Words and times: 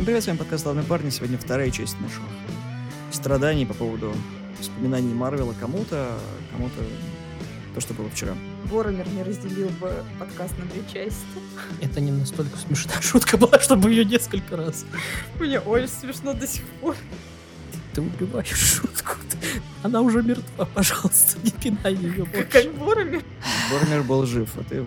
Всем 0.00 0.06
привет, 0.06 0.24
с 0.24 0.26
вами 0.28 0.38
подкаст 0.38 0.62
«Славные 0.62 0.86
парни». 0.86 1.10
Сегодня 1.10 1.36
вторая 1.36 1.70
часть 1.70 2.00
наших 2.00 2.22
страданий 3.12 3.66
по 3.66 3.74
поводу 3.74 4.14
вспоминаний 4.58 5.12
Марвела 5.12 5.54
кому-то, 5.60 6.18
кому-то 6.52 6.82
то, 7.74 7.82
что 7.82 7.92
было 7.92 8.08
вчера. 8.08 8.32
Боромер 8.72 9.06
не 9.08 9.22
разделил 9.22 9.68
бы 9.78 9.92
подкаст 10.18 10.54
на 10.58 10.64
две 10.64 10.82
части. 10.90 11.20
Это 11.82 12.00
не 12.00 12.12
настолько 12.12 12.56
смешная 12.56 12.98
шутка 13.02 13.36
была, 13.36 13.60
чтобы 13.60 13.90
ее 13.90 14.06
несколько 14.06 14.56
раз. 14.56 14.86
Мне 15.38 15.60
очень 15.60 15.88
смешно 15.88 16.32
до 16.32 16.46
сих 16.46 16.64
пор. 16.80 16.96
Ты 17.92 18.00
убиваешь 18.00 18.56
шутку. 18.56 19.16
Она 19.82 20.00
уже 20.00 20.22
мертва, 20.22 20.64
пожалуйста, 20.64 21.38
не 21.44 21.50
пинай 21.50 21.94
ее 21.94 22.24
Как 22.50 22.72
Боромер. 22.72 23.22
Боромер 23.70 24.02
был 24.04 24.24
жив, 24.24 24.48
а 24.56 24.64
ты 24.64 24.82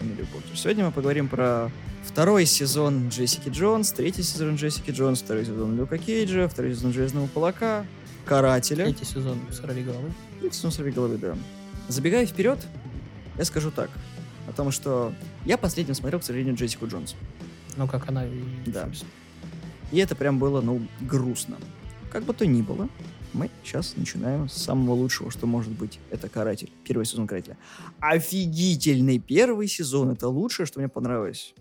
фамилию 0.00 0.26
портишь. 0.32 0.60
Сегодня 0.60 0.86
мы 0.86 0.90
поговорим 0.90 1.28
про 1.28 1.70
второй 2.06 2.46
сезон 2.46 3.08
Джессики 3.08 3.48
Джонс, 3.48 3.92
третий 3.92 4.22
сезон 4.22 4.54
Джессики 4.54 4.90
Джонс, 4.90 5.20
второй 5.20 5.44
сезон 5.44 5.76
Люка 5.76 5.98
Кейджа, 5.98 6.48
второй 6.48 6.74
сезон 6.74 6.92
Железного 6.92 7.26
Кулака, 7.28 7.84
Карателя. 8.24 8.84
Третий 8.86 9.04
сезон 9.04 9.38
«Сорви 9.50 9.82
головы». 9.82 10.12
Третий 10.40 10.56
сезон 10.56 10.72
«Сорви 10.72 10.92
головы», 10.92 11.18
да. 11.18 11.36
Забегая 11.88 12.24
вперед, 12.26 12.58
я 13.36 13.44
скажу 13.44 13.70
так. 13.70 13.90
О 14.48 14.52
том, 14.52 14.70
что 14.70 15.12
я 15.44 15.58
последним 15.58 15.94
смотрел, 15.94 16.20
к 16.20 16.24
сожалению, 16.24 16.54
Джессику 16.54 16.86
Джонс. 16.86 17.14
Ну, 17.76 17.86
как 17.86 18.08
она 18.08 18.26
и... 18.26 18.42
Да. 18.66 18.88
И 19.92 19.98
это 19.98 20.16
прям 20.16 20.38
было, 20.38 20.60
ну, 20.60 20.86
грустно. 21.00 21.58
Как 22.10 22.24
бы 22.24 22.32
то 22.32 22.46
ни 22.46 22.62
было, 22.62 22.88
мы 23.32 23.50
сейчас 23.62 23.94
начинаем 23.96 24.48
с 24.48 24.54
самого 24.54 24.94
лучшего, 24.94 25.30
что 25.30 25.46
может 25.46 25.72
быть. 25.72 25.98
Это 26.10 26.28
«Каратель». 26.28 26.72
Первый 26.84 27.04
сезон 27.04 27.26
«Карателя». 27.26 27.58
Офигительный 28.00 29.18
первый 29.18 29.68
сезон. 29.68 30.10
Это 30.10 30.28
лучшее, 30.28 30.66
что 30.66 30.78
мне 30.78 30.88
понравилось. 30.88 31.54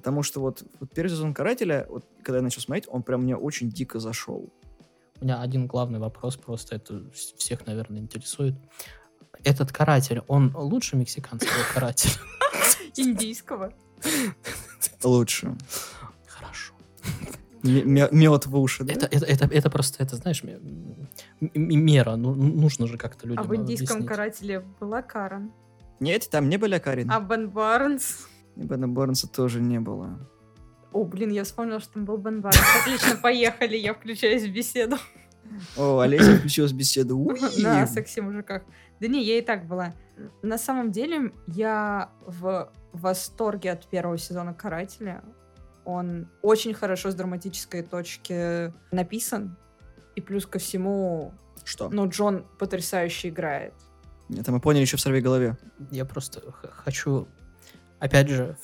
Потому 0.00 0.22
что 0.22 0.40
вот, 0.40 0.62
вот 0.80 0.90
первый 0.94 1.10
сезон 1.10 1.34
«Карателя», 1.34 1.86
вот, 1.90 2.06
когда 2.22 2.38
я 2.38 2.42
начал 2.42 2.62
смотреть, 2.62 2.86
он 2.88 3.02
прям 3.02 3.22
мне 3.22 3.36
очень 3.36 3.68
дико 3.68 4.00
зашел. 4.00 4.50
У 5.20 5.24
меня 5.24 5.42
один 5.42 5.66
главный 5.66 5.98
вопрос, 5.98 6.38
просто 6.38 6.76
это 6.76 7.02
всех, 7.12 7.66
наверное, 7.66 8.00
интересует. 8.00 8.54
Этот 9.44 9.72
каратель, 9.72 10.22
он 10.26 10.56
лучше 10.56 10.96
мексиканского 10.96 11.62
карателя? 11.74 12.14
Индийского. 12.96 13.74
Лучше. 15.04 15.54
Хорошо. 16.26 16.72
Мед 17.62 18.46
в 18.46 18.58
уши, 18.58 18.84
да? 18.84 18.94
Это, 18.94 19.04
это, 19.04 19.26
это, 19.26 19.44
это 19.44 19.70
просто, 19.70 20.02
это, 20.02 20.16
знаешь, 20.16 20.42
мера. 21.42 22.16
Ну, 22.16 22.34
нужно 22.34 22.86
же 22.86 22.96
как-то 22.96 23.26
людям 23.26 23.44
А 23.44 23.46
в 23.46 23.54
индийском 23.54 23.98
объяснить. 23.98 24.08
карателе 24.08 24.60
была 24.80 25.02
Карен. 25.02 25.52
Нет, 26.00 26.30
там 26.30 26.48
не 26.48 26.56
были 26.56 26.78
Карин. 26.78 27.10
А 27.10 27.20
Бен 27.20 27.50
Барнс? 27.50 28.26
И 28.56 28.62
Бена 28.62 28.88
Барнса 28.88 29.28
тоже 29.28 29.60
не 29.60 29.80
было. 29.80 30.18
О, 30.92 31.04
блин, 31.04 31.30
я 31.30 31.44
вспомнила, 31.44 31.80
что 31.80 31.94
там 31.94 32.04
был 32.04 32.16
Бен 32.16 32.40
Барнс. 32.40 32.58
Отлично, 32.82 33.16
поехали, 33.16 33.76
я 33.76 33.94
включаюсь 33.94 34.42
в 34.42 34.52
беседу. 34.52 34.96
О, 35.76 35.98
Олеся 36.00 36.36
включилась 36.36 36.72
в 36.72 36.76
беседу. 36.76 37.18
Уи! 37.24 37.38
На 37.62 37.86
секси 37.86 38.20
мужиках. 38.20 38.62
Да 39.00 39.06
не, 39.06 39.22
я 39.24 39.38
и 39.38 39.40
так 39.40 39.66
была. 39.66 39.94
На 40.42 40.58
самом 40.58 40.90
деле, 40.92 41.32
я 41.46 42.10
в 42.26 42.70
восторге 42.92 43.72
от 43.72 43.86
первого 43.88 44.18
сезона 44.18 44.52
«Карателя». 44.52 45.22
Он 45.84 46.28
очень 46.42 46.74
хорошо 46.74 47.10
с 47.10 47.14
драматической 47.14 47.82
точки 47.82 48.72
написан. 48.92 49.56
И 50.16 50.20
плюс 50.20 50.44
ко 50.44 50.58
всему, 50.58 51.32
Что? 51.64 51.88
ну, 51.88 52.08
Джон 52.08 52.44
потрясающе 52.58 53.28
играет. 53.30 53.72
Это 54.28 54.52
мы 54.52 54.60
поняли 54.60 54.82
еще 54.82 54.96
в 54.96 55.00
«Сорви 55.00 55.20
голове». 55.20 55.56
Я 55.90 56.04
просто 56.04 56.40
х- 56.52 56.68
хочу, 56.70 57.26
опять 58.00 58.28
же, 58.28 58.56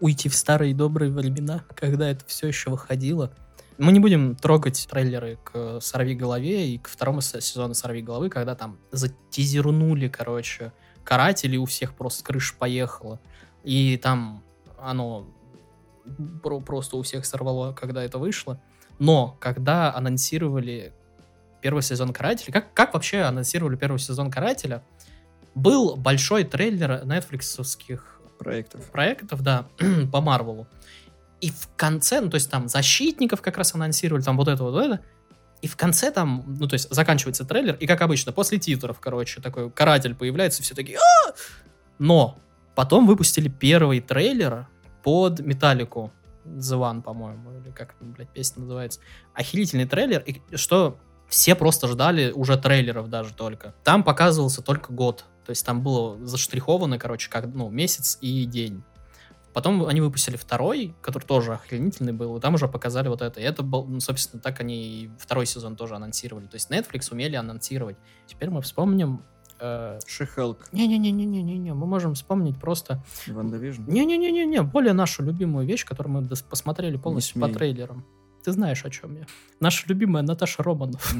уйти 0.00 0.28
в 0.28 0.34
старые 0.34 0.74
добрые 0.74 1.10
времена, 1.10 1.64
когда 1.74 2.08
это 2.08 2.24
все 2.26 2.46
еще 2.48 2.70
выходило. 2.70 3.32
Мы 3.78 3.92
не 3.92 4.00
будем 4.00 4.36
трогать 4.36 4.86
трейлеры 4.90 5.38
к 5.44 5.80
«Сорви 5.80 6.14
голове» 6.14 6.70
и 6.70 6.78
к 6.78 6.88
второму 6.88 7.20
се- 7.20 7.42
сезону 7.42 7.74
«Сорви 7.74 8.00
головы», 8.00 8.30
когда 8.30 8.54
там 8.54 8.78
затизернули, 8.90 10.08
короче, 10.08 10.72
каратели, 11.04 11.58
у 11.58 11.66
всех 11.66 11.94
просто 11.94 12.24
крыша 12.24 12.54
поехала. 12.58 13.20
И 13.64 13.98
там 13.98 14.42
оно 14.78 15.28
про- 16.42 16.60
просто 16.60 16.96
у 16.96 17.02
всех 17.02 17.26
сорвало, 17.26 17.72
когда 17.74 18.02
это 18.02 18.18
вышло. 18.18 18.60
Но 18.98 19.36
когда 19.40 19.94
анонсировали 19.94 20.94
первый 21.60 21.82
сезон 21.82 22.12
«Карателя», 22.14 22.52
как, 22.52 22.72
как 22.72 22.94
вообще 22.94 23.22
анонсировали 23.22 23.76
первый 23.76 23.98
сезон 23.98 24.30
«Карателя», 24.30 24.82
был 25.54 25.96
большой 25.96 26.44
трейлер 26.44 27.04
нетфликсовских 27.04 28.15
Проектов. 28.38 28.84
проектов, 28.90 29.42
да, 29.42 29.66
по 30.12 30.20
Марвелу. 30.20 30.66
И 31.40 31.50
в 31.50 31.68
конце, 31.76 32.20
ну, 32.20 32.30
то 32.30 32.36
есть 32.36 32.50
там 32.50 32.68
защитников 32.68 33.42
как 33.42 33.58
раз 33.58 33.74
анонсировали, 33.74 34.22
там 34.22 34.36
вот 34.36 34.48
это, 34.48 34.62
вот 34.62 34.78
это. 34.78 35.00
И 35.62 35.68
в 35.68 35.76
конце 35.76 36.10
там, 36.10 36.44
ну, 36.46 36.66
то 36.68 36.74
есть 36.74 36.92
заканчивается 36.92 37.44
трейлер, 37.44 37.74
и 37.74 37.86
как 37.86 38.00
обычно, 38.02 38.32
после 38.32 38.58
титров, 38.58 39.00
короче, 39.00 39.40
такой 39.40 39.70
каратель 39.70 40.14
появляется, 40.14 40.60
и 40.60 40.64
все 40.64 40.74
такие 40.74 40.98
«А!» 40.98 41.32
Но 41.98 42.38
потом 42.74 43.06
выпустили 43.06 43.48
первый 43.48 44.00
трейлер 44.00 44.68
под 45.02 45.40
Металлику. 45.40 46.12
The 46.44 46.78
One, 46.78 47.02
по-моему, 47.02 47.52
или 47.58 47.70
как, 47.72 47.96
блядь, 48.00 48.28
песня 48.28 48.62
называется. 48.62 49.00
Охерительный 49.34 49.86
трейлер, 49.86 50.20
и 50.20 50.40
что 50.56 50.98
все 51.28 51.54
просто 51.54 51.88
ждали 51.88 52.30
уже 52.30 52.56
трейлеров 52.56 53.08
даже 53.08 53.34
только. 53.34 53.74
Там 53.82 54.04
показывался 54.04 54.62
только 54.62 54.92
год. 54.92 55.24
То 55.46 55.50
есть 55.50 55.64
там 55.64 55.80
было 55.80 56.18
заштриховано, 56.26 56.98
короче, 56.98 57.30
как, 57.30 57.46
ну, 57.46 57.70
месяц 57.70 58.18
и 58.20 58.44
день. 58.46 58.82
Потом 59.52 59.86
они 59.86 60.02
выпустили 60.02 60.36
второй, 60.36 60.92
который 61.00 61.22
тоже 61.22 61.54
охренительный 61.54 62.12
был, 62.12 62.36
и 62.36 62.40
там 62.40 62.54
уже 62.54 62.68
показали 62.68 63.08
вот 63.08 63.22
это. 63.22 63.40
И 63.40 63.42
это 63.44 63.62
был, 63.62 63.86
ну, 63.86 64.00
собственно, 64.00 64.42
так 64.42 64.60
они 64.60 65.04
и 65.04 65.10
второй 65.18 65.46
сезон 65.46 65.76
тоже 65.76 65.94
анонсировали. 65.94 66.46
То 66.46 66.56
есть 66.56 66.70
Netflix 66.70 67.10
умели 67.10 67.36
анонсировать. 67.36 67.96
Теперь 68.26 68.50
мы 68.50 68.60
вспомним... 68.60 69.22
э, 69.60 69.98
She-Hulk. 70.06 70.70
Не-не-не-не-не-не, 70.72 71.72
мы 71.72 71.86
можем 71.86 72.14
вспомнить 72.14 72.60
просто... 72.60 73.02
WandaVision. 73.28 73.84
Не-не-не-не-не, 73.86 74.62
более 74.62 74.92
нашу 74.92 75.22
любимую 75.22 75.66
вещь, 75.66 75.86
которую 75.86 76.20
мы 76.20 76.28
посмотрели 76.50 76.96
полностью 76.96 77.40
по 77.40 77.48
трейлерам. 77.48 78.04
Ты 78.46 78.52
знаешь, 78.52 78.84
о 78.84 78.90
чем 78.90 79.16
я. 79.16 79.26
Наша 79.58 79.84
любимая 79.88 80.22
Наташа 80.22 80.62
Романов. 80.62 81.16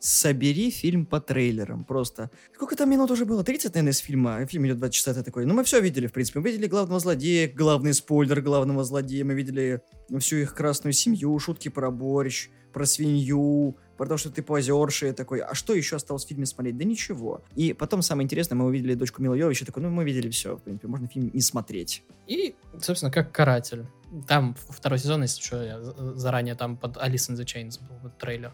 Собери 0.00 0.72
фильм 0.72 1.06
по 1.06 1.20
трейлерам. 1.20 1.84
Просто. 1.84 2.28
Сколько 2.56 2.74
там 2.74 2.90
минут 2.90 3.08
уже 3.12 3.24
было? 3.24 3.44
30, 3.44 3.72
наверное, 3.74 3.92
из 3.92 3.98
фильма. 3.98 4.44
Фильм 4.46 4.66
идет 4.66 4.78
2 4.78 4.90
часа, 4.90 5.14
ты 5.14 5.22
такой. 5.22 5.46
Ну, 5.46 5.54
мы 5.54 5.62
все 5.62 5.80
видели, 5.80 6.08
в 6.08 6.12
принципе. 6.12 6.40
Мы 6.40 6.50
видели 6.50 6.66
главного 6.66 6.98
злодея, 6.98 7.48
главный 7.48 7.94
спойлер 7.94 8.40
главного 8.40 8.82
злодея. 8.82 9.24
Мы 9.24 9.34
видели 9.34 9.80
всю 10.18 10.38
их 10.38 10.56
красную 10.56 10.92
семью, 10.92 11.38
шутки 11.38 11.68
про 11.68 11.92
борщ, 11.92 12.48
про 12.72 12.84
свинью, 12.84 13.76
про 13.96 14.08
то, 14.08 14.16
что 14.16 14.30
ты 14.30 14.42
позерший 14.42 15.12
такой. 15.12 15.42
А 15.42 15.54
что 15.54 15.72
еще 15.72 15.94
осталось 15.94 16.24
в 16.24 16.28
фильме 16.28 16.46
смотреть? 16.46 16.76
Да 16.76 16.84
ничего. 16.84 17.44
И 17.54 17.74
потом, 17.74 18.02
самое 18.02 18.24
интересное, 18.24 18.56
мы 18.56 18.66
увидели 18.66 18.94
дочку 18.94 19.22
Милы 19.22 19.34
Йовович, 19.34 19.64
такой, 19.66 19.84
ну, 19.84 19.90
мы 19.90 20.04
видели 20.04 20.30
все, 20.30 20.56
в 20.56 20.62
принципе, 20.62 20.88
можно 20.88 21.06
фильм 21.06 21.30
не 21.32 21.40
смотреть. 21.40 22.02
И, 22.26 22.56
собственно, 22.80 23.12
как 23.12 23.30
каратель. 23.30 23.86
Там 24.26 24.56
второй 24.68 24.98
сезон, 24.98 25.22
если 25.22 25.42
что, 25.42 25.62
я 25.62 25.80
за- 25.82 26.14
заранее 26.16 26.54
там 26.54 26.76
под 26.76 26.96
Alice 26.96 27.30
in 27.30 27.36
the 27.36 27.44
Chains 27.44 27.80
был 27.80 27.96
вот 28.02 28.18
трейлер. 28.18 28.52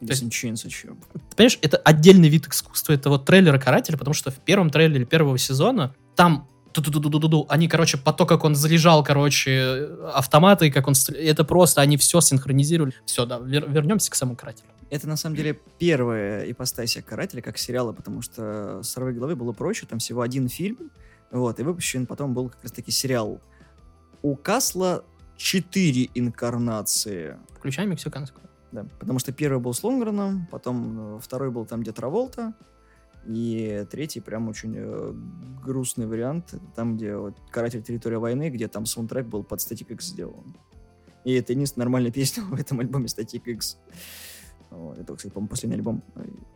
Или 0.00 0.10
есть- 0.10 0.20
Синчинс 0.20 0.64
еще. 0.64 0.88
Ты 0.88 1.36
понимаешь, 1.36 1.58
это 1.62 1.76
отдельный 1.78 2.28
вид 2.28 2.46
искусства, 2.48 2.92
это 2.92 3.08
вот 3.10 3.24
трейлеры 3.24 3.58
карателя, 3.60 3.96
потому 3.96 4.14
что 4.14 4.30
в 4.30 4.36
первом 4.38 4.70
трейлере 4.70 5.04
первого 5.04 5.38
сезона 5.38 5.94
там 6.16 6.48
ту-ду-ду-ду-ду-ду, 6.72 7.46
они, 7.48 7.68
короче, 7.68 7.96
по 7.96 8.12
то, 8.12 8.26
как 8.26 8.42
он 8.44 8.56
заряжал, 8.56 9.04
короче, 9.04 9.88
автоматы, 10.12 10.72
как 10.72 10.88
он... 10.88 10.94
стр- 10.94 11.16
Это 11.16 11.44
просто, 11.44 11.80
они 11.80 11.96
все 11.96 12.20
синхронизировали. 12.20 12.92
Все, 13.06 13.24
да, 13.26 13.38
вер- 13.38 13.70
вернемся 13.70 14.10
к 14.10 14.16
самому 14.16 14.36
карателю. 14.36 14.68
Это, 14.90 15.06
на 15.08 15.16
самом 15.16 15.36
деле, 15.36 15.58
первая 15.78 16.50
ипостасия 16.50 17.02
«Карателя» 17.02 17.40
как 17.42 17.58
сериала, 17.58 17.92
потому 17.92 18.22
что 18.22 18.82
с 18.82 18.88
«Сорви 18.90 19.12
головы» 19.14 19.36
было 19.36 19.52
проще, 19.52 19.86
там 19.86 19.98
всего 20.00 20.20
один 20.22 20.48
фильм, 20.48 20.90
вот, 21.30 21.58
и 21.58 21.62
выпущен 21.62 22.06
потом 22.06 22.34
был 22.34 22.48
как 22.50 22.62
раз-таки 22.64 22.90
сериал. 22.90 23.40
У 24.24 24.36
Касла 24.36 25.04
четыре 25.36 26.08
инкарнации, 26.14 27.36
Включай 27.58 27.84
мексиканскую. 27.84 28.48
да, 28.72 28.86
потому 28.98 29.18
что 29.18 29.32
первый 29.32 29.60
был 29.60 29.74
с 29.74 29.84
Лонгреном, 29.84 30.48
потом 30.50 31.16
э, 31.16 31.20
второй 31.20 31.50
был 31.50 31.66
там, 31.66 31.82
где 31.82 31.92
Траволта, 31.92 32.54
и 33.26 33.86
третий 33.90 34.20
прям 34.20 34.48
очень 34.48 34.74
э, 34.78 35.12
грустный 35.62 36.06
вариант, 36.06 36.54
это 36.54 36.64
там, 36.74 36.96
где 36.96 37.16
вот 37.18 37.36
«Каратель. 37.50 37.82
Территория 37.82 38.16
войны», 38.16 38.48
где 38.48 38.66
там 38.66 38.86
саундтрек 38.86 39.26
был 39.26 39.44
под 39.44 39.60
Static 39.60 39.92
X 39.92 40.06
сделан. 40.06 40.56
И 41.24 41.34
это 41.34 41.52
единственная 41.52 41.84
нормальная 41.84 42.10
песня 42.20 42.44
в 42.44 42.54
этом 42.58 42.80
альбоме 42.80 43.04
Static 43.08 43.42
X. 43.44 43.76
Вот, 44.70 44.98
это, 44.98 45.14
кстати, 45.14 45.34
по-моему, 45.34 45.50
последний 45.50 45.76
альбом. 45.76 46.02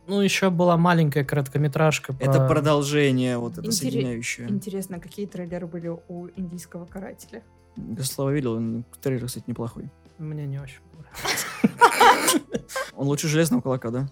Ну, 0.07 0.21
еще 0.21 0.49
была 0.49 0.75
маленькая 0.75 1.23
короткометражка. 1.23 2.15
Это 2.19 2.39
про- 2.39 2.47
продолжение, 2.47 3.37
вот 3.37 3.53
это 3.53 3.61
Интере- 3.61 3.71
соединяющее. 3.71 4.49
Интересно, 4.49 4.99
какие 4.99 5.27
трейлеры 5.27 5.67
были 5.67 5.89
у 6.07 6.29
индийского 6.35 6.85
карателя? 6.85 7.43
Слава 8.03 8.29
видел, 8.31 8.53
он 8.53 8.85
трейлер, 9.01 9.25
кстати, 9.27 9.45
неплохой. 9.47 9.89
Мне 10.17 10.45
не 10.45 10.59
очень 10.59 10.79
понравилось. 10.91 11.45
Он 12.93 13.07
лучше 13.07 13.27
Железного 13.27 13.61
Кулака, 13.61 13.89
да? 13.91 14.09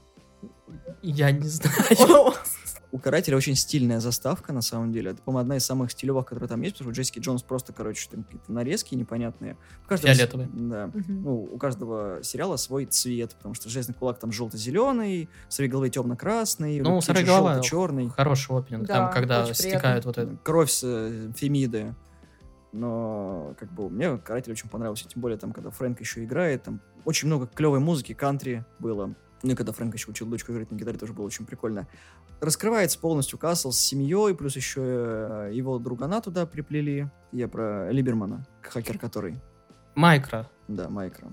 Я 1.02 1.32
не 1.32 1.48
знаю. 1.48 2.34
у 2.92 3.00
Карателя 3.00 3.36
очень 3.38 3.56
стильная 3.56 4.00
заставка, 4.00 4.54
на 4.54 4.62
самом 4.62 4.92
деле. 4.94 5.12
Это, 5.12 5.22
по-моему, 5.22 5.42
одна 5.42 5.58
из 5.58 5.66
самых 5.66 5.92
стилевых, 5.92 6.26
которые 6.26 6.48
там 6.50 6.62
есть, 6.62 6.76
потому 6.78 6.94
что 6.94 7.02
Джессики 7.02 7.20
Джонс 7.20 7.44
просто, 7.44 7.74
короче, 7.74 8.10
там 8.10 8.24
какие-то 8.24 8.52
нарезки 8.52 8.96
непонятные. 8.96 9.58
У 9.86 9.90
каждого 9.90 10.14
с- 10.14 10.18
Фиолетовые. 10.18 10.50
Да. 10.54 10.88
Мгм. 10.94 11.22
Ну, 11.24 11.44
у 11.52 11.58
каждого 11.58 12.20
сериала 12.24 12.56
свой 12.56 12.86
цвет, 12.86 13.36
потому 13.36 13.54
что 13.56 13.70
«Железный 13.70 13.94
кулак» 13.94 14.20
там 14.20 14.32
желто-зеленый, 14.32 15.30
«Сорви 15.50 15.70
головы» 15.70 15.90
темно-красный, 15.90 16.80
Ну, 16.80 17.02
«Сорви 17.02 17.26
голова» 17.26 17.60
черный. 17.60 18.10
Хороший 18.10 18.56
опенинг, 18.58 18.88
Да, 18.88 18.94
там, 18.94 19.14
когда 19.14 19.54
стекают 19.54 20.06
вот 20.06 20.18
это. 20.18 20.38
Кровь 20.44 20.72
с 20.72 20.82
э, 20.84 21.32
Фемиды. 21.36 21.94
Но, 22.72 23.56
как 23.58 23.72
бы, 23.72 23.90
мне 23.90 24.18
«Каратель» 24.18 24.52
очень 24.52 24.70
понравился, 24.70 25.08
тем 25.08 25.22
более 25.22 25.38
там, 25.38 25.52
когда 25.52 25.70
Фрэнк 25.70 26.00
еще 26.00 26.24
играет, 26.24 26.64
там 26.64 26.82
очень 27.06 27.28
много 27.28 27.48
клевой 27.48 27.80
музыки, 27.80 28.14
кантри 28.14 28.66
было. 28.80 29.16
Ну 29.44 29.52
и 29.52 29.56
когда 29.56 29.72
Фрэнк 29.72 29.94
еще 29.94 30.10
учил 30.10 30.28
дочку 30.28 30.52
играть 30.52 30.72
на 30.72 30.76
гитаре, 30.76 30.98
тоже 30.98 31.14
было 31.14 31.26
очень 31.26 31.46
прикольно. 31.46 31.88
Раскрывается 32.42 33.00
полностью 33.00 33.40
Касл 33.40 33.72
с 33.72 33.80
семьей, 33.80 34.36
плюс 34.36 34.56
еще 34.56 34.82
э, 34.84 35.52
его 35.54 35.80
другана 35.80 36.22
туда 36.22 36.46
приплели. 36.46 37.08
Я 37.32 37.48
про 37.48 37.92
Либермана, 37.92 38.46
хакер 38.62 38.98
который. 38.98 39.40
Майкро. 39.96 40.50
Да, 40.68 40.90
Майкро. 40.90 41.30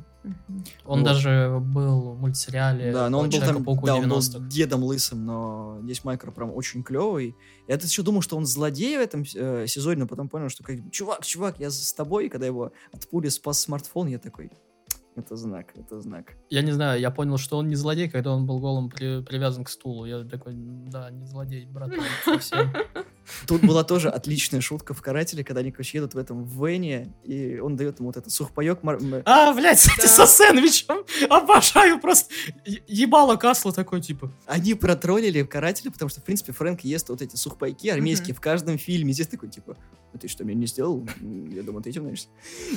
Он 0.85 1.01
Вот. 1.01 1.05
даже 1.05 1.59
был 1.61 2.13
в 2.13 2.21
мультсериале 2.21 2.93
Да, 2.93 3.11
но 3.11 3.19
он 3.21 3.31
был 3.31 3.39
там, 3.41 3.63
да, 3.83 3.95
он 3.97 4.09
был 4.09 4.19
90-х. 4.19 4.49
дедом 4.49 4.83
лысым, 4.85 5.25
но 5.27 5.79
здесь 5.83 6.03
Майкро 6.05 6.31
прям 6.31 6.53
очень 6.55 6.83
клевый. 6.83 7.35
Я 7.69 7.77
тут 7.77 7.89
еще 7.91 8.03
думал, 8.03 8.23
что 8.23 8.37
он 8.37 8.47
злодей 8.47 8.97
в 8.97 9.01
этом 9.01 9.25
э, 9.35 9.67
сезоне, 9.67 10.01
но 10.01 10.07
потом 10.07 10.29
понял, 10.29 10.49
что 10.49 10.65
как 10.65 10.77
чувак, 10.91 11.25
чувак, 11.25 11.57
я 11.61 11.71
с 11.71 11.93
тобой, 11.93 12.27
и 12.27 12.29
когда 12.29 12.47
его 12.47 12.73
от 12.93 13.09
пули 13.09 13.29
спас 13.29 13.61
смартфон, 13.61 14.09
я 14.09 14.19
такой, 14.19 14.51
это 15.17 15.37
знак, 15.37 15.67
это 15.77 16.01
знак. 16.01 16.33
Я 16.51 16.63
не 16.63 16.73
знаю, 16.73 17.01
я 17.01 17.11
понял, 17.11 17.37
что 17.39 17.59
он 17.59 17.69
не 17.69 17.77
злодей, 17.77 18.09
когда 18.09 18.33
он 18.35 18.47
был 18.47 18.59
голым 18.61 18.89
при- 18.91 19.23
привязан 19.23 19.65
к 19.65 19.69
стулу. 19.69 20.07
Я 20.07 20.25
такой, 20.25 20.55
да, 20.57 21.11
не 21.11 21.25
злодей, 21.27 21.67
брат, 21.67 21.91
совсем. 22.25 22.73
Тут 23.47 23.63
была 23.63 23.85
тоже 23.85 24.09
отличная 24.11 24.61
шутка 24.61 24.95
в 24.95 25.03
«Карателе», 25.03 25.45
когда 25.45 25.61
они, 25.61 25.71
короче, 25.73 25.99
едут 25.99 26.15
в 26.15 26.19
этом 26.19 26.45
вене, 26.45 27.13
и 27.25 27.59
он 27.59 27.77
дает 27.77 27.99
ему 27.99 28.09
вот 28.09 28.17
этот 28.17 28.33
сухпайок. 28.33 28.83
мар- 28.83 28.99
А, 29.25 29.53
блядь, 29.55 29.87
Да. 29.99 30.07
со 30.09 30.27
сэндвичем. 30.27 31.05
Обожаю 31.31 32.01
просто. 32.01 32.33
Ебало 32.87 33.37
Касла 33.37 33.73
такой, 33.73 34.01
типа. 34.01 34.31
Они 34.47 34.75
протроллили 34.75 35.43
«Карателя», 35.43 35.91
потому 35.91 36.09
что, 36.09 36.21
в 36.21 36.25
принципе, 36.25 36.53
Фрэнк 36.53 36.81
ест 36.83 37.09
вот 37.09 37.23
эти 37.23 37.37
сухпайки 37.37 37.89
армейские 37.89 38.35
в 38.35 38.41
каждом 38.41 38.79
фильме. 38.79 39.13
Здесь 39.13 39.27
такой, 39.29 39.49
типа, 39.49 39.77
а 40.13 40.19
ты 40.19 40.29
что, 40.29 40.45
меня 40.45 40.59
не 40.59 40.67
сделал? 40.67 41.07
Я 41.51 41.63
думаю, 41.63 41.83
ты 41.83 41.91
этим 41.91 42.03
знаешься. 42.03 42.29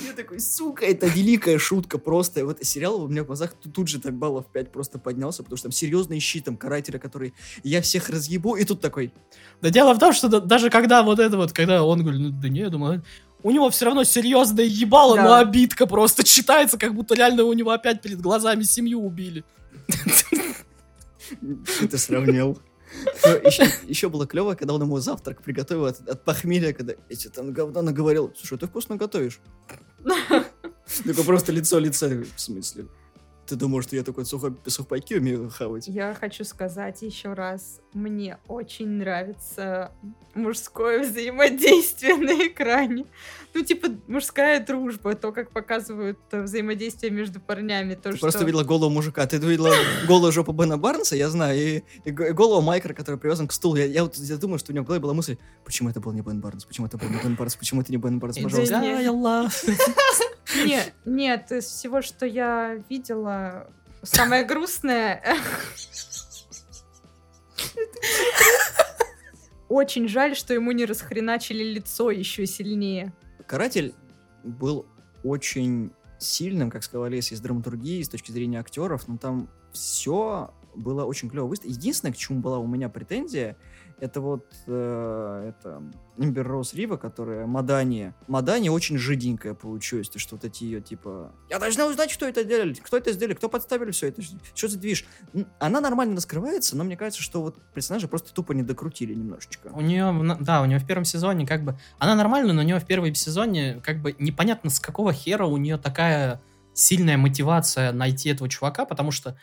Я 0.08 0.14
такой, 0.14 0.40
сука, 0.40 0.86
это 0.86 1.08
великая 1.08 1.58
шутка 1.60 1.98
просто. 1.98 2.40
И 2.40 2.44
вот 2.44 2.64
сериал 2.64 3.04
у 3.04 3.08
меня 3.08 3.24
в 3.24 3.28
глазах 3.28 3.54
тут, 3.54 3.74
тут 3.74 3.88
же 3.88 4.00
так 4.00 4.14
баллов 4.14 4.46
5 4.52 4.72
просто 4.72 4.98
поднялся, 5.00 5.44
потому 5.44 5.58
что 5.58 5.66
там 5.66 5.72
серьезный 5.72 6.20
щит, 6.20 6.46
там, 6.46 6.58
карателя, 6.58 7.00
который 7.00 7.34
я 7.64 7.82
всех 7.82 8.10
разъебу, 8.10 8.56
и 8.56 8.64
тут 8.64 8.82
такой, 8.82 9.14
Да 9.62 9.70
дело 9.70 9.94
в 9.94 10.00
том, 10.00 10.14
что 10.14 10.30
да- 10.40 10.46
даже 10.46 10.70
когда 10.70 11.04
вот 11.04 11.20
это 11.20 11.38
вот, 11.38 11.54
когда 11.54 11.84
он 11.84 12.02
говорит, 12.02 12.22
ну 12.22 12.30
да 12.30 12.50
не, 12.50 12.60
я 12.62 12.70
думаю, 12.70 13.04
у 13.44 13.52
него 13.52 13.70
все 13.70 13.86
равно 13.86 14.04
серьезное 14.04 14.66
ебало, 14.66 15.16
Да. 15.16 15.24
но 15.24 15.34
обидка 15.36 15.86
просто 15.88 16.24
читается, 16.24 16.78
как 16.78 16.94
будто 16.96 17.16
реально 17.16 17.44
у 17.44 17.54
него 17.54 17.72
опять 17.72 18.02
перед 18.02 18.20
глазами 18.22 18.64
семью 18.64 19.02
убили. 19.06 19.44
Что 21.66 21.88
ты 21.88 21.98
сравнил? 21.98 22.60
еще, 23.88 24.10
было 24.10 24.26
клево, 24.26 24.56
когда 24.56 24.74
он 24.74 24.82
ему 24.82 24.98
завтрак 25.00 25.42
приготовил 25.44 25.86
от, 25.86 26.08
от 26.08 26.24
похмелья, 26.24 26.74
когда 26.74 26.94
тебе 27.10 27.30
там 27.30 27.52
говно 27.52 27.82
наговорил. 27.82 28.34
Слушай, 28.38 28.58
ты 28.58 28.68
вкусно 28.68 28.96
готовишь. 28.96 29.40
Такое 31.06 31.26
просто 31.26 31.52
лицо 31.52 31.80
лица. 31.80 32.08
В 32.08 32.40
смысле? 32.40 32.88
Ты 33.48 33.56
думал, 33.56 33.82
что 33.82 33.96
я 33.96 34.04
такой 34.04 34.26
сухо- 34.26 34.58
сухпайки 34.68 35.14
умею 35.14 35.50
хавать? 35.50 35.88
Я 35.88 36.14
хочу 36.14 36.44
сказать 36.44 37.02
еще 37.02 37.32
раз, 37.34 37.80
мне 37.94 38.38
очень 38.48 38.88
нравится 38.88 39.92
мужское 40.36 41.04
взаимодействие 41.04 42.16
на 42.18 42.48
экране. 42.48 43.06
Ну, 43.54 43.64
типа, 43.64 43.88
мужская 44.08 44.64
дружба, 44.64 45.16
то, 45.16 45.32
как 45.32 45.52
показывают 45.52 46.20
э, 46.32 46.42
взаимодействие 46.42 47.12
между 47.12 47.40
парнями. 47.40 47.96
То, 47.96 48.12
Ты 48.12 48.18
что... 48.18 48.26
просто 48.26 48.44
видела 48.44 48.64
голову 48.64 48.92
мужика. 48.92 49.26
Ты 49.26 49.38
видела 49.38 49.74
голую 50.08 50.32
жопу 50.32 50.52
Бена 50.52 50.78
Барнса, 50.78 51.16
я 51.16 51.30
знаю, 51.30 51.58
и, 51.58 51.84
и 52.06 52.12
голову 52.12 52.62
Майкра, 52.62 52.94
который 52.94 53.18
привязан 53.18 53.48
к 53.48 53.54
стулу. 53.54 53.78
Я, 53.78 53.86
я 53.86 54.04
вот 54.04 54.16
я 54.18 54.38
думаю, 54.38 54.60
что 54.60 54.74
у 54.74 54.76
него 54.76 54.84
в 54.84 54.88
голове 54.88 55.02
была 55.02 55.14
мысль, 55.14 55.38
почему 55.64 55.90
это 55.90 56.00
был 56.02 56.12
не 56.12 56.22
Бен 56.22 56.42
Барнс, 56.42 56.66
почему 56.66 56.88
это 56.88 56.98
был 56.98 57.08
не 57.10 57.18
Бен 57.18 57.36
Барнс, 57.36 57.56
почему 57.56 57.82
это 57.82 57.92
не 57.92 57.98
Бен 57.98 58.20
Барнс, 58.20 58.38
пожалуйста. 58.38 58.76
Нет, 60.56 60.94
нет, 61.06 61.52
из 61.52 61.66
всего, 61.66 62.02
что 62.02 62.26
я 62.26 62.82
видела, 62.90 63.70
самое 64.04 64.46
грустное... 64.46 65.24
Очень 69.70 70.08
жаль, 70.08 70.34
что 70.36 70.54
ему 70.54 70.72
не 70.72 70.86
расхреначили 70.86 71.62
лицо 71.62 72.10
еще 72.10 72.46
сильнее. 72.46 73.14
Каратель 73.46 73.94
был 74.44 74.86
очень 75.24 75.92
сильным, 76.20 76.72
как 76.72 76.84
сказал 76.84 77.04
Олеся, 77.04 77.36
из 77.36 77.42
драматургии, 77.42 78.02
с 78.02 78.08
точки 78.08 78.32
зрения 78.32 78.60
актеров, 78.60 79.10
но 79.10 79.18
там 79.18 79.50
все 79.74 80.54
было 80.74 81.04
очень 81.04 81.30
клево 81.30 81.48
выставлено. 81.48 81.78
Единственное, 81.78 82.14
к 82.14 82.18
чему 82.18 82.40
была 82.40 82.60
у 82.60 82.68
меня 82.68 82.88
претензия, 82.88 83.58
это 84.00 84.22
вот 84.22 84.54
э, 84.68 85.50
это 85.50 85.82
Имбер 86.18 86.48
Роуз 86.48 86.74
Рива, 86.74 86.98
которая 86.98 87.48
Мадани. 87.48 88.14
Мадани 88.28 88.70
очень 88.70 88.98
жиденькая 88.98 89.54
получилась. 89.54 90.10
То, 90.10 90.20
что 90.20 90.36
вот 90.36 90.46
эти 90.46 90.64
ее, 90.64 90.82
типа, 90.82 91.32
я 91.50 91.58
должна 91.58 91.88
узнать, 91.88 92.14
кто 92.14 92.28
это 92.28 92.44
делали, 92.44 92.74
кто 92.74 92.98
это 92.98 93.12
сделали, 93.12 93.34
кто 93.34 93.50
подставили 93.50 93.92
все 93.92 94.10
это, 94.10 94.22
что 94.54 94.68
за 94.68 94.78
движ. 94.78 95.06
Она 95.60 95.82
нормально 95.82 96.16
раскрывается, 96.16 96.78
но 96.78 96.84
мне 96.84 96.96
кажется, 96.96 97.22
что 97.22 97.42
вот 97.42 97.58
персонажа 97.74 98.08
просто 98.08 98.34
тупо 98.34 98.52
не 98.52 98.64
докрутили 98.64 99.14
немножечко. 99.14 99.70
У 99.74 99.82
нее, 99.82 100.38
да, 100.42 100.62
у 100.62 100.66
нее 100.66 100.80
в 100.80 100.86
первом 100.86 101.06
сезоне 101.06 101.48
как 101.48 101.64
бы... 101.64 101.78
Она 101.98 102.16
нормальная, 102.16 102.54
но 102.54 102.62
у 102.62 102.66
нее 102.66 102.80
в 102.80 102.86
первом 102.86 103.14
сезоне 103.16 103.82
как 103.84 104.02
бы 104.02 104.16
непонятно 104.20 104.70
с 104.70 104.80
какого 104.80 105.12
хера 105.12 105.46
у 105.46 105.58
нее 105.58 105.78
такая 105.78 106.42
сильная 106.74 107.18
мотивация 107.18 107.92
найти 107.92 108.30
этого 108.30 108.48
чувака, 108.48 108.86
потому 108.86 109.10
что 109.10 109.36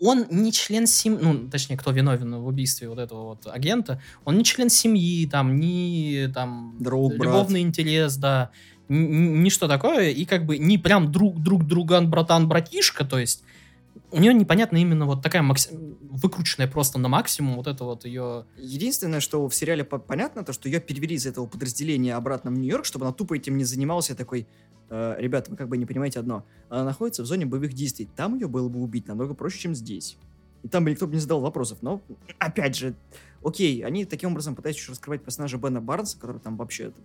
он 0.00 0.26
не 0.30 0.50
член 0.52 0.86
семьи, 0.86 1.18
ну, 1.20 1.48
точнее, 1.50 1.76
кто 1.76 1.90
виновен 1.90 2.34
в 2.36 2.46
убийстве 2.46 2.88
вот 2.88 2.98
этого 2.98 3.24
вот 3.24 3.46
агента, 3.46 4.00
он 4.24 4.38
не 4.38 4.44
член 4.44 4.70
семьи, 4.70 5.26
там, 5.26 5.60
ни, 5.60 6.26
там, 6.34 6.76
Друг, 6.80 7.16
брат. 7.16 7.22
любовный 7.28 7.60
интерес, 7.60 8.16
да, 8.16 8.50
н- 8.88 8.96
н- 8.96 9.42
ничто 9.42 9.68
такое, 9.68 10.08
и 10.10 10.24
как 10.24 10.46
бы 10.46 10.58
не 10.58 10.78
прям 10.78 11.12
друг, 11.12 11.42
друг, 11.42 11.66
друган, 11.66 12.08
братан, 12.10 12.48
братишка, 12.48 13.04
то 13.04 13.18
есть 13.18 13.42
у 14.12 14.18
нее 14.18 14.34
непонятно 14.34 14.76
именно 14.76 15.06
вот 15.06 15.22
такая 15.22 15.42
макси- 15.42 15.70
выкрученная 16.10 16.68
просто 16.68 16.98
на 16.98 17.08
максимум 17.08 17.56
вот 17.56 17.66
это 17.66 17.84
вот 17.84 18.04
ее 18.04 18.46
Единственное, 18.56 19.20
что 19.20 19.48
в 19.48 19.54
сериале 19.54 19.84
по- 19.84 19.98
понятно, 19.98 20.44
то, 20.44 20.52
что 20.52 20.68
ее 20.68 20.80
перевели 20.80 21.14
из 21.16 21.26
этого 21.26 21.46
подразделения 21.46 22.14
обратно 22.14 22.50
в 22.50 22.54
Нью-Йорк, 22.54 22.84
чтобы 22.84 23.06
она 23.06 23.12
тупо 23.12 23.34
этим 23.34 23.56
не 23.56 23.64
занималась. 23.64 24.08
Я 24.10 24.16
такой, 24.16 24.46
«Э, 24.88 25.14
ребята, 25.18 25.50
вы 25.50 25.56
как 25.56 25.68
бы 25.68 25.76
не 25.76 25.86
понимаете 25.86 26.18
одно. 26.20 26.44
Она 26.68 26.84
находится 26.84 27.22
в 27.22 27.26
зоне 27.26 27.46
боевых 27.46 27.72
действий. 27.74 28.08
Там 28.16 28.34
ее 28.34 28.48
было 28.48 28.68
бы 28.68 28.80
убить 28.80 29.06
намного 29.06 29.34
проще, 29.34 29.58
чем 29.58 29.74
здесь. 29.74 30.16
И 30.62 30.68
там 30.68 30.84
бы 30.84 30.90
никто 30.90 31.06
бы 31.06 31.14
не 31.14 31.20
задал 31.20 31.40
вопросов. 31.40 31.78
Но, 31.80 32.02
опять 32.38 32.76
же, 32.76 32.94
окей, 33.42 33.84
они 33.84 34.04
таким 34.04 34.30
образом 34.32 34.54
пытаются 34.54 34.80
еще 34.80 34.92
раскрывать 34.92 35.22
персонажа 35.24 35.56
Бена 35.58 35.80
Барнса, 35.80 36.18
который 36.18 36.40
там 36.40 36.56
вообще 36.56 36.84
этот, 36.84 37.04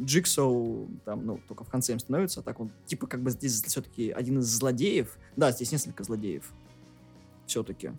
Джиксоу, 0.00 0.88
там, 1.04 1.24
ну, 1.26 1.40
только 1.48 1.64
в 1.64 1.68
конце 1.68 1.92
им 1.92 1.98
становится, 1.98 2.40
а 2.40 2.42
так 2.42 2.58
он, 2.60 2.70
типа, 2.86 3.06
как 3.06 3.22
бы 3.22 3.30
здесь 3.30 3.62
все-таки 3.62 4.10
один 4.10 4.38
из 4.40 4.46
злодеев. 4.46 5.16
Да, 5.36 5.50
здесь 5.52 5.72
несколько 5.72 6.02
злодеев. 6.04 6.52
Все-таки. 7.46 7.92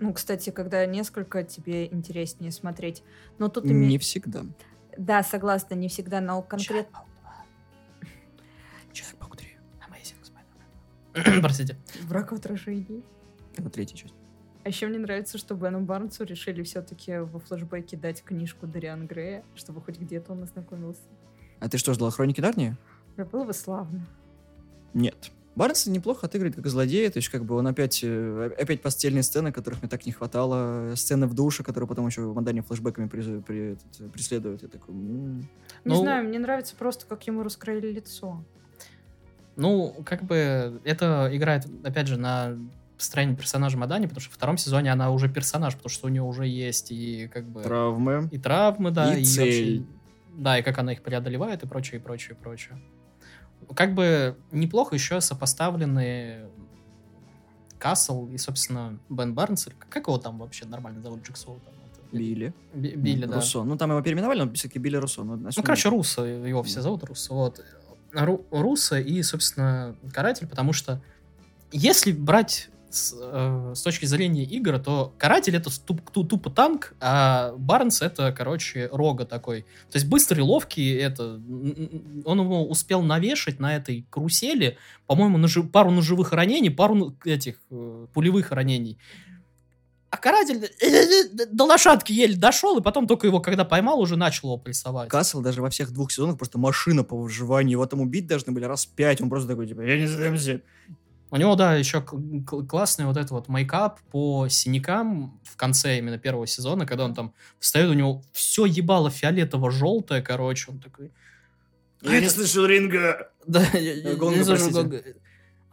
Ну, 0.00 0.12
кстати, 0.12 0.50
когда 0.50 0.84
несколько, 0.86 1.42
тебе 1.44 1.86
интереснее 1.86 2.50
смотреть. 2.52 3.02
Но 3.38 3.48
тут 3.48 3.64
Не 3.64 3.96
име- 3.96 3.98
всегда. 3.98 4.44
Да, 4.98 5.22
согласна, 5.22 5.74
не 5.74 5.88
всегда, 5.88 6.20
но 6.20 6.42
конкретно... 6.42 7.04
Человек-паук 8.92 9.36
3. 9.36 9.48
Amazing 9.88 10.16
Spider-Man. 11.14 11.40
Простите. 11.40 11.76
Враг 12.02 12.30
в 12.32 12.34
отражении. 12.34 13.02
Это 13.56 13.70
третья 13.70 13.96
часть. 13.96 14.14
А 14.64 14.68
еще 14.68 14.86
мне 14.86 14.98
нравится, 14.98 15.36
что 15.36 15.54
Бену 15.54 15.80
Барнсу 15.80 16.24
решили 16.24 16.62
все-таки 16.62 17.18
во 17.18 17.38
флешбеке 17.38 17.96
дать 17.98 18.22
книжку 18.22 18.66
Дариан 18.66 19.06
Грея, 19.06 19.44
чтобы 19.54 19.82
хоть 19.82 19.98
где-то 19.98 20.32
он 20.32 20.42
ознакомился. 20.42 21.02
А 21.60 21.68
ты 21.68 21.76
что, 21.76 21.92
ждала 21.92 22.10
Хроники 22.10 22.40
Нарнии? 22.40 22.74
Да 23.16 23.24
было 23.26 23.44
бы 23.44 23.52
славно. 23.52 24.06
Нет. 24.94 25.30
Барнс 25.54 25.86
неплохо 25.86 26.26
отыгрывает 26.26 26.56
как 26.56 26.66
злодея, 26.66 27.10
то 27.10 27.18
есть 27.18 27.28
как 27.28 27.44
бы 27.44 27.54
он 27.54 27.66
опять, 27.68 28.00
э, 28.02 28.50
опять 28.58 28.82
постельные 28.82 29.22
сцены, 29.22 29.52
которых 29.52 29.82
мне 29.82 29.88
так 29.88 30.04
не 30.04 30.10
хватало, 30.12 30.94
сцены 30.96 31.26
в 31.28 31.34
душе, 31.34 31.62
которые 31.62 31.86
потом 31.86 32.06
еще 32.06 32.22
в 32.22 32.34
Мадане 32.34 32.62
флешбеками 32.62 33.06
при- 33.06 33.40
при- 33.40 33.72
этот, 33.74 34.12
преследуют. 34.12 34.62
Я 34.62 34.68
такой, 34.68 34.94
м. 34.94 35.38
Не 35.40 35.46
Ну- 35.84 35.96
знаю, 35.96 36.26
мне 36.26 36.38
нравится 36.40 36.74
просто, 36.74 37.06
как 37.06 37.24
ему 37.28 37.42
раскроили 37.44 37.92
лицо. 37.92 38.42
Ну, 39.56 39.94
как 40.04 40.24
бы 40.24 40.80
это 40.84 41.28
играет, 41.32 41.66
опять 41.84 42.08
же, 42.08 42.16
на 42.16 42.56
построении 43.04 43.34
персонажа 43.34 43.76
Мадани, 43.78 44.06
потому 44.06 44.20
что 44.20 44.30
в 44.30 44.34
втором 44.34 44.56
сезоне 44.58 44.90
она 44.92 45.10
уже 45.10 45.28
персонаж, 45.28 45.74
потому 45.76 45.90
что 45.90 46.06
у 46.06 46.10
нее 46.10 46.22
уже 46.22 46.46
есть 46.46 46.90
и 46.90 47.28
как 47.32 47.44
бы 47.48 47.62
травмы. 47.62 48.28
и 48.32 48.38
травмы, 48.38 48.90
да, 48.90 49.14
И 49.14 49.22
и, 49.22 49.24
цель. 49.24 49.78
вообще- 49.80 50.42
да, 50.42 50.58
и 50.58 50.62
как 50.62 50.78
она 50.78 50.92
их 50.92 51.02
преодолевает 51.02 51.62
и 51.62 51.66
прочее, 51.66 52.00
и 52.00 52.02
прочее, 52.02 52.36
и 52.38 52.42
прочее. 52.42 52.80
Как 53.74 53.94
бы 53.94 54.36
неплохо 54.52 54.94
еще 54.94 55.20
сопоставлены 55.20 56.46
Касл 57.78 58.26
и, 58.28 58.38
собственно, 58.38 58.98
Бен 59.08 59.34
Барнс. 59.34 59.68
Как 59.90 60.06
его 60.06 60.18
там 60.18 60.38
вообще 60.38 60.64
нормально 60.66 61.00
зовут? 61.02 61.22
Джексоу 61.26 61.60
там? 61.64 61.74
Билли. 62.12 62.52
Би- 62.74 62.94
Билли, 62.94 63.26
да. 63.26 63.36
Руссо. 63.36 63.64
Ну, 63.64 63.76
там 63.76 63.90
его 63.90 64.00
переименовали, 64.00 64.42
но 64.42 64.52
все-таки 64.54 64.78
Билли 64.78 64.96
Руссо. 64.96 65.24
Ну, 65.24 65.36
Ну, 65.36 65.50
короче, 65.62 65.88
Руссо, 65.88 66.22
его 66.24 66.62
все 66.62 66.80
зовут 66.80 67.02
Руссо. 67.04 67.34
Вот. 67.34 67.64
Ру- 68.12 68.44
Руссо 68.50 69.00
и, 69.00 69.22
собственно, 69.22 69.96
Каратель, 70.12 70.46
потому 70.46 70.72
что 70.72 71.00
если 71.72 72.12
брать 72.12 72.70
с, 72.94 73.14
э, 73.18 73.72
с 73.74 73.82
точки 73.82 74.06
зрения 74.06 74.44
игр, 74.44 74.78
то 74.78 75.12
Каратель 75.18 75.56
это 75.56 75.70
туп- 75.84 76.10
ту- 76.10 76.24
тупо 76.24 76.50
танк, 76.50 76.94
а 77.00 77.54
Барнс 77.56 78.02
это, 78.02 78.32
короче, 78.32 78.88
рога 78.92 79.24
такой. 79.24 79.62
То 79.90 79.96
есть 79.96 80.06
быстрый, 80.06 80.40
ловкий, 80.40 80.94
это... 80.94 81.40
Он 82.24 82.40
его 82.40 82.68
успел 82.68 83.02
навешать 83.02 83.60
на 83.60 83.76
этой 83.76 84.06
карусели, 84.10 84.78
по-моему, 85.06 85.38
ножи- 85.38 85.68
пару 85.68 85.90
ножевых 85.90 86.32
ранений, 86.32 86.70
пару 86.70 86.94
ну- 86.94 87.16
этих 87.24 87.56
э, 87.70 88.06
пулевых 88.12 88.52
ранений. 88.52 88.98
А 90.10 90.16
Каратель 90.16 90.70
э, 90.80 91.46
до 91.50 91.64
лошадки 91.64 92.12
еле 92.12 92.36
дошел, 92.36 92.78
и 92.78 92.82
потом 92.82 93.08
только 93.08 93.26
его, 93.26 93.40
когда 93.40 93.64
поймал, 93.64 93.98
уже 93.98 94.16
начал 94.16 94.48
его 94.50 94.58
прессовать. 94.58 95.08
Касл 95.08 95.40
даже 95.40 95.60
во 95.60 95.70
всех 95.70 95.90
двух 95.92 96.12
сезонах 96.12 96.38
просто 96.38 96.56
машина 96.56 97.02
по 97.02 97.16
выживанию. 97.16 97.72
Его 97.72 97.86
там 97.86 98.00
убить 98.00 98.28
должны 98.28 98.52
были 98.52 98.64
раз 98.64 98.86
пять. 98.86 99.20
Он 99.20 99.28
просто 99.28 99.48
такой, 99.48 99.66
типа, 99.66 99.80
я 99.80 99.98
не 99.98 100.06
сдамся. 100.06 100.60
У 101.34 101.36
него, 101.36 101.56
да, 101.56 101.74
еще 101.74 102.00
классный 102.00 103.06
вот 103.06 103.16
этот 103.16 103.32
вот 103.32 103.48
мейкап 103.48 104.00
по 104.12 104.46
синякам 104.48 105.40
в 105.42 105.56
конце 105.56 105.98
именно 105.98 106.16
первого 106.16 106.46
сезона, 106.46 106.86
когда 106.86 107.06
он 107.06 107.12
там 107.12 107.34
встает, 107.58 107.90
у 107.90 107.94
него 107.94 108.22
все 108.32 108.66
ебало 108.66 109.10
фиолетово-желтое, 109.10 110.22
короче, 110.22 110.70
он 110.70 110.78
такой... 110.78 111.10
Я 112.02 112.20
не 112.20 112.28
слышу 112.28 112.64
ринга. 112.66 113.32
Да, 113.48 113.66
я, 113.72 113.96
не. 113.96 114.14
Гонга. 114.14 115.02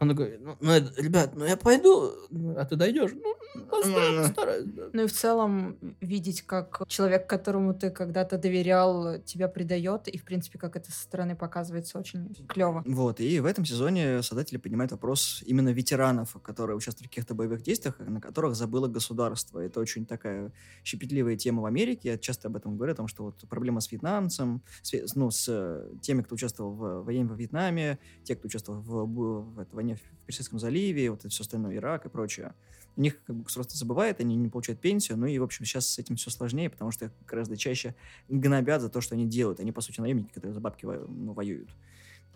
Он 0.02 0.08
такой, 0.08 0.36
ну, 0.38 0.56
ну, 0.60 0.72
ребят, 0.96 1.30
ну 1.36 1.44
я 1.44 1.56
пойду, 1.56 2.10
а 2.56 2.64
ты 2.64 2.74
дойдешь? 2.74 3.12
Ну, 3.14 3.34
Ну, 3.54 4.22
постараюсь, 4.22 4.64
да». 4.66 4.82
Ну 4.92 5.02
и 5.04 5.06
в 5.06 5.12
целом 5.12 5.76
видеть, 6.00 6.42
как 6.42 6.82
человек, 6.88 7.28
которому 7.28 7.72
ты 7.72 7.90
когда-то 7.90 8.36
доверял, 8.36 9.20
тебя 9.20 9.46
предает, 9.48 10.08
и 10.08 10.18
в 10.18 10.24
принципе, 10.24 10.58
как 10.58 10.74
это 10.74 10.90
со 10.90 11.02
стороны 11.02 11.36
показывается, 11.36 11.98
очень 11.98 12.34
клево. 12.48 12.82
Вот, 12.84 13.20
и 13.20 13.40
в 13.40 13.46
этом 13.46 13.64
сезоне 13.64 14.22
создатели 14.22 14.58
поднимают 14.58 14.90
вопрос 14.90 15.42
именно 15.46 15.68
ветеранов, 15.68 16.36
которые 16.42 16.76
участвовали 16.76 17.06
в 17.06 17.10
каких-то 17.10 17.34
боевых 17.34 17.62
действиях, 17.62 18.00
на 18.00 18.20
которых 18.20 18.56
забыло 18.56 18.88
государство. 18.88 19.60
Это 19.60 19.78
очень 19.80 20.04
такая 20.04 20.50
щепетливая 20.84 21.36
тема 21.36 21.62
в 21.62 21.66
Америке. 21.66 22.08
Я 22.10 22.18
часто 22.18 22.48
об 22.48 22.56
этом 22.56 22.76
говорю, 22.76 22.92
о 22.94 22.96
том, 22.96 23.06
что 23.08 23.24
вот 23.24 23.44
проблема 23.48 23.80
с 23.80 23.92
вьетнамцем, 23.92 24.62
с 24.82 25.14
ну, 25.14 25.30
с 25.30 25.46
э, 25.48 25.88
теми, 26.02 26.22
кто 26.22 26.34
участвовал 26.34 26.72
в 26.72 27.04
войне 27.04 27.24
во 27.24 27.36
Вьетнаме, 27.36 27.98
те, 28.24 28.34
кто 28.34 28.46
участвовал 28.48 28.80
в, 28.80 28.90
бу- 29.08 29.42
в 29.54 29.58
этой 29.60 29.74
в 29.96 30.26
Персидском 30.26 30.58
заливе, 30.58 31.10
вот 31.10 31.20
это 31.20 31.28
все 31.28 31.42
остальное, 31.42 31.76
Ирак 31.76 32.06
и 32.06 32.08
прочее. 32.08 32.54
У 32.96 33.00
них 33.00 33.22
как 33.24 33.36
бы 33.36 33.44
государство 33.44 33.78
забывает, 33.78 34.20
они 34.20 34.36
не 34.36 34.48
получают 34.48 34.80
пенсию, 34.80 35.16
ну 35.16 35.26
и, 35.26 35.38
в 35.38 35.42
общем, 35.42 35.64
сейчас 35.64 35.88
с 35.88 35.98
этим 35.98 36.16
все 36.16 36.30
сложнее, 36.30 36.68
потому 36.68 36.90
что 36.90 37.06
их 37.06 37.12
гораздо 37.26 37.56
чаще 37.56 37.94
гнобят 38.28 38.82
за 38.82 38.90
то, 38.90 39.00
что 39.00 39.14
они 39.14 39.26
делают. 39.26 39.60
Они, 39.60 39.72
по 39.72 39.80
сути, 39.80 40.00
наемники, 40.00 40.32
которые 40.32 40.52
за 40.52 40.60
бабки 40.60 40.84
во- 40.84 41.06
ну, 41.08 41.32
воюют. 41.32 41.70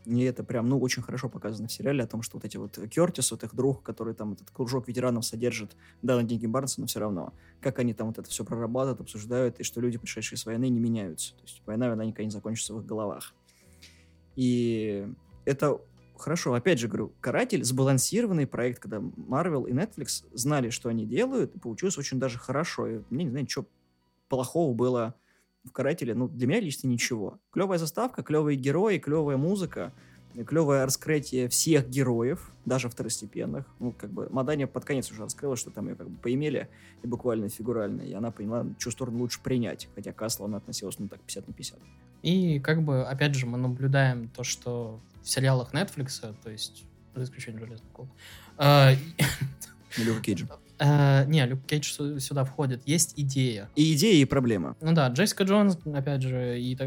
И 0.07 0.23
это 0.23 0.45
прям, 0.45 0.69
ну, 0.69 0.79
очень 0.79 1.03
хорошо 1.03 1.29
показано 1.29 1.67
в 1.67 1.73
сериале 1.73 2.05
о 2.05 2.07
том, 2.07 2.23
что 2.23 2.37
вот 2.37 2.45
эти 2.45 2.57
вот 2.57 2.79
Кертис, 2.89 3.33
вот 3.33 3.43
их 3.43 3.55
друг, 3.55 3.83
который 3.83 4.15
там 4.15 4.35
этот 4.35 4.49
кружок 4.51 4.87
ветеранов 4.87 5.27
содержит, 5.27 5.77
да, 6.01 6.15
на 6.15 6.23
деньги 6.23 6.47
Барнса, 6.47 6.81
но 6.81 6.87
все 6.87 7.01
равно, 7.01 7.35
как 7.61 7.81
они 7.81 7.93
там 7.93 8.07
вот 8.07 8.19
это 8.19 8.31
все 8.31 8.45
прорабатывают, 8.45 9.01
обсуждают, 9.01 9.59
и 9.59 9.65
что 9.65 9.81
люди, 9.81 9.99
пришедшие 9.99 10.39
с 10.39 10.47
войны, 10.47 10.69
не 10.69 10.79
меняются. 10.79 11.35
То 11.35 11.43
есть 11.43 11.61
война, 11.67 11.93
она 11.93 12.05
никогда 12.05 12.25
не 12.25 12.31
закончится 12.31 12.73
в 12.73 12.79
их 12.79 12.87
головах. 12.87 13.35
И 14.37 15.09
это 15.45 15.81
хорошо. 16.19 16.55
Опять 16.55 16.79
же 16.79 16.89
говорю, 16.89 17.13
«Каратель»— 17.21 17.65
сбалансированный 17.65 18.47
проект, 18.47 18.81
когда 18.81 18.99
Marvel 18.99 19.69
и 19.69 19.73
Netflix 19.73 20.25
знали, 20.33 20.71
что 20.71 20.89
они 20.89 21.07
делают, 21.07 21.55
и 21.55 21.59
получилось 21.59 21.99
очень 21.99 22.19
даже 22.19 22.39
хорошо. 22.39 22.87
И 22.87 23.01
мне 23.11 23.25
не 23.25 23.31
знаю, 23.31 23.49
что 23.49 23.67
плохого 24.29 24.75
было 24.75 25.15
в 25.65 25.73
«Карателе». 25.73 26.15
Ну, 26.15 26.29
для 26.29 26.47
меня 26.47 26.61
лично 26.61 26.89
ничего. 26.89 27.39
Клевая 27.51 27.79
заставка, 27.79 28.23
клевые 28.23 28.57
герои, 28.57 28.99
клевая 28.99 29.37
музыка, 29.37 29.93
клевое 30.45 30.85
раскрытие 30.85 31.49
всех 31.49 31.89
героев, 31.89 32.51
даже 32.65 32.89
второстепенных. 32.89 33.67
Ну, 33.79 33.93
как 33.93 34.11
бы 34.11 34.29
Мадания 34.31 34.67
под 34.67 34.85
конец 34.85 35.11
уже 35.11 35.23
раскрыла, 35.23 35.57
что 35.57 35.71
там 35.71 35.89
ее 35.89 35.95
как 35.95 36.09
бы 36.09 36.17
поимели, 36.19 36.69
и 37.03 37.07
буквально 37.07 37.49
фигурально, 37.49 38.03
и 38.03 38.13
она 38.13 38.31
поняла, 38.31 38.67
чью 38.79 38.93
сторону 38.93 39.19
лучше 39.19 39.41
принять. 39.43 39.89
Хотя 39.95 40.13
к 40.13 40.23
Аслу 40.23 40.47
она 40.47 40.59
относилась, 40.59 40.99
ну, 40.99 41.09
так, 41.09 41.21
50 41.21 41.49
на 41.49 41.55
50. 41.55 41.79
И 42.23 42.61
как 42.61 42.83
бы, 42.83 43.03
опять 43.03 43.35
же, 43.35 43.47
мы 43.47 43.57
наблюдаем 43.57 44.29
то, 44.29 44.43
что 44.43 45.01
в 45.27 45.29
сериалах 45.29 45.75
Netflix, 45.75 46.35
то 46.43 46.51
есть, 46.51 46.85
за 47.15 47.25
исключением 47.25 47.65
Железного 47.65 47.93
Кулака, 47.93 48.97
Люка 49.99 50.23
Кейджа. 50.23 50.47
э, 50.79 51.25
не, 51.27 51.45
Люк 51.47 51.67
Кейдж 51.67 51.93
сю- 51.93 52.21
сюда 52.21 52.45
входит, 52.45 52.83
есть 52.87 53.15
идея. 53.17 53.69
И 53.75 53.95
идеи, 53.95 54.21
и 54.21 54.25
проблема. 54.25 54.77
Ну 54.81 54.93
да, 54.93 55.09
Джессика 55.09 55.43
Джонс, 55.43 55.79
опять 55.85 56.23
же, 56.23 56.61
и 56.61 56.79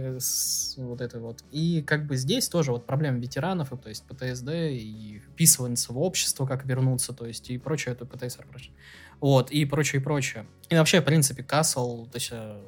вот 0.77 1.01
это 1.01 1.19
вот. 1.19 1.43
И 1.51 1.83
как 1.85 2.07
бы 2.07 2.15
здесь 2.15 2.47
тоже 2.47 2.71
вот 2.71 2.85
проблема 2.85 3.19
ветеранов, 3.19 3.73
и, 3.73 3.77
то 3.77 3.89
есть 3.89 4.05
ПТСД, 4.05 4.49
и 4.71 5.21
вписываться 5.33 5.91
в 5.91 5.99
общество, 5.99 6.45
как 6.45 6.65
вернуться, 6.65 7.11
то 7.11 7.25
есть 7.25 7.49
и 7.49 7.57
прочее, 7.57 7.91
это 7.93 8.05
ПТСР, 8.05 8.45
прочее. 8.49 8.71
Вот, 9.19 9.51
и 9.51 9.65
прочее, 9.65 9.99
и 9.99 10.03
прочее. 10.03 10.45
И 10.69 10.75
вообще, 10.75 11.01
в 11.01 11.03
принципе, 11.03 11.43
Касл, 11.43 12.05
то 12.05 12.15
есть 12.15 12.29
э, 12.31 12.61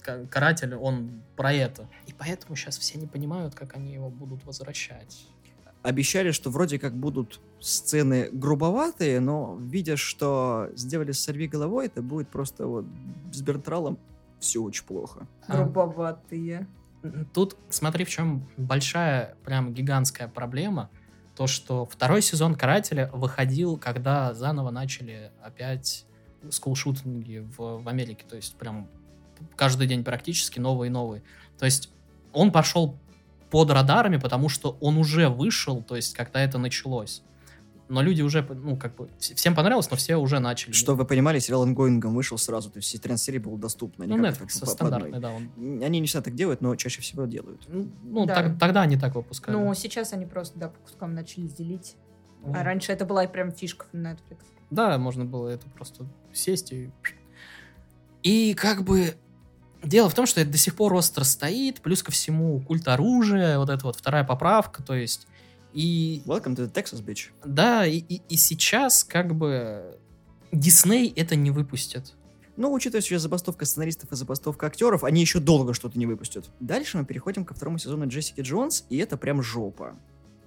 Каратель, 0.00 0.74
он 0.74 1.22
про 1.36 1.52
это. 1.52 1.88
И 2.06 2.12
поэтому 2.12 2.56
сейчас 2.56 2.78
все 2.78 2.98
не 2.98 3.06
понимают, 3.06 3.54
как 3.54 3.76
они 3.76 3.92
его 3.92 4.10
будут 4.10 4.44
возвращать. 4.44 5.26
Обещали, 5.82 6.30
что 6.30 6.50
вроде 6.50 6.78
как 6.78 6.94
будут 6.94 7.40
сцены 7.58 8.28
грубоватые, 8.32 9.18
но 9.20 9.56
видя, 9.58 9.96
что 9.96 10.68
сделали 10.74 11.12
с 11.12 11.20
«Сорви 11.20 11.48
головой», 11.48 11.86
это 11.86 12.02
будет 12.02 12.28
просто 12.28 12.66
вот 12.66 12.84
с 13.32 13.40
Бертралом 13.40 13.98
все 14.40 14.62
очень 14.62 14.84
плохо. 14.84 15.26
А, 15.46 15.56
Грубоватые. 15.56 16.66
Тут, 17.32 17.56
смотри, 17.70 18.04
в 18.04 18.10
чем 18.10 18.46
большая, 18.58 19.36
прям 19.44 19.72
гигантская 19.72 20.28
проблема. 20.28 20.90
То, 21.34 21.46
что 21.46 21.86
второй 21.86 22.20
сезон 22.20 22.54
Карателя 22.56 23.10
выходил, 23.14 23.78
когда 23.78 24.34
заново 24.34 24.70
начали 24.70 25.32
опять 25.42 26.04
скулшутинги 26.50 27.38
в, 27.38 27.82
в 27.82 27.88
Америке. 27.88 28.24
То 28.28 28.36
есть 28.36 28.56
прям 28.56 28.88
каждый 29.56 29.86
день 29.86 30.04
практически 30.04 30.58
новые 30.60 30.88
и 30.88 30.92
новые. 30.92 31.22
То 31.58 31.64
есть 31.66 31.90
он 32.32 32.52
пошел 32.52 32.98
под 33.50 33.70
радарами, 33.70 34.16
потому 34.16 34.48
что 34.48 34.76
он 34.80 34.96
уже 34.96 35.28
вышел, 35.28 35.82
то 35.82 35.96
есть 35.96 36.14
когда 36.14 36.40
это 36.42 36.58
началось. 36.58 37.22
Но 37.88 38.02
люди 38.02 38.22
уже, 38.22 38.42
ну, 38.42 38.76
как 38.76 38.94
бы, 38.94 39.10
вс- 39.18 39.34
всем 39.34 39.56
понравилось, 39.56 39.90
но 39.90 39.96
все 39.96 40.14
уже 40.14 40.38
начали. 40.38 40.70
Что 40.70 40.94
вы 40.94 41.04
понимали, 41.04 41.40
сериал 41.40 41.64
«Ингоингом» 41.66 42.14
вышел 42.14 42.38
сразу, 42.38 42.70
то 42.70 42.76
есть 42.76 42.88
все 42.88 42.98
13 42.98 43.24
серий 43.26 43.38
было 43.40 43.58
доступно. 43.58 44.06
ну, 44.06 44.16
Netflix 44.16 44.64
стандартный, 44.64 45.18
да. 45.18 45.32
Он, 45.32 45.50
Они 45.82 45.98
не 45.98 46.06
всегда 46.06 46.22
так 46.22 46.36
делают, 46.36 46.60
но 46.60 46.76
чаще 46.76 47.00
всего 47.02 47.24
делают. 47.26 47.64
ну, 47.66 47.90
ну, 48.04 48.26
Да. 48.26 48.34
так- 48.36 48.58
тогда 48.60 48.82
они 48.82 48.96
так 48.96 49.16
выпускали. 49.16 49.56
Ну, 49.56 49.74
сейчас 49.74 50.12
они 50.12 50.24
просто, 50.26 50.56
да, 50.56 50.68
по 50.68 50.78
кускам 50.78 51.14
начали 51.14 51.48
делить. 51.48 51.96
Ну, 52.46 52.54
А 52.54 52.62
раньше 52.62 52.92
это 52.92 53.04
была 53.04 53.26
прям 53.26 53.50
фишка 53.50 53.86
в 53.92 53.96
Netflix. 53.96 54.38
Да, 54.70 54.96
можно 54.96 55.24
было 55.24 55.48
это 55.48 55.68
просто 55.70 56.06
сесть 56.32 56.70
и... 56.72 56.92
И 58.22 58.54
как 58.54 58.84
бы... 58.84 59.14
Дело 59.82 60.08
в 60.10 60.14
том, 60.14 60.26
что 60.26 60.40
это 60.40 60.50
до 60.50 60.58
сих 60.58 60.74
пор 60.76 60.92
остро 60.94 61.24
стоит, 61.24 61.80
плюс 61.80 62.02
ко 62.02 62.12
всему 62.12 62.60
культ 62.60 62.86
оружия, 62.88 63.58
вот 63.58 63.70
эта 63.70 63.84
вот 63.84 63.96
вторая 63.96 64.24
поправка, 64.24 64.82
то 64.82 64.94
есть... 64.94 65.26
И 65.72 66.22
Welcome 66.26 66.56
to 66.56 66.68
the 66.68 66.72
Texas, 66.72 67.00
bitch. 67.02 67.28
да, 67.44 67.86
и, 67.86 67.98
и- 67.98 68.22
и 68.28 68.36
сейчас 68.36 69.04
как 69.04 69.36
бы 69.36 69.96
Дисней 70.50 71.12
это 71.14 71.36
не 71.36 71.52
выпустит. 71.52 72.14
Но, 72.56 72.72
учитывая 72.72 73.00
сейчас 73.02 73.22
забастовка 73.22 73.64
сценаристов 73.64 74.10
и 74.10 74.16
забастовка 74.16 74.66
актеров, 74.66 75.04
они 75.04 75.20
еще 75.20 75.38
долго 75.38 75.72
что-то 75.72 75.96
не 75.96 76.06
выпустят. 76.06 76.50
Дальше 76.58 76.98
мы 76.98 77.04
переходим 77.04 77.44
ко 77.44 77.54
второму 77.54 77.78
сезону 77.78 78.08
Джессики 78.08 78.40
Джонс, 78.40 78.84
и 78.90 78.96
это 78.98 79.16
прям 79.16 79.42
жопа. 79.42 79.94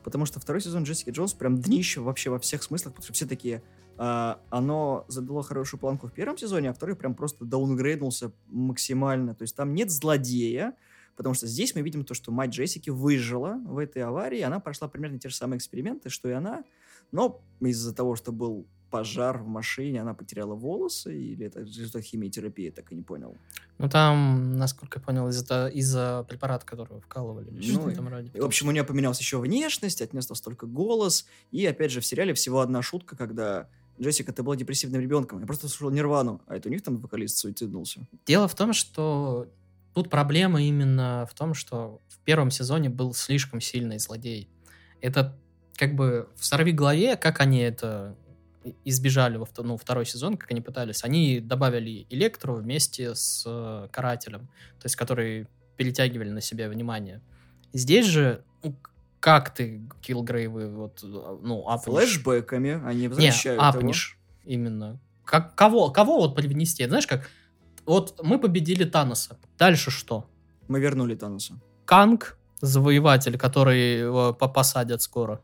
Потому 0.04 0.26
что 0.26 0.42
второй 0.42 0.62
сезон 0.62 0.84
Джессики 0.84 1.10
Джонс 1.12 1.34
прям 1.34 1.58
днище 1.58 2.02
вообще 2.02 2.30
во 2.30 2.38
всех 2.38 2.62
смыслах, 2.62 2.94
потому 2.94 3.06
что 3.06 3.14
все 3.14 3.26
такие, 3.26 3.64
а, 3.98 4.40
оно 4.50 5.06
задало 5.08 5.44
хорошую 5.44 5.80
планку 5.80 6.08
в 6.08 6.14
первом 6.14 6.38
сезоне, 6.38 6.70
а 6.70 6.74
второй 6.74 6.96
прям 6.96 7.16
просто 7.16 7.46
даунгрейднулся 7.46 8.32
максимально. 8.48 9.36
То 9.36 9.44
есть 9.44 9.56
там 9.56 9.74
нет 9.74 9.92
злодея, 9.92 10.76
потому 11.16 11.36
что 11.36 11.48
здесь 11.48 11.76
мы 11.76 11.82
видим 11.82 12.04
то, 12.04 12.14
что 12.14 12.32
мать 12.32 12.52
Джессики 12.52 12.90
выжила 12.90 13.60
в 13.66 13.78
этой 13.78 14.02
аварии, 14.02 14.42
она 14.42 14.60
прошла 14.60 14.88
примерно 14.88 15.20
те 15.20 15.30
же 15.30 15.36
самые 15.36 15.58
эксперименты, 15.58 16.10
что 16.10 16.30
и 16.30 16.32
она, 16.32 16.64
но 17.12 17.42
из-за 17.60 17.94
того, 17.94 18.16
что 18.16 18.32
был 18.32 18.68
пожар 18.94 19.40
в 19.40 19.48
машине, 19.48 20.02
она 20.02 20.14
потеряла 20.14 20.54
волосы, 20.54 21.18
или 21.18 21.48
это 21.48 21.62
результат 21.62 22.04
химиотерапии, 22.04 22.70
так 22.70 22.92
и 22.92 22.96
не 22.96 23.02
понял. 23.02 23.36
Ну 23.80 23.90
там, 23.90 24.56
насколько 24.56 25.00
я 25.00 25.04
понял, 25.04 25.28
из-за 25.30 25.68
из-за 25.70 26.24
препарата, 26.30 26.64
который 26.64 27.02
вкалывали. 27.02 27.50
Ну, 27.50 27.60
что-то 27.60 27.82
в 27.82 27.88
этом 27.88 28.08
роде. 28.08 28.30
И, 28.36 28.40
в 28.40 28.46
общем, 28.46 28.68
у 28.68 28.72
нее 28.72 28.84
поменялась 28.84 29.20
еще 29.20 29.40
внешность, 29.40 30.00
отнеслась 30.00 30.42
только 30.42 30.68
голос, 30.68 31.26
и, 31.50 31.66
опять 31.66 31.90
же, 31.90 32.02
в 32.02 32.06
сериале 32.06 32.36
всего 32.36 32.60
одна 32.60 32.84
шутка, 32.84 33.16
когда 33.18 33.68
Джессика, 34.02 34.34
ты 34.34 34.44
была 34.44 34.56
депрессивным 34.56 35.02
ребенком, 35.02 35.40
я 35.40 35.46
просто 35.46 35.68
слушал 35.68 35.92
Нирвану, 35.92 36.42
а 36.48 36.56
это 36.56 36.70
у 36.70 36.72
них 36.72 36.82
там 36.82 36.98
вокалист 36.98 37.38
суициднулся. 37.38 38.02
Дело 38.26 38.48
в 38.48 38.56
том, 38.56 38.74
что 38.74 39.48
тут 39.94 40.10
проблема 40.10 40.64
именно 40.64 41.28
в 41.30 41.34
том, 41.36 41.54
что 41.54 42.02
в 42.10 42.20
первом 42.20 42.52
сезоне 42.52 42.90
был 42.90 43.14
слишком 43.14 43.62
сильный 43.62 44.00
злодей. 44.00 44.50
Это 45.02 45.38
как 45.76 45.96
бы 45.96 46.30
в 46.36 46.46
«Сорви 46.46 46.72
голове», 46.72 47.16
как 47.16 47.40
они 47.40 47.60
это 47.60 48.16
избежали 48.86 49.38
во 49.38 49.48
ну, 49.58 49.78
второй 49.78 50.06
сезон, 50.06 50.38
как 50.38 50.52
они 50.52 50.62
пытались, 50.62 51.04
они 51.04 51.40
добавили 51.40 52.06
Электру 52.10 52.56
вместе 52.56 53.14
с 53.14 53.44
э, 53.46 53.90
Карателем, 53.92 54.48
то 54.80 54.86
есть 54.86 54.96
которые 54.96 55.48
перетягивали 55.76 56.30
на 56.30 56.42
себя 56.42 56.70
внимание. 56.70 57.22
Здесь 57.74 58.06
же, 58.06 58.44
ну, 58.64 58.76
как 59.24 59.54
ты 59.54 59.82
Киллгрейвы 60.02 60.68
вот, 60.68 61.00
ну, 61.02 61.66
апнешь? 61.70 61.86
Флэшбэками 61.86 62.86
они 62.86 63.04
Не, 63.04 63.08
возвращают 63.08 63.58
его. 63.58 63.70
апнешь 63.70 64.18
именно. 64.44 65.00
Как, 65.24 65.56
кого, 65.56 65.92
кого 65.92 66.18
вот 66.20 66.36
привнести? 66.36 66.86
Знаешь, 66.86 67.08
как 67.08 67.30
вот 67.86 68.20
мы 68.22 68.38
победили 68.38 68.84
Таноса. 68.84 69.38
Дальше 69.58 69.92
что? 69.92 70.30
Мы 70.68 70.82
вернули 70.82 71.16
Таноса. 71.16 71.54
Канг, 71.86 72.38
завоеватель, 72.64 73.38
который 73.38 74.00
его 74.00 74.34
по- 74.34 74.48
посадят 74.48 75.02
скоро. 75.02 75.42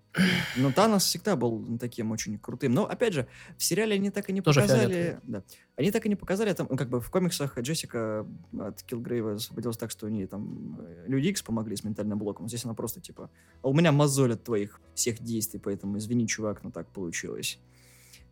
Но 0.55 0.71
Танос 0.71 1.03
всегда 1.03 1.35
был 1.35 1.77
таким 1.77 2.11
очень 2.11 2.39
крутым. 2.39 2.73
Но, 2.73 2.85
опять 2.85 3.13
же, 3.13 3.27
в 3.57 3.63
сериале 3.63 3.95
они 3.95 4.09
так 4.09 4.29
и 4.29 4.33
не 4.33 4.41
Тоже 4.41 4.61
показали... 4.61 4.93
фиолетовый. 4.93 5.19
Да. 5.23 5.43
Они 5.75 5.91
так 5.91 6.05
и 6.05 6.09
не 6.09 6.15
показали, 6.15 6.53
там, 6.53 6.67
ну, 6.69 6.77
как 6.77 6.87
бы 6.87 7.01
в 7.01 7.11
комиксах 7.11 7.59
Джессика 7.59 8.25
от 8.57 8.81
Киллгрейва 8.83 9.33
освободилась 9.33 9.75
так, 9.75 9.91
что 9.91 10.07
они 10.07 10.25
там 10.27 10.79
э, 10.79 11.05
Люди 11.07 11.27
Икс 11.27 11.41
помогли 11.41 11.75
с 11.75 11.83
ментальным 11.83 12.17
блоком. 12.17 12.47
Здесь 12.47 12.63
она 12.63 12.73
просто 12.73 13.01
типа, 13.01 13.29
а 13.61 13.67
у 13.67 13.73
меня 13.73 13.91
мозоль 13.91 14.33
от 14.33 14.45
твоих 14.45 14.79
всех 14.95 15.21
действий, 15.21 15.59
поэтому 15.61 15.97
извини, 15.97 16.25
чувак, 16.25 16.63
но 16.63 16.71
так 16.71 16.87
получилось. 16.87 17.59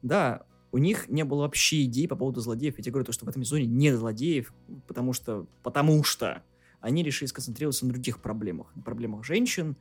Да, 0.02 0.44
у 0.72 0.78
них 0.78 1.10
не 1.10 1.26
было 1.26 1.42
вообще 1.42 1.84
идей 1.84 2.08
по 2.08 2.16
поводу 2.16 2.40
злодеев. 2.40 2.78
Я 2.78 2.84
тебе 2.84 2.94
говорю, 2.94 3.06
то, 3.06 3.12
что 3.12 3.26
в 3.26 3.30
этом 3.30 3.44
сезоне 3.44 3.66
нет 3.66 3.98
злодеев, 3.98 4.54
потому 4.88 5.12
что, 5.12 5.46
потому 5.62 6.06
что 6.06 6.42
они 6.82 7.04
решили 7.04 7.28
сконцентрироваться 7.28 7.86
на 7.86 7.92
других 7.92 8.20
проблемах. 8.22 8.76
На 8.76 8.82
проблемах 8.82 9.24
женщин, 9.24 9.76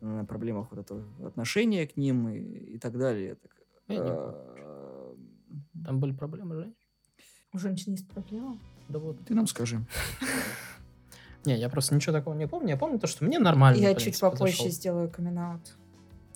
на 0.00 0.24
проблемах 0.24 0.68
вот 0.70 0.80
этого 0.80 1.04
отношения 1.26 1.86
к 1.86 1.96
ним 1.96 2.28
и, 2.28 2.38
и 2.38 2.78
так 2.78 2.98
далее. 2.98 3.36
Так, 3.36 3.50
Я 3.88 3.96
не 3.96 4.02
э, 4.04 5.14
Там 5.84 6.00
были 6.00 6.12
проблемы, 6.12 6.56
Жень? 6.56 6.74
У 7.52 7.58
женщин 7.58 7.92
есть 7.92 8.08
проблема? 8.08 8.58
Да 8.88 8.98
вот. 8.98 9.18
Ты 9.24 9.34
нам 9.34 9.46
скажи. 9.46 9.84
Не, 11.44 11.56
я 11.56 11.68
просто 11.68 11.94
ничего 11.94 12.12
такого 12.12 12.34
не 12.34 12.46
помню. 12.46 12.70
Я 12.70 12.76
помню 12.76 12.98
то, 12.98 13.06
что 13.06 13.24
мне 13.24 13.38
нормально. 13.38 13.80
Я 13.80 13.94
чуть 13.94 14.18
попозже 14.20 14.70
сделаю 14.70 15.10
камин 15.10 15.60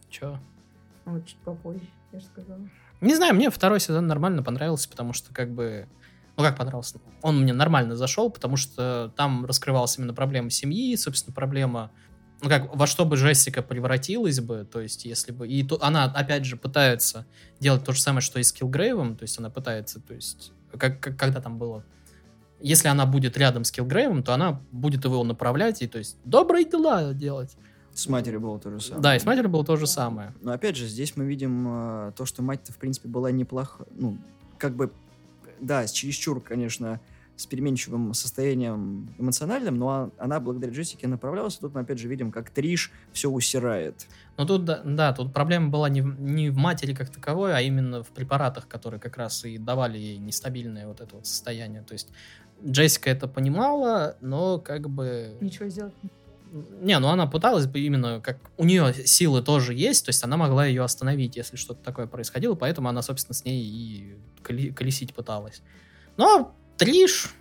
Чё? 0.09 0.39
Вот 1.05 1.25
чуть 1.27 1.39
попозже, 1.39 1.87
я 2.13 2.19
же 2.19 2.27
сказала. 2.27 2.69
Не 3.01 3.15
знаю, 3.15 3.35
мне 3.35 3.51
второй 3.51 3.79
сезон 3.79 4.07
нормально 4.07 4.43
понравился, 4.43 4.89
потому 4.89 5.13
что 5.13 5.33
как 5.33 5.51
бы... 5.51 5.87
Ну, 6.37 6.43
как 6.43 6.57
понравился? 6.57 7.01
Он 7.23 7.41
мне 7.41 7.53
нормально 7.53 7.97
зашел, 7.97 8.31
потому 8.31 8.57
что 8.57 9.13
там 9.17 9.47
раскрывалась 9.47 9.97
именно 9.99 10.15
проблема 10.15 10.51
семьи, 10.51 10.95
собственно, 10.97 11.35
проблема... 11.35 11.91
Ну, 12.43 12.51
как, 12.51 12.77
во 12.77 12.87
что 12.87 13.07
бы 13.07 13.17
Джессика 13.17 13.63
превратилась 13.63 14.41
бы, 14.41 14.69
то 14.71 14.81
есть, 14.81 15.07
если 15.07 15.33
бы... 15.33 15.49
И 15.49 15.63
то, 15.63 15.79
она, 15.83 16.05
опять 16.05 16.45
же, 16.45 16.57
пытается 16.57 17.27
делать 17.61 17.85
то 17.85 17.93
же 17.93 18.01
самое, 18.01 18.21
что 18.21 18.39
и 18.39 18.43
с 18.43 18.53
Киллгрейвом, 18.53 19.17
то 19.17 19.23
есть, 19.23 19.39
она 19.39 19.49
пытается, 19.49 20.01
то 20.01 20.13
есть, 20.13 20.53
как, 20.77 21.01
как- 21.01 21.17
когда 21.17 21.41
там 21.41 21.57
было... 21.57 21.83
Если 22.61 22.89
она 22.89 23.07
будет 23.07 23.39
рядом 23.39 23.65
с 23.65 23.71
Киллгрейвом, 23.71 24.23
то 24.23 24.35
она 24.35 24.61
будет 24.73 25.05
его 25.05 25.25
направлять 25.25 25.81
и, 25.81 25.87
то 25.87 25.99
есть, 25.99 26.19
добрые 26.25 26.67
дела 26.67 27.15
делать. 27.15 27.57
С 27.95 28.09
матерью 28.09 28.41
было 28.41 28.59
то 28.61 28.71
же 28.71 28.81
самое. 28.81 29.03
Да, 29.03 29.17
и 29.17 29.19
с 29.19 29.25
матерью 29.25 29.49
было 29.49 29.65
то 29.65 29.77
же 29.77 29.87
самое. 29.87 30.35
Но 30.43 30.53
опять 30.53 30.77
же, 30.77 30.87
здесь 30.87 31.17
мы 31.17 31.25
видим 31.25 31.67
э, 31.67 32.13
то, 32.15 32.27
что 32.27 32.43
мать-то, 32.43 32.75
в 32.75 32.77
принципе, 32.77 33.09
была 33.09 33.31
неплоха. 33.31 33.87
Ну, 33.91 34.19
как 34.59 34.77
бы, 34.77 34.93
да, 35.61 35.87
с 35.87 35.93
чересчур, 35.93 36.41
конечно, 36.41 37.01
с 37.37 37.47
переменчивым 37.47 38.15
состоянием 38.15 39.15
эмоциональным, 39.19 39.77
но 39.77 39.89
а- 39.91 40.11
она 40.19 40.41
благодаря 40.41 40.73
Джессике 40.73 41.07
направлялась. 41.07 41.57
И 41.57 41.61
тут 41.61 41.75
мы 41.75 41.83
опять 41.83 41.99
же 41.99 42.09
видим, 42.09 42.33
как 42.33 42.51
Триш 42.51 42.91
все 43.13 43.29
усирает. 43.29 44.07
Но 44.39 44.47
тут, 44.47 44.65
да, 44.65 44.81
да, 44.85 45.13
тут 45.13 45.35
проблема 45.35 45.69
была 45.69 45.89
не 45.91 46.01
в, 46.01 46.21
не 46.21 46.49
в 46.49 46.57
матери 46.57 46.95
как 46.95 47.11
таковой, 47.11 47.55
а 47.55 47.61
именно 47.61 48.03
в 48.03 48.09
препаратах, 48.09 48.69
которые 48.69 49.01
как 49.01 49.19
раз 49.19 49.45
и 49.45 49.59
давали 49.59 49.99
ей 49.99 50.17
нестабильное 50.17 50.87
вот 50.87 51.01
это 51.01 51.17
вот 51.17 51.27
состояние. 51.27 51.83
То 51.83 51.93
есть 51.93 52.09
Джессика 52.65 53.11
это 53.11 53.29
понимала, 53.29 54.17
но 54.21 54.59
как 54.59 54.89
бы... 54.89 55.37
Ничего 55.41 55.69
сделать 55.69 55.95
не 56.03 56.11
Не, 56.81 56.99
ну 56.99 57.09
она 57.09 57.27
пыталась 57.27 57.67
бы 57.67 57.81
именно, 57.81 58.21
как 58.21 58.39
у 58.57 58.65
нее 58.65 58.95
силы 59.05 59.43
тоже 59.43 59.75
есть, 59.75 60.07
то 60.07 60.09
есть 60.09 60.25
она 60.25 60.39
могла 60.39 60.65
ее 60.65 60.83
остановить, 60.83 61.37
если 61.37 61.57
что-то 61.57 61.83
такое 61.85 62.07
происходило, 62.07 62.55
поэтому 62.55 62.89
она, 62.89 63.03
собственно, 63.03 63.35
с 63.35 63.45
ней 63.45 63.63
и 63.63 64.17
колесить 64.47 65.15
пыталась. 65.15 65.63
Но 66.17 66.55
Триш 66.77 67.35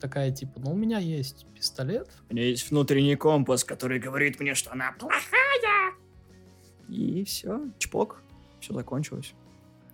такая, 0.00 0.30
типа, 0.32 0.60
ну 0.60 0.72
у 0.72 0.76
меня 0.76 0.98
есть 0.98 1.46
пистолет, 1.54 2.08
У 2.30 2.34
меня 2.34 2.44
есть 2.46 2.70
внутренний 2.70 3.16
компас, 3.16 3.64
который 3.64 3.98
говорит 3.98 4.38
мне, 4.40 4.54
что 4.54 4.72
она 4.72 4.92
плохая. 4.92 5.94
И 6.88 7.24
все, 7.24 7.60
чпок, 7.78 8.22
все 8.60 8.72
закончилось. 8.74 9.34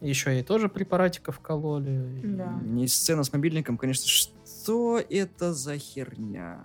еще 0.01 0.33
ей 0.33 0.43
тоже 0.45 0.69
препаратиков 0.69 1.41
кололи. 1.41 2.21
и- 2.23 2.27
Да. 2.27 2.53
Не 2.63 2.87
сцена 2.87 3.25
с 3.25 3.33
мобильником, 3.33 3.77
конечно, 3.79 4.07
что 4.07 4.99
это 5.11 5.53
за 5.55 5.77
херня? 5.79 6.61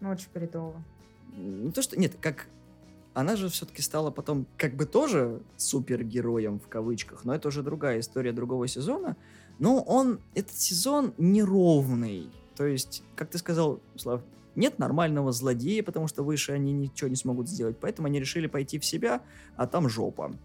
Ну, 0.00 0.10
очень 0.10 0.28
бредово. 0.32 0.80
Не 1.36 1.72
то, 1.72 1.82
что... 1.82 1.98
Нет, 1.98 2.16
как... 2.20 2.46
Она 3.18 3.34
же 3.34 3.48
все-таки 3.48 3.82
стала 3.82 4.12
потом 4.12 4.46
как 4.56 4.76
бы 4.76 4.86
тоже 4.86 5.42
супергероем 5.56 6.60
в 6.60 6.68
кавычках, 6.68 7.24
но 7.24 7.34
это 7.34 7.48
уже 7.48 7.64
другая 7.64 7.98
история 7.98 8.30
другого 8.30 8.68
сезона. 8.68 9.16
Но 9.58 9.82
он, 9.82 10.20
этот 10.36 10.56
сезон 10.56 11.14
неровный. 11.18 12.30
То 12.54 12.64
есть, 12.64 13.02
как 13.16 13.28
ты 13.28 13.38
сказал, 13.38 13.80
Слав, 13.96 14.22
нет 14.54 14.78
нормального 14.78 15.32
злодея, 15.32 15.82
потому 15.82 16.06
что 16.06 16.22
выше 16.22 16.52
они 16.52 16.72
ничего 16.72 17.10
не 17.10 17.16
смогут 17.16 17.48
сделать. 17.48 17.76
Поэтому 17.80 18.06
они 18.06 18.20
решили 18.20 18.46
пойти 18.46 18.78
в 18.78 18.84
себя, 18.84 19.20
а 19.56 19.66
там 19.66 19.88
жопа, 19.88 20.36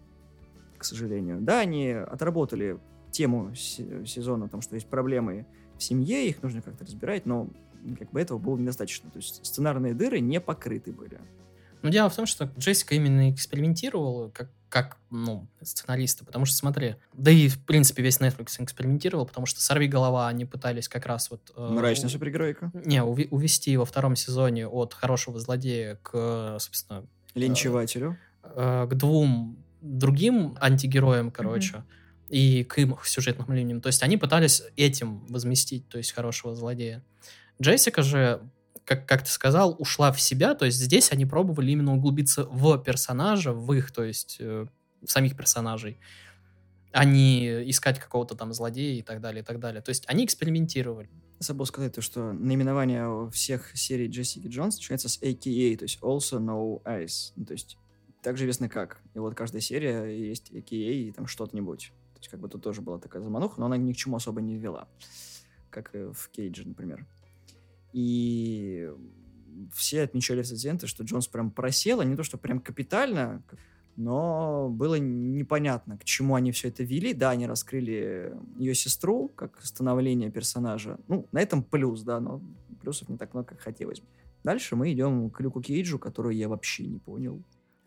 к 0.76 0.84
сожалению. 0.84 1.40
Да, 1.42 1.60
они 1.60 1.90
отработали 1.90 2.80
тему 3.12 3.54
се- 3.54 4.04
сезона, 4.04 4.48
там, 4.48 4.62
что 4.62 4.74
есть 4.74 4.88
проблемы 4.88 5.46
в 5.78 5.82
семье, 5.84 6.26
их 6.26 6.42
нужно 6.42 6.60
как-то 6.60 6.84
разбирать, 6.84 7.24
но 7.24 7.48
как 8.00 8.10
бы 8.10 8.20
этого 8.20 8.38
было 8.38 8.56
недостаточно. 8.56 9.12
То 9.12 9.18
есть 9.18 9.46
сценарные 9.46 9.94
дыры 9.94 10.18
не 10.18 10.40
покрыты 10.40 10.90
были. 10.90 11.20
Но 11.84 11.90
дело 11.90 12.08
в 12.08 12.16
том, 12.16 12.24
что 12.26 12.50
Джессика 12.58 12.94
именно 12.94 13.30
экспериментировала 13.30 14.30
как, 14.30 14.48
как 14.70 14.96
ну, 15.10 15.46
сценариста, 15.62 16.24
потому 16.24 16.46
что, 16.46 16.56
смотри, 16.56 16.96
да 17.12 17.30
и, 17.30 17.46
в 17.48 17.62
принципе, 17.64 18.02
весь 18.02 18.18
Netflix 18.20 18.56
экспериментировал, 18.58 19.26
потому 19.26 19.46
что 19.46 19.60
«Сорви 19.60 19.86
голова» 19.86 20.26
они 20.28 20.46
пытались 20.46 20.88
как 20.88 21.04
раз 21.04 21.30
вот... 21.30 21.52
э, 21.54 21.68
Мрачная 21.72 22.08
супергеройка. 22.08 22.72
Не, 22.72 23.02
уви- 23.02 23.28
увести 23.30 23.76
во 23.76 23.84
втором 23.84 24.16
сезоне 24.16 24.66
от 24.66 24.94
хорошего 24.94 25.38
злодея 25.38 25.98
к, 26.02 26.56
собственно, 26.58 27.04
Линчевателю. 27.34 28.16
э, 28.42 28.86
к 28.90 28.94
двум 28.94 29.58
другим 29.82 30.56
антигероям, 30.60 31.30
короче, 31.30 31.84
и 32.30 32.64
к 32.64 32.78
им 32.78 32.96
сюжетным 33.04 33.52
линиям. 33.52 33.82
То 33.82 33.88
есть 33.88 34.02
они 34.02 34.16
пытались 34.16 34.62
этим 34.76 35.26
возместить, 35.26 35.86
то 35.90 35.98
есть 35.98 36.12
хорошего 36.12 36.54
злодея. 36.56 37.04
Джессика 37.60 38.02
же, 38.02 38.40
как, 38.84 39.06
как 39.06 39.22
ты 39.22 39.30
сказал, 39.30 39.76
ушла 39.78 40.12
в 40.12 40.20
себя, 40.20 40.54
то 40.54 40.64
есть 40.64 40.78
здесь 40.78 41.10
они 41.12 41.26
пробовали 41.26 41.70
именно 41.70 41.94
углубиться 41.94 42.44
в 42.44 42.78
персонажа, 42.78 43.52
в 43.52 43.72
их, 43.72 43.92
то 43.92 44.04
есть 44.04 44.36
э, 44.40 44.66
самих 45.06 45.36
персонажей, 45.36 45.98
а 46.92 47.04
не 47.04 47.70
искать 47.70 47.98
какого-то 47.98 48.34
там 48.34 48.52
злодея 48.52 48.98
и 48.98 49.02
так 49.02 49.20
далее, 49.20 49.42
и 49.42 49.44
так 49.44 49.58
далее. 49.58 49.82
То 49.82 49.88
есть 49.88 50.04
они 50.06 50.24
экспериментировали. 50.24 51.10
Забыл 51.40 51.66
сказать 51.66 51.94
то, 51.94 52.02
что 52.02 52.32
наименование 52.32 53.28
всех 53.30 53.76
серий 53.76 54.06
Джессики 54.06 54.46
Джонс 54.46 54.76
начинается 54.76 55.08
с 55.08 55.20
AKA, 55.20 55.76
то 55.76 55.84
есть 55.84 55.98
Also 56.00 56.38
No 56.38 56.82
Ice. 56.84 57.32
Ну, 57.36 57.44
то 57.46 57.52
есть 57.52 57.76
так 58.22 58.36
же 58.36 58.44
известно 58.44 58.68
как. 58.68 59.00
И 59.14 59.18
вот 59.18 59.34
каждая 59.34 59.60
серия 59.60 60.04
есть 60.04 60.52
AKA 60.52 60.92
и 60.92 61.12
там 61.12 61.26
что-то-нибудь. 61.26 61.92
То 62.14 62.18
есть 62.20 62.28
как 62.28 62.40
бы 62.40 62.48
тут 62.48 62.62
тоже 62.62 62.80
была 62.80 62.98
такая 62.98 63.22
замануха, 63.22 63.58
но 63.58 63.66
она 63.66 63.76
ни 63.76 63.92
к 63.92 63.96
чему 63.96 64.16
особо 64.16 64.40
не 64.40 64.56
вела. 64.56 64.88
Как 65.70 65.92
в 65.92 66.28
Кейдже, 66.30 66.68
например. 66.68 67.06
И 67.94 68.90
все 69.72 70.02
отмечали 70.02 70.40
рецензенты, 70.40 70.88
что 70.88 71.04
Джонс 71.04 71.28
прям 71.28 71.52
просела, 71.52 72.02
не 72.02 72.16
то 72.16 72.24
что 72.24 72.38
прям 72.38 72.58
капитально, 72.58 73.40
но 73.94 74.68
было 74.68 74.96
непонятно, 74.96 75.96
к 75.96 76.04
чему 76.04 76.34
они 76.34 76.50
все 76.50 76.68
это 76.68 76.82
вели. 76.82 77.14
Да, 77.14 77.30
они 77.30 77.46
раскрыли 77.46 78.34
ее 78.58 78.74
сестру 78.74 79.28
как 79.28 79.64
становление 79.64 80.28
персонажа. 80.32 80.98
Ну, 81.06 81.28
на 81.30 81.40
этом 81.40 81.62
плюс, 81.62 82.02
да, 82.02 82.18
но 82.18 82.42
плюсов 82.82 83.08
не 83.08 83.16
так 83.16 83.32
много, 83.32 83.50
как 83.50 83.60
хотелось 83.60 84.00
бы. 84.00 84.06
Дальше 84.42 84.74
мы 84.74 84.92
идем 84.92 85.30
к 85.30 85.40
Люку 85.40 85.62
Кейджу, 85.62 86.00
которую 86.00 86.34
я 86.34 86.48
вообще 86.48 86.86
не 86.86 86.98
понял. 86.98 87.40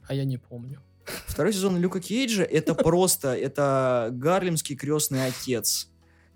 А 0.08 0.14
я 0.14 0.24
не 0.24 0.38
помню. 0.38 0.82
Второй 1.26 1.52
сезон 1.52 1.78
Люка 1.78 2.00
Кейджа 2.00 2.44
это 2.44 2.76
просто, 2.76 3.36
это 3.36 4.10
гарлемский 4.14 4.78
крестный 4.78 5.28
отец. 5.28 5.90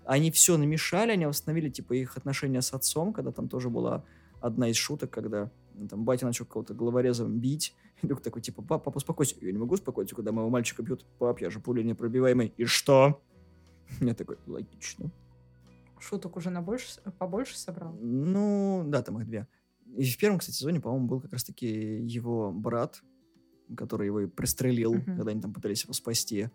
Они 0.04 0.30
все 0.30 0.56
намешали, 0.56 1.12
они 1.12 1.26
восстановили, 1.26 1.68
типа, 1.68 1.92
их 1.94 2.16
отношения 2.16 2.60
с 2.62 2.72
отцом, 2.72 3.12
когда 3.12 3.30
там 3.32 3.48
тоже 3.48 3.70
была 3.70 4.04
одна 4.40 4.68
из 4.68 4.76
шуток, 4.76 5.10
когда 5.10 5.50
ну, 5.74 5.88
там 5.88 6.04
батя 6.04 6.26
начал 6.26 6.44
кого-то 6.44 6.74
головорезом 6.74 7.38
бить. 7.38 7.74
И 8.02 8.06
Люк 8.06 8.20
такой, 8.20 8.42
типа, 8.42 8.62
пап, 8.62 8.84
пап, 8.84 8.96
успокойся. 8.96 9.36
Я 9.40 9.52
не 9.52 9.58
могу 9.58 9.74
успокоиться, 9.74 10.14
когда 10.16 10.32
моего 10.32 10.50
мальчика 10.50 10.82
бьют. 10.82 11.04
Пап, 11.18 11.40
я 11.40 11.50
же 11.50 11.60
пуля 11.60 11.82
непробиваемый. 11.82 12.52
И 12.56 12.64
что? 12.64 13.22
Я 14.00 14.14
такой, 14.14 14.38
логично. 14.46 15.10
Шуток 16.00 16.36
уже 16.36 16.50
на 16.50 16.62
больше, 16.62 17.00
побольше 17.18 17.56
собрал. 17.56 17.92
Ну, 18.00 18.82
да, 18.86 19.02
там 19.02 19.20
их 19.20 19.26
две. 19.26 19.46
И 19.96 20.04
в 20.04 20.18
первом, 20.18 20.38
кстати, 20.38 20.56
сезоне, 20.56 20.80
по-моему, 20.80 21.06
был 21.06 21.20
как 21.20 21.32
раз-таки 21.32 21.66
его 21.66 22.50
брат, 22.50 23.02
который 23.76 24.06
его 24.06 24.20
и 24.20 24.26
пристрелил, 24.26 24.94
Мгм. 24.94 25.16
когда 25.16 25.30
они 25.30 25.40
там 25.40 25.52
пытались 25.52 25.84
его 25.84 25.92
спасти. 25.92 26.48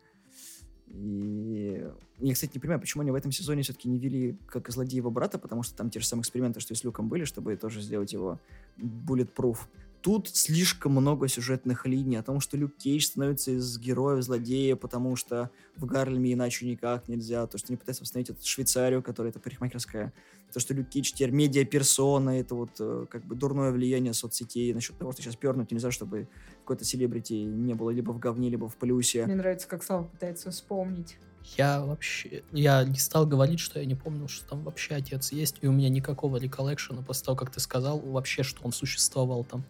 И 0.90 1.86
я, 2.20 2.34
кстати, 2.34 2.52
не 2.56 2.60
понимаю, 2.60 2.80
почему 2.80 3.02
они 3.02 3.12
в 3.12 3.16
этом 3.16 3.32
сезоне 3.32 3.62
все-таки 3.62 3.90
не 3.90 4.00
вели 4.00 4.38
как 4.48 4.70
злодея 4.70 4.98
его 4.98 5.12
брата, 5.12 5.38
потому 5.38 5.64
что 5.64 5.76
там 5.76 5.90
те 5.90 6.00
же 6.00 6.06
самые 6.06 6.22
эксперименты, 6.22 6.60
что 6.60 6.74
и 6.74 6.78
с 6.78 6.84
Люком 6.84 7.10
были, 7.10 7.26
чтобы 7.26 7.56
тоже 7.58 7.82
сделать 7.82 8.14
его 8.14 8.40
bulletproof. 8.78 9.60
Тут 10.02 10.30
слишком 10.30 10.94
много 10.94 11.28
сюжетных 11.28 11.86
линий 11.86 12.16
о 12.16 12.24
том, 12.24 12.40
что 12.40 12.56
Люк 12.56 12.76
Кейдж 12.78 13.04
становится 13.04 13.52
из 13.52 13.78
героя 13.78 14.16
в 14.16 14.22
злодея, 14.22 14.76
потому 14.76 15.16
что 15.16 15.50
в 15.76 15.86
Гарлеме 15.86 16.34
иначе 16.34 16.66
никак 16.66 17.08
нельзя. 17.08 17.46
То, 17.48 17.58
что 17.58 17.68
они 17.70 17.78
пытаются 17.78 18.04
восстановить 18.04 18.30
эту 18.30 18.46
Швейцарию, 18.46 19.04
которая 19.04 19.32
это 19.32 19.40
парикмахерская. 19.40 20.14
То, 20.54 20.60
что 20.60 20.74
Люк 20.74 20.88
Кейдж 20.88 21.12
теперь 21.12 21.32
медиаперсона, 21.32 22.40
это 22.40 22.56
вот 22.56 22.70
э, 22.80 23.06
как 23.10 23.26
бы 23.26 23.36
дурное 23.36 23.72
влияние 23.72 24.14
соцсетей 24.14 24.74
насчет 24.74 24.98
того, 24.98 25.12
что 25.12 25.22
сейчас 25.24 25.36
пернуть 25.36 25.72
нельзя, 25.72 25.92
чтобы 25.92 26.30
какой-то 26.68 26.84
селебрити 26.84 27.34
не 27.34 27.74
было 27.74 27.92
либо 27.92 28.12
в 28.12 28.20
говне, 28.20 28.50
либо 28.50 28.68
в 28.68 28.76
плюсе. 28.76 29.26
Мне 29.26 29.36
нравится, 29.36 29.70
как 29.70 29.84
Слава 29.84 30.04
пытается 30.04 30.52
вспомнить. 30.52 31.18
Я 31.56 31.80
вообще... 31.80 32.44
Я 32.52 32.84
не 32.84 32.98
стал 32.98 33.26
говорить, 33.26 33.62
что 33.62 33.80
я 33.80 33.86
не 33.86 33.96
помнил, 33.96 34.28
что 34.28 34.50
там 34.50 34.64
вообще 34.64 34.96
отец 34.96 35.32
есть, 35.32 35.56
и 35.62 35.68
у 35.68 35.72
меня 35.72 35.88
никакого 35.88 36.36
реколлекшена 36.36 37.04
после 37.04 37.26
того, 37.26 37.38
как 37.38 37.52
ты 37.52 37.62
сказал, 37.62 38.00
вообще, 38.00 38.44
что 38.44 38.66
он 38.66 38.74
существовал 38.74 39.46
там. 39.46 39.64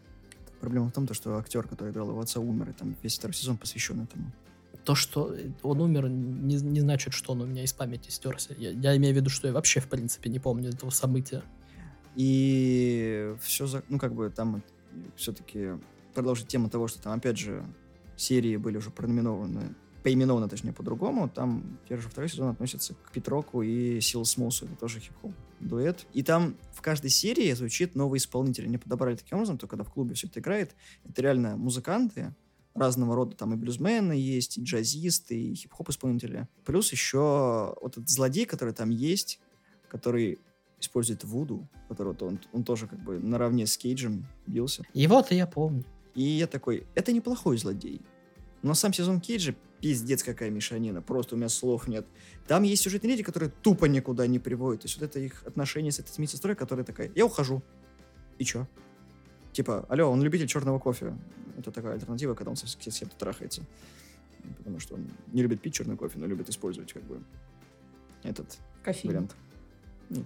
Проблема 0.60 0.88
в 0.88 0.92
том, 0.92 1.06
то, 1.06 1.14
что 1.14 1.38
актер, 1.38 1.68
который 1.68 1.92
играл 1.92 2.10
его 2.10 2.20
отца, 2.20 2.40
умер, 2.40 2.72
и 2.72 2.74
там 2.74 2.96
весь 3.04 3.20
второй 3.20 3.36
сезон 3.36 3.58
посвящен 3.58 4.02
этому. 4.02 4.32
То, 4.84 4.96
что 4.96 5.36
он 5.62 5.80
умер, 5.80 6.10
не, 6.10 6.56
не 6.56 6.80
значит, 6.80 7.14
что 7.14 7.34
он 7.34 7.42
у 7.42 7.46
меня 7.46 7.64
из 7.64 7.74
памяти 7.74 8.10
стерся. 8.10 8.56
Я, 8.58 8.72
я 8.72 8.98
имею 8.98 9.14
в 9.14 9.18
виду, 9.18 9.30
что 9.30 9.48
я 9.48 9.54
вообще, 9.54 9.82
в 9.82 9.88
принципе, 9.88 10.32
не 10.32 10.40
помню 10.40 10.70
этого 10.70 10.90
события. 10.90 11.44
И 12.16 13.36
все, 13.40 13.68
за, 13.68 13.84
ну, 13.88 14.00
как 14.00 14.16
бы 14.16 14.32
там 14.32 14.64
все-таки 15.16 15.74
продолжить 16.18 16.48
тему 16.48 16.68
того, 16.68 16.88
что 16.88 17.00
там, 17.00 17.14
опять 17.14 17.38
же, 17.38 17.64
серии 18.16 18.58
были 18.58 18.78
уже 18.78 18.90
пронумерованы 18.90 19.76
поименовано, 20.02 20.50
точнее, 20.50 20.74
по-другому. 20.74 21.30
Там 21.30 21.78
первый, 21.88 22.10
второй 22.10 22.28
сезон 22.28 22.50
относится 22.50 22.96
к 22.96 23.12
Петроку 23.12 23.62
и 23.62 24.00
Сил 24.02 24.26
Смусу. 24.26 24.66
Это 24.66 24.76
тоже 24.76 25.00
хип-хоп 25.00 25.32
дуэт. 25.60 26.08
И 26.14 26.24
там 26.24 26.56
в 26.74 26.82
каждой 26.82 27.12
серии 27.12 27.52
звучит 27.54 27.94
новый 27.94 28.18
исполнитель. 28.18 28.66
Они 28.66 28.80
подобрали 28.80 29.16
таким 29.16 29.38
образом, 29.38 29.60
то 29.60 29.68
когда 29.68 29.84
в 29.84 29.92
клубе 29.92 30.16
все 30.16 30.26
это 30.26 30.40
играет, 30.40 30.76
это 31.04 31.22
реально 31.22 31.56
музыканты, 31.56 32.34
разного 32.74 33.16
рода, 33.16 33.36
там 33.36 33.54
и 33.54 33.58
блюзмены 33.58 34.14
есть, 34.14 34.58
и 34.58 34.64
джазисты, 34.64 35.40
и 35.40 35.54
хип-хоп 35.54 35.90
исполнители. 35.90 36.48
Плюс 36.66 36.92
еще 36.92 37.76
вот 37.80 37.98
этот 37.98 38.10
злодей, 38.10 38.46
который 38.46 38.74
там 38.74 38.90
есть, 38.90 39.40
который 39.88 40.40
использует 40.80 41.24
Вуду, 41.26 41.68
который 41.90 42.10
вот 42.10 42.24
он, 42.24 42.40
он 42.54 42.64
тоже 42.64 42.88
как 42.88 43.04
бы 43.04 43.20
наравне 43.20 43.68
с 43.68 43.78
Кейджем 43.78 44.26
бился. 44.48 44.84
Его-то 44.94 45.36
я 45.36 45.46
помню. 45.46 45.84
И 46.18 46.24
я 46.24 46.48
такой, 46.48 46.88
это 46.96 47.14
неплохой 47.14 47.60
злодей. 47.60 48.02
Но 48.64 48.74
сам 48.74 48.92
сезон 48.92 49.22
Кейджа 49.22 49.54
пиздец 49.80 50.24
какая 50.24 50.50
мешанина, 50.50 51.00
просто 51.04 51.36
у 51.36 51.38
меня 51.38 51.48
слов 51.48 51.88
нет. 51.88 52.08
Там 52.48 52.64
есть 52.64 52.82
сюжетные 52.82 53.12
линии, 53.12 53.22
которые 53.22 53.52
тупо 53.62 53.86
никуда 53.86 54.26
не 54.26 54.40
приводят. 54.40 54.82
То 54.82 54.88
есть 54.88 55.00
вот 55.00 55.08
это 55.08 55.20
их 55.20 55.44
отношение 55.46 55.92
с 55.92 56.00
этой 56.00 56.20
медсестрой, 56.20 56.56
которая 56.56 56.84
такая, 56.84 57.12
я 57.14 57.24
ухожу. 57.24 57.62
И 58.40 58.46
чё? 58.46 58.66
Типа, 59.54 59.86
алло, 59.90 60.10
он 60.10 60.24
любитель 60.24 60.48
черного 60.48 60.80
кофе. 60.80 61.16
Это 61.56 61.72
такая 61.72 61.94
альтернатива, 61.94 62.34
когда 62.34 62.50
он 62.50 62.56
со 62.56 62.68
с 62.68 62.76
кем-то 62.76 63.16
трахается. 63.16 63.62
Потому 64.58 64.80
что 64.80 64.96
он 64.96 65.08
не 65.34 65.44
любит 65.44 65.62
пить 65.62 65.76
черный 65.76 65.98
кофе, 65.98 66.18
но 66.18 66.26
любит 66.26 66.50
использовать 66.50 66.94
как 66.94 67.04
бы 67.04 67.22
этот 68.24 68.58
Кофеин. 68.82 69.12
вариант. 69.14 69.36
Ну, 70.10 70.26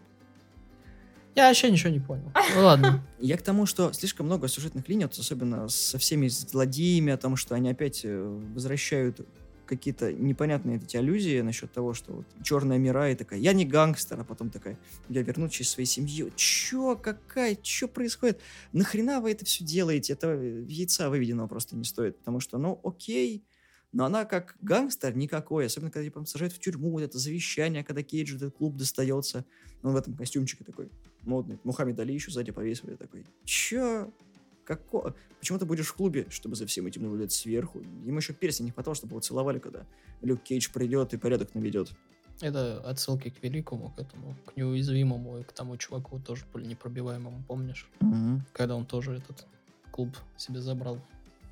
Я 1.36 1.48
вообще 1.48 1.72
ничего 1.72 1.90
не 1.90 2.00
понял. 2.00 2.32
Ну 2.56 2.62
ладно. 2.62 3.04
Я 3.20 3.38
к 3.38 3.42
тому, 3.42 3.66
что 3.66 3.94
слишком 3.94 4.26
много 4.26 4.48
сюжетных 4.48 4.88
линий, 4.90 5.06
вот 5.06 5.18
особенно 5.18 5.70
со 5.70 5.98
всеми 5.98 6.28
злодеями, 6.28 7.14
о 7.14 7.18
том, 7.18 7.36
что 7.36 7.56
они 7.56 7.70
опять 7.70 8.02
э, 8.04 8.40
возвращают 8.54 9.22
какие-то 9.66 10.12
непонятные 10.12 10.76
эти 10.78 10.98
аллюзии 10.98 11.40
насчет 11.40 11.72
того, 11.72 11.94
что 11.94 12.12
вот 12.12 12.26
черная 12.44 12.78
мира 12.78 13.10
и 13.10 13.16
такая, 13.16 13.40
я 13.40 13.54
не 13.54 13.64
гангстер, 13.64 14.20
а 14.20 14.26
потом 14.26 14.50
такая, 14.50 14.78
я 15.08 15.22
вернусь 15.22 15.54
через 15.54 15.72
своей 15.72 15.88
семьи. 15.88 16.30
Чё, 16.36 16.98
какая, 16.98 17.56
чё 17.56 17.88
происходит? 17.88 18.42
Нахрена 18.74 19.22
вы 19.22 19.32
это 19.32 19.46
все 19.46 19.64
делаете? 19.64 20.12
Это 20.12 20.34
яйца 20.34 21.10
выведенного 21.10 21.48
просто 21.48 21.78
не 21.78 21.86
стоит, 21.86 22.18
потому 22.18 22.42
что, 22.42 22.58
ну, 22.58 22.82
окей, 22.84 23.46
но 23.94 24.04
она 24.04 24.26
как 24.26 24.58
гангстер 24.62 25.16
никакой, 25.16 25.68
особенно 25.68 25.90
когда 25.90 26.04
типа, 26.04 26.26
сажают 26.26 26.54
в 26.54 26.60
тюрьму, 26.60 26.92
вот 26.92 27.04
это 27.04 27.18
завещание, 27.18 27.86
когда 27.86 28.04
Кейджу 28.04 28.36
этот 28.36 28.56
клуб 28.58 28.76
достается, 28.76 29.46
он 29.84 29.94
в 29.94 29.96
этом 29.96 30.16
костюмчике 30.16 30.66
такой 30.66 30.90
модный. 31.24 31.60
Мухаммед 31.64 32.00
Али 32.00 32.14
еще 32.14 32.32
сзади 32.32 32.52
повесили 32.52 32.96
такой. 32.96 33.26
Чё? 33.46 34.12
Како? 34.64 35.16
Почему 35.40 35.60
ты 35.60 35.66
будешь 35.66 35.88
в 35.88 35.96
клубе, 35.96 36.28
чтобы 36.30 36.56
за 36.56 36.66
всем 36.66 36.86
этим 36.86 37.04
наблюдать 37.04 37.32
сверху? 37.32 37.82
Ему 38.06 38.18
еще 38.18 38.34
перстень 38.34 38.66
не 38.66 38.72
хватало, 38.72 38.96
чтобы 38.96 39.14
его 39.14 39.20
целовали, 39.22 39.60
когда 39.60 39.86
Люк 40.22 40.44
Кейдж 40.44 40.70
придет 40.72 41.14
и 41.14 41.18
порядок 41.18 41.56
наведет. 41.56 41.92
Это 42.42 42.82
отсылки 42.82 43.30
к 43.30 43.44
великому, 43.44 43.92
к 43.92 44.00
этому, 44.00 44.36
к 44.46 44.58
неуязвимому 44.58 45.40
и 45.40 45.44
к 45.44 45.52
тому 45.52 45.78
чуваку 45.78 46.20
тоже 46.20 46.46
были 46.54 46.66
непробиваемому, 46.66 47.44
помнишь? 47.48 47.90
Когда 48.54 48.76
он 48.76 48.86
тоже 48.86 49.18
этот 49.18 49.46
клуб 49.92 50.16
себе 50.38 50.62
забрал. 50.62 51.00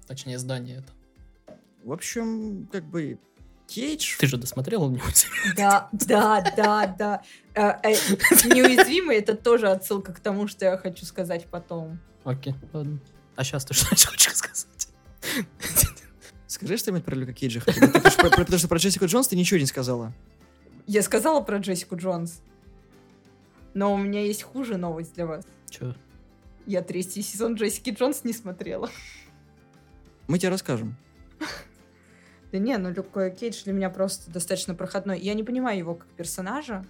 Точнее, 0.07 0.39
здание 0.39 0.77
это. 0.77 1.57
В 1.83 1.91
общем, 1.91 2.67
как 2.71 2.83
бы 2.85 3.19
Кейдж... 3.69 4.17
Ты 4.17 4.27
же 4.27 4.37
досмотрел 4.37 4.83
у 4.83 4.89
него? 4.89 5.03
Да, 5.55 5.89
да, 5.91 6.41
да, 6.57 6.87
да. 6.97 7.21
Э, 7.53 7.73
э, 7.83 7.93
Неуязвимый 8.45 9.17
это 9.17 9.35
тоже 9.35 9.69
отсылка 9.69 10.11
к 10.13 10.19
тому, 10.19 10.47
что 10.47 10.65
я 10.65 10.77
хочу 10.77 11.05
сказать 11.05 11.45
потом. 11.51 11.99
Окей, 12.23 12.55
ладно. 12.73 12.99
А 13.35 13.43
сейчас 13.43 13.65
ты 13.65 13.73
что 13.73 13.85
хочешь 14.09 14.35
сказать? 14.35 14.67
Скажи 16.47 16.77
что-нибудь 16.77 17.05
про 17.05 17.15
Люка 17.15 17.33
Кейджа. 17.33 17.61
Потому 17.61 18.09
что 18.09 18.21
про- 18.21 18.29
про- 18.29 18.43
Потому 18.45 18.57
что 18.57 18.67
про 18.67 18.77
Джессику 18.79 19.05
Джонс 19.05 19.27
ты 19.27 19.35
ничего 19.35 19.59
не 19.59 19.65
сказала. 19.67 20.13
Я 20.87 21.03
сказала 21.03 21.41
про 21.41 21.57
Джессику 21.59 21.95
Джонс. 21.95 22.41
Но 23.75 23.93
у 23.93 23.97
меня 23.97 24.21
есть 24.23 24.41
хуже 24.41 24.77
новость 24.77 25.13
для 25.13 25.27
вас. 25.27 25.45
Че? 25.69 25.95
Я 26.65 26.81
третий 26.81 27.21
сезон 27.21 27.53
Джессики 27.53 27.91
Джонс 27.91 28.23
не 28.23 28.33
смотрела. 28.33 28.89
Мы 30.27 30.39
тебе 30.39 30.49
расскажем. 30.49 30.97
Да 32.51 32.57
не, 32.57 32.77
ну 32.77 32.91
Люк 32.91 33.13
Кейдж 33.37 33.63
для 33.63 33.73
меня 33.73 33.89
просто 33.89 34.31
достаточно 34.31 34.73
проходной. 34.73 35.19
Я 35.19 35.33
не 35.33 35.43
понимаю 35.43 35.77
его 35.77 35.95
как 35.95 36.07
персонажа. 36.09 36.83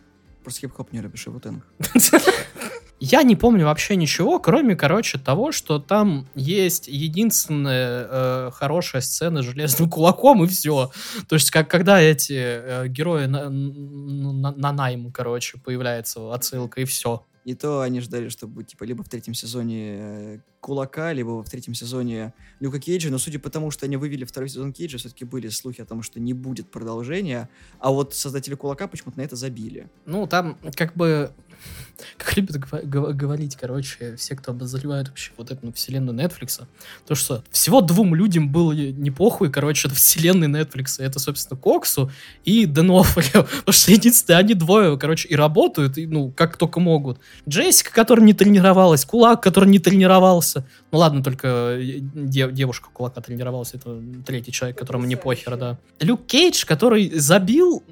Просто 0.43 0.61
хип-хоп 0.61 0.93
не 0.93 1.01
любишь, 1.01 1.27
и 1.27 1.29
вот 1.29 1.45
Я 3.01 3.23
не 3.23 3.37
помню 3.37 3.65
вообще 3.65 3.95
ничего, 3.95 4.39
кроме, 4.39 4.75
короче, 4.75 5.17
того, 5.17 5.53
что 5.53 5.79
там 5.79 6.27
есть 6.35 6.89
единственная 6.89 8.07
э, 8.09 8.51
хорошая 8.53 9.01
сцена 9.01 9.41
с 9.41 9.45
железным 9.45 9.89
кулаком, 9.89 10.43
и 10.43 10.47
все. 10.47 10.91
То 11.29 11.35
есть, 11.35 11.49
как 11.49 11.69
когда 11.69 12.01
эти 12.01 12.33
э, 12.33 12.87
герои 12.89 13.25
на, 13.25 13.49
на, 13.49 14.51
на 14.51 14.71
найм, 14.73 15.11
короче, 15.13 15.57
появляется 15.59 16.33
отсылка, 16.33 16.81
и 16.81 16.85
все. 16.85 17.23
И 17.45 17.55
то 17.55 17.81
они 17.81 18.01
ждали, 18.01 18.29
чтобы 18.29 18.63
типа 18.63 18.83
либо 18.83 19.03
в 19.03 19.09
третьем 19.09 19.33
сезоне 19.33 19.95
э, 19.97 20.39
Кулака, 20.59 21.13
либо 21.13 21.41
в 21.43 21.49
третьем 21.49 21.73
сезоне 21.73 22.33
Люка 22.59 22.79
Кейджа. 22.79 23.09
Но 23.09 23.17
судя 23.17 23.39
по 23.39 23.49
тому, 23.49 23.71
что 23.71 23.85
они 23.85 23.97
вывели 23.97 24.25
второй 24.25 24.49
сезон 24.49 24.73
Кейджа, 24.73 24.97
все-таки 24.97 25.25
были 25.25 25.49
слухи 25.49 25.81
о 25.81 25.85
том, 25.85 26.03
что 26.03 26.19
не 26.19 26.33
будет 26.33 26.69
продолжения. 26.69 27.49
А 27.79 27.91
вот 27.91 28.13
создатели 28.13 28.55
Кулака 28.55 28.87
почему-то 28.87 29.17
на 29.17 29.23
это 29.23 29.35
забили. 29.35 29.89
Ну, 30.05 30.27
там 30.27 30.57
как 30.75 30.95
бы, 30.95 31.31
как 32.17 32.35
любят 32.37 32.57
говорить, 32.83 33.55
короче, 33.55 34.15
все, 34.15 34.35
кто 34.35 34.51
обозревает 34.51 35.09
вообще 35.09 35.31
вот 35.37 35.51
эту 35.51 35.67
ну, 35.67 35.73
вселенную 35.73 36.17
Netflix, 36.17 36.61
то 37.07 37.15
что 37.15 37.43
всего 37.51 37.81
двум 37.81 38.15
людям 38.15 38.51
было 38.51 38.71
не 38.71 39.11
похуй, 39.11 39.51
короче, 39.51 39.87
от 39.87 39.93
вселенной 39.95 40.47
Netflix. 40.47 40.95
Это, 40.99 41.19
собственно, 41.19 41.59
Коксу 41.59 42.11
и 42.45 42.65
Денофолю. 42.65 43.43
Потому 43.43 43.73
что 43.73 43.91
единственное, 43.91 44.39
они 44.39 44.53
двое, 44.53 44.97
короче, 44.97 45.27
и 45.27 45.35
работают, 45.35 45.97
и, 45.97 46.07
ну, 46.07 46.31
как 46.31 46.57
только 46.57 46.79
могут. 46.79 47.19
Джессика, 47.47 47.93
которая 47.93 48.25
не 48.25 48.33
тренировалась, 48.33 49.05
Кулак, 49.05 49.41
который 49.41 49.69
не 49.69 49.79
тренировался. 49.79 50.65
Ну 50.91 50.99
ладно, 50.99 51.23
только 51.23 51.77
э, 51.79 51.99
де- 51.99 52.51
девушка 52.51 52.89
Кулака 52.91 53.21
тренировалась, 53.21 53.73
это 53.73 54.01
третий 54.25 54.51
человек, 54.51 54.77
которому 54.77 55.05
не 55.05 55.15
похер, 55.15 55.57
да. 55.57 55.77
Люк 55.99 56.25
Кейдж, 56.25 56.65
который 56.65 57.11
забил 57.17 57.83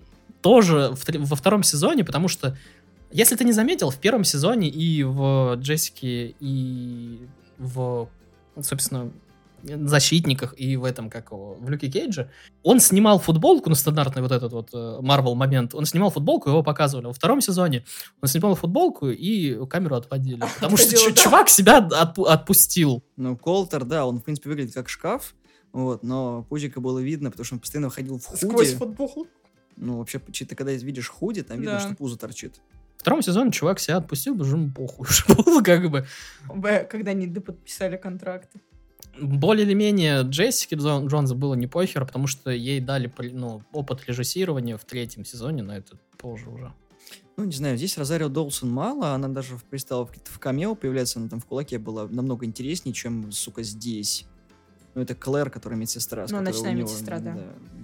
тоже 0.41 0.93
в 0.93 1.27
во 1.27 1.35
втором 1.35 1.63
сезоне, 1.63 2.03
потому 2.03 2.27
что, 2.27 2.57
если 3.11 3.35
ты 3.35 3.43
не 3.45 3.53
заметил, 3.53 3.89
в 3.89 3.97
первом 3.97 4.23
сезоне 4.23 4.69
и 4.69 5.03
в 5.03 5.55
Джессике, 5.55 6.35
и 6.39 7.27
в, 7.57 8.07
собственно, 8.61 9.11
защитниках 9.63 10.53
и 10.57 10.75
в 10.77 10.83
этом, 10.83 11.09
как 11.09 11.31
его, 11.31 11.55
в 11.59 11.69
Люке 11.69 11.89
Кейдже, 11.89 12.29
он 12.63 12.79
снимал 12.79 13.19
футболку, 13.19 13.69
ну, 13.69 13.75
стандартный 13.75 14.21
вот 14.21 14.31
этот 14.31 14.53
вот 14.53 14.69
Марвел 15.01 15.35
момент, 15.35 15.73
он 15.73 15.85
снимал 15.85 16.09
футболку, 16.11 16.49
его 16.49 16.63
показывали. 16.63 17.07
Во 17.07 17.13
втором 17.13 17.41
сезоне 17.41 17.83
он 18.21 18.29
снимал 18.29 18.55
футболку 18.55 19.09
и 19.09 19.65
камеру 19.67 19.95
отводили. 19.95 20.43
Потому 20.55 20.77
что 20.77 21.11
чувак 21.13 21.49
себя 21.49 21.79
отпу- 21.79 22.27
отпустил. 22.27 23.03
Ну, 23.15 23.35
Колтер, 23.35 23.83
да, 23.83 24.05
он, 24.05 24.19
в 24.19 24.23
принципе, 24.23 24.49
выглядит 24.49 24.73
как 24.73 24.89
шкаф, 24.89 25.35
вот, 25.73 26.03
но 26.03 26.43
пузика 26.49 26.79
было 26.79 26.99
видно, 26.99 27.31
потому 27.31 27.45
что 27.45 27.55
он 27.55 27.59
постоянно 27.59 27.89
ходил 27.89 28.19
в 28.19 28.25
худи. 28.25 28.45
Сквозь 28.45 28.73
футбол. 28.73 29.27
Ну, 29.75 29.97
вообще, 29.97 30.19
ты 30.19 30.55
когда 30.55 30.71
видишь 30.71 31.07
худи, 31.09 31.43
там 31.43 31.57
видно, 31.59 31.73
Да. 31.75 31.79
что 31.81 31.95
пузо 31.95 32.17
торчит. 32.17 32.61
В 32.97 33.01
втором 33.01 33.21
сезоне 33.21 33.51
чувак 33.51 33.79
себя 33.79 33.97
отпустил, 33.97 34.33
потому 34.33 34.49
что 34.49 34.57
ему 34.57 34.71
похуй 34.71 35.07
уже 35.07 35.23
было, 35.43 35.61
как 35.61 35.89
бы. 35.89 36.05
Когда 36.89 37.11
они 37.11 37.27
доподписали 37.27 37.95
контракты. 37.97 38.59
более 39.21 39.65
или 39.65 39.73
менее 39.73 40.23
Джессике 40.23 40.75
Джон- 40.75 41.07
Джонс 41.07 41.31
было 41.33 41.53
не 41.55 41.67
похер, 41.67 42.05
потому 42.05 42.27
что 42.27 42.49
ей 42.51 42.79
дали 42.79 43.11
ну, 43.33 43.61
опыт 43.71 44.03
режиссирования 44.07 44.77
в 44.77 44.85
третьем 44.85 45.25
сезоне, 45.25 45.63
но 45.63 45.75
это 45.75 45.97
позже 46.17 46.49
уже. 46.49 46.73
Ну, 47.37 47.43
не 47.45 47.51
знаю, 47.53 47.77
здесь 47.77 47.95
Розарио 47.99 48.29
Долсон 48.29 48.71
мало, 48.71 49.09
она 49.13 49.27
даже 49.27 49.55
в- 49.57 49.63
пристала 49.63 50.07
в, 50.07 50.39
камео, 50.39 50.73
появляется 50.73 51.19
она 51.19 51.29
там 51.29 51.39
в 51.39 51.45
кулаке 51.45 51.77
была 51.77 52.07
намного 52.07 52.45
интереснее, 52.47 52.93
чем, 52.95 53.31
сука, 53.31 53.61
здесь. 53.61 54.25
Ну, 54.95 55.03
это 55.03 55.13
Клэр, 55.13 55.51
которая 55.51 55.77
медсестра. 55.79 56.25
Ну, 56.31 56.41
ночная 56.41 56.71
у 56.71 56.75
него, 56.75 56.89
медсестра, 56.89 57.19
да. 57.19 57.37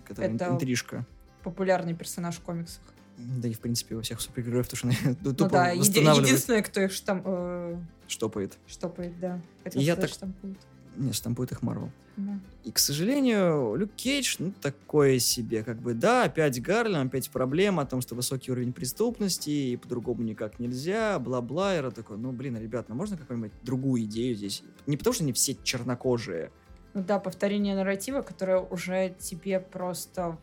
которая 0.08 0.32
ин- 0.32 0.36
Это- 0.38 0.48
интрижка. 0.50 1.06
Популярный 1.44 1.94
персонаж 1.94 2.36
в 2.38 2.42
комиксах. 2.42 2.82
Да 3.18 3.48
и, 3.48 3.54
в 3.54 3.60
принципе, 3.60 3.96
во 3.96 4.02
всех 4.02 4.20
супергероев, 4.22 4.68
потому 4.70 4.92
что 4.94 5.02
она 5.08 5.18
Ну 5.22 5.34
тупо 5.34 5.52
да, 5.52 5.70
единственное, 5.72 6.62
кто 6.64 6.82
их 6.82 6.92
штам... 6.92 7.22
э, 7.26 7.78
штопает. 8.08 8.58
штопает, 8.68 9.20
да. 9.20 9.42
Хотел 9.64 9.82
я 9.82 9.96
так- 9.96 10.10
штампует. 10.10 10.58
Не, 10.96 11.12
штампует 11.12 11.52
их 11.52 11.62
Марвел. 11.64 11.90
Да. 12.18 12.40
И, 12.64 12.72
к 12.72 12.78
сожалению, 12.78 13.76
Люк 13.76 13.90
Кейдж, 13.96 14.36
ну, 14.38 14.54
такое 14.62 15.18
себе, 15.18 15.64
как 15.64 15.78
бы, 15.80 15.96
да, 15.96 16.26
опять 16.26 16.62
Гарлем, 16.62 17.08
опять 17.08 17.32
проблема 17.32 17.82
о 17.82 17.86
том, 17.88 18.02
что 18.02 18.14
высокий 18.14 18.52
уровень 18.52 18.74
преступности, 18.74 19.50
и 19.50 19.78
по-другому 19.78 20.22
никак 20.22 20.60
нельзя, 20.60 21.18
бла-бла, 21.18 21.76
и 21.76 21.92
такой, 21.92 22.18
ну, 22.18 22.32
блин, 22.32 22.58
ребят, 22.58 22.90
ну, 22.90 22.96
можно 22.96 23.18
какую-нибудь 23.18 23.54
другую 23.64 24.04
идею 24.04 24.36
здесь? 24.36 24.62
Не 24.86 24.96
потому, 24.98 25.16
что 25.16 25.24
они 25.24 25.34
все 25.34 25.58
чернокожие, 25.64 26.52
Ну 26.94 27.04
да, 27.04 27.18
повторение 27.20 27.76
нарратива, 27.76 28.22
которое 28.22 28.60
уже 28.60 29.16
тебе 29.20 29.60
просто 29.60 30.38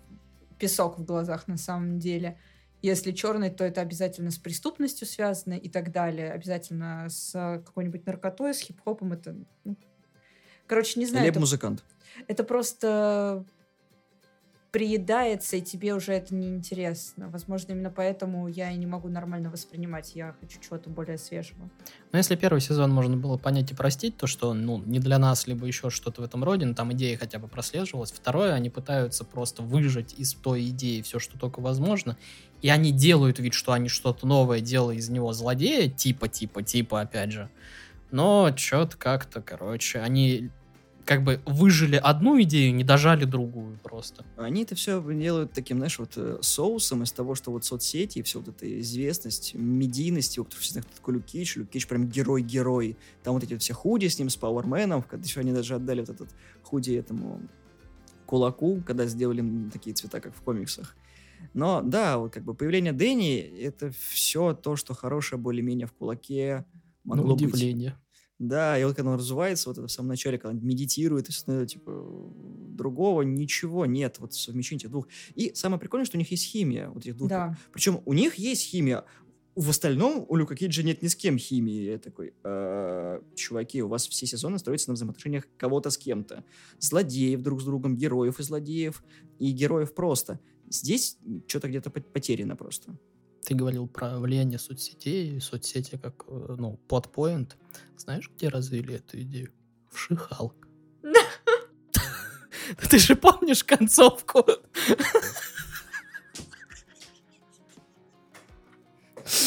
песок 0.59 0.99
в 0.99 1.05
глазах 1.05 1.47
на 1.47 1.57
самом 1.57 2.01
деле. 2.01 2.37
Если 2.83 3.13
черный, 3.13 3.51
то 3.51 3.65
это 3.65 3.81
обязательно 3.81 4.31
с 4.31 4.39
преступностью 4.39 5.07
связано 5.07 5.55
и 5.55 5.69
так 5.69 5.93
далее. 5.93 6.33
Обязательно 6.33 7.07
с 7.09 7.33
какой-нибудь 7.65 8.07
наркотой, 8.07 8.55
с 8.55 8.61
хип-хопом. 8.61 9.13
Это, 9.13 9.37
ну, 9.65 9.77
короче, 10.67 10.99
не 10.99 11.07
знаю. 11.07 11.29
Это, 11.29 11.41
музыкант. 11.41 11.85
это 12.27 12.45
просто 12.45 13.45
приедается, 14.71 15.57
и 15.57 15.61
тебе 15.61 15.95
уже 15.95 16.13
это 16.13 16.35
неинтересно. 16.35 17.29
Возможно, 17.29 17.73
именно 17.73 17.91
поэтому 17.91 18.47
я 18.47 18.71
и 18.71 18.77
не 18.77 18.87
могу 18.87 19.09
нормально 19.09 19.51
воспринимать. 19.51 20.15
Я 20.15 20.35
хочу 20.41 20.61
чего-то 20.61 20.91
более 20.91 21.19
свежего. 21.19 21.69
Но 22.13 22.19
если 22.19 22.37
первый 22.37 22.61
сезон 22.61 22.93
можно 22.93 23.17
было 23.17 23.37
понять 23.37 23.73
и 23.73 23.75
простить, 23.75 24.17
то 24.17 24.27
что, 24.27 24.55
ну, 24.55 24.79
не 24.79 25.01
для 25.01 25.19
нас, 25.19 25.47
либо 25.47 25.67
еще 25.67 25.91
что-то 25.91 26.23
в 26.23 26.25
этом 26.25 26.45
роде, 26.45 26.67
но 26.67 26.75
там 26.75 26.93
идея 26.93 27.17
хотя 27.17 27.39
бы 27.39 27.49
прослеживалась. 27.49 28.13
Второе, 28.13 28.55
они 28.55 28.71
пытаются 28.71 29.25
просто 29.25 29.63
выжать 29.63 30.15
из 30.19 30.35
той 30.35 30.69
идеи 30.69 31.03
все, 31.03 31.19
что 31.19 31.39
только 31.39 31.61
возможно, 31.61 32.17
и 32.63 32.69
они 32.69 32.93
делают 32.93 33.41
вид, 33.41 33.55
что 33.55 33.73
они 33.73 33.89
что-то 33.89 34.27
новое 34.27 34.61
делают 34.61 35.01
из 35.01 35.09
него 35.09 35.33
злодея, 35.33 35.91
типа, 35.91 36.29
типа, 36.29 36.63
типа, 36.63 37.01
опять 37.01 37.33
же. 37.33 37.51
Но 38.13 38.55
что-то 38.57 38.97
как-то, 38.97 39.41
короче, 39.41 40.01
они 40.01 40.51
как 41.05 41.25
бы 41.25 41.41
выжили 41.47 41.97
одну 41.97 42.41
идею, 42.43 42.75
не 42.75 42.85
дожали 42.85 43.25
другую 43.25 43.79
просто. 43.83 44.25
Они 44.37 44.63
это 44.63 44.75
все 44.75 45.03
делают 45.15 45.53
таким, 45.53 45.79
знаешь, 45.79 45.99
вот 45.99 46.13
э, 46.17 46.39
соусом 46.41 47.03
из 47.03 47.13
того, 47.13 47.35
что 47.35 47.51
вот 47.51 47.65
соцсети 47.65 48.19
и 48.19 48.23
все 48.23 48.39
вот 48.41 48.49
эта 48.49 48.81
известность, 48.81 49.55
медийность, 49.55 50.37
которых 50.37 50.61
все 50.61 50.73
знают, 50.73 50.87
кто 50.87 50.97
такой 50.97 51.15
Люк 51.15 51.25
Кейдж, 51.25 51.59
Люк 51.59 51.71
Кейдж 51.71 51.87
прям 51.87 52.09
герой-герой. 52.09 52.97
Там 53.23 53.35
вот 53.35 53.43
эти 53.43 53.53
вот 53.53 53.63
все 53.63 53.75
худи 53.75 54.07
с 54.07 54.19
ним, 54.19 54.29
с 54.29 54.37
Пауэрменом, 54.37 55.03
когда 55.03 55.25
еще 55.25 55.41
они 55.41 55.53
даже 55.53 55.75
отдали 55.75 56.01
вот 56.01 56.11
этот 56.11 56.29
худи 56.63 56.93
этому 56.93 57.41
кулаку, 58.27 58.83
когда 58.87 59.07
сделали 59.07 59.45
такие 59.73 59.95
цвета, 59.95 60.21
как 60.21 60.35
в 60.35 60.43
комиксах. 60.43 60.97
Но 61.55 61.83
да, 61.83 62.19
вот 62.19 62.33
как 62.33 62.45
бы 62.45 62.55
появление 62.55 62.93
Дэнни, 62.93 63.39
это 63.39 63.91
все 63.91 64.55
то, 64.55 64.77
что 64.77 64.95
хорошее 64.95 65.41
более-менее 65.41 65.87
в 65.87 65.93
кулаке 65.93 66.65
могло 67.05 67.35
быть. 67.35 67.47
удивление. 67.47 67.97
Да, 68.41 68.79
и 68.79 68.85
вот 68.85 68.97
когда 68.97 69.11
он 69.11 69.19
развивается, 69.19 69.69
вот 69.69 69.77
это 69.77 69.87
в 69.87 69.93
самом 69.93 70.09
начале, 70.09 70.39
когда 70.39 70.57
он 70.57 70.67
медитирует, 70.67 71.29
и 71.29 71.33
всё, 71.33 71.67
типа, 71.67 71.93
другого 72.71 73.21
ничего 73.21 73.85
нет, 73.85 74.17
вот 74.19 74.33
совмещение 74.33 74.81
этих 74.81 74.91
двух. 74.91 75.09
И 75.35 75.53
самое 75.55 75.79
прикольное, 75.79 76.07
что 76.07 76.17
у 76.17 76.19
них 76.19 76.31
есть 76.31 76.47
химия, 76.47 76.89
вот 76.89 77.05
этих 77.05 77.19
двух. 77.19 77.29
Да. 77.29 77.59
Причем 77.71 78.01
у 78.07 78.15
них 78.15 78.37
есть 78.37 78.63
химия, 78.63 79.05
в 79.57 79.69
остальном 79.69 80.25
у 80.27 80.37
Люка 80.37 80.57
Кейджа 80.57 80.83
нет 80.83 81.03
ни 81.03 81.09
с 81.09 81.17
кем 81.17 81.37
химии. 81.37 81.83
Я 81.91 81.99
такой, 81.99 82.33
«Э, 82.43 83.21
чуваки, 83.35 83.83
у 83.83 83.89
вас 83.89 84.09
все 84.09 84.25
сезоны 84.25 84.59
строятся 84.59 84.89
на 84.89 84.95
взаимоотношениях 84.95 85.47
кого-то 85.59 85.91
с 85.91 85.99
кем-то. 85.99 86.43
Злодеев 86.79 87.43
друг 87.43 87.61
с 87.61 87.65
другом, 87.65 87.95
героев 87.95 88.41
и 88.41 88.43
злодеев, 88.43 89.05
и 89.39 89.51
героев 89.51 89.93
просто. 89.93 90.41
Здесь 90.71 91.19
что-то 91.47 91.69
где-то 91.69 91.91
пот- 91.91 92.11
потеряно 92.11 92.57
просто. 92.57 92.97
Ты 93.51 93.57
говорил 93.57 93.89
про 93.89 94.21
влияние 94.21 94.61
соцсетей, 94.61 95.41
соцсети 95.41 95.99
как, 96.01 96.23
э, 96.29 96.55
ну, 96.57 96.79
платпоинт. 96.87 97.57
Знаешь, 97.97 98.31
где 98.37 98.47
развили 98.47 98.95
эту 98.95 99.21
идею? 99.23 99.53
В 99.91 99.99
Шихалк. 99.99 100.55
Ты 102.91 102.99
же 103.01 103.17
помнишь 103.17 103.65
концовку? 103.65 104.45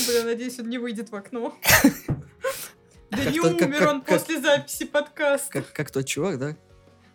Бля, 0.08 0.26
надеюсь, 0.26 0.60
он 0.60 0.68
не 0.68 0.80
выйдет 0.80 1.10
в 1.10 1.16
окно. 1.16 1.58
Да 3.10 3.24
не 3.32 3.40
умер 3.40 3.88
он 3.88 4.02
после 4.02 4.42
записи 4.42 4.84
подкаста. 4.84 5.64
Как, 5.74 5.92
тот 5.92 6.06
чувак, 6.06 6.40
да? 6.40 6.58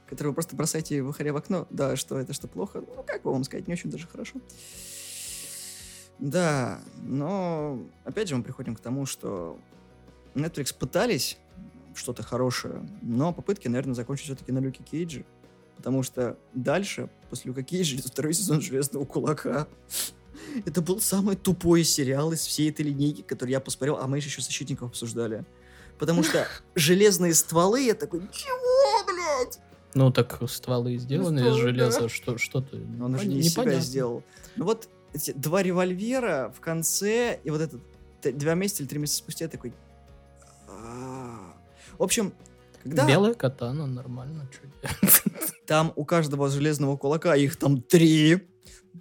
Которого 0.09 0.33
просто 0.33 0.57
бросаете 0.57 1.03
выходя 1.03 1.35
в 1.35 1.37
окно. 1.37 1.67
Да, 1.69 1.97
что 1.97 2.19
это, 2.19 2.33
что 2.33 2.49
плохо? 2.49 2.81
Ну, 2.81 3.05
как 3.07 3.21
бы 3.25 3.31
вам 3.31 3.45
сказать, 3.45 3.69
не 3.69 3.75
очень 3.75 3.91
даже 3.91 4.07
хорошо. 4.07 4.41
Да, 6.19 6.81
но 7.03 7.79
опять 8.05 8.29
же 8.29 8.37
мы 8.37 8.43
приходим 8.43 8.75
к 8.75 8.81
тому, 8.81 9.07
что 9.07 9.59
Netflix 10.35 10.75
пытались 10.77 11.39
что-то 11.95 12.23
хорошее, 12.23 12.89
но 13.03 13.33
попытки, 13.33 13.69
наверное, 13.69 13.95
закончились 13.95 14.27
все-таки 14.27 14.53
на 14.53 14.59
Люке 14.59 14.83
Кейджи. 14.83 15.25
Потому 15.77 16.03
что 16.03 16.37
дальше, 16.55 17.09
после 17.31 17.51
Люка 17.51 17.63
Кейджа, 17.63 17.95
идет 17.95 18.07
второй 18.07 18.35
сезон 18.35 18.61
Железного 18.61 19.05
Кулака. 19.05 19.69
Это 20.67 20.83
был 20.83 21.01
самый 21.01 21.37
тупой 21.37 21.85
сериал 21.85 22.33
из 22.33 22.41
всей 22.41 22.71
этой 22.71 22.87
линейки, 22.87 23.23
который 23.23 23.51
я 23.51 23.61
посмотрел, 23.61 23.99
а 23.99 24.07
мы 24.09 24.17
еще 24.17 24.41
защитников 24.41 24.91
обсуждали. 24.91 25.45
Потому 25.99 26.25
что 26.25 26.47
железные 26.75 27.35
стволы, 27.35 27.83
я 27.83 27.95
такой, 27.95 28.21
чего, 28.33 29.05
блядь? 29.07 29.61
Ну, 29.95 30.13
так 30.13 30.41
стволы 30.49 30.97
сделаны 30.97 31.49
из 31.49 31.55
железа, 31.55 32.03
да. 32.03 32.09
что, 32.09 32.39
что 32.39 32.61
ты... 32.61 32.77
Он 33.01 33.17
же 33.19 33.27
не 33.27 33.39
из 33.39 33.53
себя 33.53 33.79
сделал. 33.81 34.23
Ну 34.57 34.65
вот 34.65 34.89
эти 35.13 35.33
два 35.33 35.63
револьвера 35.63 36.53
в 36.57 36.61
конце, 36.61 37.41
и 37.45 37.51
вот 37.51 37.61
этот 37.61 37.81
два 38.37 38.55
месяца 38.55 38.83
или 38.83 38.89
три 38.89 38.99
месяца 38.99 39.19
спустя 39.19 39.45
я 39.47 39.49
такой... 39.49 39.73
В 40.67 42.03
общем, 42.03 42.33
когда 42.83 43.07
Белая 43.07 43.35
катана, 43.35 43.87
нормально. 43.87 44.49
делать? 44.81 45.23
там 45.67 45.93
у 45.97 46.05
каждого 46.05 46.49
железного 46.49 46.97
кулака, 46.97 47.35
их 47.35 47.57
там 47.57 47.83
три 47.83 48.47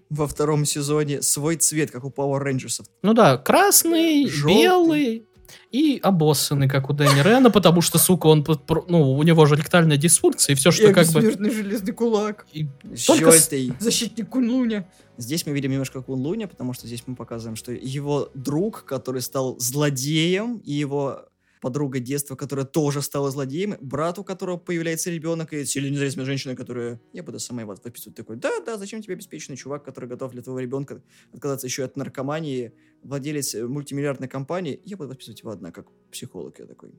во 0.09 0.27
втором 0.27 0.65
сезоне, 0.65 1.21
свой 1.21 1.57
цвет, 1.57 1.91
как 1.91 2.03
у 2.03 2.09
Power 2.09 2.43
Rangers. 2.43 2.83
Ну 3.01 3.13
да, 3.13 3.37
красный, 3.37 4.27
Желтый. 4.27 4.61
белый 4.61 5.27
и 5.71 5.99
обоссанный, 6.01 6.67
как 6.67 6.89
у 6.89 6.93
Дэнни 6.93 7.21
Рена, 7.21 7.51
потому 7.51 7.81
что, 7.81 7.97
сука, 7.97 8.27
он, 8.27 8.45
ну, 8.87 9.13
у 9.13 9.23
него 9.23 9.45
же 9.45 9.55
ректальная 9.55 9.97
дисфункция, 9.97 10.53
и 10.53 10.55
все, 10.55 10.71
что 10.71 10.93
как 10.93 11.07
бы... 11.07 11.21
бессмертный 11.21 11.51
железный 11.51 11.93
кулак. 11.93 12.45
и 12.53 12.67
Только 13.05 13.31
с-. 13.31 13.49
Защитник 13.79 14.29
Кунлуня. 14.29 14.87
Здесь 15.17 15.45
мы 15.45 15.53
видим 15.53 15.71
немножко 15.71 16.01
Кун 16.01 16.21
Луня, 16.21 16.47
потому 16.47 16.73
что 16.73 16.85
здесь 16.85 17.03
мы 17.07 17.15
показываем, 17.15 17.55
что 17.55 17.71
его 17.71 18.29
друг, 18.35 18.83
который 18.85 19.21
стал 19.21 19.57
злодеем, 19.59 20.57
и 20.57 20.73
его 20.73 21.25
подруга 21.61 21.99
детства, 21.99 22.35
которая 22.35 22.65
тоже 22.65 23.01
стала 23.01 23.31
злодеем, 23.31 23.75
брат, 23.81 24.19
у 24.19 24.23
которого 24.23 24.57
появляется 24.57 25.09
ребенок, 25.09 25.53
и 25.53 25.65
сильно 25.65 25.89
независимая 25.89 26.25
женщина, 26.25 26.55
которая... 26.55 26.99
Я 27.13 27.23
буду 27.23 27.39
сама 27.39 27.61
его 27.61 27.75
выписывать 27.83 28.15
такой, 28.15 28.35
да-да, 28.37 28.77
зачем 28.77 29.01
тебе 29.01 29.13
обеспеченный 29.15 29.57
чувак, 29.57 29.83
который 29.83 30.09
готов 30.09 30.31
для 30.31 30.41
твоего 30.41 30.59
ребенка 30.59 31.01
отказаться 31.33 31.67
еще 31.67 31.83
от 31.83 31.97
наркомании, 31.97 32.73
владелец 33.03 33.55
э, 33.55 33.67
мультимиллиардной 33.67 34.27
компании, 34.27 34.81
я 34.85 34.97
буду 34.97 35.09
воспитывать 35.09 35.41
его 35.41 35.51
одна, 35.51 35.71
как 35.71 35.87
психолог, 36.11 36.59
я 36.59 36.65
такой. 36.65 36.91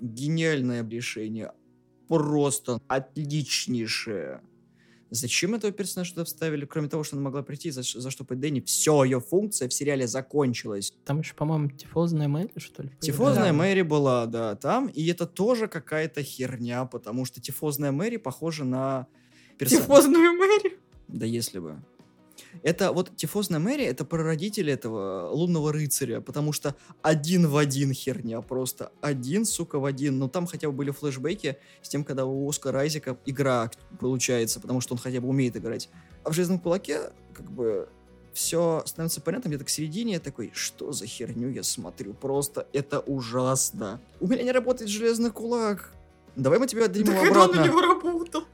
Гениальное 0.00 0.86
решение. 0.88 1.52
Просто 2.08 2.80
отличнейшее. 2.88 4.42
Зачем 5.10 5.54
этого 5.54 5.72
персонажа 5.72 6.12
туда 6.12 6.24
вставили, 6.24 6.66
кроме 6.66 6.88
того, 6.88 7.02
что 7.02 7.16
она 7.16 7.24
могла 7.24 7.42
прийти, 7.42 7.70
за, 7.70 7.82
заштопать 7.82 8.40
Дэнни? 8.40 8.60
Все, 8.60 9.04
ее 9.04 9.20
функция 9.20 9.68
в 9.68 9.72
сериале 9.72 10.06
закончилась. 10.06 10.92
Там 11.04 11.20
еще, 11.20 11.34
по-моему, 11.34 11.70
тифозная 11.70 12.28
Мэри, 12.28 12.50
что 12.56 12.82
ли? 12.82 12.90
Тифозная 13.00 13.52
Да. 13.52 13.52
Мэри 13.52 13.82
была, 13.82 14.26
да, 14.26 14.54
там, 14.54 14.88
и 14.88 15.06
это 15.06 15.26
тоже 15.26 15.66
какая-то 15.66 16.22
херня, 16.22 16.84
потому 16.84 17.24
что 17.24 17.40
тифозная 17.40 17.92
Мэри 17.92 18.18
похожа 18.18 18.64
на 18.64 19.06
персонажа. 19.56 19.86
Тифозную 19.86 20.32
Мэри. 20.34 20.78
Да 21.08 21.24
если 21.24 21.58
бы. 21.58 21.82
Это 22.62 22.92
вот 22.92 23.16
Тифозная 23.16 23.60
Мэри, 23.60 23.84
это 23.84 24.04
прародитель 24.04 24.70
этого 24.70 25.30
лунного 25.30 25.72
рыцаря, 25.72 26.20
потому 26.20 26.52
что 26.52 26.74
один 27.02 27.48
в 27.48 27.56
один 27.56 27.92
херня, 27.92 28.40
просто 28.40 28.92
один, 29.00 29.44
сука, 29.44 29.78
в 29.78 29.84
один. 29.84 30.18
Но 30.18 30.28
там 30.28 30.46
хотя 30.46 30.68
бы 30.68 30.74
были 30.74 30.90
флешбеки 30.90 31.58
с 31.82 31.88
тем, 31.88 32.04
когда 32.04 32.24
у 32.24 32.48
Оскара 32.48 32.78
Айзека 32.78 33.18
игра 33.26 33.70
получается, 34.00 34.60
потому 34.60 34.80
что 34.80 34.94
он 34.94 34.98
хотя 34.98 35.20
бы 35.20 35.28
умеет 35.28 35.56
играть. 35.56 35.88
А 36.24 36.30
в 36.30 36.32
Железном 36.32 36.58
Кулаке, 36.58 37.12
как 37.32 37.50
бы, 37.50 37.88
все 38.32 38.82
становится 38.86 39.20
понятно 39.20 39.48
где-то 39.48 39.64
к 39.64 39.68
середине, 39.68 40.14
я 40.14 40.20
такой, 40.20 40.52
что 40.54 40.92
за 40.92 41.06
херню 41.06 41.50
я 41.50 41.62
смотрю, 41.62 42.14
просто 42.14 42.66
это 42.72 43.00
ужасно. 43.00 44.00
У 44.20 44.28
меня 44.28 44.42
не 44.42 44.52
работает 44.52 44.90
Железный 44.90 45.30
Кулак. 45.30 45.92
Давай 46.36 46.60
мы 46.60 46.68
тебе 46.68 46.84
отдадим 46.84 47.06
Так 47.06 47.16
его 47.16 47.42
обратно. 47.42 47.62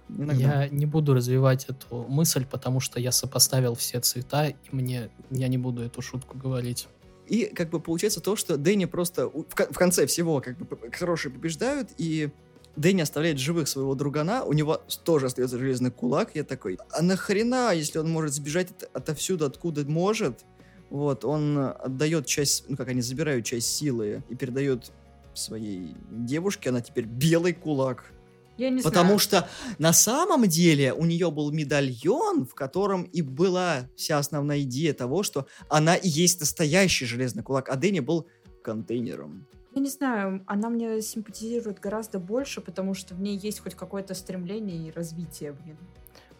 Иногда. 0.09 0.65
Я 0.65 0.69
не 0.69 0.87
буду 0.87 1.15
развивать 1.15 1.67
эту 1.67 2.05
мысль, 2.09 2.45
потому 2.45 2.81
что 2.81 3.01
я 3.01 3.13
сопоставил 3.13 3.75
все 3.75 4.01
цвета, 4.01 4.49
и 4.49 4.55
мне 4.71 5.11
я 5.31 5.49
не 5.49 5.59
буду 5.59 5.83
эту 5.83 6.03
шутку 6.03 6.37
говорить. 6.37 6.89
И 7.27 7.47
как 7.47 7.71
бы 7.71 7.81
получается 7.81 8.21
то, 8.21 8.37
что 8.37 8.57
Дэнни 8.59 8.85
просто 8.85 9.29
в, 9.29 9.55
ко- 9.55 9.73
в 9.73 9.77
конце 9.79 10.07
всего 10.07 10.41
как 10.41 10.59
бы 10.59 10.79
хорошие 10.93 11.33
побеждают, 11.33 11.89
и 11.97 12.31
Дэнни 12.77 13.01
оставляет 13.01 13.39
живых 13.39 13.67
своего 13.69 13.95
другана, 13.95 14.45
у 14.45 14.53
него 14.53 14.83
тоже 15.05 15.27
остается 15.27 15.59
железный 15.59 15.91
кулак, 15.91 16.33
я 16.35 16.45
такой, 16.45 16.79
а 16.91 17.03
нахрена, 17.03 17.73
если 17.75 17.99
он 17.99 18.11
может 18.11 18.35
сбежать 18.35 18.73
от- 18.73 18.91
отовсюду, 18.95 19.47
откуда 19.47 19.85
может, 19.87 20.45
вот, 20.91 21.25
он 21.25 21.57
отдает 21.59 22.27
часть, 22.27 22.69
ну 22.69 22.77
как 22.77 22.89
они 22.89 23.01
забирают 23.01 23.47
часть 23.47 23.75
силы 23.75 24.23
и 24.29 24.35
передает 24.35 24.93
своей 25.33 25.97
девушке, 26.11 26.69
она 26.69 26.81
теперь 26.81 27.07
белый 27.07 27.55
кулак. 27.55 28.13
Я 28.57 28.71
не 28.71 28.83
Потому 28.83 29.19
знаю. 29.19 29.19
что 29.19 29.49
на 29.79 29.93
самом 29.93 30.47
деле 30.47 30.93
у 30.93 31.05
нее 31.05 31.31
был 31.31 31.51
медальон, 31.51 32.47
в 32.47 32.55
котором 32.55 33.03
и 33.03 33.21
была 33.21 33.89
вся 33.97 34.19
основная 34.19 34.61
идея 34.61 34.95
того, 34.95 35.23
что 35.23 35.47
она 35.69 35.97
и 35.97 36.09
есть 36.09 36.41
настоящий 36.41 37.05
железный 37.05 37.43
кулак, 37.43 37.69
а 37.69 37.77
Дэнни 37.77 38.01
был 38.01 38.29
контейнером. 38.63 39.47
Я 39.75 39.81
не 39.81 39.91
знаю, 39.91 40.45
она 40.47 40.71
мне 40.71 41.03
симпатизирует 41.03 41.81
гораздо 41.81 42.21
больше, 42.21 42.61
потому 42.61 42.95
что 42.95 43.15
в 43.17 43.21
ней 43.21 43.37
есть 43.37 43.59
хоть 43.59 43.75
какое-то 43.75 44.15
стремление 44.15 44.89
и 44.89 44.93
развитие, 44.93 45.53
блин. 45.53 45.77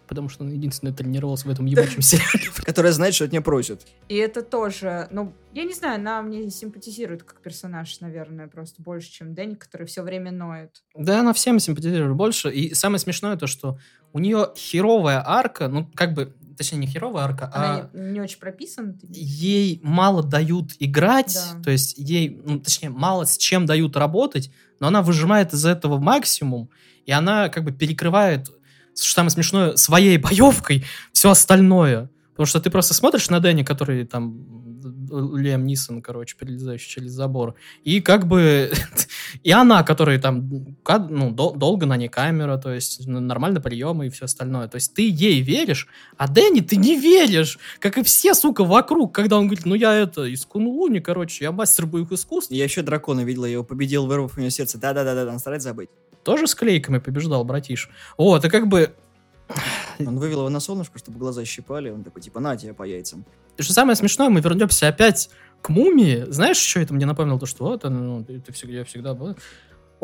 Потому 0.07 0.29
что 0.29 0.45
он 0.45 0.51
единственный 0.53 0.93
тренировался 0.93 1.49
в 1.49 1.51
этом 1.51 1.65
ебучем 1.67 2.03
сериале. 2.03 2.51
Которая 2.65 2.93
знает, 2.93 3.15
что 3.15 3.25
от 3.25 3.33
нее 3.33 3.41
просят. 3.41 3.87
И 4.09 4.15
это 4.17 4.43
тоже, 4.43 5.09
ну, 5.11 5.33
я 5.53 5.65
не 5.65 5.73
знаю, 5.75 5.97
она 5.97 6.21
мне 6.23 6.51
симпатизирует 6.51 7.23
как 7.23 7.41
персонаж, 7.41 8.01
наверное, 8.01 8.47
просто 8.49 8.83
больше, 8.83 9.11
чем 9.11 9.35
Дэнни, 9.35 9.55
который 9.55 9.87
все 9.87 10.03
время 10.03 10.31
ноет. 10.31 10.83
Да, 10.95 11.21
она 11.21 11.33
всем 11.33 11.59
симпатизирует 11.59 12.15
больше. 12.17 12.51
И 12.51 12.75
самое 12.75 12.99
смешное 12.99 13.37
то, 13.37 13.47
что 13.47 13.79
у 14.13 14.19
нее 14.19 14.53
херовая 14.57 15.23
арка, 15.27 15.69
ну, 15.69 15.91
как 15.95 16.13
бы, 16.15 16.35
точнее, 16.57 16.79
не 16.79 16.87
херовая 16.87 17.25
арка, 17.25 17.51
а 17.53 17.59
Она 17.65 17.91
не, 17.95 18.13
не 18.13 18.21
очень 18.21 18.39
прописана. 18.39 18.95
ей 19.09 19.81
мало 19.83 20.23
дают 20.23 20.73
играть, 20.79 21.35
Да. 21.57 21.63
то 21.63 21.71
есть 21.71 21.95
ей, 21.99 22.41
ну, 22.45 22.61
точнее, 22.61 22.91
мало 22.91 23.25
с 23.25 23.37
чем 23.37 23.67
дают 23.67 23.97
работать, 23.97 24.51
но 24.81 24.89
она 24.89 25.03
выжимает 25.03 25.53
из 25.53 25.65
этого 25.67 25.99
максимум, 25.99 26.69
и 27.07 27.13
она 27.13 27.49
как 27.49 27.65
бы 27.65 27.73
перекрывает, 27.73 28.51
что 28.95 29.15
самое 29.15 29.31
смешное, 29.31 29.77
своей 29.77 30.19
боевкой 30.19 30.85
все 31.13 31.31
остальное. 31.31 32.11
Потому 32.33 32.47
что 32.47 32.61
ты 32.61 32.71
просто 32.71 32.95
смотришь 32.95 33.31
на 33.31 33.41
Дэнни, 33.41 33.63
который 33.63 34.05
там 34.05 34.65
Лиам 35.11 35.65
Нисон, 35.65 36.03
короче, 36.03 36.37
перелезающий 36.37 36.89
через 36.89 37.13
забор, 37.13 37.55
и 37.83 38.01
как 38.01 38.27
бы 38.27 38.73
и 39.43 39.51
она, 39.51 39.83
которая 39.83 40.19
там 40.19 40.77
ну, 41.09 41.31
дол- 41.31 41.55
долго 41.55 41.87
на 41.87 41.97
ней 41.97 42.09
камера, 42.09 42.59
то 42.59 42.73
есть 42.73 43.07
нормально 43.07 43.61
приемы 43.61 44.07
и 44.07 44.11
все 44.11 44.25
остальное. 44.25 44.69
То 44.69 44.77
есть 44.77 44.95
ты 44.95 45.09
ей 45.09 45.41
веришь, 45.41 45.89
а 46.17 46.29
Дэнни 46.29 46.61
ты 46.61 46.77
не 46.77 46.99
веришь, 46.99 47.59
как 47.79 47.99
и 47.99 48.03
все, 48.03 48.35
сука, 48.35 48.65
вокруг, 48.65 49.15
когда 49.15 49.39
он 49.39 49.47
говорит, 49.47 49.67
ну 49.67 49.75
я 49.75 49.95
это, 49.95 50.25
из 50.25 50.45
Кунлуни, 50.45 51.01
короче, 51.01 51.45
я 51.45 51.53
мастер 51.53 51.87
боевых 51.87 52.13
искусств. 52.13 52.51
Я 52.51 52.65
еще 52.65 52.83
дракона 52.83 53.21
видела, 53.21 53.47
я 53.47 53.53
его 53.53 53.65
победил, 53.65 54.07
вырвав 54.07 54.37
у 54.37 54.41
него 54.41 54.51
сердце. 54.51 54.79
Да-да-да, 54.79 55.31
он 55.31 55.39
старается 55.39 55.69
забыть. 55.69 55.91
Тоже 56.25 56.47
с 56.47 56.55
клейками 56.55 56.99
побеждал, 56.99 57.45
братиш. 57.45 57.91
Вот, 58.17 58.45
и 58.45 58.49
как 58.49 58.67
бы 58.67 58.95
Он 60.01 60.19
вывел 60.19 60.41
его 60.41 60.49
на 60.49 60.61
солнышко, 60.61 60.99
чтобы 60.99 61.19
глаза 61.19 61.45
щипали, 61.45 61.91
он 61.91 62.03
такой, 62.03 62.23
типа, 62.23 62.41
на 62.41 62.57
тебе 62.57 62.75
по 62.75 62.83
яйцам. 62.83 63.25
Что 63.59 63.73
самое 63.73 63.97
смешное, 63.97 64.29
мы 64.29 64.41
вернемся 64.41 64.89
опять 64.89 65.31
к 65.63 65.69
мумии. 65.69 66.25
Знаешь, 66.29 66.57
что 66.57 66.81
это 66.81 66.95
мне 66.95 67.07
напомнило? 67.07 67.39
То, 67.39 67.47
что 67.47 67.65
вот, 67.65 67.85
ну, 67.85 68.25
ты, 68.25 68.41
ты 68.41 68.53
всегда, 68.53 68.79
я 68.79 68.85
всегда 68.85 69.15
был. 69.15 69.37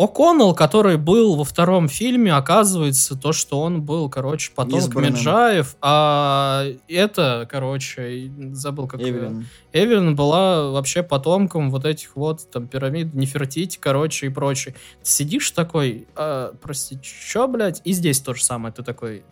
О'Коннелл, 0.00 0.54
который 0.54 0.96
был 0.96 1.36
во 1.36 1.44
втором 1.44 1.86
фильме, 1.86 2.32
оказывается, 2.32 3.16
то, 3.16 3.34
что 3.34 3.60
он 3.60 3.82
был, 3.82 4.08
короче, 4.08 4.50
Избранным. 4.56 5.12
Меджаев, 5.12 5.76
а 5.82 6.64
это, 6.88 7.46
короче, 7.50 8.32
забыл, 8.52 8.86
как 8.86 9.02
Эвелин. 9.02 9.46
Эвелин 9.74 10.16
была 10.16 10.70
вообще 10.70 11.02
потомком 11.02 11.70
вот 11.70 11.84
этих 11.84 12.16
вот 12.16 12.50
там 12.50 12.66
пирамид, 12.66 13.12
Нефертити, 13.12 13.76
короче, 13.78 14.26
и 14.26 14.28
прочее. 14.30 14.74
Ты 15.02 15.10
сидишь 15.10 15.50
такой, 15.50 16.08
а, 16.16 16.54
прости, 16.62 16.98
чё, 17.02 17.46
блядь? 17.46 17.82
И 17.84 17.92
здесь 17.92 18.20
то 18.20 18.32
же 18.32 18.42
самое, 18.42 18.72
ты 18.72 18.82
такой, 18.82 19.22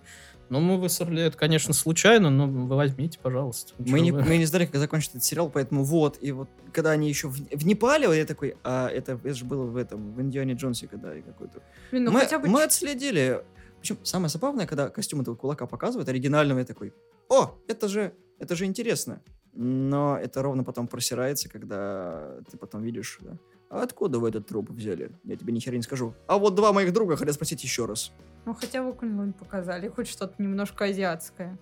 ну, 0.51 0.61
мы 0.61 0.79
высрали 0.79 1.23
это, 1.23 1.37
конечно, 1.37 1.75
случайно, 1.75 2.31
но 2.31 2.47
вы 2.47 2.77
возьмите, 2.77 3.19
пожалуйста. 3.19 3.75
Мы 3.79 4.01
не, 4.01 4.13
вы? 4.13 4.23
мы 4.23 4.39
не 4.39 4.47
знали, 4.47 4.67
как 4.67 4.81
закончится 4.81 5.19
этот 5.19 5.25
сериал, 5.25 5.51
поэтому 5.51 5.85
вот. 5.85 6.19
И 6.21 6.33
вот, 6.33 6.49
когда 6.73 6.91
они 6.91 7.09
еще 7.09 7.29
в, 7.29 7.35
в 7.35 7.67
Непале, 7.67 8.09
я 8.17 8.25
такой, 8.25 8.57
а 8.65 8.89
это, 8.89 9.13
это 9.13 9.35
же 9.35 9.45
было 9.45 9.65
в 9.65 9.77
этом, 9.77 10.15
в 10.15 10.21
Индиане 10.21 10.55
Джонсе, 10.55 10.89
когда 10.89 11.15
и 11.17 11.23
какой-то. 11.23 11.63
Блин, 11.91 12.05
ну 12.05 12.13
мы, 12.13 12.21
хотя 12.21 12.39
бы 12.39 12.49
мы 12.49 12.63
отследили. 12.63 13.45
Причем 13.81 13.99
самое 14.05 14.29
забавное, 14.29 14.67
когда 14.67 14.89
костюм 14.89 15.21
этого 15.21 15.37
кулака 15.37 15.67
показывают, 15.67 16.09
оригинального, 16.09 16.59
я 16.59 16.65
такой, 16.65 16.95
о, 17.29 17.55
это 17.69 17.89
же, 17.89 18.15
это 18.39 18.57
же 18.57 18.65
интересно. 18.65 19.23
Но 19.53 20.19
это 20.19 20.43
ровно 20.43 20.65
потом 20.65 20.89
просирается, 20.89 21.49
когда 21.49 22.39
ты 22.51 22.57
потом 22.57 22.83
видишь, 22.83 23.19
да, 23.21 23.37
а 23.71 23.83
откуда 23.83 24.19
вы 24.19 24.31
этот 24.31 24.47
труп 24.47 24.71
взяли? 24.71 25.11
Я 25.25 25.37
тебе 25.37 25.53
ни 25.53 25.61
хера 25.61 25.77
не 25.77 25.83
скажу. 25.83 26.15
А 26.27 26.39
вот 26.39 26.55
два 26.55 26.73
моих 26.73 26.93
друга 26.93 27.17
хотят 27.17 27.35
спросить 27.35 27.63
еще 27.63 27.85
раз. 27.85 28.13
Ну, 28.47 28.55
хотя 28.55 28.83
бы 28.83 28.95
Кунлунь 28.95 29.35
показали, 29.35 29.89
хоть 29.89 30.09
что-то 30.09 30.35
немножко 30.39 30.87
азиатское. 30.87 31.59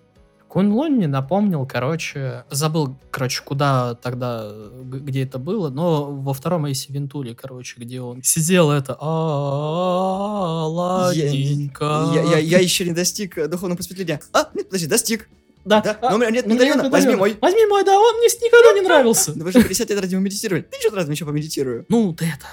Кунлун 0.47 0.93
мне 0.93 1.07
напомнил, 1.07 1.65
короче, 1.65 2.45
забыл, 2.49 2.97
короче, 3.11 3.43
куда 3.43 3.95
тогда, 3.95 4.49
где 4.83 5.23
это 5.23 5.39
было, 5.39 5.69
но 5.69 6.05
во 6.05 6.33
втором 6.33 6.65
Эйсе 6.65 6.93
Вентуре, 6.93 7.35
короче, 7.35 7.77
где 7.77 7.99
он 7.99 8.23
сидел 8.23 8.71
это, 8.71 8.95
а 8.99 10.65
ладненько. 10.67 12.11
Я, 12.13 12.23
я, 12.23 12.37
я 12.37 12.59
еще 12.59 12.85
не 12.85 12.93
достиг 12.93 13.35
духовного 13.49 13.75
просветления. 13.75 14.21
А, 14.31 14.49
нет, 14.53 14.67
подожди, 14.67 14.87
достиг. 14.87 15.27
Да, 15.67 15.81
Да, 15.81 15.97
а, 16.01 16.09
но 16.11 16.15
у 16.15 16.19
меня 16.19 16.31
нет 16.31 16.47
медальона, 16.47 16.89
возьми 16.89 17.15
мой. 17.15 17.37
Возьми 17.41 17.65
мой, 17.65 17.83
да, 17.83 17.99
он 17.99 18.17
мне 18.17 18.27
никогда 18.27 18.73
не 18.73 18.81
нравился. 18.81 19.33
Да 19.33 19.43
вы 19.43 19.51
же 19.51 19.61
50 19.61 19.89
лет 19.89 19.99
ради 19.99 20.15
медитировали. 20.15 20.61
Ты 20.61 20.79
что 20.79 20.95
раз 20.95 21.09
еще 21.09 21.25
помедитирую? 21.25 21.85
Ну, 21.89 22.13
ты 22.13 22.25
это, 22.25 22.47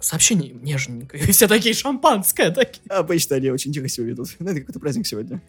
сообщение 0.00 0.52
нежненькое. 0.52 1.24
И 1.24 1.32
все 1.32 1.48
такие 1.48 1.74
шампанское, 1.74 2.50
такие. 2.50 2.82
Обычно 2.90 3.36
они 3.36 3.50
очень 3.50 3.72
тихо 3.72 3.88
себя 3.88 4.06
ведут. 4.06 4.28
Ну, 4.38 4.50
это 4.50 4.60
какой-то 4.60 4.80
праздник 4.80 5.06
сегодня. 5.06 5.40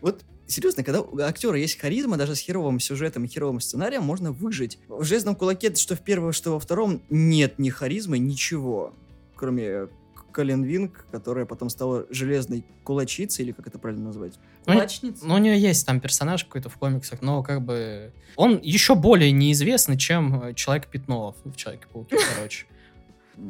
Вот, 0.00 0.22
серьезно, 0.46 0.82
когда 0.82 1.02
у 1.02 1.18
актера 1.18 1.58
есть 1.58 1.78
харизма, 1.78 2.16
даже 2.16 2.34
с 2.34 2.38
херовым 2.38 2.80
сюжетом 2.80 3.24
и 3.24 3.28
херовым 3.28 3.60
сценарием, 3.60 4.02
можно 4.02 4.32
выжить. 4.32 4.78
В 4.88 5.04
«Железном 5.04 5.36
кулаке», 5.36 5.74
что 5.74 5.96
в 5.96 6.00
первом, 6.00 6.32
что 6.32 6.52
во 6.52 6.60
втором, 6.60 7.02
нет 7.10 7.58
ни 7.58 7.68
харизмы, 7.68 8.18
ничего. 8.18 8.94
Кроме 9.36 9.88
Колин 10.34 10.64
Винг, 10.64 11.06
которая 11.12 11.46
потом 11.46 11.70
стала 11.70 12.06
железной 12.10 12.64
кулачицей, 12.82 13.44
или 13.44 13.52
как 13.52 13.68
это 13.68 13.78
правильно 13.78 14.06
назвать? 14.06 14.34
Ну, 14.66 14.74
Плачница. 14.74 15.24
Ну, 15.24 15.34
у 15.34 15.38
нее 15.38 15.58
есть 15.58 15.86
там 15.86 16.00
персонаж 16.00 16.44
какой-то 16.44 16.68
в 16.68 16.76
комиксах, 16.76 17.22
но 17.22 17.42
как 17.42 17.62
бы 17.62 18.12
он 18.36 18.58
еще 18.62 18.96
более 18.96 19.30
неизвестный, 19.32 19.96
чем 19.96 20.42
э, 20.42 20.54
Человек-пятно 20.54 21.36
в 21.44 21.56
Человеке-пауке, 21.56 22.16
короче. 22.36 22.66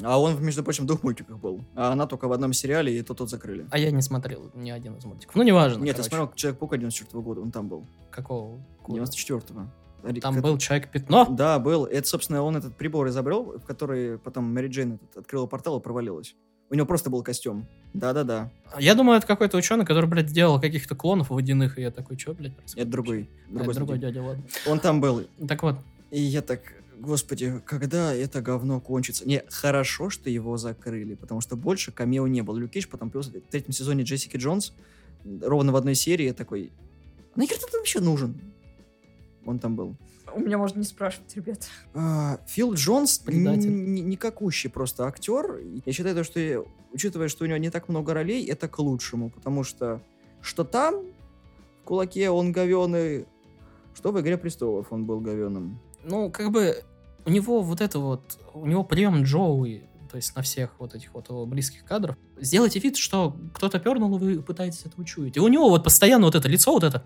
А 0.02 0.20
он, 0.20 0.42
между 0.42 0.62
прочим, 0.62 0.84
в 0.84 0.86
двух 0.86 1.02
мультиках 1.02 1.38
был. 1.38 1.64
А 1.74 1.92
она 1.92 2.06
только 2.06 2.28
в 2.28 2.32
одном 2.32 2.52
сериале, 2.52 2.98
и 2.98 3.02
то 3.02 3.14
тот 3.14 3.30
закрыли. 3.30 3.66
А 3.70 3.78
я 3.78 3.90
не 3.90 4.02
смотрел 4.02 4.50
ни 4.54 4.70
один 4.70 4.96
из 4.96 5.04
мультиков. 5.04 5.34
Ну, 5.34 5.42
неважно. 5.42 5.78
Нет, 5.78 5.86
я 5.88 5.92
короче. 5.94 6.08
смотрел 6.10 6.32
Человек-паук 6.34 6.78
94 6.78 7.22
года, 7.22 7.40
он 7.40 7.50
там 7.50 7.68
был. 7.68 7.86
Какого? 8.10 8.60
года? 8.86 9.02
94-го. 9.02 10.20
Там 10.20 10.40
был 10.42 10.58
Человек-пятно? 10.58 11.26
Да, 11.30 11.58
был. 11.58 11.86
Это, 11.86 12.06
собственно, 12.06 12.42
он 12.42 12.56
этот 12.56 12.76
прибор 12.76 13.08
изобрел, 13.08 13.58
в 13.58 13.64
который 13.64 14.18
потом 14.18 14.52
Мэри 14.52 14.68
Джейн 14.68 14.94
этот 14.94 15.16
открыла 15.18 15.46
портал 15.46 15.78
и 15.78 15.82
провалилась. 15.82 16.34
У 16.74 16.76
него 16.76 16.86
просто 16.88 17.08
был 17.08 17.22
костюм. 17.22 17.68
Да-да-да. 17.92 18.50
Я 18.80 18.96
думаю, 18.96 19.18
это 19.18 19.28
какой-то 19.28 19.56
ученый, 19.56 19.86
который, 19.86 20.06
блядь, 20.06 20.26
делал 20.26 20.60
каких-то 20.60 20.96
клонов 20.96 21.30
водяных, 21.30 21.78
и 21.78 21.82
я 21.82 21.92
такой, 21.92 22.18
что, 22.18 22.34
блядь, 22.34 22.56
происходит? 22.56 22.82
Это 22.82 22.90
другой. 22.90 23.20
А, 23.20 23.46
это 23.46 23.54
Другой, 23.54 23.74
другой 23.76 23.98
дядя. 24.00 24.14
дядя, 24.14 24.26
ладно. 24.26 24.42
Он 24.66 24.80
там 24.80 25.00
был. 25.00 25.24
Так 25.46 25.62
вот, 25.62 25.76
И 26.10 26.20
я 26.20 26.42
так, 26.42 26.62
господи, 26.98 27.62
когда 27.64 28.12
это 28.12 28.42
говно 28.42 28.80
кончится? 28.80 29.24
Не, 29.24 29.44
хорошо, 29.50 30.10
что 30.10 30.28
его 30.28 30.56
закрыли, 30.56 31.14
потому 31.14 31.40
что 31.40 31.54
больше 31.54 31.92
камео 31.92 32.26
не 32.26 32.42
было. 32.42 32.58
Люк 32.58 32.72
Кейдж 32.72 32.88
потом 32.90 33.10
появился 33.10 33.30
в 33.38 33.52
третьем 33.52 33.72
сезоне 33.72 34.02
Джессики 34.02 34.36
Джонс, 34.36 34.72
ровно 35.42 35.70
в 35.70 35.76
одной 35.76 35.94
серии, 35.94 36.24
я 36.26 36.34
такой, 36.34 36.72
нахер 37.36 37.56
ты 37.56 37.70
там 37.70 37.82
еще 37.84 38.00
нужен? 38.00 38.34
Он 39.46 39.58
там 39.58 39.76
был. 39.76 39.96
У 40.34 40.40
меня 40.40 40.58
можно 40.58 40.78
не 40.78 40.84
спрашивать, 40.84 41.34
ребят. 41.36 41.68
А, 41.94 42.38
Фил 42.46 42.74
Джонс 42.74 43.18
Предатель. 43.18 43.68
н- 43.68 43.96
н- 43.98 44.08
никакущий 44.08 44.68
просто 44.70 45.06
актер. 45.06 45.60
Я 45.84 45.92
считаю, 45.92 46.14
то, 46.16 46.24
что, 46.24 46.66
учитывая, 46.92 47.28
что 47.28 47.44
у 47.44 47.46
него 47.46 47.58
не 47.58 47.70
так 47.70 47.88
много 47.88 48.14
ролей, 48.14 48.44
это 48.46 48.66
к 48.68 48.78
лучшему, 48.78 49.30
потому 49.30 49.62
что 49.64 50.00
что 50.40 50.64
там, 50.64 50.96
в 51.82 51.84
«Кулаке» 51.84 52.30
он 52.30 52.52
говеный, 52.52 53.26
что 53.94 54.10
в 54.12 54.20
«Игре 54.20 54.36
престолов» 54.36 54.88
он 54.90 55.04
был 55.06 55.20
говеным. 55.20 55.78
ну, 56.02 56.30
как 56.30 56.50
бы, 56.50 56.82
у 57.26 57.30
него 57.30 57.62
вот 57.62 57.80
это 57.80 57.98
вот, 57.98 58.20
у 58.52 58.66
него 58.66 58.84
прием 58.84 59.22
Джоуи, 59.22 59.84
то 60.10 60.16
есть 60.16 60.36
на 60.36 60.42
всех 60.42 60.70
вот 60.78 60.94
этих 60.94 61.14
вот 61.14 61.28
его 61.30 61.46
близких 61.46 61.84
кадров. 61.84 62.16
Сделайте 62.38 62.78
вид, 62.78 62.96
что 62.96 63.34
кто-то 63.54 63.78
пернул, 63.80 64.14
и 64.16 64.20
вы 64.36 64.42
пытаетесь 64.42 64.82
это 64.84 65.00
учуять. 65.00 65.36
И 65.36 65.40
у 65.40 65.48
него 65.48 65.70
вот 65.70 65.82
постоянно 65.82 66.26
вот 66.26 66.34
это 66.34 66.46
лицо, 66.48 66.72
вот 66.72 66.84
это. 66.84 67.04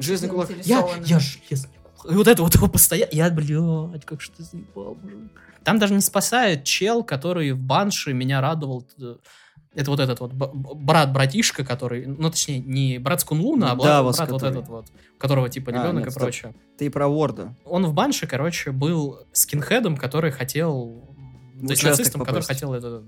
Железный 0.00 0.28
кулак. 0.28 0.50
Я, 0.64 0.86
я 1.04 1.18
железный 1.18 1.70
кулак. 1.96 2.12
И 2.12 2.16
вот 2.16 2.26
это 2.28 2.42
вот 2.42 2.54
его 2.54 2.68
постоянно... 2.68 3.10
Я, 3.12 3.30
блядь, 3.30 4.04
как 4.04 4.20
что 4.20 4.42
заебал, 4.42 4.96
мужик. 5.02 5.30
Там 5.64 5.78
даже 5.78 5.94
не 5.94 6.00
спасает 6.00 6.64
чел, 6.64 7.04
который 7.04 7.52
в 7.52 7.58
Банши 7.58 8.14
меня 8.14 8.40
радовал 8.40 8.86
э, 8.98 9.16
Это 9.74 9.90
вот 9.90 10.00
этот 10.00 10.18
вот 10.20 10.32
брат-братишка, 10.32 11.64
который, 11.64 12.06
ну, 12.06 12.30
точнее, 12.30 12.58
не 12.60 12.98
брат 12.98 13.20
Скунлуна, 13.20 13.72
а 13.72 13.76
Да, 13.76 14.02
брат, 14.02 14.16
брат 14.16 14.30
вот 14.30 14.40
который. 14.40 14.50
этот 14.58 14.68
вот, 14.70 14.86
которого 15.18 15.48
типа 15.50 15.70
А, 15.70 15.72
ребенок 15.74 15.96
нет, 16.04 16.06
и 16.08 16.10
стоп. 16.10 16.22
прочее. 16.22 16.54
Ты 16.78 16.90
про 16.90 17.06
Ворда. 17.08 17.54
Он 17.66 17.84
в 17.86 17.92
Банше, 17.92 18.26
короче, 18.26 18.72
был 18.72 19.20
скинхедом, 19.32 19.96
который 19.98 20.30
хотел... 20.30 21.06
То 21.60 21.66
есть 21.72 21.84
нацистом, 21.84 22.22
который 22.22 22.36
попасть. 22.40 22.48
хотел 22.48 22.72
это, 22.72 23.02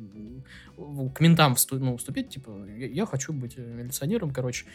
в- 0.77 1.11
к 1.11 1.21
ментам 1.21 1.55
всту- 1.55 1.79
ну, 1.79 1.97
вступить, 1.97 2.29
типа, 2.29 2.51
я, 2.77 2.87
я 2.87 3.07
хочу 3.07 3.33
быть 3.33 3.55
э, 3.57 3.63
милиционером, 3.63 4.31
короче. 4.31 4.67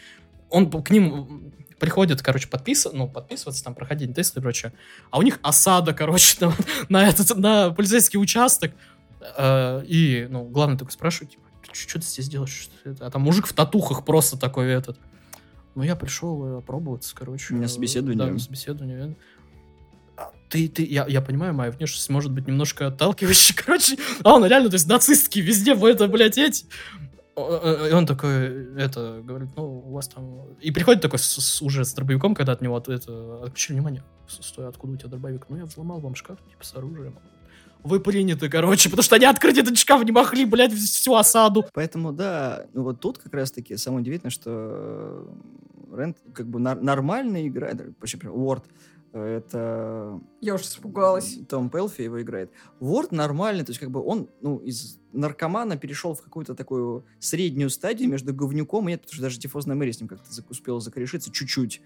Он 0.50 0.70
к 0.70 0.90
ним 0.90 1.52
приходит, 1.78 2.22
короче, 2.22 2.48
подпис... 2.48 2.86
ну, 2.92 3.08
подписываться, 3.08 3.62
там, 3.64 3.74
проходить 3.74 4.14
тесты 4.14 4.40
и 4.40 4.42
прочее. 4.42 4.72
А 5.10 5.18
у 5.18 5.22
них 5.22 5.38
осада, 5.42 5.94
короче, 5.94 6.36
на, 6.40 6.54
на 6.88 7.08
этот, 7.08 7.36
на 7.36 7.70
полицейский 7.70 8.18
участок. 8.18 8.72
Э, 9.36 9.82
и, 9.86 10.26
ну, 10.30 10.44
главный 10.44 10.76
такой 10.76 10.92
спрашивает, 10.92 11.32
типа, 11.32 11.44
что 11.72 12.00
ты 12.00 12.06
здесь 12.06 12.28
делаешь? 12.28 12.70
Что 12.70 12.90
это?» 12.90 13.06
А 13.06 13.10
там 13.10 13.22
мужик 13.22 13.46
в 13.46 13.52
татухах 13.52 14.04
просто 14.04 14.38
такой 14.38 14.68
этот. 14.68 14.98
Ну, 15.74 15.82
я 15.82 15.96
пришел 15.96 16.58
э, 16.58 16.62
пробоваться, 16.62 17.14
короче. 17.14 17.54
У 17.54 17.56
меня 17.56 17.66
э, 17.66 17.68
собеседование. 17.68 18.18
Да, 18.18 18.32
на 18.32 18.38
собеседование. 18.38 19.16
А, 20.16 20.32
Ты, 20.48 20.68
ты, 20.68 20.84
я, 20.84 21.06
я 21.06 21.20
понимаю, 21.20 21.54
моя 21.54 21.70
внешность 21.70 22.08
может 22.08 22.32
быть 22.32 22.46
немножко 22.46 22.88
отталкивающей, 22.88 23.54
короче. 23.64 23.96
А 24.24 24.34
он 24.34 24.44
реально, 24.44 24.70
то 24.70 24.74
есть 24.74 24.88
нацистский 24.88 25.40
везде, 25.40 25.74
в 25.74 25.84
это, 25.84 26.08
блядь, 26.08 26.38
эти. 26.38 26.66
О, 27.38 27.60
э, 27.62 27.90
И 27.90 27.92
он 27.92 28.06
такой, 28.06 28.74
это, 28.76 29.20
говорит, 29.24 29.48
ну, 29.56 29.78
у 29.86 29.92
вас 29.92 30.08
там... 30.08 30.42
И 30.60 30.70
приходит 30.70 31.02
такой 31.02 31.18
с- 31.18 31.40
с- 31.40 31.62
уже 31.62 31.84
с 31.84 31.94
дробовиком, 31.94 32.34
когда 32.34 32.52
от 32.52 32.60
него 32.62 32.76
от- 32.76 32.88
это, 32.88 33.42
отключили 33.44 33.76
внимание. 33.76 34.02
«С- 34.28 34.46
Стой, 34.46 34.68
откуда 34.68 34.92
у 34.92 34.96
тебя 34.96 35.08
дробовик? 35.10 35.46
Ну, 35.48 35.56
я 35.56 35.64
взломал 35.64 36.00
вам 36.00 36.14
шкаф, 36.14 36.38
типа, 36.50 36.64
с 36.64 36.74
оружием. 36.74 37.18
Вы 37.84 38.00
приняты, 38.00 38.48
короче, 38.50 38.88
потому 38.90 39.04
что 39.04 39.14
они 39.16 39.24
открыть 39.26 39.56
этот 39.56 39.78
шкаф 39.78 40.02
не 40.04 40.10
могли, 40.12 40.44
блядь, 40.44 40.72
всю 40.72 41.14
осаду. 41.14 41.64
Поэтому, 41.72 42.12
да, 42.12 42.66
ну 42.74 42.82
вот 42.82 43.00
тут 43.00 43.18
как 43.18 43.32
раз-таки 43.32 43.76
самое 43.76 44.02
удивительное, 44.02 44.32
что 44.32 44.50
э, 45.92 45.96
Рэнд 45.96 46.16
как 46.34 46.46
бы 46.48 46.58
нар- 46.58 46.80
нормально 46.82 47.46
играет, 47.46 47.80
вообще 48.00 48.18
прям 48.18 48.34
э, 48.34 48.58
это 49.24 50.20
Я 50.40 50.54
уж 50.54 50.62
испугалась. 50.62 51.38
Том 51.48 51.70
Пелфи 51.70 52.02
его 52.02 52.20
играет. 52.20 52.50
Уорд 52.80 53.12
нормальный, 53.12 53.64
то 53.64 53.70
есть 53.70 53.80
как 53.80 53.90
бы 53.90 54.02
он, 54.02 54.28
ну, 54.40 54.58
из 54.58 54.98
наркомана 55.12 55.76
перешел 55.76 56.14
в 56.14 56.22
какую-то 56.22 56.54
такую 56.54 57.04
среднюю 57.18 57.70
стадию 57.70 58.08
между 58.08 58.34
говнюком 58.34 58.88
и 58.88 58.92
нет, 58.92 59.00
потому 59.02 59.14
что 59.14 59.22
даже 59.22 59.38
Тифозная 59.38 59.76
Мэри 59.76 59.92
с 59.92 60.00
ним 60.00 60.08
как-то 60.08 60.28
успела 60.48 60.80
закорешиться 60.80 61.32
чуть-чуть. 61.32 61.80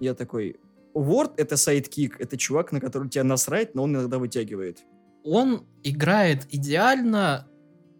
Я 0.00 0.14
такой, 0.14 0.60
Уорд— 0.92 1.32
это 1.38 1.56
sidekick, 1.56 2.20
это 2.20 2.36
чувак, 2.36 2.72
на 2.72 2.80
который 2.80 3.08
тебя 3.08 3.24
насрать, 3.24 3.74
но 3.74 3.84
он 3.84 3.94
иногда 3.94 4.18
вытягивает. 4.18 4.84
он 5.24 5.66
играет 5.82 6.46
идеально 6.50 7.48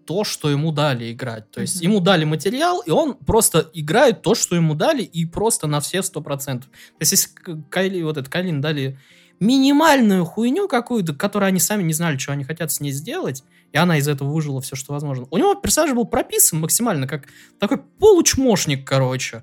то, 0.07 0.24
что 0.24 0.50
ему 0.50 0.72
дали 0.72 1.12
играть. 1.12 1.50
То 1.50 1.61
есть 1.61 1.76
Мгм. 1.76 1.84
ему 1.90 2.00
дали 2.00 2.24
материал, 2.24 2.80
и 2.80 2.90
он 2.90 3.14
просто 3.14 3.70
играет 3.74 4.22
то, 4.22 4.34
что 4.34 4.55
ему 4.57 4.74
дали, 4.74 5.02
и 5.02 5.24
просто 5.26 5.66
на 5.66 5.80
все 5.80 6.02
сто 6.02 6.20
процентов. 6.20 6.70
То 6.70 7.00
есть 7.00 7.12
если 7.12 7.28
Кайли, 7.70 8.02
вот 8.02 8.16
этот 8.16 8.32
Кайлин 8.32 8.61
дали 8.61 8.98
минимальную 9.40 10.24
хуйню 10.24 10.68
какую-то, 10.68 11.14
которую 11.14 11.48
они 11.48 11.61
сами 11.61 11.82
не 11.82 11.92
знали, 11.92 12.16
что 12.18 12.32
они 12.32 12.44
хотят 12.44 12.70
с 12.70 12.80
ней 12.80 12.92
сделать, 12.92 13.42
и 13.72 13.76
она 13.76 13.98
из 13.98 14.07
этого 14.09 14.30
выжала 14.32 14.61
все, 14.61 14.76
что 14.76 14.92
возможно. 14.92 15.26
У 15.30 15.38
него 15.38 15.55
персонаж 15.57 15.92
был 15.94 16.05
прописан 16.05 16.61
максимально 16.61 17.07
как 17.09 17.24
такой 17.59 17.78
получмошник, 17.78 18.86
короче. 18.86 19.42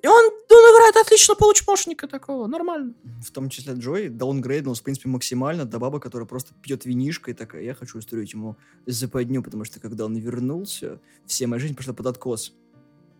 И 0.00 0.06
он, 0.06 0.14
он 0.14 0.76
играет 0.76 0.96
отлично 0.96 1.34
получмошника 1.34 2.06
такого, 2.06 2.46
нормально. 2.46 2.94
В 3.20 3.30
том 3.32 3.48
числе 3.48 3.74
Джой 3.74 4.08
даунгрейднулся, 4.08 4.80
в 4.80 4.84
принципе, 4.84 5.08
максимально 5.08 5.64
до 5.64 5.78
бабы, 5.78 5.98
которая 5.98 6.26
просто 6.26 6.54
пьет 6.62 6.84
винишко 6.84 7.32
и 7.32 7.34
такая, 7.34 7.62
я 7.62 7.74
хочу 7.74 7.98
устроить 7.98 8.32
ему 8.32 8.56
западню, 8.86 9.42
потому 9.42 9.64
что 9.64 9.80
когда 9.80 10.04
он 10.04 10.16
вернулся, 10.16 11.00
вся 11.26 11.48
моя 11.48 11.60
жизнь 11.60 11.74
пошла 11.74 11.94
под 11.94 12.06
откос. 12.06 12.52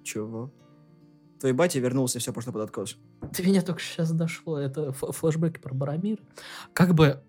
Чего? 0.05 0.53
Твой 1.41 1.53
батя 1.53 1.81
вернулся, 1.81 2.20
все 2.20 2.33
пошло 2.33 2.53
под 2.53 2.62
откос. 2.62 2.97
Ты 3.35 3.43
меня 3.45 3.62
только 3.62 3.81
сейчас 3.81 4.12
дошло. 4.12 4.59
Это 4.59 4.93
флешбеки 4.93 5.59
про 5.59 5.74
Барамира. 5.74 6.22
Как 6.72 6.95
бы 6.95 7.22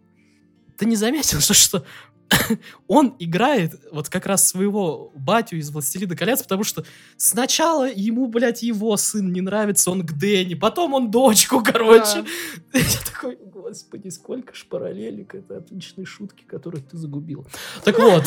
ты 0.78 0.86
не 0.86 0.96
заметил, 0.96 1.40
что, 1.42 1.54
что 1.54 1.86
он 2.88 3.16
играет 3.20 3.80
вот 3.92 4.10
как 4.10 4.26
раз 4.26 4.48
своего 4.48 5.12
батю 5.16 5.58
из 5.58 5.70
«Властелина 5.70 6.16
колец», 6.16 6.42
потому 6.44 6.64
что 6.64 6.86
сначала 7.18 7.90
ему, 7.90 8.28
блядь, 8.28 8.64
его 8.64 8.96
сын 8.98 9.32
не 9.32 9.42
нравится, 9.42 9.92
он 9.92 10.06
к 10.06 10.14
Дэнни, 10.14 10.56
потом 10.56 10.94
он 10.94 11.12
дочку, 11.12 11.64
короче. 11.64 12.26
Я 12.74 12.82
такой, 13.06 13.38
господи, 13.42 14.10
сколько 14.10 14.54
ж 14.54 14.66
параллелек, 14.70 15.36
это 15.36 15.58
отличные 15.58 16.06
шутки, 16.06 16.44
которые 16.44 16.84
ты 16.84 16.98
загубил. 16.98 17.48
Так 17.84 17.98
вот. 17.98 18.26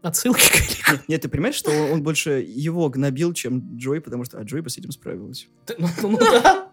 Отсылки 0.00 0.48
к 0.48 0.92
Нет, 0.92 1.08
нет, 1.08 1.22
ты 1.22 1.28
понимаешь, 1.28 1.56
что 1.56 1.70
он, 1.70 1.92
он 1.92 2.02
больше 2.02 2.44
его 2.46 2.88
гнобил, 2.88 3.32
чем 3.32 3.76
Джой, 3.76 4.00
потому 4.00 4.24
что 4.24 4.38
а 4.38 4.42
Джой 4.42 4.62
бы 4.62 4.70
с 4.70 4.78
этим 4.78 4.92
справилась. 4.92 5.48
Ну, 5.76 5.88
ну, 6.02 6.10
ну 6.10 6.18
да. 6.18 6.67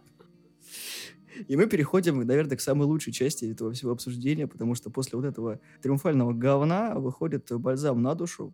И 1.48 1.56
мы 1.56 1.68
переходим, 1.68 2.20
наверное, 2.22 2.58
к 2.58 2.62
самой 2.62 2.88
лучшей 2.88 3.14
части 3.14 3.46
этого 3.46 3.72
всего 3.74 3.92
обсуждения, 3.92 4.48
потому 4.48 4.76
что 4.76 4.90
после 4.90 5.18
вот 5.18 5.26
этого 5.26 5.60
триумфального 5.82 6.34
говна 6.34 6.96
выходит 6.96 7.52
бальзам 7.52 8.02
на 8.02 8.16
душу. 8.16 8.54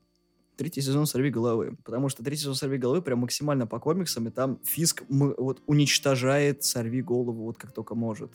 Третий 0.58 0.82
сезон 0.82 1.06
«Сорви 1.06 1.30
головы». 1.30 1.78
Потому 1.84 2.10
что 2.10 2.24
третий 2.24 2.42
сезон 2.42 2.56
«Сорви 2.56 2.78
головы» 2.78 3.02
прям 3.02 3.20
максимально 3.20 3.66
по 3.68 3.80
комиксам, 3.80 4.28
и 4.28 4.32
там 4.32 4.60
Фиск 4.64 5.04
м- 5.10 5.34
вот 5.38 5.62
уничтожает 5.66 6.64
«Сорви 6.64 7.02
голову» 7.02 7.46
вот 7.46 7.58
как 7.58 7.72
только 7.72 7.96
может. 7.96 8.32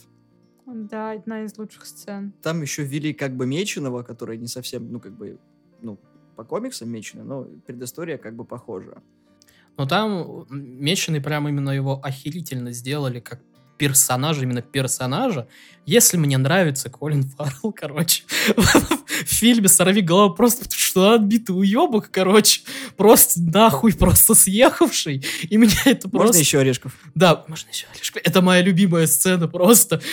Да, 0.67 1.13
одна 1.13 1.45
из 1.45 1.57
лучших 1.59 1.87
сцен. 1.87 2.33
Там 2.43 2.63
еще 2.63 2.83
ввели 2.83 3.13
как 3.13 3.37
бы 3.37 3.47
Меченого, 3.47 4.03
который 4.03 4.39
не 4.39 4.49
совсем, 4.49 4.91
ну, 4.91 4.99
как 4.99 5.13
бы, 5.13 5.39
ну, 5.81 6.01
по 6.35 6.45
комиксам 6.45 6.91
Меченый, 6.91 7.25
но 7.25 7.45
предыстория 7.67 8.19
как 8.19 8.35
бы 8.35 8.45
похожа. 8.45 9.03
Но 9.77 9.87
там 9.87 10.47
Меченый 10.51 11.21
прям 11.21 11.49
именно 11.49 11.71
его 11.71 12.01
охерительно 12.03 12.73
сделали 12.73 13.21
как 13.21 13.41
персонажа, 13.79 14.43
именно 14.43 14.63
персонажа. 14.63 15.47
Если 15.85 16.17
мне 16.17 16.37
нравится 16.37 16.91
Колин 16.91 17.23
Фаррелл, 17.25 17.73
короче, 17.73 18.25
в 18.57 19.25
фильме 19.25 19.69
«Сорви 19.69 20.01
голову» 20.03 20.35
просто 20.35 20.65
что 20.77 21.13
отбитый 21.13 21.57
уебок, 21.57 22.11
короче, 22.11 22.63
просто 22.97 23.41
нахуй 23.41 23.93
просто 23.95 24.35
съехавший. 24.35 25.25
И 25.49 25.57
меня 25.57 25.75
это 25.85 26.09
Можно 26.09 26.19
просто... 26.27 26.39
еще 26.41 26.59
Орешков? 26.59 26.93
Да, 27.15 27.45
можно 27.49 27.69
еще 27.71 27.87
Олежка. 27.95 28.19
Это 28.25 28.43
моя 28.43 28.63
любимая 28.63 29.07
сцена 29.07 29.47
просто. 29.47 30.01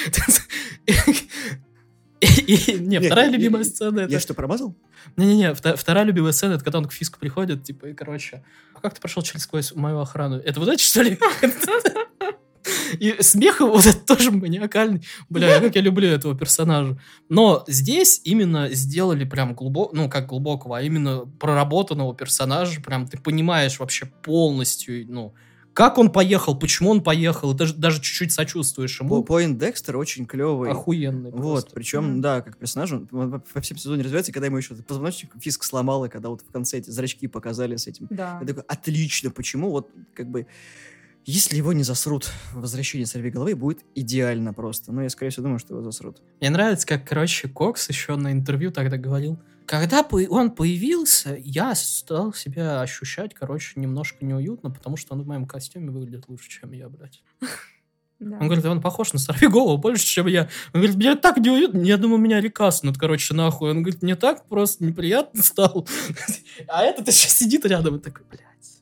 И- 2.22 2.78
Не, 2.80 3.00
вторая 3.00 3.26
я- 3.26 3.32
любимая 3.32 3.64
я- 3.64 3.70
сцена 3.70 4.02
это... 4.02 4.12
Я 4.12 4.20
что, 4.20 4.34
промазал? 4.34 4.76
Не-не-не, 5.18 5.54
вторая 5.54 6.06
любимая 6.06 6.32
сцена, 6.32 6.54
это 6.54 6.64
когда 6.64 6.78
он 6.78 6.86
к 6.86 6.94
Фиску 6.94 7.20
приходит, 7.20 7.64
типа, 7.64 7.88
и, 7.88 7.94
короче, 7.94 8.44
а 8.76 8.80
как 8.80 8.94
ты 8.94 9.02
прошел 9.02 9.22
через 9.24 9.44
сквозь 9.44 9.74
мою 9.76 10.00
охрану? 10.00 10.38
Это 10.38 10.60
вот 10.62 10.70
это, 10.70 10.82
что 10.82 11.02
ли? 11.02 11.20
И 13.00 13.16
смех 13.22 13.60
его 13.60 13.72
вот 13.76 13.86
это 13.86 14.00
тоже 14.00 14.32
маниакальный. 14.32 15.02
Бля, 15.30 15.60
как 15.60 15.76
я 15.76 15.82
люблю 15.82 16.08
этого 16.08 16.38
персонажа. 16.38 16.98
Но 17.30 17.64
здесь 17.68 18.22
именно 18.24 18.70
сделали 18.70 19.26
прям 19.26 19.54
глубоко, 19.54 19.92
ну, 19.96 20.10
как 20.10 20.28
глубокого, 20.28 20.78
а 20.78 20.82
именно 20.82 21.26
проработанного 21.40 22.16
персонажа. 22.16 22.82
Прям 22.82 23.08
ты 23.08 23.18
понимаешь 23.18 23.80
вообще 23.80 24.06
полностью, 24.06 25.06
ну, 25.08 25.34
как 25.74 25.98
он 25.98 26.12
поехал, 26.12 26.56
почему 26.56 26.92
он 26.92 27.02
поехал, 27.02 27.54
и 27.54 27.58
даже, 27.58 27.74
даже 27.74 28.00
чуть-чуть 28.00 28.32
сочувствуешь 28.32 29.00
ему. 29.02 29.24
Поинт 29.24 29.58
Декстер 29.58 29.98
очень 29.98 30.28
клевый. 30.28 30.70
Охуенный 30.70 31.32
Вот, 31.32 31.62
просто. 31.64 31.72
причем, 31.74 32.04
Мгм. 32.06 32.22
да, 32.22 32.42
как 32.42 32.58
персонаж, 32.58 32.92
он 32.92 33.08
во 33.12 33.62
всем 33.62 33.78
сезоне 33.78 34.04
развивается, 34.04 34.32
когда 34.32 34.46
ему 34.46 34.58
еще 34.58 34.76
позвоночник 34.76 35.32
Фиск 35.42 35.64
сломал, 35.64 36.06
и 36.06 36.10
когда 36.10 36.30
вот 36.30 36.42
в 36.42 36.52
конце 36.52 36.78
эти 36.78 36.92
зрачки 36.92 37.28
показали 37.28 37.76
с 37.76 37.88
этим. 37.88 38.06
Да. 38.12 38.38
Я 38.40 38.46
такой, 38.48 38.64
отлично, 38.68 39.32
почему? 39.32 39.72
Вот, 39.72 39.90
как 40.14 40.30
бы, 40.30 40.46
если 41.26 41.56
его 41.58 41.74
не 41.74 41.84
засрут 41.84 42.26
в 42.54 42.62
возвращении 42.62 43.06
сорви 43.06 43.30
головы, 43.30 43.56
будет 43.56 43.86
идеально 43.96 44.54
просто. 44.54 44.92
Но 44.92 45.04
я, 45.04 45.10
скорее 45.10 45.32
всего, 45.32 45.44
думаю, 45.44 45.60
что 45.60 45.74
его 45.74 45.84
засрут. 45.84 46.22
Мне 46.40 46.50
нравится, 46.50 46.86
как, 46.86 47.08
короче, 47.08 47.48
Кокс 47.48 47.88
еще 47.90 48.16
на 48.16 48.32
интервью 48.32 48.72
тогда 48.72 48.98
говорил. 48.98 49.40
Когда 49.66 50.06
он 50.30 50.52
появился, 50.52 51.38
я 51.40 51.74
стал 51.76 52.34
себя 52.34 52.82
ощущать, 52.82 53.34
короче, 53.34 53.80
немножко 53.80 54.26
неуютно, 54.26 54.70
потому 54.70 54.98
что 54.98 55.14
он 55.14 55.22
в 55.24 55.28
моем 55.28 55.46
костюме 55.46 55.90
выглядит 55.90 56.26
лучше, 56.28 56.50
чем 56.50 56.74
я, 56.74 56.90
блядь. 56.90 57.24
да. 58.20 58.38
Он 58.40 58.48
говорит, 58.48 58.66
он 58.66 58.82
похож 58.82 59.14
на 59.14 59.20
Сорвиголову 59.20 59.78
больше, 59.78 60.06
чем 60.06 60.28
я. 60.28 60.50
Он 60.74 60.82
говорит, 60.82 60.96
мне 60.98 61.16
так 61.16 61.38
неуютно. 61.38 61.80
Я 61.80 61.96
думаю, 61.98 62.20
меня 62.20 62.42
рекаснут, 62.42 62.98
короче, 62.98 63.34
нахуй. 63.34 63.72
Он 63.72 63.82
говорит, 63.82 64.02
мне 64.02 64.16
так 64.18 64.46
просто 64.48 64.84
неприятно 64.84 65.42
стало. 65.42 65.86
А 66.68 66.84
этот 66.84 67.08
еще 67.08 67.30
сидит 67.30 67.66
рядом 67.66 67.96
и 67.96 68.00
такой, 68.00 68.26
блядь. 68.30 68.73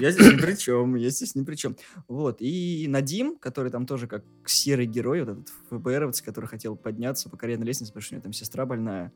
Я 0.00 0.10
здесь 0.10 0.32
ни 0.32 0.36
при 0.36 0.54
чем, 0.54 0.94
я 0.94 1.10
здесь 1.10 1.34
ни 1.34 1.44
при 1.44 1.54
чем. 1.54 1.76
Вот, 2.08 2.38
и 2.40 2.86
Надим, 2.88 3.36
который 3.36 3.70
там 3.70 3.86
тоже 3.86 4.06
как 4.06 4.24
серый 4.44 4.86
герой, 4.86 5.22
вот 5.22 5.30
этот 5.30 5.48
ФБРовец, 5.70 6.22
который 6.22 6.46
хотел 6.46 6.76
подняться 6.76 7.28
по 7.28 7.36
карьерной 7.36 7.66
лестнице, 7.66 7.92
потому 7.92 8.02
что 8.02 8.14
у 8.14 8.16
него 8.16 8.22
там 8.22 8.32
сестра 8.32 8.66
больная, 8.66 9.12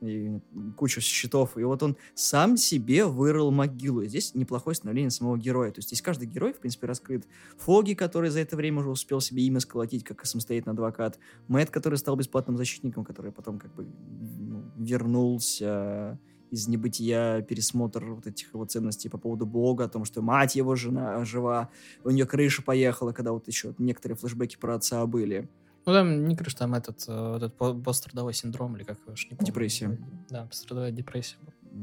и 0.00 0.38
куча 0.76 1.00
счетов, 1.00 1.56
и 1.56 1.64
вот 1.64 1.82
он 1.82 1.96
сам 2.14 2.56
себе 2.56 3.04
вырыл 3.04 3.50
могилу. 3.50 4.02
И 4.02 4.08
здесь 4.08 4.34
неплохое 4.34 4.74
становление 4.74 5.10
самого 5.10 5.36
героя. 5.36 5.70
То 5.70 5.78
есть 5.78 5.88
здесь 5.88 6.02
каждый 6.02 6.28
герой, 6.28 6.52
в 6.52 6.58
принципе, 6.58 6.86
раскрыт. 6.86 7.26
Фоги, 7.58 7.94
который 7.94 8.30
за 8.30 8.40
это 8.40 8.56
время 8.56 8.80
уже 8.80 8.90
успел 8.90 9.20
себе 9.20 9.42
имя 9.42 9.60
сколотить, 9.60 10.04
как 10.04 10.24
самостоятельный 10.24 10.74
адвокат. 10.74 11.18
Мэтт, 11.48 11.70
который 11.70 11.96
стал 11.96 12.16
бесплатным 12.16 12.56
защитником, 12.56 13.04
который 13.04 13.32
потом 13.32 13.58
как 13.58 13.74
бы 13.74 13.86
ну, 14.38 14.70
вернулся 14.76 16.18
из 16.50 16.68
небытия 16.68 17.42
пересмотр 17.42 18.04
вот 18.04 18.26
этих 18.26 18.52
его 18.54 18.64
ценностей 18.64 19.08
по 19.08 19.18
поводу 19.18 19.46
Бога, 19.46 19.84
о 19.84 19.88
том, 19.88 20.04
что 20.04 20.22
мать 20.22 20.56
его 20.56 20.74
жена 20.74 21.24
жива, 21.24 21.70
у 22.04 22.10
нее 22.10 22.26
крыша 22.26 22.62
поехала, 22.62 23.12
когда 23.12 23.32
вот 23.32 23.48
еще 23.48 23.74
некоторые 23.78 24.16
флешбеки 24.16 24.56
про 24.56 24.74
отца 24.74 25.04
были. 25.06 25.48
Ну, 25.86 25.92
там 25.94 26.28
не 26.28 26.36
крыш, 26.36 26.54
там 26.54 26.74
этот, 26.74 27.04
э, 27.08 27.36
этот 27.36 27.56
по- 27.56 27.72
пострадовой 27.74 28.34
синдром, 28.34 28.76
или 28.76 28.84
как 28.84 28.98
его, 29.06 29.16
ж 29.16 29.24
не 29.30 29.36
помню. 29.36 29.46
Депрессия. 29.46 29.98
Да, 30.28 30.44
пострадовая 30.44 30.90
депрессия. 30.90 31.36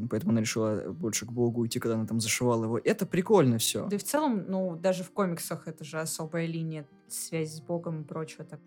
Поэтому 0.10 0.32
она 0.32 0.42
решила 0.42 0.92
больше 0.92 1.26
к 1.26 1.32
Богу 1.32 1.62
уйти, 1.62 1.80
когда 1.80 1.96
она 1.96 2.06
там 2.06 2.20
зашивала 2.20 2.66
его. 2.66 2.78
Это 2.78 3.06
прикольно 3.06 3.58
все. 3.58 3.88
Да 3.88 3.96
и 3.96 4.00
в 4.00 4.04
целом, 4.04 4.46
ну, 4.48 4.76
даже 4.76 5.04
в 5.04 5.12
комиксах 5.12 5.68
это 5.68 5.84
же 5.84 6.00
особая 6.00 6.46
линия 6.46 6.86
связи 7.08 7.56
с 7.56 7.62
Богом 7.62 8.02
и 8.02 8.04
прочего. 8.04 8.44
Так. 8.46 8.60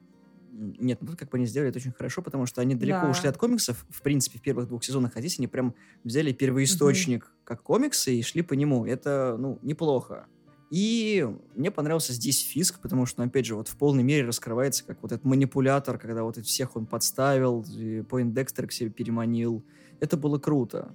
Нет, 0.51 0.99
ну 1.01 1.16
как 1.16 1.30
бы 1.30 1.38
они 1.38 1.46
сделали 1.46 1.70
это 1.70 1.78
очень 1.78 1.92
хорошо, 1.92 2.22
потому 2.22 2.46
что 2.46 2.61
они 2.61 2.74
далеко 2.74 3.03
Да. 3.03 3.11
ушли 3.11 3.28
от 3.28 3.36
комиксов, 3.36 3.86
в 3.90 4.03
принципе, 4.03 4.38
в 4.38 4.42
первых 4.42 4.68
двух 4.68 4.82
сезонах, 4.84 5.12
а 5.16 5.20
здесь 5.20 5.38
они 5.38 5.46
прям 5.46 5.74
взяли 6.05 6.32
первоисточник 6.32 7.32
как 7.44 7.62
комиксы 7.62 8.14
и 8.16 8.22
шли 8.22 8.42
по 8.42 8.55
нему. 8.55 8.84
Это, 8.86 9.36
ну, 9.38 9.59
неплохо. 9.62 10.26
И 10.70 11.26
мне 11.55 11.70
понравился 11.70 12.12
здесь 12.12 12.40
Фиск, 12.42 12.80
потому 12.80 13.07
что, 13.07 13.22
опять 13.22 13.46
же, 13.46 13.55
вот 13.55 13.68
в 13.68 13.76
полной 13.76 14.03
мере 14.03 14.26
раскрывается 14.26 14.84
как 14.84 14.99
вот 15.03 15.12
этот 15.12 15.24
манипулятор, 15.24 15.99
когда 15.99 16.24
вот 16.24 16.36
всех 16.38 16.76
он 16.76 16.86
подставил, 16.86 17.64
и 17.74 18.03
Пойнт 18.03 18.34
Декстер 18.34 18.66
к 18.66 18.72
себе 18.72 18.90
переманил. 18.90 19.64
Это 20.01 20.16
было 20.16 20.38
круто. 20.38 20.94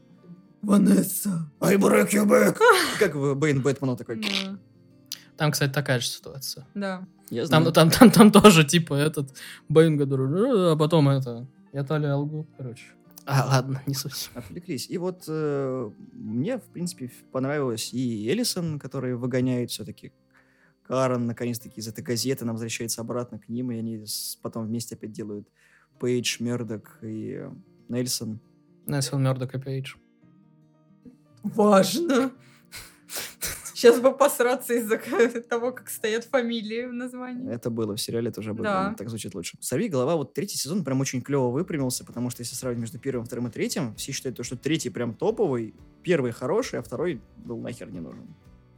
Ванесса, 0.61 1.51
I 1.59 1.75
break 1.75 2.11
you 2.11 2.25
back. 2.25 2.57
Как 2.99 3.15
в 3.15 3.33
Бэйн 3.35 3.61
Бэтмену 3.61 3.97
такой. 3.97 4.17
Да. 4.17 4.57
Там, 5.35 5.51
кстати, 5.51 5.73
такая 5.73 5.99
же 5.99 6.07
ситуация. 6.07 6.67
Да. 6.73 7.05
Я 7.33 7.47
Там, 7.47 7.63
знаю. 7.63 7.73
там, 7.73 7.89
там, 7.89 8.11
там 8.11 8.31
тоже, 8.31 8.63
типа, 8.63 8.93
этот 8.93 9.35
Бэйн, 9.69 9.97
который, 9.97 10.27
«Э, 10.69 10.71
а 10.73 10.75
потом 10.75 11.09
это, 11.09 11.47
я 11.73 11.83
лгу, 12.17 12.45
короче. 12.57 12.83
А, 13.25 13.45
ладно, 13.47 13.81
не 13.87 13.93
суть. 13.93 14.29
Отвлеклись. 14.35 14.89
И 14.89 14.97
вот 14.97 15.23
э, 15.27 15.91
мне, 16.13 16.57
в 16.57 16.63
принципе, 16.73 17.09
понравилось 17.31 17.93
и 17.93 18.27
Эллисон, 18.29 18.79
который 18.79 19.15
выгоняет 19.15 19.71
все-таки 19.71 20.11
Карен, 20.85 21.25
наконец-таки, 21.25 21.79
из 21.79 21.87
этой 21.87 22.03
газеты, 22.03 22.43
она 22.43 22.51
возвращается 22.51 22.99
обратно 23.01 23.39
к 23.39 23.47
ним, 23.47 23.71
и 23.71 23.77
они 23.77 24.05
с- 24.05 24.37
потом 24.41 24.65
вместе 24.67 24.95
опять 24.95 25.13
делают 25.13 25.47
Пейдж, 25.99 26.37
Мердок 26.43 26.99
и 27.01 27.35
э, 27.39 27.51
Нельсон. 27.87 28.39
Несил 28.85 29.17
Мёрдок 29.19 29.55
и 29.55 29.59
Пейдж. 29.59 29.95
Важно. 31.43 32.31
Сейчас 33.83 33.99
бы 33.99 34.15
посраться 34.15 34.73
из-за 34.73 34.97
того, 35.49 35.71
как 35.73 35.89
стоят 35.89 36.23
фамилии 36.23 36.85
в 36.85 36.93
названии. 36.93 37.51
Это 37.53 37.69
было 37.69 37.95
в 37.95 38.01
сериале, 38.01 38.29
это 38.29 38.39
уже 38.39 38.53
было, 38.53 38.63
Да. 38.63 38.95
так 38.97 39.09
звучит 39.09 39.35
лучше. 39.35 39.57
«Сорви 39.59 39.89
голова», 39.89 40.15
вот 40.15 40.33
третий 40.33 40.57
сезон 40.57 40.83
прям 40.83 41.01
очень 41.01 41.21
клево 41.21 41.49
выпрямился, 41.49 42.05
потому 42.05 42.29
что 42.29 42.41
если 42.41 42.55
сравнивать 42.55 42.81
между 42.81 42.99
первым, 42.99 43.25
вторым 43.25 43.47
и 43.47 43.51
третьим, 43.51 43.93
все 43.95 44.11
считают, 44.13 44.37
то, 44.37 44.43
что 44.43 44.55
третий 44.55 44.89
прям 44.89 45.13
топовый, 45.13 45.75
первый 46.01 46.31
хороший, 46.31 46.79
а 46.79 46.81
второй 46.83 47.21
был 47.37 47.57
нахер 47.57 47.91
не 47.91 47.99
нужен. 47.99 48.25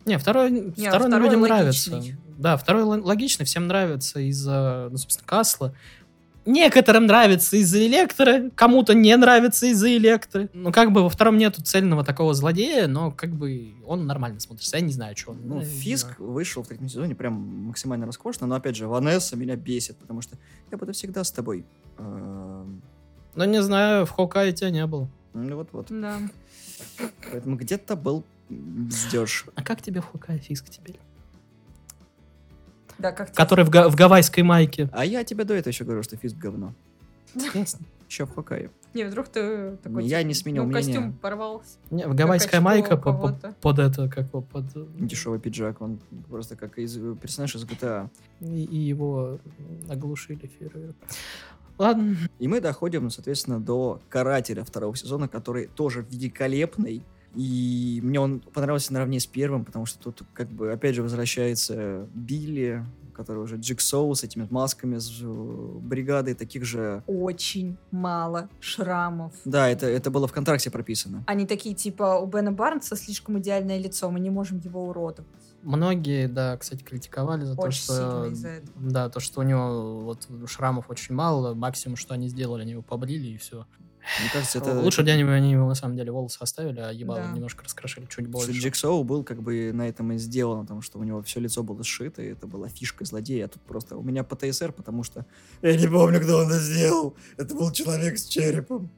Не, 0.05 0.17
второй, 0.19 0.51
Не, 0.51 0.71
второй, 0.71 1.07
второй 1.07 1.25
людям 1.25 1.41
логичный. 1.41 1.93
нравится. 1.97 2.17
Да, 2.37 2.57
второй 2.57 2.83
ло- 2.83 3.01
логичный, 3.01 3.45
всем 3.45 3.67
нравится 3.67 4.19
из-за, 4.19 4.89
ну, 4.91 4.97
собственно, 4.97 5.27
Касла. 5.27 5.73
Некоторым 6.45 7.07
нравится 7.07 7.57
из-за 7.57 7.85
Электро, 7.87 8.51
кому-то 8.55 8.93
не 8.93 9.15
нравится 9.17 9.65
из-за 9.65 9.95
Электро. 9.97 10.47
Ну, 10.53 10.71
как 10.71 10.91
бы 10.91 11.01
во 11.01 11.09
втором 11.09 11.37
нету 11.37 11.63
цельного 11.63 12.03
такого 12.03 12.33
злодея, 12.35 12.87
но 12.87 13.11
как 13.11 13.31
бы 13.31 13.73
он 13.85 14.05
нормально 14.05 14.39
смотрится. 14.39 14.77
Я 14.77 14.83
не 14.83 14.93
знаю, 14.93 15.17
что 15.17 15.31
он. 15.31 15.39
Ну, 15.43 15.61
э, 15.61 15.65
Фиск 15.65 16.19
вышел 16.19 16.61
в 16.61 16.67
третьем 16.67 16.87
сезоне 16.87 17.15
прям 17.15 17.33
максимально 17.67 18.05
роскошно, 18.05 18.45
но, 18.45 18.55
опять 18.55 18.75
же, 18.75 18.87
Ванесса 18.87 19.35
меня 19.35 19.55
бесит, 19.55 19.97
потому 19.97 20.21
что 20.21 20.37
я 20.71 20.77
буду 20.77 20.93
всегда 20.93 21.23
с 21.23 21.31
тобой. 21.31 21.65
Эм, 21.97 22.81
Ну, 23.35 23.45
не 23.45 23.61
знаю, 23.61 24.05
в 24.05 24.11
Хокае 24.11 24.53
тебя 24.53 24.69
не 24.69 24.85
было. 24.85 25.07
Ну, 25.33 25.55
вот-вот. 25.57 25.87
Да. 25.89 26.19
Поэтому 27.31 27.55
где-то 27.57 27.95
был 27.95 28.23
бздеж. 28.49 29.45
А 29.55 29.63
как 29.63 29.81
тебе 29.81 30.01
в 30.01 30.05
Хокае 30.11 30.39
Фиск 30.39 30.69
теперь? 30.69 30.99
Да, 32.97 33.11
как 33.11 33.27
тебе- 33.27 33.35
Который 33.37 33.65
в, 33.65 33.69
га- 33.69 33.89
в 33.89 33.95
гавайской 33.95 34.43
майке. 34.43 34.89
А 34.93 35.05
я 35.05 35.23
тебе 35.23 35.43
до 35.43 35.53
этого 35.53 35.71
еще 35.71 35.83
говорю, 35.83 36.03
что 36.03 36.15
Фиск 36.17 36.37
говно. 36.37 36.73
Ясно. 37.53 37.85
Еще 38.07 38.25
в 38.25 38.33
Хоккае. 38.35 38.69
Не, 38.93 39.03
вдруг 39.03 39.27
ты 39.27 39.75
такой... 39.77 40.05
Я 40.05 40.19
типа, 40.19 40.27
не 40.27 40.33
сменил 40.35 40.63
ну, 40.63 40.69
мнение. 40.69 40.93
костюм 40.93 41.13
порвался. 41.13 41.77
Не, 41.91 42.07
в 42.07 42.13
гавайская 42.15 42.61
майка 42.61 42.95
по- 42.97 43.35
под 43.61 43.79
это, 43.79 44.07
как 44.07 44.27
его, 44.27 44.41
под... 44.41 44.65
э, 44.75 44.85
Дешевый 44.99 45.39
пиджак, 45.39 45.81
он 45.81 45.99
просто 46.29 46.55
как 46.55 46.77
из 46.77 46.93
персонаж 47.19 47.55
из 47.55 47.65
GTA. 47.65 48.09
И, 48.41 48.63
и 48.63 48.77
его 48.77 49.39
оглушили 49.89 50.47
фейерверк. 50.59 50.95
Ладно. 51.77 52.15
И 52.39 52.47
мы 52.47 52.61
доходим, 52.61 53.09
соответственно, 53.09 53.59
до 53.59 53.99
Карателя 54.07 54.63
второго 54.63 54.95
сезона, 54.95 55.27
который 55.27 55.67
тоже 55.67 56.05
великолепный. 56.09 57.03
И 57.35 57.99
мне 58.03 58.19
он 58.19 58.39
понравился 58.39 58.93
наравне 58.93 59.19
с 59.19 59.25
первым, 59.25 59.65
потому 59.65 59.85
что 59.85 59.99
тут, 59.99 60.23
как 60.33 60.49
бы, 60.49 60.71
опять 60.71 60.95
же, 60.95 61.03
возвращается 61.03 62.07
Билли, 62.13 62.85
который 63.15 63.39
уже 63.43 63.55
Джиксоу 63.55 64.13
с 64.13 64.23
этими 64.23 64.47
масками, 64.51 64.97
с 64.97 65.21
э, 65.21 65.25
бригадой 65.25 66.33
таких 66.33 66.65
же... 66.65 67.01
Очень 67.07 67.77
мало 67.91 68.49
шрамов. 68.59 69.33
Да, 69.45 69.69
это, 69.69 69.87
это 69.87 70.11
было 70.11 70.27
в 70.27 70.33
контракте 70.33 70.69
прописано. 70.69 71.23
Они 71.25 71.45
такие, 71.45 71.73
типа, 71.73 72.19
у 72.19 72.27
Бена 72.27 72.51
Барнса 72.51 72.95
слишком 72.95 73.39
идеальное 73.39 73.79
лицо, 73.79 74.11
мы 74.11 74.19
не 74.19 74.29
можем 74.29 74.59
его 74.59 74.87
уродовать. 74.87 75.31
Многие, 75.63 76.27
да, 76.27 76.57
кстати, 76.57 76.83
критиковали 76.83 77.43
за 77.43 77.55
то, 77.55 77.61
Очень 77.61 77.83
что... 77.83 77.93
сильно 77.93 78.33
из-за 78.33 78.49
этого. 78.49 78.91
Да, 78.91 79.09
то, 79.09 79.19
что 79.19 79.39
у 79.39 79.43
него 79.43 80.01
вот 80.01 80.27
шрамов 80.47 80.89
очень 80.89 81.15
мало, 81.15 81.55
максимум, 81.55 81.97
что 81.97 82.13
они 82.13 82.27
сделали, 82.27 82.61
они 82.61 82.71
его 82.71 82.83
побрили 82.83 83.29
и 83.29 83.37
все. 83.37 83.65
Мне 84.21 84.29
кажется, 84.31 84.59
это... 84.59 84.79
Лучше 84.79 85.01
они, 85.01 85.51
его 85.51 85.67
на 85.67 85.75
самом 85.75 85.95
деле 85.95 86.11
волосы 86.11 86.37
оставили, 86.39 86.79
а 86.79 86.91
ебало 86.91 87.21
Да. 87.21 87.31
немножко 87.31 87.63
раскрошили 87.63 88.05
чуть 88.05 88.27
больше. 88.27 88.51
Джексоу 88.51 89.03
был 89.03 89.23
как 89.23 89.41
бы 89.41 89.71
на 89.73 89.87
этом 89.87 90.11
и 90.11 90.17
сделан, 90.17 90.61
потому 90.61 90.81
что 90.81 90.99
у 90.99 91.03
него 91.03 91.21
все 91.23 91.39
лицо 91.39 91.63
было 91.63 91.83
сшито, 91.83 92.21
и 92.21 92.27
это 92.27 92.47
была 92.47 92.69
фишка 92.69 93.05
злодея. 93.05 93.45
А 93.45 93.47
тут 93.47 93.61
просто 93.63 93.97
у 93.97 94.03
меня 94.03 94.23
ПТСР, 94.23 94.71
потому 94.71 95.03
что 95.03 95.25
я 95.61 95.75
не 95.75 95.87
помню, 95.87 96.21
кто 96.21 96.37
он 96.37 96.47
это 96.47 96.59
сделал. 96.59 97.15
Это 97.37 97.55
был 97.55 97.71
человек 97.71 98.17
с 98.17 98.25
черепом. 98.25 98.89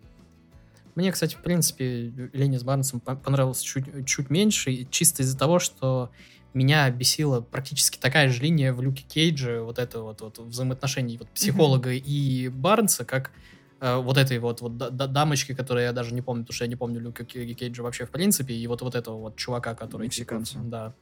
Мне, 0.95 1.12
кстати, 1.12 1.36
в 1.36 1.43
принципе, 1.43 2.12
линия 2.34 2.58
с 2.58 2.64
Барнсом 2.64 2.99
по- 2.99 3.16
понравилась 3.16 3.62
чуть, 3.62 3.86
чуть 4.08 4.30
меньше, 4.32 4.88
чисто 4.89 5.22
из-за 5.22 5.38
того, 5.38 5.60
что 5.60 6.10
меня 6.55 6.89
бесила 6.89 7.39
практически 7.39 7.99
такая 7.99 8.30
же 8.30 8.41
линия 8.41 8.74
в 8.74 8.82
Люке 8.82 9.03
Кейдже, 9.03 9.62
вот 9.62 9.78
это 9.78 10.01
вот, 10.01 10.22
вот 10.22 10.39
взаимоотношений 10.39 11.18
вот 11.20 11.30
психолога 11.30 11.91
и 11.93 12.47
Барнса, 12.49 13.05
как 13.05 13.32
э, 13.80 13.97
вот 13.97 14.17
этой 14.17 14.39
вот, 14.39 14.61
вот 14.61 14.78
да- 14.78 14.89
да- 14.89 15.07
дамочки, 15.07 15.53
которую 15.53 15.84
я 15.86 15.93
даже 15.93 16.13
не 16.13 16.21
помню, 16.21 16.43
потому 16.43 16.55
что 16.55 16.65
я 16.65 16.69
не 16.69 16.75
помню 16.75 16.99
Люка 16.99 17.23
Кей- 17.25 17.53
Кейджа 17.53 17.84
вообще 17.84 18.05
в 18.05 18.09
принципе, 18.11 18.53
и 18.53 18.67
вот, 18.67 18.82
вот 18.82 18.95
этого 18.95 19.17
вот 19.17 19.36
чувака, 19.36 19.75
который... 19.75 20.09
типа, 20.09 20.34
Мексиканца. 20.36 20.59
да. 20.63 20.93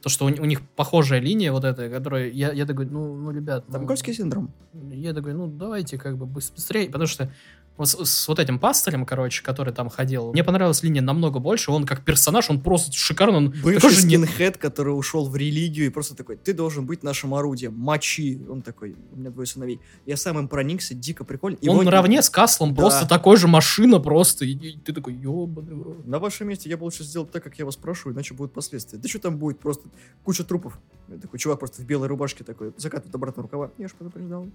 То, 0.00 0.08
что 0.08 0.26
у, 0.26 0.28
у 0.28 0.44
них 0.44 0.60
похожая 0.76 1.18
линия 1.20 1.50
вот 1.50 1.64
эта, 1.64 1.90
которая... 1.90 2.28
Я, 2.30 2.52
я 2.52 2.66
такой, 2.66 2.86
ну, 2.86 3.16
ну, 3.16 3.32
ребят... 3.32 3.64
ну, 3.66 3.72
Стокгольмский 3.74 4.14
синдром. 4.14 4.52
я 4.92 5.12
такой, 5.12 5.34
ну, 5.34 5.48
давайте 5.48 5.98
как 5.98 6.16
бы 6.16 6.24
быс- 6.26 6.54
быстрее, 6.54 6.86
потому 6.86 7.06
что 7.08 7.32
с, 7.86 8.04
с 8.04 8.28
вот 8.28 8.38
этим 8.38 8.58
пастырем, 8.58 9.04
короче, 9.06 9.42
который 9.42 9.72
там 9.72 9.88
ходил, 9.88 10.32
мне 10.32 10.42
понравилась 10.44 10.82
линия 10.82 11.02
намного 11.02 11.38
больше, 11.38 11.70
он 11.70 11.84
как 11.86 12.04
персонаж, 12.04 12.50
он 12.50 12.60
просто 12.60 12.92
шикарный, 12.92 13.36
он 13.38 13.54
Бывший 13.62 13.90
же 13.90 14.06
не- 14.06 14.16
скинхед, 14.16 14.56
который 14.56 14.90
ушел 14.90 15.28
в 15.28 15.36
религию 15.36 15.86
и 15.86 15.88
просто 15.88 16.14
такой, 16.16 16.36
ты 16.36 16.52
должен 16.52 16.86
быть 16.86 17.02
нашим 17.02 17.34
орудием, 17.34 17.74
мочи. 17.74 18.40
Он 18.48 18.62
такой, 18.62 18.96
у 19.12 19.16
меня 19.18 19.30
двое 19.30 19.46
сыновей. 19.46 19.80
Я 20.06 20.16
сам 20.16 20.38
им 20.38 20.48
проникся, 20.48 20.94
дико 20.94 21.24
прикольно. 21.24 21.56
И 21.60 21.68
он 21.68 21.76
вот- 21.76 21.84
наравне 21.84 22.22
с 22.22 22.30
Каслом 22.30 22.74
Да. 22.74 22.82
просто 22.82 23.06
такой 23.06 23.36
же 23.36 23.48
машина 23.48 23.98
просто, 24.00 24.44
и, 24.44 24.52
и 24.52 24.78
ты 24.78 24.92
такой, 24.92 25.14
ёбаный 25.14 25.74
в 25.74 25.82
рот». 25.82 26.06
На 26.06 26.18
вашем 26.18 26.48
месте 26.48 26.68
я 26.68 26.76
бы 26.76 26.84
лучше 26.84 27.04
сделал 27.04 27.26
так, 27.26 27.42
как 27.44 27.58
я 27.58 27.64
вас 27.64 27.76
прошу, 27.76 28.12
иначе 28.12 28.34
будут 28.34 28.52
последствия. 28.52 28.98
Да 28.98 29.08
что 29.08 29.18
там 29.18 29.36
будет? 29.38 29.58
Просто 29.60 29.88
куча 30.24 30.44
трупов. 30.44 30.78
Я 31.08 31.16
Такой 31.18 31.38
чувак 31.38 31.58
просто 31.58 31.82
в 31.82 31.84
белой 31.86 32.08
рубашке 32.08 32.44
такой, 32.44 32.72
закатывает 32.76 33.14
обратно 33.14 33.42
рукава. 33.42 33.70
Я 33.78 33.88
ж 33.88 33.92
предупреждал. 33.92 34.48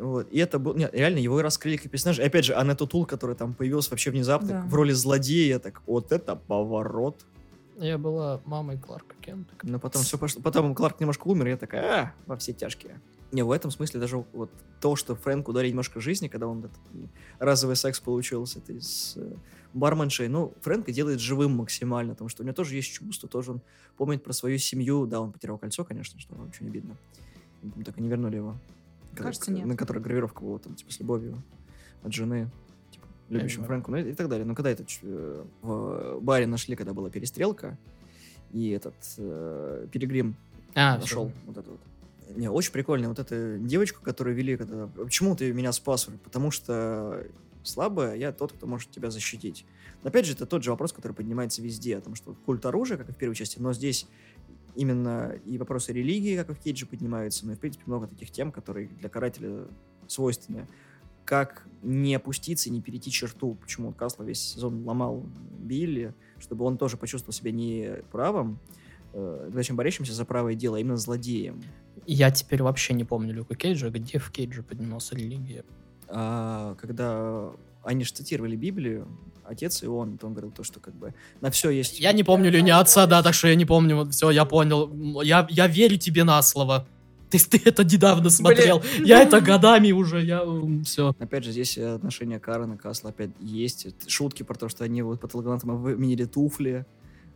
Вот. 0.00 0.28
И 0.32 0.38
это 0.38 0.58
был... 0.58 0.74
Нет, 0.74 0.92
реально, 0.94 1.18
его 1.18 1.38
и 1.40 1.42
раскрыли 1.42 1.76
как 1.76 1.90
персонажа. 1.90 2.22
И 2.22 2.26
опять 2.26 2.44
же, 2.44 2.54
Анетта 2.54 2.86
Тул, 2.86 3.06
которая 3.06 3.36
там 3.36 3.54
появилась 3.54 3.90
вообще 3.90 4.10
внезапно, 4.10 4.48
Да. 4.48 4.62
в 4.66 4.74
роли 4.74 4.92
злодея, 4.92 5.58
так, 5.58 5.82
вот 5.86 6.10
это 6.12 6.36
поворот. 6.36 7.24
Я 7.78 7.96
была 7.98 8.40
мамой 8.44 8.78
Кларка 8.78 9.14
Кента. 9.20 9.54
Но 9.62 9.78
потом 9.78 10.02
все 10.02 10.18
пошло. 10.18 10.42
Потом 10.42 10.74
Кларк 10.74 11.00
немножко 11.00 11.26
умер, 11.28 11.46
и 11.46 11.50
я 11.50 11.56
такая, 11.56 11.82
а, 12.02 12.12
во 12.26 12.36
все 12.36 12.52
тяжкие. 12.52 13.00
Не, 13.32 13.42
в 13.42 13.50
этом 13.52 13.70
смысле 13.70 14.00
даже 14.00 14.24
вот 14.32 14.50
то, 14.80 14.96
что 14.96 15.14
Фрэнку 15.14 15.52
дали 15.52 15.68
немножко 15.68 16.00
жизни, 16.00 16.28
когда 16.28 16.46
он 16.48 16.58
этот 16.60 16.78
разовый 17.38 17.76
секс 17.76 18.00
получил 18.00 18.44
с 18.46 18.56
этой 18.56 18.80
с 18.82 19.14
э, 19.16 19.32
барменшей, 19.72 20.26
ну, 20.28 20.52
Фрэнка 20.62 20.90
делает 20.92 21.20
живым 21.20 21.52
максимально, 21.52 22.14
потому 22.14 22.28
что 22.28 22.42
у 22.42 22.44
него 22.46 22.54
тоже 22.54 22.74
есть 22.74 22.92
чувства, 22.92 23.28
тоже 23.28 23.52
он 23.52 23.60
помнит 23.96 24.24
про 24.24 24.32
свою 24.32 24.58
семью. 24.58 25.06
Да, 25.06 25.20
он 25.20 25.30
потерял 25.32 25.58
кольцо, 25.58 25.84
конечно, 25.84 26.18
что 26.18 26.34
очень 26.48 26.66
обидно. 26.66 26.96
М, 27.62 27.84
Так 27.84 27.98
и 27.98 28.02
не 28.02 28.08
вернули 28.08 28.36
его. 28.36 28.56
Кажется, 29.14 29.52
нет. 29.52 29.66
На 29.66 29.76
которой 29.76 29.98
гравировка 29.98 30.42
была 30.42 30.58
там, 30.58 30.74
типа, 30.74 30.92
с 30.92 30.98
любовью 31.00 31.42
от 32.02 32.12
жены, 32.12 32.50
типа, 32.90 33.06
любящим. 33.28 33.64
Фрэнку, 33.64 33.90
ну 33.90 33.98
и, 33.98 34.10
и 34.10 34.14
так 34.14 34.28
далее. 34.28 34.46
Но 34.46 34.54
когда 34.54 34.70
это 34.70 34.84
э, 35.02 35.44
в 35.62 36.20
баре 36.20 36.46
нашли, 36.46 36.76
когда 36.76 36.92
была 36.92 37.10
перестрелка, 37.10 37.78
и 38.52 38.70
этот 38.70 38.94
э, 39.18 39.86
Пилигрим 39.92 40.36
А, 40.74 40.98
нашел 40.98 41.32
вот 41.46 41.56
это 41.56 41.70
вот. 41.70 41.80
Не, 42.36 42.48
очень 42.48 42.72
прикольно. 42.72 43.08
Вот 43.08 43.18
эту 43.18 43.58
девочку, 43.58 44.02
которую 44.02 44.36
вели, 44.36 44.56
когда... 44.56 44.86
Почему 44.86 45.34
ты 45.34 45.52
меня 45.52 45.72
спас? 45.72 46.08
Потому 46.22 46.50
что 46.52 47.26
слабая, 47.64 48.14
я 48.14 48.32
тот, 48.32 48.52
кто 48.52 48.66
может 48.66 48.90
тебя 48.90 49.10
защитить. 49.10 49.66
Но 50.02 50.08
опять 50.08 50.26
же, 50.26 50.32
это 50.32 50.46
тот 50.46 50.62
же 50.62 50.70
вопрос, 50.70 50.92
который 50.92 51.12
поднимается 51.12 51.60
везде, 51.60 51.96
о 51.96 52.00
том, 52.00 52.14
что 52.14 52.34
культ 52.46 52.64
оружия, 52.64 52.96
как 52.96 53.08
и 53.08 53.12
в 53.12 53.16
первой 53.16 53.34
части, 53.34 53.58
но 53.58 53.72
здесь 53.72 54.06
именно 54.74 55.34
и 55.44 55.58
вопросы 55.58 55.92
религии, 55.92 56.36
как 56.36 56.50
и 56.50 56.54
в 56.54 56.58
Кейдже, 56.58 56.86
поднимаются, 56.86 57.46
но 57.46 57.52
и, 57.52 57.56
в 57.56 57.58
принципе, 57.58 57.84
много 57.86 58.06
таких 58.06 58.30
тем, 58.30 58.52
которые 58.52 58.88
для 58.88 59.08
карателя 59.08 59.66
свойственны. 60.06 60.66
Как 61.24 61.66
не 61.82 62.14
опуститься 62.14 62.68
и 62.68 62.72
не 62.72 62.80
перейти 62.80 63.10
черту, 63.10 63.54
почему 63.54 63.92
Касла 63.92 64.24
весь 64.24 64.40
сезон 64.40 64.84
ломал 64.84 65.24
Билли, 65.58 66.14
чтобы 66.38 66.64
он 66.64 66.76
тоже 66.76 66.96
почувствовал 66.96 67.32
себя 67.32 67.52
не 67.52 68.02
правым, 68.10 68.58
э, 69.12 69.50
зачем 69.52 69.76
борющимся 69.76 70.12
за 70.12 70.24
правое 70.24 70.54
дело, 70.54 70.76
а 70.76 70.80
именно 70.80 70.96
злодеем. 70.96 71.62
Я 72.06 72.30
теперь 72.30 72.62
вообще 72.62 72.94
не 72.94 73.04
помню 73.04 73.32
Люка 73.32 73.54
Кейджа, 73.54 73.90
где 73.90 74.18
в 74.18 74.30
Кейдже 74.30 74.62
поднимался 74.62 75.14
религия. 75.14 75.64
А, 76.08 76.74
когда 76.80 77.52
они 77.84 78.04
же 78.04 78.12
цитировали 78.12 78.56
Библию, 78.56 79.06
отец 79.50 79.82
и 79.82 79.86
он, 79.86 80.16
то 80.16 80.26
он 80.26 80.32
говорил 80.32 80.50
то, 80.50 80.62
что 80.62 80.80
как 80.80 80.94
бы 80.94 81.14
на 81.40 81.50
все 81.50 81.70
есть... 81.70 82.00
Я 82.00 82.12
не 82.12 82.24
помню 82.24 82.50
линию 82.50 82.78
отца, 82.78 83.06
да, 83.06 83.22
так 83.22 83.34
что 83.34 83.48
я 83.48 83.54
не 83.54 83.64
помню. 83.64 83.96
Вот 83.96 84.14
все, 84.14 84.30
я 84.30 84.44
понял. 84.44 85.22
Я, 85.22 85.46
я 85.50 85.66
верю 85.66 85.96
тебе 85.98 86.24
на 86.24 86.40
слово. 86.42 86.86
Ты, 87.30 87.38
ты 87.38 87.60
это 87.64 87.84
недавно 87.84 88.30
смотрел. 88.30 88.80
Блин. 88.80 89.06
Я 89.06 89.22
это 89.22 89.40
годами 89.40 89.92
уже, 89.92 90.24
я 90.24 90.44
все. 90.84 91.14
Опять 91.18 91.44
же, 91.44 91.52
здесь 91.52 91.78
отношения 91.78 92.40
Карена 92.40 92.74
и 92.74 92.76
Касла 92.76 93.10
опять 93.10 93.30
есть. 93.40 93.86
Шутки 94.08 94.42
про 94.42 94.54
то, 94.54 94.68
что 94.68 94.84
они 94.84 95.02
вот 95.02 95.20
патологоанатома 95.20 95.74
выменили 95.74 96.24
туфли. 96.24 96.86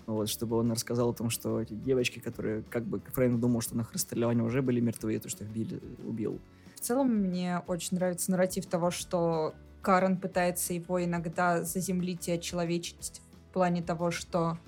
Вот, 0.06 0.28
чтобы 0.28 0.58
он 0.58 0.70
рассказал 0.70 1.10
о 1.10 1.14
том, 1.14 1.30
что 1.30 1.60
эти 1.62 1.72
девочки, 1.72 2.18
которые, 2.18 2.62
как 2.68 2.84
бы, 2.84 3.00
Фрэнк 3.14 3.40
думал, 3.40 3.62
что 3.62 3.74
на 3.74 3.82
их 3.82 3.92
расстреляли, 3.92 4.38
уже 4.40 4.60
были 4.60 4.80
мертвы, 4.80 5.18
то, 5.18 5.30
что 5.30 5.44
их 5.44 5.50
били, 5.50 5.80
убил. 6.06 6.40
В 6.76 6.80
целом, 6.80 7.08
мне 7.08 7.62
очень 7.66 7.96
нравится 7.96 8.30
нарратив 8.30 8.66
того, 8.66 8.90
что 8.90 9.54
Карен 9.84 10.16
пытается 10.16 10.72
его 10.72 11.04
иногда 11.04 11.62
заземлить 11.62 12.26
и 12.28 12.32
очеловечить 12.32 13.20
в 13.48 13.52
плане 13.52 13.82
того, 13.82 14.10
что 14.10 14.58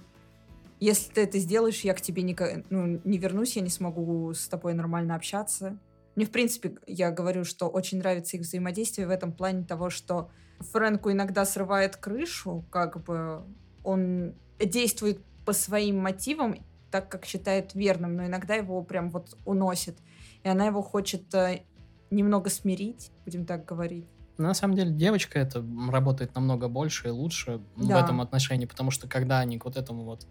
если 0.78 1.12
ты 1.12 1.22
это 1.22 1.38
сделаешь, 1.38 1.80
я 1.80 1.94
к 1.94 2.02
тебе 2.02 2.22
не, 2.22 2.36
ну, 2.68 3.00
не 3.02 3.18
вернусь, 3.18 3.56
я 3.56 3.62
не 3.62 3.70
смогу 3.70 4.32
с 4.34 4.46
тобой 4.46 4.74
нормально 4.74 5.14
общаться. 5.16 5.78
Мне, 6.14 6.26
в 6.26 6.30
принципе, 6.30 6.76
я 6.86 7.10
говорю, 7.10 7.44
что 7.44 7.68
очень 7.68 7.98
нравится 7.98 8.36
их 8.36 8.42
взаимодействие 8.42 9.06
в 9.06 9.10
этом 9.10 9.32
плане 9.32 9.64
того, 9.64 9.90
что 9.90 10.30
Фрэнку 10.60 11.10
иногда 11.10 11.44
срывает 11.44 11.96
крышу, 11.96 12.64
как 12.70 13.02
бы 13.02 13.42
он 13.84 14.34
действует 14.58 15.20
по 15.44 15.52
своим 15.52 15.98
мотивам, 15.98 16.56
так 16.90 17.08
как 17.08 17.24
считает 17.24 17.74
верным, 17.74 18.16
но 18.16 18.26
иногда 18.26 18.54
его 18.54 18.82
прям 18.82 19.10
вот 19.10 19.36
уносит. 19.44 19.96
И 20.44 20.48
она 20.48 20.66
его 20.66 20.82
хочет 20.82 21.34
э, 21.34 21.62
немного 22.10 22.50
смирить, 22.50 23.10
будем 23.24 23.44
так 23.44 23.64
говорить. 23.64 24.06
На 24.38 24.54
самом 24.54 24.74
деле 24.76 24.90
девочка 24.90 25.38
это 25.38 25.64
работает 25.90 26.34
намного 26.34 26.68
больше 26.68 27.08
и 27.08 27.10
лучше 27.10 27.60
в 27.74 27.86
Да. 27.88 28.00
этом 28.00 28.20
отношении, 28.20 28.66
потому 28.66 28.90
что 28.90 29.08
когда 29.08 29.38
они 29.40 29.58
к 29.58 29.64
вот 29.64 29.76
этому 29.76 30.04
вот 30.04 30.26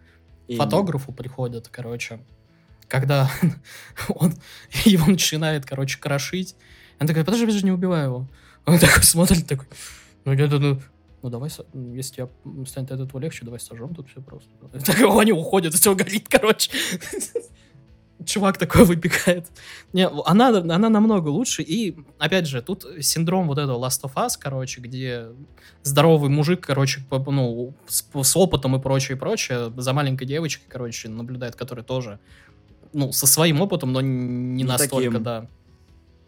И 0.46 0.56
фотографу 0.56 1.12
приходят, 1.12 1.68
короче, 1.68 2.20
когда 2.88 3.28
он 4.08 4.34
его 4.84 5.06
начинает, 5.06 5.66
короче, 5.66 5.98
крошить, 5.98 6.56
она 6.98 7.08
такая, 7.08 7.24
подожди, 7.24 7.46
подожди, 7.46 7.66
не 7.66 7.72
убивай 7.72 8.04
его. 8.04 8.28
Он 8.64 8.78
такой 8.78 9.02
смотрит, 9.02 9.46
такой, 9.46 9.66
ну, 10.24 10.34
где-то, 10.34 10.58
ну, 10.58 10.80
ну, 11.22 11.30
давай, 11.30 11.50
если 11.74 12.22
я 12.22 12.64
станет 12.66 12.92
от 12.92 13.00
этого 13.00 13.18
легче, 13.20 13.44
давай 13.44 13.58
сожжем 13.58 13.92
тут 13.94 14.08
все 14.08 14.20
просто. 14.20 14.48
Так 14.84 15.00
они 15.00 15.32
уходят, 15.32 15.74
все 15.74 15.94
горит, 15.96 16.28
короче. 16.28 16.70
Чувак 18.24 18.56
такой 18.58 18.84
выбегает. 18.86 19.46
Не, 19.92 20.08
она, 20.08 20.48
она 20.48 20.88
намного 20.88 21.28
лучше. 21.28 21.62
И, 21.62 21.96
опять 22.18 22.46
же, 22.46 22.62
тут 22.62 22.86
синдром 23.00 23.46
вот 23.46 23.58
этого 23.58 23.78
Last 23.84 24.02
of 24.04 24.14
Us, 24.14 24.30
короче, 24.38 24.80
где 24.80 25.26
здоровый 25.82 26.30
мужик, 26.30 26.60
короче, 26.66 27.02
по- 27.10 27.18
ну, 27.30 27.74
с, 27.86 28.04
с 28.22 28.36
опытом 28.36 28.74
и 28.76 28.80
прочее, 28.80 29.16
прочее, 29.16 29.72
за 29.76 29.92
маленькой 29.92 30.24
девочкой, 30.26 30.64
короче, 30.68 31.08
наблюдает, 31.08 31.56
которая 31.56 31.84
тоже, 31.84 32.18
ну, 32.92 33.12
со 33.12 33.26
своим 33.26 33.60
опытом, 33.60 33.92
но 33.92 34.00
не, 34.00 34.62
Не 34.62 34.64
настолько, 34.64 35.08
таким. 35.10 35.22
да. 35.22 35.46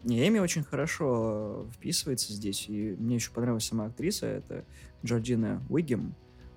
Не, 0.03 0.27
Эми 0.27 0.39
очень 0.39 0.63
хорошо 0.63 1.65
э, 1.67 1.71
вписывается 1.75 2.31
здесь, 2.31 2.65
и 2.69 2.95
мне 2.97 3.15
еще 3.15 3.31
понравилась 3.31 3.65
сама 3.65 3.85
актриса, 3.87 4.27
это 4.27 4.63
Джорджина 5.03 5.61
Уигем. 5.69 6.13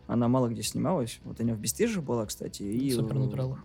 Она 0.06 0.28
мало 0.28 0.48
где 0.48 0.62
снималась, 0.62 1.18
вот 1.24 1.40
она 1.40 1.54
в 1.54 1.58
«Бесстыжих» 1.58 2.04
была, 2.04 2.26
кстати, 2.26 2.62
и... 2.62 2.90
э, 2.90 2.94
Супернатуралах. 2.94 3.64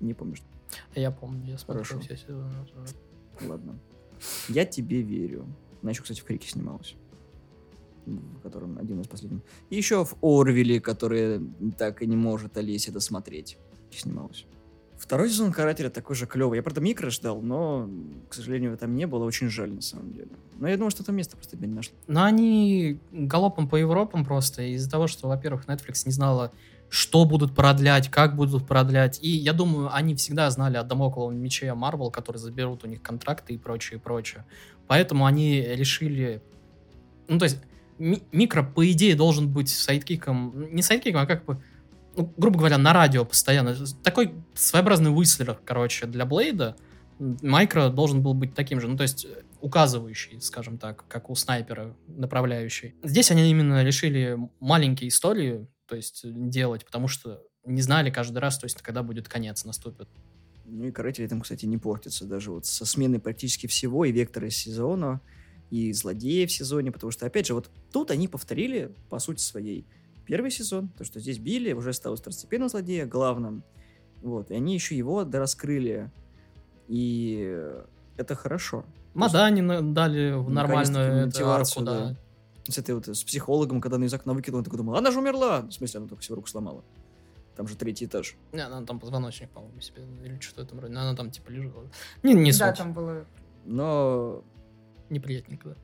Не 0.00 0.14
помню, 0.14 0.34
что... 0.36 0.46
Я 0.94 1.10
помню, 1.10 1.52
я 1.52 1.58
смотрел 1.58 1.84
Хорошо. 1.84 2.00
все 2.00 2.16
сезоны. 2.16 2.52
Ладно. 3.42 3.78
Я 4.48 4.64
тебе 4.64 5.02
верю. 5.02 5.46
Она 5.82 5.92
еще, 5.92 6.02
кстати, 6.02 6.20
в 6.20 6.24
«Крике» 6.24 6.48
снималась. 6.48 6.94
В 8.06 8.40
котором 8.40 8.78
один 8.78 9.00
из 9.00 9.06
последних. 9.06 9.42
И 9.70 9.76
еще 9.76 10.04
в 10.04 10.16
«Орвилле», 10.20 10.80
который 10.80 11.40
так 11.78 12.02
и 12.02 12.06
не 12.06 12.16
может 12.16 12.56
Олеся 12.56 12.92
досмотреть. 12.92 13.56
Снималась. 13.90 14.46
Второй 14.98 15.30
сезон 15.30 15.50
«Карателя» 15.50 15.88
такой 15.88 16.14
же 16.14 16.26
клевый. 16.26 16.58
Я, 16.58 16.62
правда, 16.62 16.82
микро 16.82 17.08
ждал, 17.08 17.40
но, 17.40 17.88
к 18.28 18.34
сожалению, 18.34 18.76
там 18.76 18.94
не 18.94 19.06
было. 19.06 19.24
Очень 19.24 19.48
жаль, 19.48 19.72
на 19.72 19.80
самом 19.80 20.12
деле. 20.12 20.28
Но 20.58 20.68
я 20.68 20.76
думаю, 20.76 20.90
что 20.90 21.02
там 21.02 21.16
место 21.16 21.38
просто 21.38 21.56
не 21.56 21.66
нашло. 21.68 21.96
Но 22.06 22.22
они 22.22 23.00
галопом 23.10 23.66
по 23.66 23.76
Европам 23.76 24.26
просто 24.26 24.62
из-за 24.74 24.90
того, 24.90 25.06
что, 25.06 25.26
во-первых, 25.28 25.64
Netflix 25.66 26.02
не 26.04 26.12
знала, 26.12 26.52
что 26.90 27.24
будут 27.24 27.54
продлять, 27.54 28.10
как 28.10 28.34
будут 28.36 28.66
продлять. 28.66 29.22
И 29.22 29.30
я 29.30 29.52
думаю, 29.52 29.94
они 29.94 30.16
всегда 30.16 30.50
знали 30.50 30.76
о 30.76 30.82
Дамокловом 30.82 31.36
мече 31.36 31.66
Marvel, 31.66 32.10
который 32.10 32.38
заберут 32.38 32.84
у 32.84 32.88
них 32.88 33.00
контракты 33.00 33.54
и 33.54 33.58
прочее, 33.58 33.98
и 33.98 34.02
прочее. 34.02 34.44
Поэтому 34.88 35.24
они 35.24 35.60
решили... 35.62 36.42
Ну, 37.28 37.38
то 37.38 37.44
есть, 37.44 37.58
ми- 37.98 38.24
микро, 38.32 38.64
по 38.64 38.90
идее, 38.90 39.14
должен 39.14 39.48
быть 39.48 39.68
sidekick 39.68 40.33
ом... 40.33 40.74
Не 40.74 40.82
sidekick 40.82 41.11
ом, 41.11 41.22
а 41.22 41.26
как 41.26 41.44
бы... 41.44 41.62
ну, 42.16 42.32
грубо 42.36 42.58
говоря, 42.58 42.76
на 42.76 42.92
радио 42.92 43.24
постоянно. 43.24 43.76
Такой 44.02 44.34
своеобразный 44.54 45.16
Уистлер, 45.16 45.60
короче, 45.64 46.06
для 46.06 46.26
Блейда. 46.26 46.76
Майкро 47.20 47.90
должен 47.90 48.22
был 48.22 48.34
быть 48.34 48.54
таким 48.54 48.80
же, 48.80 48.88
ну, 48.88 48.96
то 48.96 49.04
есть 49.04 49.26
указывающий, 49.60 50.40
скажем 50.40 50.78
так, 50.78 51.04
как 51.06 51.30
у 51.30 51.34
снайпера, 51.34 51.94
направляющий. 52.08 52.94
Здесь 53.02 53.30
они 53.30 53.48
именно 53.50 53.84
решили 53.84 54.38
маленькие 54.58 55.08
истории, 55.08 55.68
то 55.90 55.96
есть 55.96 56.24
э, 56.24 56.30
делать, 56.32 56.86
потому 56.86 57.08
что 57.08 57.42
не 57.64 57.82
знали 57.82 58.10
каждый 58.10 58.38
раз, 58.38 58.58
то 58.58 58.66
есть 58.66 58.80
когда 58.80 59.02
будет 59.02 59.28
конец 59.28 59.64
наступит. 59.64 60.08
Ну 60.64 60.86
и 60.86 60.92
каратели 60.92 61.26
там, 61.26 61.40
кстати, 61.40 61.66
не 61.66 61.78
портятся 61.78 62.26
даже 62.26 62.52
вот 62.52 62.64
со 62.64 62.86
сменой 62.86 63.18
практически 63.18 63.66
всего 63.66 64.04
и 64.04 64.12
вектора 64.12 64.50
сезона, 64.50 65.20
и 65.68 65.92
злодеев 65.92 66.48
в 66.48 66.52
сезоне, 66.52 66.92
потому 66.92 67.10
что, 67.10 67.26
опять 67.26 67.48
же, 67.48 67.54
вот 67.54 67.70
тут 67.92 68.12
они 68.12 68.28
повторили, 68.28 68.94
по 69.08 69.18
сути 69.18 69.42
своей, 69.42 69.84
первый 70.26 70.52
сезон, 70.52 70.88
то, 70.90 71.04
что 71.04 71.18
здесь 71.18 71.38
Билли 71.38 71.72
уже 71.72 71.92
стал 71.92 72.14
второстепенным 72.14 72.68
злодеем, 72.68 73.08
главным, 73.08 73.64
вот, 74.22 74.52
и 74.52 74.54
они 74.54 74.74
еще 74.74 74.96
его 74.96 75.24
дораскрыли, 75.24 76.12
и 76.86 77.58
это 78.16 78.36
хорошо. 78.36 78.84
Мадани 79.14 79.60
на- 79.60 79.82
дали 79.82 80.32
в 80.32 80.50
нормальную 80.50 81.26
эту 81.26 81.50
арку, 81.50 81.82
да. 81.82 82.16
С 82.70 82.78
этой 82.78 82.94
вот, 82.94 83.08
с 83.08 83.24
психологом, 83.24 83.80
когда 83.80 83.96
она 83.96 84.06
из 84.06 84.14
окна 84.14 84.32
выкинула, 84.32 84.58
он 84.58 84.64
такой 84.64 84.76
думал, 84.78 84.96
она 84.96 85.10
же 85.10 85.18
умерла! 85.18 85.62
В 85.62 85.72
смысле, 85.72 85.98
она 85.98 86.08
только 86.08 86.22
себе 86.22 86.36
руку 86.36 86.48
сломала. 86.48 86.84
Там 87.56 87.66
же 87.66 87.76
третий 87.76 88.06
этаж. 88.06 88.36
Не, 88.52 88.60
она 88.60 88.84
там 88.86 88.98
позвоночник, 88.98 89.50
по-моему, 89.50 89.80
себе, 89.80 90.02
или 90.24 90.38
что-то 90.40 90.62
в 90.62 90.64
этом 90.64 90.80
роде. 90.80 90.94
Она 90.94 91.14
там 91.14 91.30
типа 91.30 91.50
лежала. 91.50 91.90
Не, 92.22 92.34
не 92.34 92.52
да, 92.52 92.68
суть. 92.68 92.78
там 92.78 92.94
было... 92.94 93.26
Но 93.66 94.42
Неприятненько, 95.10 95.70
да. 95.70 95.76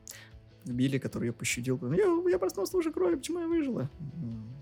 Билли, 0.73 0.99
который 0.99 1.27
ее 1.27 1.33
пощадил, 1.33 1.79
я, 1.93 2.31
я 2.31 2.39
проснулся 2.39 2.77
уже 2.77 2.93
крови, 2.93 3.17
почему 3.17 3.41
я 3.41 3.47
выжила? 3.47 3.89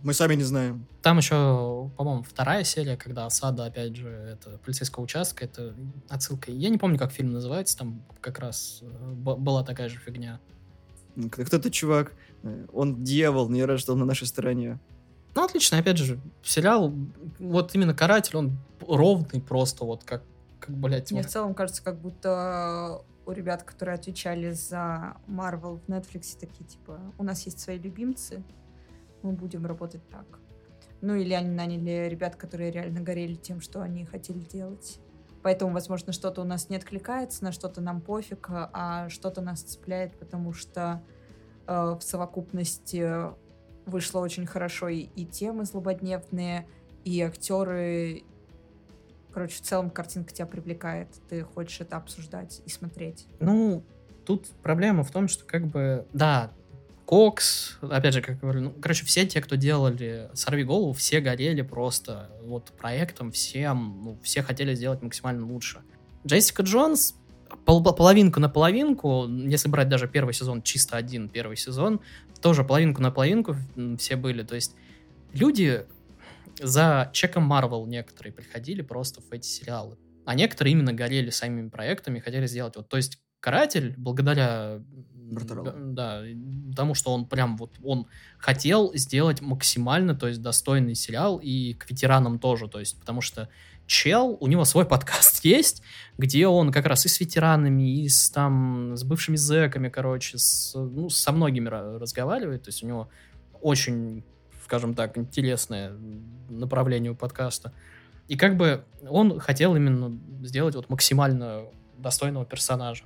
Мы 0.03 0.13
сами 0.13 0.35
не 0.35 0.43
знаем. 0.43 0.87
Там 1.01 1.17
еще, 1.17 1.91
по-моему, 1.97 2.23
вторая 2.23 2.63
серия, 2.63 2.99
когда 2.99 3.25
осада, 3.25 3.65
опять 3.65 3.97
же, 3.97 4.09
это 4.09 4.59
полицейского 4.59 5.05
участка, 5.05 5.47
это 5.47 5.75
отсылка. 6.11 6.51
Я 6.51 6.69
не 6.69 6.77
помню, 6.77 6.99
как 6.99 7.11
фильм 7.11 7.33
называется, 7.33 7.79
там 7.79 8.05
как 8.21 8.39
раз 8.39 8.81
э, 8.83 9.13
была 9.15 9.65
такая 9.65 9.89
же 9.89 9.99
фигня. 9.99 10.41
Кто 11.31 11.45
кто-то 11.45 11.71
чувак, 11.71 12.13
э, 12.43 12.67
он 12.73 13.03
дьявол, 13.03 13.51
я 13.53 13.67
рад, 13.67 13.81
что 13.81 13.93
он 13.93 14.01
на 14.01 14.05
нашей 14.05 14.27
стороне. 14.27 14.79
Ну, 15.35 15.45
отлично, 15.45 15.79
опять 15.79 15.99
же, 15.99 16.21
сериал, 16.43 16.93
вот 17.39 17.75
именно 17.75 17.95
«Каратель», 17.95 18.37
он 18.37 18.59
ровный 18.81 19.41
просто, 19.41 19.85
вот 19.85 20.05
как, 20.05 20.23
как 20.61 20.77
блядь, 20.77 21.11
Мне 21.11 21.23
вот. 21.23 21.29
в 21.29 21.33
целом 21.33 21.55
кажется, 21.55 21.83
как 21.83 22.01
будто 22.01 23.03
у 23.27 23.33
ребят, 23.33 23.63
которые 23.65 23.97
отвечали 23.97 24.53
за 24.53 25.17
Marvel 25.27 25.81
в 25.87 25.91
Netflix, 25.91 26.39
такие 26.39 26.65
типа, 26.65 27.01
у 27.19 27.25
нас 27.25 27.45
есть 27.47 27.59
свои 27.59 27.79
любимцы, 27.79 28.45
мы 29.23 29.33
будем 29.33 29.67
работать 29.67 30.09
так. 30.09 30.39
Ну 31.01 31.15
или 31.15 31.35
они 31.35 31.51
наняли 31.51 32.09
ребят, 32.09 32.37
которые 32.37 32.71
реально 32.71 33.01
горели 33.01 33.35
тем, 33.35 33.61
что 33.61 33.83
они 33.83 34.05
хотели 34.05 34.39
делать. 34.39 35.01
Поэтому, 35.45 35.75
возможно, 35.75 36.15
что-то 36.15 36.41
у 36.41 36.45
нас 36.45 36.71
не 36.71 36.77
откликается, 36.77 37.45
на 37.45 37.53
что-то 37.53 37.83
нам 37.83 38.01
пофиг, 38.01 38.47
а 38.49 39.11
что-то 39.11 39.43
нас 39.43 39.61
цепляет, 39.61 40.19
потому 40.19 40.55
что 40.55 41.03
э, 41.67 41.97
в 42.01 42.01
совокупности 42.01 43.07
вышло 43.85 44.21
очень 44.21 44.47
хорошо 44.47 44.89
и, 44.89 45.01
и 45.01 45.27
темы 45.27 45.67
злободневные, 45.67 46.67
и 47.05 47.21
актеры. 47.21 48.23
Короче, 49.35 49.57
в 49.57 49.61
целом 49.61 49.91
картинка 49.91 50.33
тебя 50.33 50.47
привлекает. 50.47 51.09
Ты 51.29 51.43
хочешь 51.43 51.79
это 51.83 51.99
обсуждать 51.99 52.63
и 52.65 52.71
смотреть. 52.71 53.27
Ну, 53.39 53.85
тут 54.25 54.49
проблема 54.63 55.03
в 55.03 55.11
том, 55.11 55.29
что 55.29 55.45
как 55.45 55.67
бы, 55.67 56.07
да, 56.15 56.53
Кокс, 57.07 57.77
опять 57.83 58.15
же, 58.15 58.23
как 58.23 58.41
говорю, 58.41 58.61
ну, 58.63 58.71
короче, 58.73 59.05
все 59.05 59.27
те, 59.27 59.41
кто 59.43 59.57
делали 59.57 60.31
«Сорви 60.33 60.65
голову», 60.65 60.93
все 60.95 61.21
горели 61.21 61.63
просто 61.63 62.31
вот 62.43 62.73
проектом, 62.79 63.31
всем, 63.31 64.01
ну, 64.03 64.19
все 64.23 64.43
хотели 64.43 64.75
сделать 64.75 65.03
максимально 65.03 65.47
лучше. 65.47 65.83
Джессика 66.27 66.63
Джонс 66.63 67.15
пол 67.67 67.83
половинку 67.83 68.41
на 68.41 68.49
половинку, 68.49 69.29
если 69.29 69.69
брать 69.69 69.89
даже 69.89 70.09
первый 70.09 70.33
сезон, 70.33 70.63
чисто 70.63 70.97
один 70.97 71.29
первый 71.29 71.57
сезон, 71.57 72.01
тоже 72.41 72.65
половинку 72.65 73.03
на 73.03 73.11
половинку 73.11 73.57
все 73.99 74.17
были. 74.17 74.43
То 74.43 74.55
есть 74.55 74.75
люди 75.33 75.85
за 76.61 77.11
чеком 77.13 77.45
Марвел 77.45 77.87
некоторые 77.87 78.33
приходили 78.33 78.81
просто 78.81 79.21
в 79.21 79.31
эти 79.33 79.47
сериалы. 79.47 79.99
А 80.25 80.35
некоторые 80.35 80.73
именно 80.73 80.95
горели 80.95 81.29
самими 81.29 81.69
проектами, 81.69 82.19
хотели 82.19 82.47
сделать 82.47 82.77
вот, 82.77 82.89
то 82.89 82.97
есть 82.97 83.19
Каратель, 83.45 83.93
благодаря 83.99 84.81
да, 85.95 86.23
потому 86.71 86.95
что 86.95 87.13
он 87.13 87.27
прям 87.27 87.57
вот, 87.57 87.73
он 87.83 88.07
хотел 88.39 88.93
сделать 88.95 89.41
максимально, 89.41 90.15
то 90.15 90.29
есть 90.29 90.43
достойный 90.43 90.95
сериал, 90.95 91.41
и 91.43 91.75
к 91.75 91.89
ветеранам 91.91 92.39
тоже, 92.39 92.69
то 92.69 92.81
есть, 92.81 92.99
потому 92.99 93.21
что 93.21 93.49
чел, 93.87 94.37
у 94.41 94.47
него 94.47 94.65
свой 94.65 94.85
подкаст 94.87 95.45
есть, 95.45 95.83
где 96.19 96.47
он 96.47 96.73
как 96.73 96.87
раз 96.87 97.07
и 97.07 97.09
с 97.09 97.21
ветеранами, 97.21 98.03
и 98.03 98.09
с 98.09 98.31
там, 98.31 98.97
с 98.97 99.05
бывшими 99.05 99.37
зэками, 99.37 99.89
короче, 99.89 100.39
с, 100.39 100.75
ну, 100.75 101.09
со 101.09 101.33
многими 101.33 101.69
разговаривает, 101.69 102.63
то 102.63 102.69
есть 102.69 102.83
у 102.83 102.87
него 102.87 103.09
очень, 103.61 104.25
скажем 104.65 104.95
так, 104.95 105.17
интересное 105.17 105.93
направление 106.49 107.13
у 107.13 107.15
подкаста. 107.15 107.73
И 108.29 108.37
как 108.37 108.57
бы 108.57 108.85
он 109.09 109.39
хотел 109.39 109.77
именно 109.77 110.19
сделать 110.43 110.75
вот 110.75 110.89
максимально 110.89 111.65
достойного 111.99 112.47
персонажа. 112.47 113.05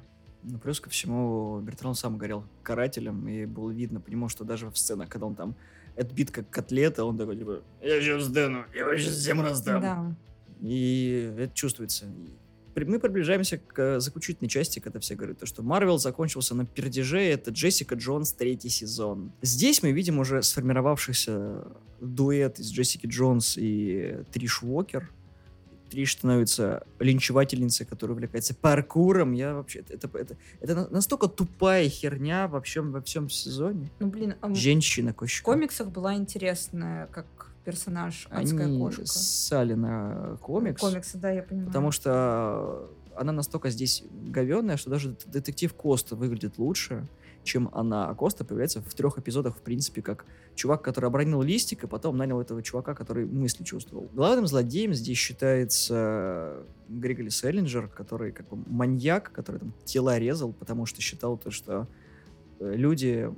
Ну, 0.50 0.58
плюс 0.58 0.80
ко 0.80 0.88
всему, 0.88 1.60
Бертран 1.60 1.94
сам 1.94 2.16
горел 2.16 2.44
карателем, 2.62 3.28
и 3.28 3.44
было 3.44 3.70
видно 3.70 4.00
по 4.00 4.08
нему, 4.08 4.28
что 4.28 4.44
даже 4.44 4.70
в 4.70 4.78
сценах, 4.78 5.08
когда 5.08 5.26
он 5.26 5.34
там 5.34 5.54
отбит 5.96 6.30
как 6.30 6.48
котлета, 6.48 7.04
он 7.04 7.18
такой, 7.18 7.36
типа, 7.36 7.62
я 7.82 8.00
сейчас 8.00 8.24
сдену, 8.24 8.64
я 8.72 8.80
его 8.80 8.96
сейчас 8.96 9.14
всем 9.14 9.42
раздам. 9.42 9.80
Да. 9.82 10.16
И 10.60 11.34
это 11.38 11.54
чувствуется. 11.54 12.06
Мы 12.74 13.00
приближаемся 13.00 13.58
к 13.58 13.98
заключительной 14.00 14.48
части, 14.48 14.78
когда 14.78 15.00
все 15.00 15.16
говорят, 15.16 15.38
что 15.42 15.62
Марвел 15.62 15.98
закончился 15.98 16.54
на 16.54 16.64
пердеже, 16.64 17.20
это 17.20 17.50
Джессика 17.50 17.96
Джонс 17.96 18.32
третий 18.32 18.68
сезон. 18.68 19.32
Здесь 19.42 19.82
мы 19.82 19.90
видим 19.90 20.20
уже 20.20 20.42
сформировавшийся 20.42 21.66
дуэт 22.00 22.60
из 22.60 22.70
Джессики 22.70 23.06
Джонс 23.06 23.56
и 23.58 24.22
Триш 24.32 24.62
Уокер, 24.62 25.10
Триш 25.90 26.12
становится 26.12 26.86
линчевательницей, 26.98 27.86
которая 27.86 28.14
увлекается 28.14 28.54
паркуром. 28.54 29.32
Я 29.32 29.54
вообще... 29.54 29.84
Это, 29.88 30.08
это, 30.14 30.36
это 30.60 30.88
настолько 30.90 31.28
тупая 31.28 31.88
херня 31.88 32.48
во 32.48 32.60
всем, 32.60 32.92
во 32.92 33.00
всем 33.00 33.28
сезоне. 33.28 33.90
Ну, 33.98 34.08
блин... 34.08 34.34
А 34.40 34.54
Женщина 34.54 35.12
кошка. 35.12 35.42
В 35.42 35.44
комиксах 35.44 35.88
была 35.88 36.14
интересная, 36.14 37.06
как 37.06 37.26
персонаж 37.64 38.26
адская 38.30 38.66
Они 38.66 38.78
кошка. 38.78 39.06
ссали 39.06 39.74
на 39.74 40.38
комикс. 40.40 40.80
Комиксы, 40.80 41.18
да, 41.18 41.30
я 41.30 41.42
понимаю. 41.42 41.66
Потому 41.68 41.90
что 41.90 42.90
она 43.14 43.32
настолько 43.32 43.70
здесь 43.70 44.04
говенная, 44.10 44.76
что 44.76 44.90
даже 44.90 45.16
детектив 45.26 45.72
Коста 45.74 46.16
выглядит 46.16 46.58
лучше, 46.58 47.06
чем 47.48 47.70
она. 47.72 48.08
А 48.08 48.14
Коста 48.14 48.44
появляется 48.44 48.80
в 48.80 48.94
трех 48.94 49.18
эпизодах, 49.18 49.56
в 49.56 49.60
принципе, 49.60 50.02
как 50.02 50.26
чувак, 50.54 50.82
который 50.82 51.06
обронил 51.06 51.42
листик, 51.42 51.84
и 51.84 51.86
потом 51.86 52.16
нанял 52.16 52.40
этого 52.40 52.62
чувака, 52.62 52.94
который 52.94 53.26
мысли 53.26 53.64
чувствовал. 53.64 54.08
Главным 54.12 54.46
злодеем 54.46 54.94
здесь 54.94 55.18
считается 55.18 56.64
Григори 56.88 57.30
Селлинджер, 57.30 57.88
который 57.88 58.32
как 58.32 58.48
бы 58.48 58.62
маньяк, 58.66 59.32
который 59.32 59.58
там 59.58 59.74
тела 59.84 60.18
резал, 60.18 60.52
потому 60.52 60.86
что 60.86 61.00
считал 61.00 61.36
то, 61.38 61.50
что 61.50 61.88
э, 62.60 62.74
люди 62.76 63.30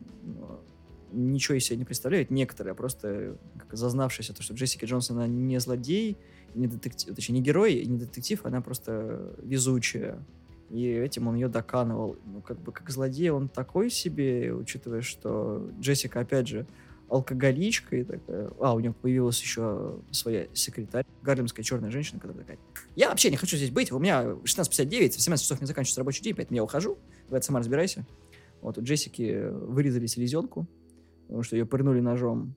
ничего 1.12 1.56
из 1.56 1.64
себя 1.64 1.76
не 1.76 1.84
представляют, 1.84 2.30
некоторые, 2.30 2.72
а 2.72 2.74
просто 2.74 3.36
как 3.58 3.76
зазнавшиеся, 3.76 4.34
то, 4.34 4.42
что 4.42 4.54
Джессика 4.54 4.86
Джонсон, 4.86 5.18
она 5.18 5.26
не 5.26 5.58
злодей, 5.61 6.18
не 6.54 6.66
детектив, 6.66 7.14
точнее, 7.14 7.36
не 7.36 7.42
герой 7.42 7.84
не 7.84 7.98
детектив, 7.98 8.44
она 8.44 8.61
просто 8.61 9.34
везучая. 9.42 10.24
И 10.70 10.86
этим 10.86 11.26
он 11.28 11.34
ее 11.34 11.48
доканывал. 11.48 12.16
Ну, 12.24 12.40
как 12.42 12.58
бы, 12.60 12.72
как 12.72 12.90
злодей 12.90 13.30
он 13.30 13.48
такой 13.48 13.90
себе, 13.90 14.54
учитывая, 14.54 15.02
что 15.02 15.68
Джессика, 15.80 16.20
опять 16.20 16.46
же, 16.48 16.66
алкоголичка 17.08 17.96
и 17.96 18.04
такая... 18.04 18.50
А, 18.60 18.74
у 18.74 18.80
нее 18.80 18.92
появилась 18.92 19.40
еще 19.40 19.96
своя 20.12 20.46
секретарь, 20.54 21.04
гарлемская 21.22 21.64
черная 21.64 21.90
женщина, 21.90 22.20
которая 22.20 22.44
такая, 22.44 22.58
я 22.94 23.10
вообще 23.10 23.30
не 23.30 23.36
хочу 23.36 23.56
здесь 23.56 23.70
быть, 23.70 23.90
у 23.90 23.98
меня 23.98 24.22
16.59, 24.22 25.10
в 25.10 25.20
17 25.20 25.44
часов 25.44 25.60
не 25.60 25.66
заканчивается 25.66 26.00
рабочий 26.00 26.22
день, 26.22 26.34
поэтому 26.36 26.56
я 26.56 26.62
ухожу, 26.62 26.98
это 27.30 27.44
сама 27.44 27.58
разбирайся. 27.58 28.06
Вот, 28.62 28.78
у 28.78 28.82
Джессики 28.82 29.48
вырезали 29.50 30.06
селезенку, 30.06 30.66
потому 31.26 31.42
что 31.42 31.56
ее 31.56 31.66
пырнули 31.66 32.00
ножом. 32.00 32.54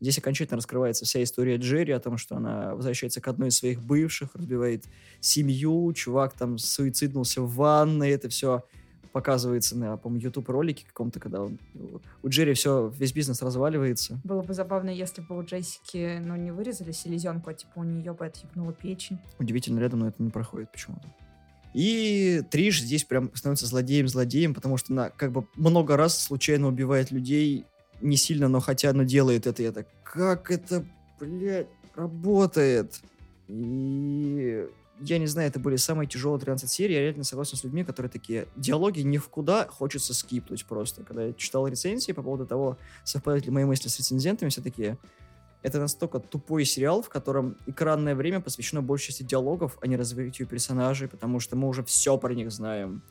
Здесь 0.00 0.18
окончательно 0.18 0.56
раскрывается 0.56 1.04
вся 1.04 1.22
история 1.22 1.56
Джерри 1.56 1.92
о 1.92 2.00
том, 2.00 2.18
что 2.18 2.36
она 2.36 2.74
возвращается 2.74 3.20
к 3.20 3.28
одной 3.28 3.48
из 3.48 3.56
своих 3.56 3.80
бывших, 3.82 4.34
разбивает 4.34 4.84
семью, 5.20 5.92
чувак 5.94 6.34
там 6.34 6.58
суициднулся 6.58 7.40
в 7.40 7.54
ванной, 7.54 8.10
это 8.10 8.28
все 8.28 8.64
показывается 9.12 9.78
на, 9.78 9.96
по-моему, 9.96 10.24
YouTube 10.24 10.50
ролике 10.50 10.84
каком-то, 10.86 11.18
когда 11.18 11.40
он, 11.40 11.58
у 12.22 12.28
Джерри 12.28 12.52
все, 12.52 12.92
весь 12.98 13.14
бизнес 13.14 13.40
разваливается. 13.40 14.20
Было 14.24 14.42
бы 14.42 14.52
забавно, 14.52 14.90
если 14.90 15.22
бы 15.22 15.38
у 15.38 15.42
Джессики, 15.42 16.18
ну, 16.20 16.36
не 16.36 16.50
вырезали 16.50 16.92
селезенку, 16.92 17.48
а 17.48 17.54
типа 17.54 17.72
у 17.76 17.84
нее 17.84 18.12
бы 18.12 18.26
отъебнула 18.26 18.74
печень. 18.74 19.18
Удивительно, 19.38 19.80
рядом, 19.80 20.00
но 20.00 20.08
это 20.08 20.22
не 20.22 20.28
проходит 20.28 20.70
почему-то. 20.70 21.08
И 21.72 22.42
Триш 22.50 22.82
здесь 22.82 23.04
прям 23.04 23.30
становится 23.34 23.66
злодеем-злодеем, 23.66 24.52
потому 24.52 24.76
что 24.76 24.92
она 24.92 25.08
как 25.08 25.32
бы 25.32 25.46
много 25.56 25.96
раз 25.96 26.18
случайно 26.18 26.68
убивает 26.68 27.10
людей 27.10 27.64
не 28.00 28.16
сильно, 28.16 28.48
но 28.48 28.60
хотя, 28.60 28.92
но 28.92 29.02
делает 29.02 29.46
это. 29.46 29.62
Я 29.62 29.72
так, 29.72 29.86
как 30.02 30.50
это, 30.50 30.84
блядь, 31.20 31.68
работает? 31.94 33.00
И 33.48 34.66
я 35.00 35.18
не 35.18 35.26
знаю, 35.26 35.48
это 35.48 35.60
были 35.60 35.76
самые 35.76 36.08
тяжелые 36.08 36.40
13 36.40 36.70
серий. 36.70 36.94
Я 36.94 37.00
реально 37.02 37.24
согласен 37.24 37.56
с 37.56 37.64
людьми, 37.64 37.84
которые 37.84 38.10
такие, 38.10 38.46
диалоги 38.56 39.00
ни 39.00 39.18
в 39.18 39.28
куда 39.28 39.66
хочется 39.66 40.14
скипнуть 40.14 40.64
просто. 40.64 41.04
Когда 41.04 41.24
я 41.24 41.32
читал 41.32 41.66
рецензии 41.66 42.12
по 42.12 42.22
поводу 42.22 42.46
того, 42.46 42.78
совпадают 43.04 43.46
ли 43.46 43.52
мои 43.52 43.64
мысли 43.64 43.88
с 43.88 43.98
рецензентами, 43.98 44.48
все 44.48 44.62
такие, 44.62 44.98
это 45.62 45.80
настолько 45.80 46.20
тупой 46.20 46.64
сериал, 46.64 47.02
в 47.02 47.08
котором 47.08 47.56
экранное 47.66 48.14
время 48.14 48.40
посвящено 48.40 48.82
большей 48.82 49.08
части 49.08 49.22
диалогов, 49.22 49.78
а 49.80 49.86
не 49.86 49.96
развитию 49.96 50.48
персонажей, 50.48 51.08
потому 51.08 51.40
что 51.40 51.56
мы 51.56 51.68
уже 51.68 51.82
все 51.82 52.16
про 52.16 52.32
них 52.34 52.50
знаем 52.50 53.02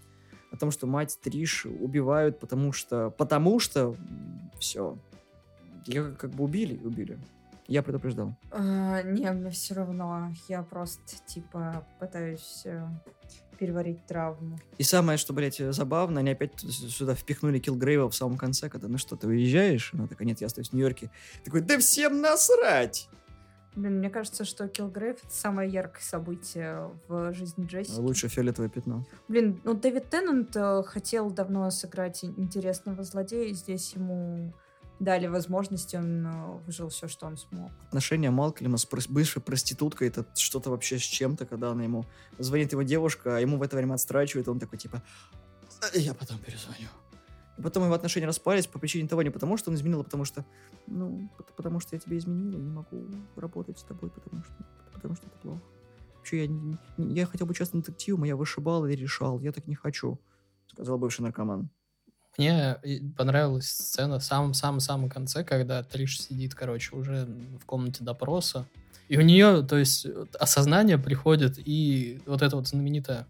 о 0.55 0.59
том, 0.59 0.71
что 0.71 0.87
мать 0.87 1.17
Триш 1.21 1.65
убивают, 1.65 2.39
потому 2.39 2.71
что... 2.71 3.09
Потому 3.11 3.59
что... 3.59 3.95
Все. 4.59 4.97
Ее 5.85 6.15
как 6.17 6.31
бы 6.31 6.45
убили, 6.45 6.79
убили. 6.83 7.19
Я 7.67 7.83
предупреждал. 7.83 8.35
А, 8.51 9.01
не, 9.01 9.29
мне 9.31 9.49
все 9.51 9.73
равно. 9.73 10.31
Я 10.47 10.63
просто, 10.63 11.01
типа, 11.25 11.85
пытаюсь 11.99 12.61
э, 12.65 12.87
переварить 13.57 14.05
травму. 14.05 14.59
И 14.77 14.83
самое, 14.83 15.17
что, 15.17 15.33
блядь, 15.33 15.57
забавно, 15.57 16.19
они 16.19 16.31
опять 16.31 16.59
сюда 16.59 17.15
впихнули 17.15 17.59
Килгрейва 17.59 18.09
в 18.09 18.15
самом 18.15 18.37
конце, 18.37 18.69
когда, 18.69 18.87
ну 18.87 18.97
что, 18.97 19.15
ты 19.15 19.27
уезжаешь? 19.27 19.91
Она 19.93 20.07
такая, 20.07 20.27
нет, 20.27 20.41
я 20.41 20.47
остаюсь 20.47 20.69
в 20.69 20.73
Нью-Йорке. 20.73 21.09
Такой, 21.43 21.61
да 21.61 21.79
всем 21.79 22.21
насрать! 22.21 23.09
Блин, 23.75 23.99
мне 23.99 24.09
кажется, 24.09 24.45
что 24.45 24.67
Килгрейв— 24.67 25.17
это 25.23 25.33
самое 25.33 25.69
яркое 25.69 26.01
событие 26.01 26.91
в 27.07 27.33
жизни 27.33 27.65
Джесси. 27.65 27.99
Лучше 27.99 28.29
фиолетовое 28.29 28.69
пятно. 28.69 29.05
Блин, 29.27 29.59
ну 29.63 29.73
Дэвид 29.73 30.09
Теннант 30.09 30.55
э, 30.55 30.83
хотел 30.83 31.29
давно 31.29 31.69
сыграть 31.71 32.23
интересного 32.23 33.03
злодея, 33.03 33.49
и 33.49 33.53
здесь 33.53 33.93
ему 33.93 34.53
дали 34.99 35.27
возможность, 35.27 35.93
он 35.93 36.25
э, 36.25 36.57
выжил 36.65 36.89
все, 36.89 37.07
что 37.07 37.25
он 37.25 37.37
смог. 37.37 37.71
Отношения 37.87 38.31
Малкольма 38.31 38.77
с 38.77 38.87
бывшей 39.09 39.41
проституткой— 39.41 40.07
это 40.09 40.25
что-то 40.35 40.69
вообще 40.69 40.97
с 40.97 41.03
чем-то, 41.03 41.45
когда 41.45 41.71
она 41.71 41.83
ему... 41.83 42.05
Звонит 42.39 42.71
его 42.71 42.83
девушка, 42.83 43.37
а 43.37 43.39
ему 43.39 43.57
в 43.57 43.61
это 43.61 43.75
время 43.75 43.95
отстрачивает, 43.95 44.47
он 44.47 44.59
такой 44.59 44.79
типа... 44.79 45.03
Я 45.93 46.13
потом 46.13 46.39
перезвоню. 46.39 46.87
И 47.57 47.61
потом 47.61 47.83
его 47.83 47.93
отношения 47.93 48.27
распались 48.27 48.67
по 48.67 48.79
причине 48.79 49.07
того, 49.07 49.23
не 49.23 49.29
потому 49.29 49.57
что 49.57 49.69
он 49.69 49.75
изменил, 49.75 50.01
а 50.01 50.03
потому 50.03 50.25
что, 50.25 50.45
ну, 50.87 51.29
потому 51.55 51.79
что 51.79 51.95
я 51.95 51.99
тебя 51.99 52.17
изменила 52.17 52.57
и 52.57 52.61
не 52.61 52.69
могу 52.69 53.05
работать 53.35 53.79
с 53.79 53.83
тобой, 53.83 54.09
потому 54.09 54.43
что, 54.43 54.53
потому 54.93 55.15
что 55.15 55.27
это 55.27 55.37
плохо. 55.37 55.61
Вообще, 56.17 56.45
я, 56.45 56.51
я 56.97 57.25
хотел 57.25 57.47
бы 57.47 57.51
участвовать 57.51 57.85
детективом, 57.85 58.23
а 58.23 58.27
я 58.27 58.35
вышибал 58.35 58.85
и 58.85 58.95
решал. 58.95 59.39
Я 59.39 59.51
так 59.51 59.67
не 59.67 59.75
хочу, 59.75 60.19
сказал 60.67 60.97
бывший 60.97 61.21
наркоман. 61.21 61.69
Мне 62.37 62.77
понравилась 63.15 63.69
сцена 63.69 64.19
в 64.19 64.23
самом-самом-самом 64.23 65.09
конце, 65.09 65.43
когда 65.45 65.81
Триш 65.83 66.19
сидит, 66.19 66.53
короче, 66.53 66.93
уже 66.95 67.25
в 67.61 67.65
комнате 67.65 68.03
допроса. 68.03 68.67
И 69.07 69.17
у 69.17 69.21
нее, 69.21 69.61
то 69.61 69.77
есть, 69.77 70.05
осознание 70.39 70.97
приходит, 70.97 71.57
и 71.57 72.19
вот 72.25 72.41
это 72.41 72.55
вот 72.57 72.67
знаменитое 72.67 73.27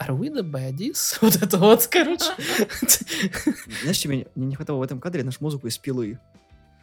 Are 0.00 0.16
we 0.16 0.30
the 0.30 0.42
baddies? 0.42 1.18
Вот 1.20 1.36
это 1.36 1.58
вот, 1.58 1.86
короче. 1.86 2.24
Знаешь, 3.82 4.04
мне 4.06 4.26
не 4.34 4.56
хватало 4.56 4.78
в 4.78 4.82
этом 4.82 4.98
кадре? 4.98 5.22
Наш 5.24 5.40
музыку 5.40 5.66
из 5.66 5.76
пилы. 5.76 6.18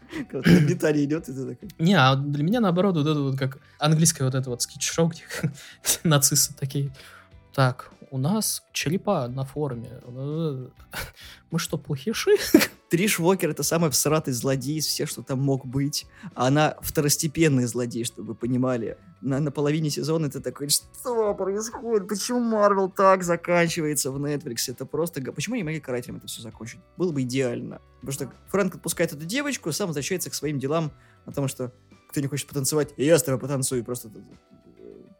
Когда 0.30 0.92
идет, 1.04 1.28
и 1.28 1.34
ты 1.34 1.56
такой... 1.56 1.70
Не, 1.80 1.96
а 1.96 2.16
для 2.16 2.44
меня 2.44 2.60
наоборот, 2.60 2.96
вот 2.96 3.08
это 3.08 3.20
вот 3.20 3.38
как 3.38 3.60
английское 3.80 4.24
вот 4.24 4.36
это 4.36 4.50
вот 4.50 4.62
скетч-шоу, 4.62 5.08
где 5.08 5.24
нацисты 6.04 6.54
такие. 6.54 6.92
Так, 7.54 7.92
у 8.12 8.18
нас 8.18 8.64
черепа 8.72 9.28
на 9.28 9.44
форме. 9.44 9.90
Мы 11.52 11.60
что, 11.60 11.78
плохиши? 11.78 12.38
Триш 12.90 13.20
Уокер 13.20 13.50
это 13.50 13.64
самый 13.64 13.90
всратый 13.90 14.34
злодей 14.34 14.78
из 14.78 14.86
всех, 14.86 15.10
что 15.10 15.22
там 15.22 15.42
мог 15.42 15.66
быть. 15.66 16.06
А 16.36 16.48
она 16.48 16.78
второстепенный 16.82 17.66
злодей, 17.66 18.06
чтобы 18.06 18.30
вы 18.30 18.36
понимали. 18.36 18.98
На, 19.22 19.40
на 19.40 19.52
половине 19.52 19.90
сезона 19.90 20.30
ты 20.30 20.40
такой, 20.40 20.70
что 20.70 21.34
происходит? 21.34 22.08
Почему 22.08 22.40
Марвел 22.40 22.90
так 22.90 23.24
заканчивается 23.24 24.12
в 24.12 24.24
Netflix? 24.24 24.72
Это 24.72 24.86
просто... 24.86 25.22
Почему 25.34 25.56
не 25.56 25.64
могли 25.64 25.82
карателям 25.82 26.18
это 26.18 26.28
все 26.28 26.42
закончить? 26.42 26.80
Было 26.96 27.12
бы 27.12 27.24
идеально. 27.24 27.82
Потому 28.00 28.12
что 28.14 28.32
Фрэнк 28.50 28.76
отпускает 28.76 29.12
эту 29.12 29.26
девочку, 29.26 29.72
сам 29.72 29.88
возвращается 29.88 30.30
к 30.30 30.34
своим 30.34 30.60
делам, 30.60 30.92
потому 31.26 31.48
что 31.48 31.74
кто 32.10 32.22
не 32.22 32.28
хочет 32.28 32.48
потанцевать, 32.48 32.94
я 32.96 33.18
с 33.18 33.24
тобой 33.24 33.40
потанцую. 33.40 33.84
Просто 33.84 34.10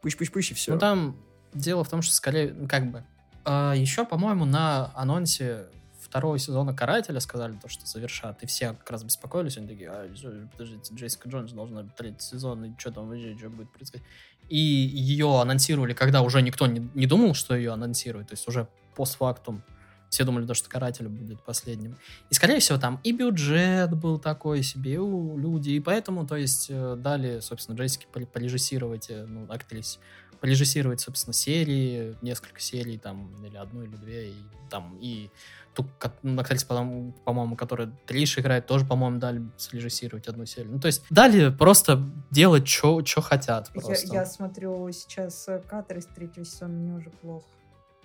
пыщ-пыщ-пыщ 0.02 0.52
и 0.52 0.54
все. 0.54 0.72
Ну 0.72 0.78
там 0.78 1.16
дело 1.52 1.84
в 1.84 1.88
том, 1.90 2.00
что 2.00 2.14
скорее, 2.14 2.54
как 2.68 2.90
бы... 2.90 3.04
А, 3.44 3.74
еще, 3.74 4.04
по-моему, 4.04 4.44
на 4.44 4.90
анонсе 4.94 5.66
второго 6.08 6.38
сезона 6.38 6.74
Карателя 6.74 7.20
сказали 7.20 7.58
то, 7.60 7.68
что 7.68 7.86
завершат, 7.86 8.42
и 8.42 8.46
все 8.46 8.70
как 8.74 8.90
раз 8.90 9.04
беспокоились, 9.04 9.58
они 9.58 9.68
такие, 9.68 9.90
а, 9.90 10.08
подождите, 10.52 10.94
Джессика 10.94 11.28
Джонс 11.28 11.52
должна 11.52 11.82
быть 11.82 11.94
третий 11.94 12.20
сезон, 12.20 12.64
и 12.64 12.78
что 12.78 12.92
там 12.92 13.08
вообще, 13.08 13.36
что 13.36 13.50
будет 13.50 13.70
происходить? 13.70 14.06
И 14.48 14.58
ее 14.58 15.40
анонсировали, 15.40 15.92
когда 15.92 16.22
уже 16.22 16.40
никто 16.40 16.66
не, 16.66 16.88
не 16.94 17.06
думал, 17.06 17.34
что 17.34 17.54
ее 17.54 17.72
анонсируют, 17.72 18.28
то 18.28 18.34
есть 18.34 18.48
уже 18.48 18.68
постфактум 18.96 19.62
все 20.10 20.24
думали, 20.24 20.46
то, 20.46 20.54
что 20.54 20.68
Каратель 20.68 21.08
будет 21.08 21.42
последним. 21.42 21.98
И, 22.30 22.34
скорее 22.34 22.60
всего, 22.60 22.78
там 22.78 22.98
и 23.04 23.12
бюджет 23.12 23.94
был 23.94 24.18
такой 24.18 24.62
себе, 24.62 24.94
и 24.94 24.96
у 24.96 25.36
люди, 25.36 25.70
и 25.70 25.80
поэтому, 25.80 26.26
то 26.26 26.36
есть, 26.36 26.68
э, 26.70 26.96
дали, 26.96 27.40
собственно, 27.40 27.76
Джессике 27.76 28.06
порежиссировать, 28.06 29.10
э, 29.10 29.26
ну, 29.26 29.46
актрис, 29.50 29.98
порежиссировать, 30.40 31.00
собственно, 31.00 31.34
серии, 31.34 32.16
несколько 32.22 32.60
серий, 32.60 32.98
там, 32.98 33.30
или 33.44 33.56
одну, 33.56 33.82
или 33.82 33.96
две, 33.96 34.30
и 34.30 34.34
там, 34.70 34.96
и 35.00 35.30
ту 35.74 35.86
актриса, 36.38 36.66
по-моему, 36.66 37.56
которая 37.56 37.92
Триш 38.06 38.38
играет, 38.38 38.66
тоже, 38.66 38.84
по-моему, 38.84 39.18
дали 39.18 39.42
срежиссировать 39.56 40.26
одну 40.28 40.46
серию. 40.46 40.72
Ну, 40.72 40.80
то 40.80 40.86
есть 40.86 41.04
дали 41.10 41.50
просто 41.50 42.02
делать, 42.30 42.66
что 42.68 43.02
хотят. 43.20 43.70
Просто. 43.72 44.06
Я, 44.08 44.20
я 44.20 44.26
смотрю 44.26 44.90
сейчас 44.92 45.48
э, 45.48 45.62
кадры 45.68 46.00
из 46.00 46.06
третьего 46.06 46.44
сезона, 46.44 46.72
мне 46.72 46.94
уже 46.94 47.10
плохо. 47.10 47.46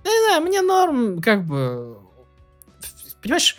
Да, 0.04 0.10
да, 0.28 0.40
мне 0.42 0.62
норм, 0.62 1.22
как 1.22 1.46
бы... 1.46 1.98
Понимаешь, 3.22 3.58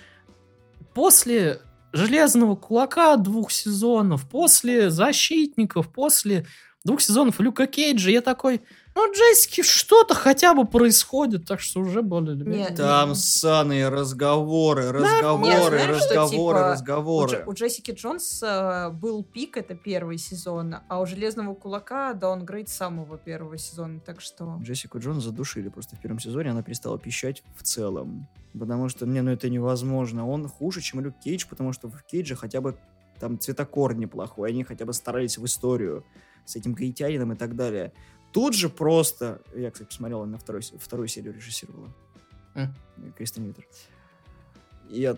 после 0.92 1.60
Железного 1.92 2.54
Кулака 2.54 3.16
двух 3.16 3.50
сезонов, 3.50 4.28
после 4.28 4.90
Защитников, 4.90 5.90
после 5.90 6.46
двух 6.84 7.00
сезонов 7.00 7.40
Люка 7.40 7.66
Кейджа, 7.66 8.10
я 8.10 8.20
такой, 8.20 8.60
ну, 8.94 9.10
Джессики 9.12 9.62
что-то 9.62 10.14
хотя 10.14 10.54
бы 10.54 10.66
происходит, 10.66 11.46
так 11.46 11.60
что 11.60 11.80
уже 11.80 12.02
более 12.02 12.36
Нет, 12.36 12.76
Там 12.76 13.08
нет. 13.08 13.18
ссаные 13.18 13.88
разговоры, 13.88 14.92
разговоры, 14.92 15.78
нет, 15.78 15.88
разговоры, 15.88 16.58
типа, 16.58 16.72
разговоры. 16.72 17.44
У, 17.46 17.50
у 17.50 17.54
Джессики 17.54 17.90
Джонс 17.92 18.42
э, 18.42 18.90
был 18.90 19.24
пик, 19.24 19.56
это 19.56 19.74
первый 19.74 20.18
сезон, 20.18 20.76
а 20.86 21.00
у 21.00 21.06
Железного 21.06 21.54
Кулака 21.54 22.12
даунгрейд 22.12 22.68
самого 22.68 23.16
первого 23.16 23.56
сезона, 23.56 24.00
так 24.00 24.20
что... 24.20 24.58
Джессику 24.62 24.98
Джонс 24.98 25.24
задушили 25.24 25.70
просто 25.70 25.96
в 25.96 26.00
первом 26.00 26.20
сезоне, 26.20 26.50
она 26.50 26.62
перестала 26.62 26.98
пищать 26.98 27.42
в 27.56 27.62
целом. 27.62 28.28
Потому 28.56 28.88
что, 28.88 29.06
мне, 29.06 29.22
ну, 29.22 29.32
это 29.32 29.50
невозможно. 29.50 30.28
Он 30.28 30.46
хуже, 30.48 30.80
чем 30.80 31.00
Люк 31.00 31.18
Кейдж, 31.18 31.46
потому 31.48 31.72
что 31.72 31.88
в 31.88 32.04
Кейдже 32.04 32.36
хотя 32.36 32.60
бы 32.60 32.76
там 33.18 33.40
цветокор 33.40 33.94
неплохой, 33.96 34.50
они 34.50 34.62
хотя 34.62 34.84
бы 34.84 34.92
старались 34.92 35.38
в 35.38 35.44
историю 35.44 36.04
с 36.44 36.56
этим 36.56 36.72
гаитянином 36.74 37.32
и 37.32 37.36
так 37.36 37.56
далее. 37.56 37.92
Тут 38.32 38.54
же 38.54 38.68
просто... 38.68 39.40
Я, 39.54 39.70
кстати, 39.70 39.88
посмотрел, 39.88 40.24
на 40.26 40.38
второй, 40.38 40.62
вторую 40.62 41.08
серию 41.08 41.34
режиссировала. 41.34 41.88
Mm. 42.54 42.68
Кристен 43.16 43.44
Витер. 43.44 43.64
Я 44.88 45.16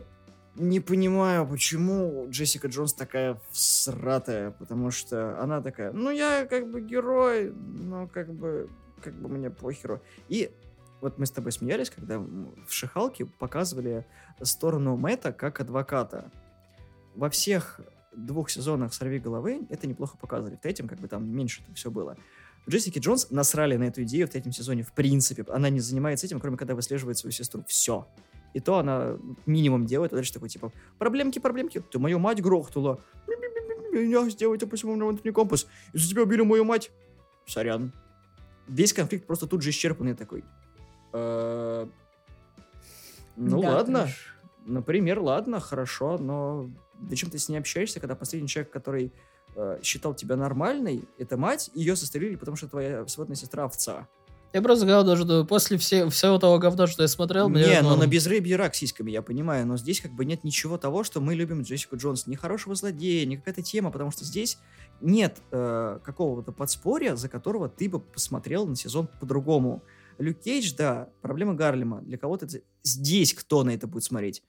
не 0.55 0.81
понимаю, 0.81 1.47
почему 1.47 2.27
Джессика 2.31 2.69
Джонс 2.69 2.95
такая 2.95 3.41
всратая, 3.51 4.51
потому 4.53 4.91
что 4.91 5.41
она 5.41 5.61
такая, 5.61 5.93
ну, 5.93 6.11
я 6.11 6.47
как 6.47 6.71
бы 6.71 6.81
герой, 6.81 7.53
но 7.53 8.07
как 8.07 8.33
бы, 8.33 8.69
как 9.03 9.15
бы 9.15 9.29
мне 9.29 9.51
похеру. 9.51 10.01
И 10.29 10.51
вот 11.01 11.19
мы 11.19 11.27
с 11.27 11.31
тобой 11.31 11.53
смеялись, 11.53 11.91
когда 11.91 12.19
в 12.19 12.71
Шихалке 12.71 13.27
показывали 13.27 14.07
сторону 14.43 14.97
Мэтта 14.97 15.33
как 15.33 15.61
адвоката. 15.61 16.31
Во 17.15 17.29
всех 17.29 17.81
двух 18.17 18.51
сезонах 18.51 18.95
«Сорви 18.95 19.19
головы» 19.19 19.67
это 19.69 19.87
неплохо 19.87 20.17
показывали. 20.17 20.57
В 20.57 20.61
третьем 20.61 20.89
как 20.89 20.99
бы 20.99 21.09
там 21.09 21.29
меньше 21.29 21.63
это 21.63 21.75
все 21.75 21.91
было. 21.91 22.17
Джессики 22.69 22.99
Джонс 22.99 23.31
насрали 23.31 23.77
на 23.77 23.85
эту 23.85 24.03
идею 24.03 24.27
в 24.27 24.31
третьем 24.31 24.53
сезоне 24.53 24.83
в 24.83 24.93
принципе. 24.93 25.45
Она 25.49 25.69
не 25.69 25.81
занимается 25.81 26.27
этим, 26.27 26.41
кроме 26.41 26.57
когда 26.57 26.75
выслеживает 26.75 27.19
свою 27.19 27.33
сестру. 27.33 27.63
Все. 27.69 28.09
И 28.55 28.61
то 28.61 28.79
она 28.79 29.19
минимум 29.45 29.87
делает, 29.87 30.13
а 30.13 30.17
дальше 30.17 30.33
такой, 30.33 30.49
типа, 30.49 30.73
проблемки, 30.99 31.39
проблемки, 31.39 31.81
ты 31.81 31.99
мою 31.99 32.19
мать 32.19 32.43
грохнула. 32.43 33.01
Меня 33.93 34.29
сделайте 34.31 34.67
по 34.67 34.77
всему 34.77 34.95
внутренний 34.95 35.33
компас. 35.33 35.67
Из-за 35.93 36.09
тебя 36.11 36.23
убили 36.23 36.43
мою 36.43 36.65
мать. 36.65 36.91
Сорян. 37.47 37.93
Весь 38.67 38.93
конфликт 38.93 39.27
просто 39.27 39.47
тут 39.47 39.63
же 39.63 39.71
исчерпанный 39.71 40.15
такой. 40.15 40.45
«Э, 41.13 41.87
ну 43.37 43.61
ладно. 43.61 44.09
Например, 44.65 45.21
ладно, 45.21 45.61
хорошо, 45.61 46.19
но 46.19 46.69
зачем 47.09 47.31
ты 47.31 47.39
с 47.39 47.49
ней 47.49 47.59
общаешься, 47.59 48.01
когда 48.01 48.15
последний 48.15 48.49
человек, 48.49 48.71
который 48.71 49.13
э, 49.55 49.79
считал 49.83 50.15
тебя 50.15 50.37
нормальной, 50.37 51.05
это 51.19 51.37
мать, 51.37 51.71
ее 51.75 51.97
сострелили, 51.97 52.37
потому 52.37 52.57
что 52.57 52.69
твоя 52.69 53.07
сводная 53.07 53.37
сестра 53.37 53.65
овца. 53.65 54.09
Я 54.53 54.63
просто 54.63 54.87
говорю, 54.87 55.05
даже 55.05 55.45
после 55.45 55.77
все, 55.77 56.09
всего 56.09 56.39
того 56.39 56.59
говна, 56.59 56.87
что 56.87 57.03
я 57.03 57.09
смотрел... 57.09 57.51
Не, 57.51 57.83
но 57.83 57.95
на 57.95 58.07
безрыбье 58.07 58.57
рак 58.57 58.75
сиськами, 58.75 59.11
я 59.11 59.21
понимаю, 59.21 59.67
но 59.67 59.77
здесь 59.77 60.01
как 60.01 60.13
бы 60.13 60.25
нет 60.25 60.45
ничего 60.45 60.79
того, 60.79 61.05
что 61.05 61.21
мы 61.21 61.35
любим 61.35 61.61
Джессику 61.61 61.97
Джонс. 61.97 62.27
Ни 62.27 62.37
хорошего 62.37 62.75
злодея, 62.75 63.27
ни 63.27 63.37
какая-то 63.37 63.63
тема, 63.63 63.91
потому 63.91 64.11
что 64.13 64.25
здесь 64.25 64.59
нет 65.03 65.39
э, 65.51 65.99
какого-то 66.03 66.53
подспорья, 66.53 67.17
за 67.17 67.29
которого 67.29 67.69
ты 67.69 67.89
бы 67.91 68.01
посмотрел 68.01 68.67
на 68.67 68.77
сезон 68.77 69.11
по-другому. 69.21 69.83
Люк 70.19 70.39
Кейдж, 70.39 70.73
да, 70.75 71.11
проблема 71.21 71.53
Гарлема. 71.53 72.01
Для 72.01 72.17
кого-то 72.17 72.49
здесь 72.83 73.35
кто 73.35 73.63
на 73.63 73.71
это 73.71 73.87
будет 73.87 74.05
смотреть? 74.05 74.43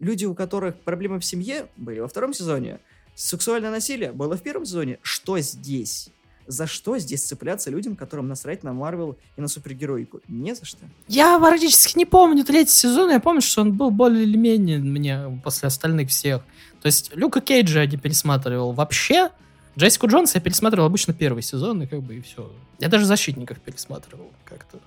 Люди, 0.00 0.24
у 0.24 0.34
которых 0.34 0.76
проблемы 0.80 1.18
в 1.18 1.24
семье, 1.24 1.66
были 1.76 1.98
во 2.00 2.08
втором 2.08 2.32
сезоне. 2.32 2.78
Сексуальное 3.14 3.70
насилие 3.70 4.12
было 4.12 4.36
в 4.36 4.42
первом 4.42 4.64
сезоне. 4.64 4.98
Что 5.02 5.38
здесь? 5.40 6.10
За 6.46 6.66
что 6.66 6.96
здесь 6.98 7.24
цепляться 7.24 7.68
людям, 7.68 7.96
которым 7.96 8.28
насрать 8.28 8.62
на 8.62 8.72
Марвел 8.72 9.18
и 9.36 9.40
на 9.40 9.48
супергероику? 9.48 10.20
Не 10.28 10.54
за 10.54 10.64
что. 10.64 10.78
Я 11.08 11.38
практически 11.38 11.98
не 11.98 12.06
помню 12.06 12.44
третий 12.44 12.72
сезон. 12.72 13.10
Я 13.10 13.20
помню, 13.20 13.42
что 13.42 13.60
он 13.60 13.76
был 13.76 13.90
более 13.90 14.22
или 14.22 14.36
менее 14.36 14.78
мне 14.78 15.40
после 15.44 15.66
остальных 15.66 16.10
всех. 16.10 16.42
То 16.80 16.86
есть 16.86 17.14
Люка 17.14 17.40
Кейджа 17.40 17.80
я 17.82 17.86
не 17.86 17.96
пересматривал 17.96 18.72
вообще. 18.72 19.30
Джессику 19.76 20.06
Джонс 20.06 20.34
я 20.34 20.40
пересматривал 20.40 20.86
обычно 20.86 21.12
первый 21.12 21.42
сезон, 21.42 21.82
и 21.82 21.86
как 21.86 22.02
бы 22.02 22.16
и 22.16 22.20
все. 22.20 22.50
Я 22.78 22.88
даже 22.88 23.04
«Защитников» 23.04 23.60
пересматривал 23.60 24.32
как-то. 24.44 24.78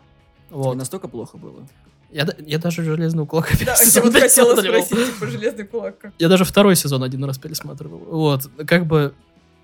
Вот. 0.49 0.76
настолько 0.76 1.07
плохо 1.07 1.38
было? 1.38 1.68
Я, 2.12 2.28
я 2.45 2.59
даже 2.59 2.84
«Железного 2.84 3.26
кулака» 3.26 3.55
Да, 3.66 3.76
я 3.82 4.01
вот 4.01 4.14
хотела 4.14 4.55
спросить, 4.55 5.14
типа, 5.14 5.28
«Железный 5.28 5.66
кулак». 5.66 6.12
Я 6.20 6.28
даже 6.28 6.43
второй 6.43 6.76
сезон 6.76 7.03
один 7.03 7.24
раз 7.24 7.38
пересматривал. 7.38 7.99
Вот, 7.99 8.49
как 8.68 8.86
бы... 8.86 9.14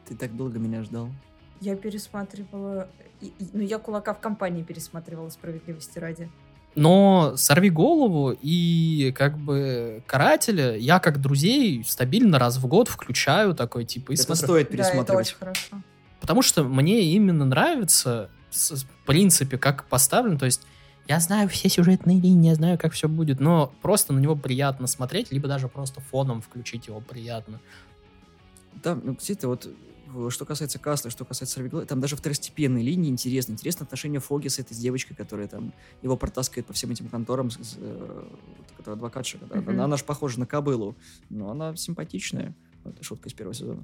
Ты 0.08 0.16
так 0.16 0.36
долго 0.36 0.58
меня 0.58 0.84
ждал. 0.84 1.10
Я 1.60 1.76
пересматривала... 1.76 2.88
Ну, 3.54 3.62
я 3.62 3.80
«Кулака» 3.80 4.14
в 4.14 4.20
компании 4.20 4.64
пересматривала, 4.64 5.30
справедливости 5.30 6.00
ради. 6.00 6.30
Но 6.76 7.34
«Сорви 7.36 7.70
голову» 7.70 8.38
и 8.40 9.12
как 9.18 9.38
бы 9.38 10.04
«Карателя» 10.06 10.78
я 10.78 11.00
как 11.00 11.20
друзей 11.20 11.84
стабильно 11.84 12.40
раз 12.40 12.58
в 12.58 12.68
год 12.68 12.88
включаю 12.88 13.56
такой, 13.56 13.84
типа, 13.84 14.12
и 14.12 14.16
это 14.16 14.24
смотрю. 14.24 14.46
стоит 14.46 14.70
пересматривать. 14.70 15.08
Да, 15.08 15.14
это 15.14 15.22
очень 15.22 15.38
хорошо. 15.38 15.84
Потому 16.22 16.42
что 16.44 16.64
мне 16.64 17.02
именно 17.02 17.46
нравится, 17.46 18.30
в 18.52 19.06
принципе, 19.06 19.58
как 19.58 19.86
поставлен, 19.86 20.38
то 20.38 20.46
есть 20.46 20.62
я 21.08 21.20
знаю 21.20 21.50
все 21.50 21.70
сюжетные 21.70 22.20
линии, 22.20 22.50
я 22.50 22.56
знаю, 22.56 22.78
как 22.78 22.94
все 22.94 23.08
будет, 23.08 23.40
но 23.40 23.74
просто 23.82 24.14
на 24.14 24.20
него 24.20 24.36
приятно 24.36 24.88
смотреть, 24.88 25.32
либо 25.32 25.48
даже 25.48 25.68
просто 25.68 26.02
фоном 26.02 26.42
включить 26.42 26.88
его 26.88 27.00
приятно. 27.00 27.60
Да, 28.84 28.96
ну, 28.96 29.16
кстати, 29.16 29.46
вот 29.46 29.70
что 30.30 30.46
касается 30.46 30.80
Касла, 30.80 31.12
что 31.12 31.26
касается 31.26 31.56
Сорвиголы, 31.56 31.86
там 31.86 32.00
даже 32.00 32.16
второстепенные 32.16 32.84
линии 32.84 33.10
интересны. 33.10 33.54
Интересно 33.54 33.86
отношение 33.86 34.20
Фоги 34.20 34.48
с 34.48 34.60
этой 34.60 34.74
с 34.74 34.78
девочкой, 34.78 35.16
которая 35.16 35.48
там 35.48 35.74
его 36.02 36.16
протаскивает 36.16 36.66
по 36.66 36.74
всем 36.74 36.92
этим 36.92 37.10
конторам, 37.10 37.52
с, 37.52 37.76
э, 37.78 38.24
которая 38.78 38.98
адвокатша. 38.98 39.38
Mm-hmm. 39.38 39.70
Она, 39.70 39.86
она 39.86 39.98
же 39.98 40.06
похожа 40.06 40.40
на 40.40 40.46
кобылу, 40.46 40.96
но 41.30 41.52
она 41.52 41.76
симпатичная. 41.76 42.54
Это 42.90 43.04
шутка 43.04 43.30
из 43.30 43.34
первого 43.34 43.54
сезона. 43.54 43.84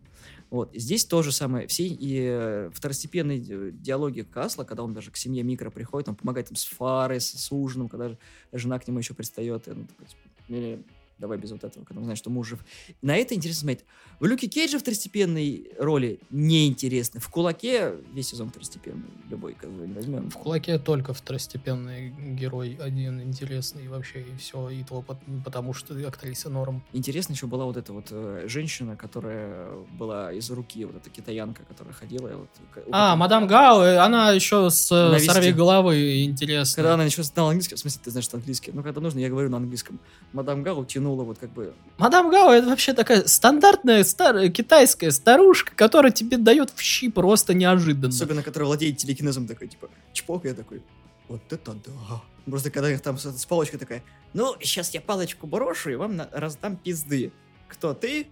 Вот. 0.50 0.72
Здесь 0.74 1.06
то 1.06 1.22
же 1.22 1.32
самое. 1.32 1.68
Все 1.68 1.88
и 1.88 2.26
э, 2.26 2.70
второстепенные 2.74 3.72
диалоги 3.72 4.22
Касла, 4.22 4.64
когда 4.64 4.84
он 4.84 4.94
даже 4.94 5.12
к 5.12 5.18
семье 5.18 5.44
Микро 5.44 5.70
приходит, 5.70 6.10
он 6.10 6.16
помогает 6.16 6.50
им 6.50 6.56
с 6.56 6.66
Фарой, 6.66 7.20
с, 7.20 7.52
ужином, 7.52 7.90
когда 7.90 8.16
жена 8.52 8.80
к 8.80 8.88
нему 8.88 9.00
еще 9.00 9.14
пристает. 9.14 9.68
И 9.68 9.72
он 9.72 9.88
такой, 9.88 10.06
типа, 10.06 10.84
давай 11.20 11.38
без 11.38 11.52
вот 11.52 11.64
этого, 11.64 11.84
когда 11.84 12.00
он 12.00 12.06
знает, 12.06 12.18
что 12.18 12.30
муж 12.30 12.50
жив. 12.50 12.60
На 13.02 13.16
это 13.16 13.34
интересно 13.36 13.62
смотреть. 13.62 13.86
В 14.20 14.26
Люке 14.26 14.48
Кейджа 14.48 14.78
второстепенной 14.80 15.70
роли 15.80 16.20
неинтересны. 16.30 17.20
В 17.20 17.30
Кулаке 17.30 17.94
весь 18.14 18.30
сезон 18.30 18.50
второстепенный. 18.50 19.04
любой, 19.30 19.54
как 19.54 19.70
бы, 19.72 19.86
возьмем. 19.94 20.30
В 20.30 20.38
кулаке 20.38 20.78
только 20.78 21.14
второстепенный 21.14 22.10
герой 22.36 22.78
один 22.80 23.22
интересный 23.22 23.88
вообще, 23.88 24.22
и 24.22 24.36
все, 24.38 24.70
и 24.70 24.84
то 24.84 25.02
пот- 25.02 25.18
потому 25.44 25.74
что 25.74 25.94
актриса 26.08 26.50
норм. 26.50 26.84
Интересно 26.94 27.34
еще 27.34 27.48
была 27.48 27.66
вот 27.66 27.78
эта 27.78 27.94
вот 27.94 28.08
э, 28.12 28.46
женщина, 28.48 28.96
которая 28.96 29.72
была 29.98 30.32
из 30.32 30.50
руки, 30.52 30.86
вот 30.86 30.96
эта 30.96 31.10
китаянка, 31.10 31.64
которая 31.64 31.94
ходила. 31.94 32.28
Вот, 32.30 32.50
А, 32.92 33.16
мадам 33.16 33.48
Гао, 33.48 34.00
она 34.04 34.32
еще 34.32 34.70
с 34.70 34.92
э, 34.92 35.12
Навести. 35.12 35.28
сорви 35.30 35.52
головы 35.52 36.24
интересная. 36.24 36.76
Когда 36.76 36.94
она 36.96 37.06
еще 37.06 37.24
знала 37.24 37.50
английский, 37.50 37.76
в 37.76 37.80
смысле, 37.80 38.02
ты 38.04 38.12
знаешь, 38.12 38.26
что 38.26 38.38
английский, 38.38 38.72
ну, 38.74 38.84
когда 38.84 39.02
нужно, 39.02 39.20
я 39.20 39.30
говорю 39.30 39.50
на 39.50 39.58
английском. 39.58 40.00
Мадам 40.34 40.64
Гау 40.64 40.86
тянула 41.04 41.24
вот 41.24 41.38
как 41.40 41.52
бы... 41.52 41.74
Мадам 41.98 42.32
Гао 42.32 42.54
это 42.54 42.68
вообще 42.68 42.94
такая 42.94 43.28
стандартная 43.28 44.04
старая 44.04 44.50
китайская 44.50 45.12
старушка, 45.12 45.74
которая 45.76 46.12
тебе 46.12 46.38
дает 46.38 46.72
в 46.72 46.82
щи 46.82 47.10
просто 47.10 47.54
неожиданно. 47.54 48.10
Особенно, 48.10 48.42
которая 48.42 48.68
владеет 48.68 48.98
телекинезом, 48.98 49.48
такой, 49.48 49.68
типа, 49.68 49.90
чпок, 50.14 50.46
я 50.46 50.54
такой, 50.54 50.82
вот 51.28 51.42
это 51.52 51.74
да. 51.74 52.22
Просто 52.46 52.72
когда 52.72 52.92
их 52.92 53.02
там 53.02 53.18
с, 53.18 53.26
с 53.26 53.46
палочкой 53.46 53.80
такая, 53.80 54.04
ну, 54.34 54.56
сейчас 54.62 54.94
я 54.94 55.02
палочку 55.02 55.48
брошу 55.48 55.92
и 55.92 55.96
вам 55.96 56.16
на- 56.16 56.30
раздам 56.32 56.78
пизды. 56.78 57.32
Кто 57.68 57.94
ты? 57.94 58.28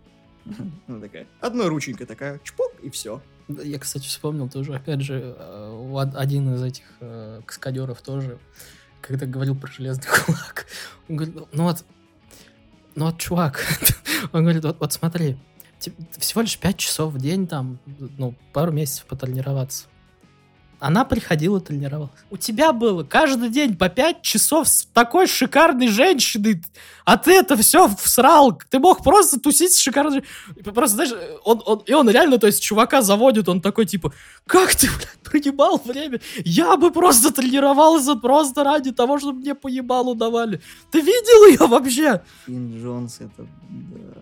Она 0.88 1.02
такая, 1.02 1.28
одной 1.40 1.68
рученькой 1.68 2.08
такая, 2.08 2.40
чпок, 2.44 2.74
и 2.82 2.90
все. 2.90 3.22
Я, 3.64 3.80
кстати, 3.80 4.08
вспомнил 4.08 4.50
тоже, 4.50 4.74
опять 4.74 5.02
же, 5.02 5.36
э, 5.38 6.06
один 6.16 6.56
из 6.56 6.64
этих 6.64 6.86
э, 7.02 7.42
каскадеров 7.46 8.02
тоже, 8.02 8.40
когда 9.02 9.26
говорил 9.26 9.56
про 9.56 9.70
железный 9.70 10.06
кулак, 10.26 10.68
он 11.10 11.16
говорит, 11.18 11.36
ну 11.36 11.48
ну 11.52 11.64
вот, 11.64 11.84
ну 12.96 13.06
вот, 13.06 13.18
чувак, 13.18 13.66
он 14.32 14.42
говорит, 14.44 14.64
вот, 14.64 14.78
вот 14.80 14.94
смотри, 14.94 15.38
всего 16.18 16.42
лишь 16.42 16.58
5 16.58 16.78
часов 16.78 17.14
в 17.14 17.18
день 17.18 17.48
там, 17.48 17.80
ну, 18.18 18.36
пару 18.54 18.72
месяцев 18.72 19.06
потренироваться. 19.06 19.86
Она 20.82 21.06
приходила 21.06 21.62
тренировалась. 21.62 22.10
У 22.32 22.38
тебя 22.38 22.74
было 22.74 23.04
каждый 23.04 23.50
день 23.50 23.78
по 23.78 23.88
5 23.88 24.24
часов 24.24 24.68
с 24.68 24.86
такой 24.86 25.28
шикарной 25.28 25.90
женщиной, 25.90 26.64
а 27.06 27.20
ты 27.20 27.34
это 27.34 27.56
все 27.56 27.88
всрал. 27.88 28.60
Ты 28.68 28.80
мог 28.80 29.04
просто 29.04 29.40
тусить 29.40 29.74
с 29.74 29.80
шикарной. 29.80 30.24
Просто, 30.64 30.96
знаешь, 30.96 31.12
он, 31.44 31.62
он, 31.68 31.84
и 31.86 31.94
он 31.94 32.10
реально, 32.10 32.40
то 32.40 32.48
есть, 32.48 32.64
чувака 32.64 33.04
заводит, 33.04 33.48
он 33.48 33.62
такой, 33.62 33.86
типа, 33.86 34.12
как 34.48 34.74
ты, 34.74 34.88
блядь, 34.88 35.20
принимал 35.24 35.80
время? 35.86 36.20
Я 36.44 36.76
бы 36.78 36.90
просто 36.90 37.32
тренировался 37.32 38.16
просто 38.16 38.64
ради 38.64 38.92
того, 38.92 39.20
чтобы 39.20 39.38
мне 39.40 39.54
поебалу 39.54 40.16
давали. 40.16 40.62
Ты 40.90 41.02
видел 41.02 41.46
ее 41.46 41.68
вообще? 41.68 42.24
Финн 42.48 42.82
Джонс, 42.82 43.18
это... 43.20 43.48
да. 43.70 44.22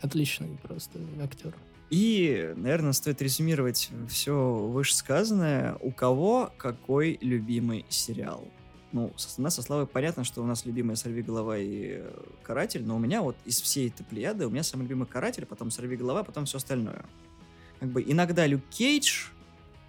Отличный 0.00 0.58
просто 0.62 0.98
актер. 1.22 1.52
И, 1.92 2.54
наверное, 2.56 2.94
стоит 2.94 3.20
резюмировать 3.20 3.90
все 4.08 4.32
вышесказанное. 4.54 5.76
У 5.82 5.92
кого 5.92 6.50
какой 6.56 7.18
любимый 7.20 7.84
сериал? 7.90 8.48
Ну, 8.92 9.12
со, 9.18 9.38
у 9.38 9.44
нас 9.44 9.56
со 9.56 9.62
Славой 9.62 9.86
понятно, 9.86 10.24
что 10.24 10.42
у 10.42 10.46
нас 10.46 10.64
любимая 10.64 10.96
«Сорви 10.96 11.20
голова» 11.20 11.58
и 11.58 11.98
э, 11.98 12.22
«Каратель», 12.42 12.82
но 12.82 12.96
у 12.96 12.98
меня 12.98 13.20
вот 13.20 13.36
из 13.44 13.60
всей 13.60 13.90
этой 13.90 14.04
плеяды 14.04 14.46
у 14.46 14.50
меня 14.50 14.62
самый 14.62 14.84
любимый 14.84 15.06
«Каратель», 15.06 15.44
потом 15.44 15.70
«Сорви 15.70 15.96
голова», 15.96 16.24
потом 16.24 16.46
все 16.46 16.56
остальное. 16.56 17.04
Как 17.78 17.90
бы 17.90 18.02
иногда 18.02 18.46
Люк 18.46 18.62
Кейдж, 18.70 19.26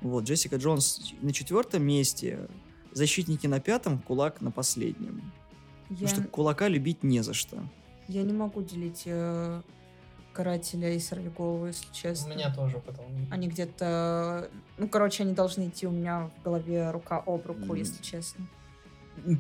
вот, 0.02 0.26
Джессика 0.26 0.58
Джонс 0.58 1.14
на 1.22 1.32
четвертом 1.32 1.84
месте, 1.84 2.50
«Защитники» 2.92 3.48
на 3.48 3.62
пятом, 3.62 4.00
«Кулак» 4.00 4.42
на 4.42 4.52
последнем. 4.52 5.32
Я, 5.90 5.96
Потому 5.96 6.10
что 6.10 6.24
«Кулака» 6.24 6.68
любить 6.68 7.02
не 7.02 7.22
за 7.24 7.34
что. 7.34 7.64
я 8.10 8.24
не 8.24 8.34
могу 8.34 8.62
делить 8.62 9.04
э, 9.06 9.62
карателя 10.34 10.92
и 10.92 11.00
сорвиголову, 11.00 11.68
если 11.68 11.86
честно. 11.94 12.34
тоже 12.56 12.80
потом. 12.80 13.06
Они 13.32 13.48
где-то... 13.48 14.50
Ну, 14.78 14.88
короче, 14.88 15.24
они 15.24 15.34
должны 15.34 15.68
идти 15.68 15.88
у 15.88 15.92
меня 15.92 16.30
в 16.40 16.44
голове 16.44 16.92
рука 16.92 17.24
об 17.26 17.46
руку, 17.46 17.74
М. 17.74 17.76
если 17.76 18.02
честно. 18.02 18.48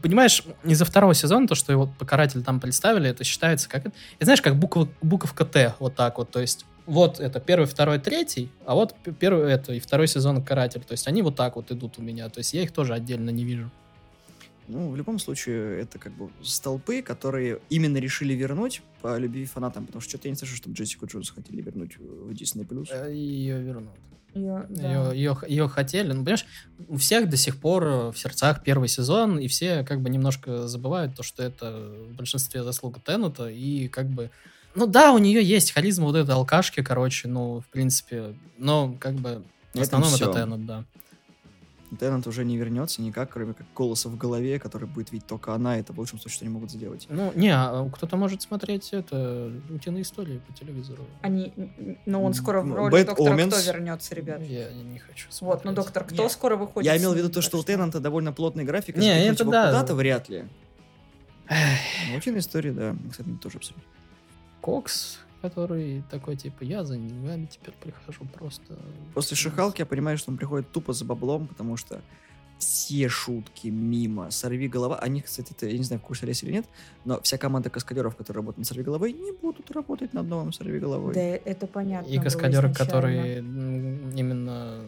Понимаешь, 0.02 0.44
из-за 0.64 0.86
второго 0.86 1.14
сезона, 1.16 1.48
то, 1.48 1.56
что 1.56 1.72
его 1.74 1.88
покаратель 1.88 2.44
там 2.44 2.60
представили, 2.60 3.10
это 3.10 3.24
считается 3.24 3.68
как... 3.68 3.88
Это 3.88 3.94
знаешь, 4.22 4.42
как 4.42 4.56
буква, 4.56 4.88
буковка 5.02 5.46
Т, 5.46 5.74
вот 5.80 5.96
так 5.96 6.18
вот, 6.20 6.30
то 6.30 6.40
есть 6.40 6.66
вот 6.86 7.20
это 7.20 7.40
первый, 7.40 7.66
второй, 7.66 8.00
третий, 8.00 8.52
а 8.66 8.76
вот 8.76 8.96
первый 9.20 9.52
это 9.52 9.74
и 9.74 9.80
второй 9.80 10.08
сезон 10.08 10.44
каратель. 10.44 10.82
То 10.82 10.92
есть 10.92 11.08
они 11.08 11.22
вот 11.22 11.36
так 11.36 11.56
вот 11.56 11.72
идут 11.72 11.98
у 11.98 12.02
меня. 12.02 12.30
То 12.30 12.40
есть 12.40 12.54
я 12.54 12.62
их 12.62 12.72
тоже 12.72 12.94
отдельно 12.94 13.30
не 13.30 13.46
вижу. 13.46 13.72
Ну, 14.68 14.90
в 14.92 14.96
любом 14.96 15.20
случае, 15.20 15.82
это 15.82 16.00
как 16.00 16.14
бы 16.14 16.30
столпы, 16.42 17.02
которые 17.02 17.60
именно 17.70 17.98
решили 17.98 18.34
вернуть 18.34 18.82
по 19.02 19.18
любви 19.18 19.46
фанатам, 19.46 19.86
потому 19.86 20.02
что 20.02 20.10
что-то 20.12 20.28
я 20.28 20.32
не 20.32 20.38
слышу, 20.38 20.56
чтобы 20.56 20.76
Джессику 20.76 21.06
Джонс 21.06 21.30
хотели 21.32 21.62
вернуть 21.62 21.98
в 21.98 22.32
Disney+. 22.32 23.12
Ее 23.14 23.62
вернут. 23.62 23.92
Её- 24.34 24.66
да. 24.70 25.12
Ее, 25.12 25.18
ее, 25.20 25.38
ее 25.48 25.68
хотели. 25.68 26.08
Ну, 26.14 26.24
понимаешь, 26.24 26.46
у 26.88 26.98
всех 26.98 27.30
до 27.30 27.38
сих 27.38 27.60
пор 27.60 27.84
э, 27.86 28.12
в 28.12 28.18
сердцах 28.18 28.64
первый 28.64 28.88
сезон, 28.88 29.38
и 29.38 29.48
все 29.48 29.84
как 29.84 30.02
бы 30.02 30.10
немножко 30.10 30.68
забывают 30.68 31.16
то, 31.16 31.24
что 31.24 31.44
это 31.44 31.92
в 32.10 32.16
большинстве 32.16 32.64
заслуга 32.64 33.00
Теннета, 33.00 33.48
и 33.50 33.88
как 33.90 34.08
бы... 34.08 34.32
Ну 34.76 34.88
да, 34.88 35.12
у 35.14 35.20
нее 35.20 35.44
есть 35.44 35.72
харизма 35.72 36.06
вот 36.06 36.16
этой 36.16 36.32
алкашки, 36.34 36.82
короче, 36.82 37.28
ну, 37.28 37.60
в 37.62 37.68
принципе, 37.68 38.34
но 38.58 38.96
как 39.00 39.14
бы 39.16 39.44
в 39.76 39.82
основном 39.82 40.10
это 40.10 40.18
всё. 40.24 40.34
Теннет, 40.34 40.66
да. 40.66 40.86
Теннет 41.98 42.28
уже 42.28 42.44
не 42.46 42.58
вернется 42.58 43.02
никак, 43.02 43.32
кроме 43.32 43.54
как 43.54 43.66
голоса 43.76 44.10
в 44.10 44.18
голове, 44.18 44.60
который 44.60 44.88
будет 44.88 45.12
видеть 45.12 45.28
только 45.28 45.54
она, 45.54 45.78
это 45.78 45.94
в 45.94 46.00
лучшем 46.00 46.20
случае, 46.20 46.36
что 46.36 46.46
они 46.46 46.54
могут 46.54 46.72
сделать. 46.72 47.06
Ну, 47.10 47.32
не, 47.36 47.50
а 47.56 47.90
кто-то 47.94 48.18
может 48.18 48.42
смотреть 48.42 48.90
это 48.94 49.52
утиные 49.70 50.02
истории 50.04 50.42
по 50.48 50.54
телевизору. 50.54 51.06
Они... 51.22 51.54
н- 51.56 51.98
Ну, 52.06 52.24
он 52.24 52.34
скоро 52.34 52.62
в 52.62 52.74
роли 52.74 52.94
Bad 52.94 53.06
доктора 53.06 53.36
Omens. 53.36 53.50
Кто 53.52 53.72
вернется, 53.72 54.16
ребят. 54.16 54.42
Я 54.42 54.72
не 54.74 55.00
хочу 55.00 55.28
смотреть. 55.32 55.42
Вот, 55.42 55.66
ну 55.66 55.74
доктор 55.74 56.04
Кто 56.04 56.24
Нет. 56.24 56.32
скоро 56.32 56.56
выходит. 56.56 56.92
Я 56.92 56.98
имел 56.98 57.14
в 57.14 57.18
виду 57.18 57.30
то, 57.30 57.42
что 57.42 57.58
у 57.58 57.64
Теннанта 57.64 58.00
довольно 58.00 58.32
плотный 58.34 58.64
график, 58.64 58.98
и 58.98 59.00
Не, 59.00 59.26
это 59.28 59.44
его 59.44 59.52
да. 59.52 59.68
куда-то 59.68 59.96
вряд 59.96 60.30
ли. 60.30 60.46
Но 61.50 62.18
утиные 62.18 62.40
истории, 62.40 62.72
да, 62.72 62.96
кстати, 63.12 63.30
тоже 63.42 63.58
абсолютно. 63.58 63.84
Кокс, 64.62 65.20
который 65.44 66.04
такой, 66.10 66.38
типа, 66.38 66.64
я 66.64 66.86
за 66.86 66.96
деньгами 66.96 67.48
теперь 67.48 67.74
прихожу 67.82 68.24
просто... 68.34 68.80
После 69.14 69.36
Шихалки 69.36 69.82
я 69.82 69.86
понимаю, 69.86 70.18
что 70.18 70.32
он 70.32 70.38
приходит 70.38 70.72
тупо 70.72 70.94
за 70.94 71.04
баблом, 71.04 71.48
потому 71.48 71.76
что 71.76 72.02
все 72.60 73.10
шутки 73.10 73.68
мимо 73.68 74.32
«Сорви 74.32 74.70
голова», 74.70 75.00
они, 75.00 75.20
кстати, 75.20 75.52
это, 75.52 75.66
я 75.66 75.78
не 75.78 75.84
знаю, 75.84 76.00
в 76.00 76.04
курсе 76.04 76.26
Олеся 76.26 76.46
или 76.46 76.54
нет, 76.54 76.66
но 77.04 77.20
вся 77.20 77.38
команда 77.38 77.70
каскадеров, 77.70 78.16
которые 78.16 78.40
работают 78.40 78.60
на 78.60 78.66
«Сорви 78.66 78.84
головой», 78.84 79.12
не 79.12 79.34
будут 79.34 79.70
работать 79.72 80.14
над 80.14 80.28
новым 80.28 80.54
«Сорви 80.54 80.80
головой». 80.80 81.14
Да, 81.14 81.20
это 81.22 81.68
понятно. 81.68 82.10
И 82.10 82.20
каскадеры, 82.20 82.74
которые 82.74 83.40
именно 83.40 84.86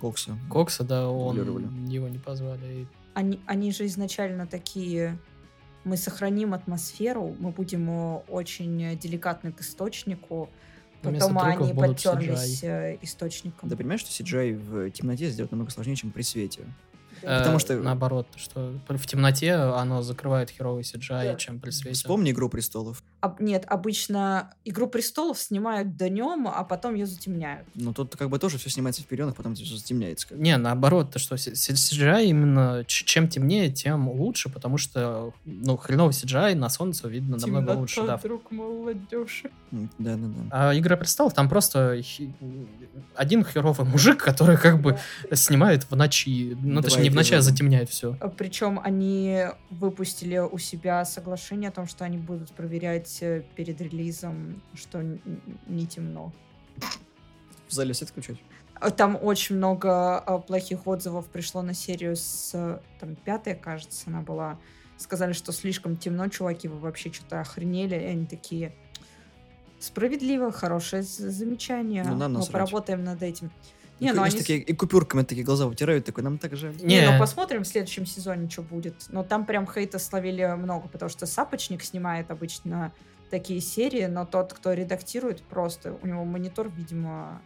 Кокса. 0.00 0.38
Кокса, 0.48 0.84
да, 0.84 1.10
он 1.10 1.36
Дублировали. 1.36 1.66
его 1.92 2.08
не 2.08 2.18
позвали. 2.18 2.86
Они, 3.12 3.40
они 3.44 3.72
же 3.72 3.84
изначально 3.84 4.46
такие... 4.46 5.18
Мы 5.88 5.96
сохраним 5.96 6.52
атмосферу, 6.52 7.34
мы 7.38 7.50
будем 7.50 7.88
э, 7.88 8.16
очень 8.28 8.82
э, 8.82 8.94
деликатны 8.94 9.52
к 9.52 9.62
источнику, 9.62 10.50
Вместо 11.02 11.32
потом 11.32 11.38
они 11.38 11.72
подтерлись 11.72 12.62
э, 12.62 12.98
источником. 13.00 13.70
Да 13.70 13.76
понимаешь, 13.76 14.00
что 14.00 14.10
CGI 14.10 14.54
в 14.54 14.90
темноте 14.90 15.30
сделать 15.30 15.50
намного 15.50 15.70
сложнее, 15.70 15.96
чем 15.96 16.10
при 16.10 16.22
свете? 16.22 16.64
Да. 17.22 17.38
Потому 17.38 17.56
Э, 17.56 17.60
что- 17.60 17.76
Наоборот, 17.76 18.26
что 18.36 18.72
в 18.88 19.06
темноте 19.06 19.54
оно 19.54 20.02
закрывает 20.02 20.50
херовый 20.50 20.82
CGI, 20.84 21.32
Да. 21.32 21.34
чем 21.36 21.58
при 21.60 21.70
свете. 21.70 21.94
Вспомни 21.94 22.30
«Игру 22.30 22.48
престолов». 22.48 23.02
Нет, 23.40 23.64
обычно 23.66 24.54
«Игру 24.64 24.86
престолов» 24.86 25.38
снимают 25.38 25.96
днем, 25.96 26.46
а 26.48 26.62
потом 26.64 26.94
ее 26.94 27.06
затемняют. 27.06 27.66
Ну, 27.74 27.92
тут 27.92 28.14
как 28.16 28.30
бы 28.30 28.38
тоже 28.38 28.58
все 28.58 28.70
снимается 28.70 29.02
в 29.02 29.06
перионах, 29.06 29.34
потом 29.36 29.54
все 29.54 29.64
затемняется. 29.64 30.28
как. 30.28 30.38
Не, 30.38 30.56
наоборот, 30.56 31.10
то 31.12 31.18
что 31.18 31.34
CGI 31.36 32.26
именно 32.26 32.84
чем 32.86 33.28
темнее, 33.28 33.70
тем 33.70 34.08
лучше, 34.08 34.48
потому 34.48 34.78
что 34.78 35.32
ну 35.44 35.76
хреновый 35.76 36.12
CGI 36.12 36.54
на 36.54 36.68
солнце 36.68 37.08
видно 37.08 37.36
намного 37.36 37.72
лучше, 37.72 38.02
да. 38.06 38.16
друг 38.18 38.50
молодежи. 38.50 39.50
М, 39.72 39.90
Да-да-да. 39.98 40.42
А 40.50 40.78
Игра 40.78 40.96
престолов 40.96 41.34
там 41.34 41.48
просто 41.48 42.00
один 43.14 43.44
херовый 43.44 43.86
мужик, 43.86 44.18
который 44.22 44.56
как 44.56 44.80
бы 44.80 44.98
снимает 45.32 45.84
в 45.90 45.96
ночи. 45.96 46.56
Ну, 46.62 46.80
точнее, 46.82 47.07
не 47.08 47.14
в 47.14 47.16
ночи, 47.16 47.34
а 47.34 47.38
эпизода. 47.38 47.50
затемняет 47.50 47.88
все. 47.88 48.16
Причем 48.36 48.80
они 48.82 49.46
выпустили 49.70 50.38
у 50.38 50.58
себя 50.58 51.04
соглашение 51.04 51.68
о 51.68 51.72
том, 51.72 51.86
что 51.86 52.04
они 52.04 52.18
будут 52.18 52.52
проверять 52.52 53.18
э, 53.20 53.42
перед 53.56 53.80
релизом, 53.80 54.62
что 54.74 55.02
не 55.66 55.86
темно. 55.86 56.32
В 57.68 57.72
зале 57.72 57.94
свет 57.94 58.10
включать? 58.10 58.38
А 58.74 58.90
Там 58.90 59.18
очень 59.20 59.56
много 59.56 60.42
плохих 60.46 60.86
отзывов 60.86 61.26
пришло 61.26 61.62
на 61.62 61.74
серию 61.74 62.16
с 62.16 62.52
э, 62.54 62.78
там 63.00 63.16
пятая, 63.16 63.54
кажется, 63.54 64.04
она 64.06 64.20
была. 64.20 64.58
Сказали, 64.96 65.32
что 65.32 65.52
слишком 65.52 65.96
темно, 65.96 66.28
чуваки, 66.28 66.68
вы 66.68 66.78
вообще 66.78 67.12
что-то 67.12 67.40
охренели. 67.40 67.94
И 67.94 68.04
они 68.04 68.26
такие, 68.26 68.72
справедливо, 69.78 70.50
хорошее 70.50 71.02
замечание. 71.02 72.04
Ну, 72.04 72.16
нам 72.16 72.32
Мы 72.34 72.46
поработаем 72.46 73.04
над 73.04 73.22
этим. 73.22 73.50
Не, 74.00 74.08
и, 74.10 74.12
ну 74.12 74.22
они... 74.22 74.36
такие, 74.36 74.58
и 74.60 74.72
купюрками 74.74 75.22
такие 75.22 75.44
глаза 75.44 75.66
вытирают, 75.66 76.04
такой, 76.04 76.22
нам 76.24 76.38
так 76.38 76.56
жаль. 76.56 76.74
Не, 76.76 77.00
Не. 77.00 77.10
ну 77.12 77.18
посмотрим 77.18 77.64
в 77.64 77.66
следующем 77.66 78.06
сезоне, 78.06 78.48
что 78.48 78.62
будет. 78.62 78.94
Но 79.10 79.24
там 79.24 79.44
прям 79.46 79.66
хейта 79.66 79.98
словили 79.98 80.44
много, 80.56 80.88
потому 80.88 81.10
что 81.10 81.26
Сапочник 81.26 81.82
снимает 81.82 82.30
обычно 82.30 82.92
такие 83.30 83.60
серии, 83.60 84.06
но 84.06 84.24
тот, 84.24 84.52
кто 84.52 84.72
редактирует, 84.72 85.42
просто 85.42 85.96
у 86.02 86.06
него 86.06 86.24
монитор, 86.24 86.70
видимо, 86.70 87.42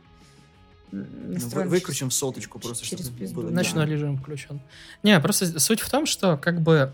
Ну, 0.92 1.04
настроен 1.32 1.68
вы- 1.68 1.76
Выкручим 1.78 2.08
через- 2.08 2.18
соточку 2.18 2.58
просто, 2.58 2.84
через 2.84 3.06
чтобы 3.06 3.18
пизду, 3.18 3.40
было. 3.40 3.48
да. 3.50 3.56
Ночной 3.56 3.86
режим 3.86 4.18
включен. 4.18 4.60
Не, 5.02 5.18
просто 5.20 5.58
суть 5.58 5.80
в 5.80 5.88
том, 5.90 6.04
что 6.06 6.36
как 6.36 6.60
бы 6.60 6.92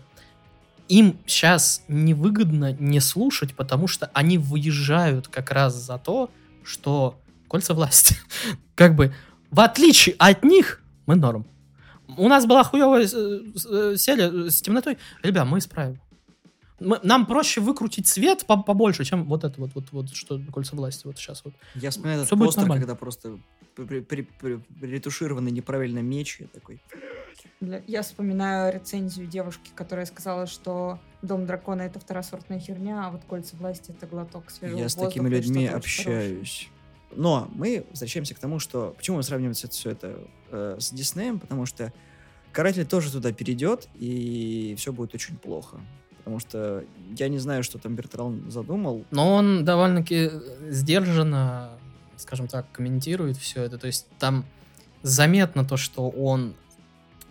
им 0.87 1.19
сейчас 1.27 1.83
невыгодно 1.87 2.73
не 2.79 2.99
слушать, 3.01 3.53
потому 3.55 3.87
что 3.87 4.09
они 4.13 4.37
выезжают 4.37 5.27
как 5.27 5.51
раз 5.51 5.75
за 5.75 5.97
то, 5.99 6.31
что 6.63 7.19
кольца 7.47 7.73
власти. 7.73 8.15
Как 8.75 8.95
бы, 8.95 9.13
в 9.51 9.59
отличие 9.59 10.15
от 10.19 10.43
них, 10.43 10.83
мы 11.05 11.15
норм. 11.15 11.45
У 12.17 12.27
нас 12.27 12.45
была 12.45 12.63
хуевая 12.63 13.05
э, 13.07 13.39
э, 13.71 13.95
серия 13.97 14.49
с 14.49 14.61
темнотой. 14.61 14.97
Ребят, 15.23 15.47
мы 15.47 15.59
исправим. 15.59 15.99
Мы- 16.79 16.99
нам 17.03 17.25
проще 17.25 17.59
выкрутить 17.61 18.07
свет 18.07 18.45
по- 18.45 18.61
побольше, 18.63 19.03
чем 19.03 19.25
вот 19.25 19.43
это 19.43 19.59
вот, 19.59 19.71
вот, 19.75 19.85
вот, 19.91 20.09
что 20.15 20.39
кольца 20.51 20.75
власти 20.75 21.05
вот 21.05 21.17
сейчас 21.17 21.43
вот. 21.43 21.53
Я 21.75 21.89
вспоминаю 21.91 22.19
этот 22.19 22.27
Всё 22.27 22.35
будет 22.37 22.47
постер, 22.47 22.61
нормально. 22.63 22.85
когда 22.85 22.95
просто 22.95 23.37
при- 23.75 23.99
при- 23.99 24.21
при- 24.39 24.61
ретушированный 24.81 25.51
неправильно 25.51 25.99
меч. 25.99 26.37
Я 26.39 26.47
такой, 26.47 26.81
Я 27.87 28.01
вспоминаю 28.01 28.73
рецензию 28.73 29.27
девушки, 29.27 29.69
которая 29.75 30.05
сказала, 30.05 30.47
что 30.47 30.99
Дом 31.21 31.45
дракона 31.45 31.81
это 31.83 31.99
второсортная 31.99 32.59
херня, 32.59 33.07
а 33.07 33.11
вот 33.11 33.21
кольца 33.27 33.57
власти 33.57 33.91
это 33.91 34.07
глоток 34.07 34.49
свежего 34.49 34.79
я 34.79 34.87
с 34.89 34.95
воздуха 34.95 35.09
такими 35.19 35.27
и 35.27 35.31
людьми 35.37 35.57
очень 35.65 35.67
хорошее. 35.69 36.43
Но 37.15 37.49
мы 37.53 37.85
возвращаемся 37.89 38.35
к 38.35 38.39
тому, 38.39 38.59
что... 38.59 38.93
Почему 38.97 39.17
мы 39.17 39.23
сравниваем 39.23 39.53
все 39.53 39.89
это 39.89 40.19
э, 40.51 40.77
с 40.79 40.91
Диснеем? 40.91 41.39
Потому 41.39 41.65
что 41.65 41.91
Каратель 42.51 42.85
тоже 42.85 43.11
туда 43.11 43.31
перейдет, 43.31 43.87
и 43.95 44.75
все 44.77 44.91
будет 44.91 45.13
очень 45.13 45.37
плохо. 45.37 45.79
Потому 46.17 46.39
что 46.39 46.83
я 47.17 47.29
не 47.29 47.39
знаю, 47.39 47.63
что 47.63 47.79
там 47.79 47.95
Бертран 47.95 48.49
задумал. 48.51 49.05
Но 49.11 49.33
он 49.33 49.65
довольно-таки 49.65 50.29
сдержанно, 50.69 51.71
скажем 52.17 52.47
так, 52.47 52.71
комментирует 52.71 53.37
все 53.37 53.63
это. 53.63 53.77
То 53.77 53.87
есть 53.87 54.07
там 54.19 54.45
заметно 55.01 55.65
то, 55.65 55.77
что 55.77 56.09
он 56.09 56.53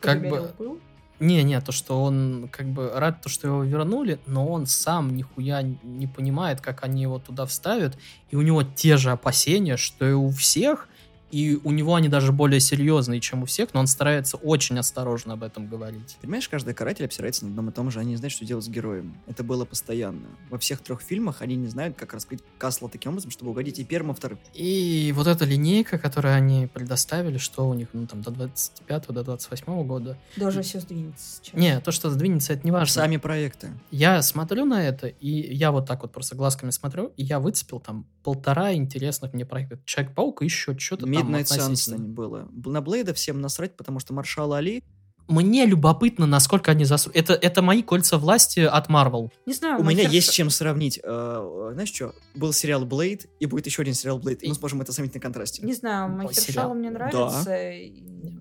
как 0.01 0.20
Проверил 0.20 0.43
бы... 0.45 0.49
пыл? 0.57 0.81
Не, 1.21 1.43
не, 1.43 1.61
то, 1.61 1.73
что 1.73 2.03
он 2.03 2.49
как 2.53 2.66
бы 2.66 2.93
рад, 2.95 3.23
то, 3.23 3.29
что 3.29 3.49
его 3.49 3.64
вернули, 3.64 4.21
но 4.27 4.47
он 4.47 4.66
сам 4.66 5.16
нихуя 5.16 5.62
не 5.62 6.07
понимает, 6.07 6.61
как 6.61 6.85
они 6.85 7.03
его 7.03 7.19
туда 7.19 7.45
вставят, 7.45 7.99
и 8.31 8.37
у 8.37 8.43
него 8.43 8.62
те 8.62 8.97
же 8.97 9.11
опасения, 9.11 9.77
что 9.77 10.09
и 10.09 10.12
у 10.12 10.31
всех, 10.31 10.89
и 11.31 11.59
у 11.62 11.70
него 11.70 11.95
они 11.95 12.09
даже 12.09 12.33
более 12.33 12.61
серьезные, 12.61 13.20
чем 13.20 13.43
у 13.43 13.47
всех, 13.47 13.74
но 13.74 13.81
он 13.81 13.87
старается 13.87 14.37
очень 14.37 14.79
осторожно 14.79 15.35
об 15.35 15.43
этом 15.43 15.68
говорить. 15.68 16.16
Понимаешь, 16.20 16.49
каждый 16.49 16.74
каратель 16.74 17.05
обсирается 17.05 17.45
на 17.45 17.51
одном 17.51 17.70
и 17.70 17.72
том 17.72 17.91
же. 17.91 18.01
Они 18.01 18.11
не 18.11 18.16
знают, 18.16 18.33
что 18.33 18.45
делать 18.45 18.64
с 18.64 18.68
героем. 18.68 19.16
Это 19.26 19.45
было 19.45 19.64
постоянно. 19.64 20.26
Во 20.51 20.59
всех 20.59 20.81
трех 20.81 21.03
фильмах 21.03 21.43
они 21.43 21.57
не 21.57 21.68
знают, 21.68 21.97
как 21.97 22.12
раскрыть 22.14 22.41
Касла 22.59 22.89
таким 22.89 23.12
образом, 23.12 23.31
чтобы 23.31 23.51
угодить 23.51 23.79
и 23.79 23.85
первому, 23.85 24.12
и 24.12 24.16
вторым. 24.16 24.39
И 24.55 25.12
вот 25.16 25.26
эта 25.26 25.45
линейка, 25.45 25.99
которую 25.99 26.35
они 26.35 26.66
предоставили, 26.66 27.39
что 27.39 27.68
у 27.68 27.74
них, 27.74 27.89
ну, 27.93 28.07
там, 28.07 28.22
до 28.22 28.31
25 28.31 29.09
до 29.09 29.24
28 29.24 29.87
года. 29.87 30.18
Даже 30.37 30.62
все 30.62 30.81
сдвинется 30.81 31.41
сейчас. 31.43 31.55
Не, 31.55 31.81
то, 31.81 31.93
что 31.93 32.11
сдвинется, 32.11 32.53
это 32.55 32.64
не 32.64 32.70
важно. 32.70 32.93
Сами 32.93 33.16
проекты. 33.16 33.70
Я 33.91 34.22
смотрю 34.22 34.64
на 34.64 34.87
это, 34.87 35.09
и 35.09 35.55
я 35.55 35.72
вот 35.72 35.87
так 35.87 36.03
вот 36.03 36.12
просто 36.12 36.37
глазками 36.37 36.70
смотрю, 36.70 37.12
и 37.16 37.24
я 37.24 37.39
выцепил 37.41 37.81
там 37.81 38.07
полтора 38.35 38.74
интересных 38.74 39.33
мне 39.33 39.47
проекта. 39.47 39.81
Человек-паук 39.87 40.43
и 40.43 40.45
еще 40.45 40.76
что-то 40.79 41.07
там 41.07 41.35
относительно. 41.35 41.99
Было. 42.09 42.49
На 42.66 42.83
Блейда 42.83 43.14
всем 43.14 43.41
насрать, 43.41 43.74
потому 43.76 44.01
что 44.01 44.12
Маршал 44.12 44.53
Али... 44.53 44.85
Мне 45.29 45.64
любопытно, 45.66 46.26
насколько 46.26 46.70
они 46.70 46.85
засу... 46.85 47.11
Это, 47.14 47.33
это 47.35 47.61
мои 47.62 47.83
кольца 47.83 48.16
власти 48.18 48.61
от 48.61 48.89
Marvel. 48.89 49.31
Не 49.47 49.53
знаю, 49.55 49.81
У 49.81 49.85
меня 49.85 50.05
Махерш- 50.05 50.12
есть 50.12 50.33
чем 50.33 50.49
сравнить. 50.51 51.01
Э, 51.03 51.70
Знаешь 51.72 51.91
что? 51.93 52.14
Был 52.35 52.53
сериал 52.55 52.85
Блейд, 52.87 53.26
и 53.41 53.45
будет 53.47 53.66
еще 53.66 53.83
один 53.83 53.93
сериал 53.95 54.18
Блейд. 54.18 54.43
И 54.43 54.49
мы 54.49 54.55
сможем 54.55 54.81
это 54.83 54.93
сравнить 54.93 55.14
на 55.14 55.20
контрасте. 55.20 55.62
Не 55.66 55.74
знаю, 55.74 56.11
Махершала 56.11 56.72
мне 56.74 56.91
Да. 56.91 56.95
нравится. 57.11 57.55
и- 57.70 58.39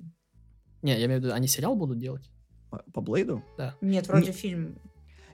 Не, 0.82 0.98
я 1.00 1.06
имею 1.06 1.20
в 1.22 1.24
виду, 1.24 1.34
они 1.34 1.48
сериал 1.48 1.76
будут 1.76 2.00
делать? 2.00 2.30
По- 2.70 2.84
По 2.94 3.02
Блейду? 3.02 3.42
Нет, 3.82 4.08
вроде 4.08 4.32
фильм. 4.34 4.80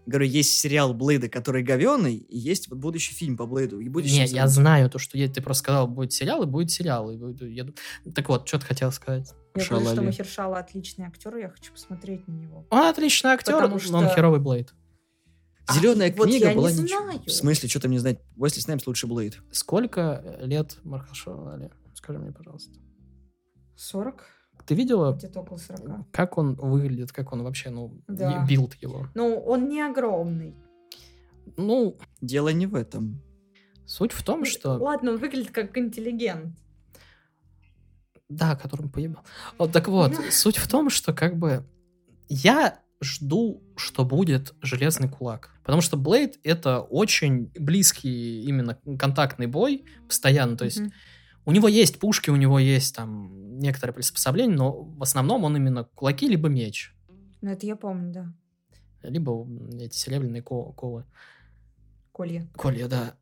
Говорю, 0.05 0.25
есть 0.25 0.57
сериал 0.57 0.93
Блейда, 0.93 1.29
который 1.29 1.63
говеный, 1.63 2.15
и 2.15 2.37
есть 2.37 2.69
вот 2.69 2.79
будущий 2.79 3.13
фильм 3.13 3.37
по 3.37 3.45
Блейду. 3.45 3.79
И 3.79 3.87
будет 3.87 4.09
с 4.09 4.13
Не, 4.13 4.25
я 4.25 4.47
знаю 4.47 4.89
то, 4.89 4.99
что 4.99 5.17
я- 5.17 5.29
ты 5.29 5.41
просто 5.41 5.63
сказал, 5.63 5.87
будет 5.87 6.11
сериал, 6.11 6.43
и 6.43 6.45
будет 6.45 6.71
сериал. 6.71 7.09
И 7.11 7.17
будет- 7.17 7.41
я 7.41 7.65
Так 8.13 8.27
вот, 8.29 8.47
что 8.47 8.59
ты 8.59 8.65
хотел 8.65 8.91
сказать? 8.91 9.29
Я 9.29 9.35
говорю, 9.65 9.65
что 9.65 9.79
Шалали. 9.93 10.05
Махершала 10.07 10.59
отличный 10.59 11.05
актер, 11.05 11.37
и 11.37 11.41
я 11.41 11.49
хочу 11.49 11.71
посмотреть 11.71 12.27
на 12.27 12.33
него. 12.33 12.67
Он 12.69 12.79
отличный 12.87 13.31
актер, 13.31 13.53
Потому 13.53 13.79
но 13.89 13.97
он 13.99 14.05
что- 14.05 14.15
херовый 14.15 14.39
Блейд. 14.41 14.73
Зеленая 15.71 16.11
А, 16.11 16.15
вот 16.17 16.27
книга 16.27 16.49
я 16.49 16.55
была 16.55 16.71
не 16.71 16.81
ничего. 16.81 17.03
знаю. 17.03 17.19
В 17.25 17.31
смысле, 17.31 17.69
что 17.69 17.79
там 17.79 17.91
не 17.91 17.99
знать? 17.99 18.19
Уэсли 18.35 18.59
Снайпс 18.59 18.85
лучший 18.85 19.07
Блейд. 19.07 19.41
Сколько 19.51 20.37
лет 20.41 20.79
Махершале 20.83 21.71
Скажи 21.93 22.19
мне, 22.19 22.33
пожалуйста. 22.33 22.77
40? 23.77 24.25
Ты 24.65 24.75
видела, 24.75 25.13
Где-то 25.13 25.41
около 25.41 25.57
40. 25.57 26.09
как 26.11 26.37
он 26.37 26.55
выглядит, 26.55 27.11
как 27.11 27.33
он 27.33 27.43
вообще, 27.43 27.69
ну, 27.69 28.01
Да. 28.07 28.45
build 28.47 28.75
его? 28.75 29.07
Ну, 29.13 29.37
он 29.37 29.67
не 29.67 29.81
огромный. 29.81 30.55
Ну, 31.57 31.97
Дело 32.21 32.49
не 32.49 32.65
в 32.67 32.75
этом. 32.75 33.21
суть 33.85 34.13
в 34.13 34.23
том, 34.23 34.45
что... 34.45 34.77
Ладно, 34.77 35.11
он 35.11 35.17
выглядит 35.17 35.51
как 35.51 35.77
интеллигент. 35.77 36.57
Да, 38.29 38.55
которым 38.55 38.89
поебал. 38.89 39.23
Вот, 39.57 39.71
так 39.71 39.87
вот, 39.89 40.15
суть 40.31 40.57
в 40.57 40.67
том, 40.67 40.89
что 40.89 41.13
как 41.13 41.37
бы 41.37 41.65
я 42.29 42.79
жду, 43.01 43.61
что 43.75 44.05
будет 44.05 44.53
Железный 44.61 45.09
Кулак. 45.09 45.49
Потому 45.63 45.81
что 45.81 45.97
Блейд— 45.97 46.39
это 46.43 46.79
очень 46.79 47.51
близкий 47.59 48.43
именно 48.43 48.75
контактный 48.97 49.47
бой 49.47 49.85
постоянно. 50.07 50.55
То 50.57 50.65
есть. 50.65 50.81
У 51.45 51.51
него 51.51 51.67
есть 51.67 51.99
пушки, 51.99 52.29
у 52.29 52.35
него 52.35 52.59
есть 52.59 52.95
там 52.95 53.59
некоторые 53.59 53.93
приспособления, 53.93 54.55
но 54.55 54.71
в 54.83 55.01
основном 55.03 55.43
он 55.43 55.55
именно 55.57 55.83
кулаки 55.95 56.27
либо 56.27 56.49
меч. 56.49 56.93
Ну, 57.41 57.49
это 57.51 57.65
я 57.65 57.75
помню, 57.75 58.11
да. 58.13 58.33
Либо 59.09 59.45
эти 59.79 59.95
серебряные 59.97 60.41
ко- 60.41 60.71
колы. 60.73 61.05
Колья. 62.11 62.47
Колья, 62.55 62.87
да. 62.87 63.15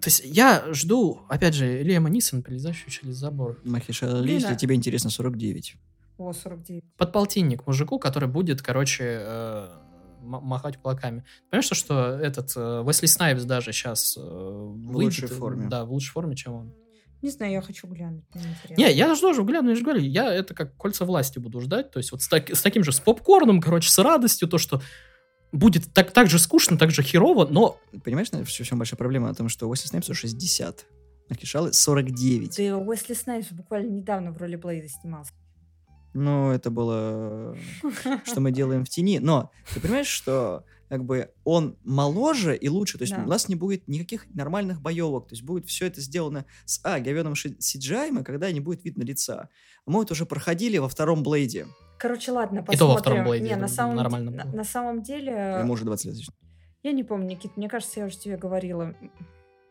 То 0.00 0.06
есть 0.06 0.22
я 0.24 0.64
жду, 0.72 1.22
опять 1.28 1.54
же, 1.54 1.82
Лема 1.82 2.08
Нисон, 2.08 2.42
перелезающий 2.42 2.90
через 2.90 3.16
забор. 3.16 3.60
Махиша 3.64 4.22
Блин, 4.22 4.36
если 4.38 4.54
тебе 4.54 4.74
интересно, 4.76 5.10
49. 5.10 5.74
О, 6.18 6.32
49. 6.32 6.84
Подполтинник 6.96 7.66
мужику, 7.66 7.98
который 7.98 8.28
будет, 8.28 8.62
короче, 8.62 9.04
э, 9.20 9.68
м- 10.22 10.28
махать 10.44 10.76
кулаками. 10.76 11.24
Понимаешь, 11.50 11.64
что, 11.66 11.74
что 11.74 12.08
этот 12.10 12.56
э, 12.56 12.80
Уэсли 12.82 13.06
Снайпс 13.06 13.42
даже 13.44 13.72
сейчас 13.72 14.16
в 14.16 14.92
лучшей 14.96 15.28
форме. 15.28 15.68
Да, 15.68 15.84
в 15.84 15.92
лучшей 15.92 16.12
форме, 16.12 16.36
чем 16.36 16.52
он. 16.54 16.74
Не 17.22 17.30
знаю, 17.30 17.52
я 17.52 17.60
хочу 17.62 17.86
глянуть. 17.88 18.24
Не, 18.76 18.92
я 18.92 19.14
жду, 19.14 19.44
гляну, 19.44 19.70
я 19.70 19.74
же 19.76 19.82
говорю, 19.82 20.00
я 20.00 20.32
это 20.32 20.54
как 20.54 20.76
кольца 20.76 21.04
власти 21.04 21.38
буду 21.38 21.60
ждать, 21.60 21.90
то 21.90 21.98
есть 21.98 22.12
вот 22.12 22.22
с, 22.22 22.28
так- 22.28 22.50
с 22.50 22.62
таким 22.62 22.84
же, 22.84 22.92
с 22.92 23.00
попкорном, 23.00 23.60
короче, 23.60 23.90
с 23.90 23.98
радостью, 23.98 24.48
то, 24.48 24.58
что 24.58 24.80
будет 25.50 25.92
так, 25.92 26.12
так 26.12 26.28
же 26.28 26.38
скучно, 26.38 26.78
так 26.78 26.90
же 26.90 27.02
херово, 27.02 27.46
но 27.46 27.80
Понимаешь, 28.04 28.28
в 28.30 28.48
чем 28.50 28.78
большая 28.78 28.98
проблема? 28.98 29.30
О 29.30 29.34
том, 29.34 29.48
что 29.48 29.68
Уэсли 29.68 29.88
Снайпсу 29.88 30.14
60. 30.14 30.86
Махишалы 31.30 31.72
49. 31.72 32.56
Да 32.56 32.62
и 32.62 32.70
Уэсли 32.70 33.14
Снайпс 33.14 33.50
буквально 33.50 33.90
недавно 33.90 34.32
в 34.32 34.38
роли 34.38 34.56
Блейда 34.56 34.88
снимался. 34.88 35.32
Ну, 36.14 36.50
это 36.50 36.70
было, 36.70 37.56
что 38.24 38.40
мы 38.40 38.50
делаем 38.50 38.84
в 38.84 38.88
тени. 38.88 39.18
Но 39.18 39.50
ты 39.74 39.80
понимаешь, 39.80 40.06
что 40.06 40.64
как 40.88 41.04
бы 41.04 41.32
он 41.44 41.76
моложе 41.84 42.56
и 42.56 42.68
лучше, 42.68 42.98
то 42.98 43.02
есть 43.02 43.14
Да. 43.14 43.22
у 43.22 43.26
нас 43.26 43.48
не 43.48 43.54
будет 43.54 43.86
никаких 43.88 44.26
нормальных 44.34 44.80
боевок, 44.80 45.28
то 45.28 45.34
есть 45.34 45.42
будет 45.44 45.66
все 45.66 45.86
это 45.86 46.00
сделано 46.00 46.44
с, 46.64 46.80
а, 46.84 46.98
говеным 47.00 47.34
CGI, 47.34 48.22
когда 48.24 48.50
не 48.52 48.60
будет 48.60 48.84
видно 48.84 49.02
лица. 49.02 49.48
Мы 49.86 50.02
это 50.02 50.14
уже 50.14 50.26
проходили 50.26 50.78
во 50.78 50.88
втором 50.88 51.22
Блейде. 51.22 51.66
Короче, 51.98 52.30
ладно, 52.32 52.62
посмотрим. 52.62 52.74
И 52.74 52.78
то 52.78 52.88
во 52.88 52.96
втором 52.98 53.24
Блейде 53.24 53.48
Не, 53.48 53.56
на 53.56 53.68
самом, 53.68 53.96
нормально 53.96 54.30
на, 54.30 54.44
на 54.44 54.64
самом 54.64 55.02
деле, 55.02 55.56
Ему 55.60 55.72
уже 55.72 55.84
20 55.84 56.06
лет. 56.06 56.16
я 56.82 56.92
не 56.92 57.04
помню, 57.04 57.28
Никит, 57.28 57.56
мне 57.56 57.68
кажется, 57.68 58.00
я 58.00 58.06
уже 58.06 58.18
тебе 58.18 58.36
говорила. 58.36 58.94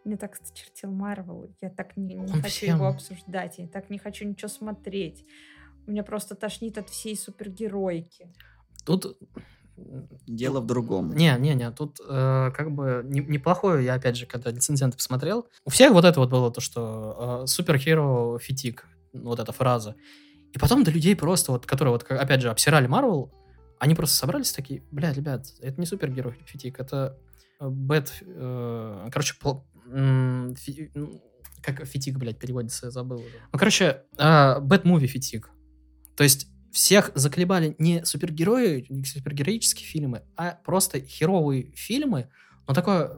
Мне 0.04 0.16
так 0.18 0.38
чертил 0.54 0.92
Марвел, 0.92 1.50
я 1.62 1.70
так 1.70 1.98
не, 1.98 2.16
не 2.16 2.22
Он 2.22 2.42
хочу 2.42 2.48
всем. 2.48 2.78
его 2.78 2.88
обсуждать, 2.88 3.56
я 3.58 3.68
так 3.68 3.90
не 3.90 3.98
хочу 3.98 4.26
ничего 4.26 4.48
смотреть. 4.48 5.26
У 5.86 5.92
меня 5.92 6.04
просто 6.04 6.36
тошнит 6.36 6.78
от 6.78 6.90
всей 6.90 7.16
супергеройки. 7.18 8.34
тут... 8.86 9.18
Дело 10.26 10.60
в 10.60 10.66
другом. 10.66 11.14
Не, 11.16 11.36
не, 11.40 11.54
не, 11.54 11.72
тут 11.72 12.00
э, 12.08 12.52
как 12.56 12.72
бы 12.72 13.02
не- 13.06 13.22
неплохое, 13.22 13.86
я 13.86 13.94
опять 13.96 14.16
же, 14.18 14.26
когда 14.26 14.52
рецензенты 14.52 14.98
посмотрел, 14.98 15.48
у 15.66 15.70
всех 15.70 15.92
вот 15.94 16.04
это 16.06 16.20
вот 16.20 16.30
было 16.30 16.52
то, 16.52 16.62
что 16.62 17.42
э, 17.44 17.48
суперхеро 17.48 18.38
фитик, 18.40 18.86
вот 19.14 19.40
эта 19.40 19.52
фраза. 19.52 19.96
И 20.54 20.60
потом 20.60 20.84
до 20.84 20.92
людей 20.92 21.16
просто, 21.16 21.52
вот, 21.52 21.66
которые 21.66 21.92
вот, 21.94 22.04
опять 22.10 22.42
же, 22.42 22.50
обсирали 22.50 22.88
Марвел, 22.88 23.32
они 23.80 23.94
просто 23.96 24.16
собрались 24.18 24.52
такие, 24.52 24.82
бля, 24.92 25.14
ребят, 25.14 25.46
это 25.62 25.80
не 25.80 25.86
superhero 25.86 26.36
fatigue, 26.46 26.80
это 26.80 27.18
э, 27.60 27.68
bad, 27.70 28.14
э, 28.22 29.10
короче, 29.12 29.36
пл- 29.42 29.64
м, 29.92 30.56
фи- 30.56 30.92
м, 30.96 31.22
как 31.62 31.86
fatigue, 31.86 32.18
блядь, 32.18 32.40
переводится, 32.40 32.88
я 32.88 32.92
забыл 32.92 33.20
уже. 33.20 33.36
Ну, 33.54 33.60
короче, 33.60 34.04
bad 34.18 34.52
movie 34.52 35.08
fatigue. 35.08 35.50
То 36.16 36.24
есть 36.24 36.48
всех 36.78 37.12
заколебали 37.16 37.76
не 37.80 38.06
супергерои, 38.06 38.86
не 38.90 39.04
супергероические 39.04 39.88
фильмы, 39.88 40.22
а 40.36 40.60
просто 40.64 41.00
херовые 41.00 41.72
фильмы. 41.74 42.30
Но 42.68 42.76
такое 42.76 43.18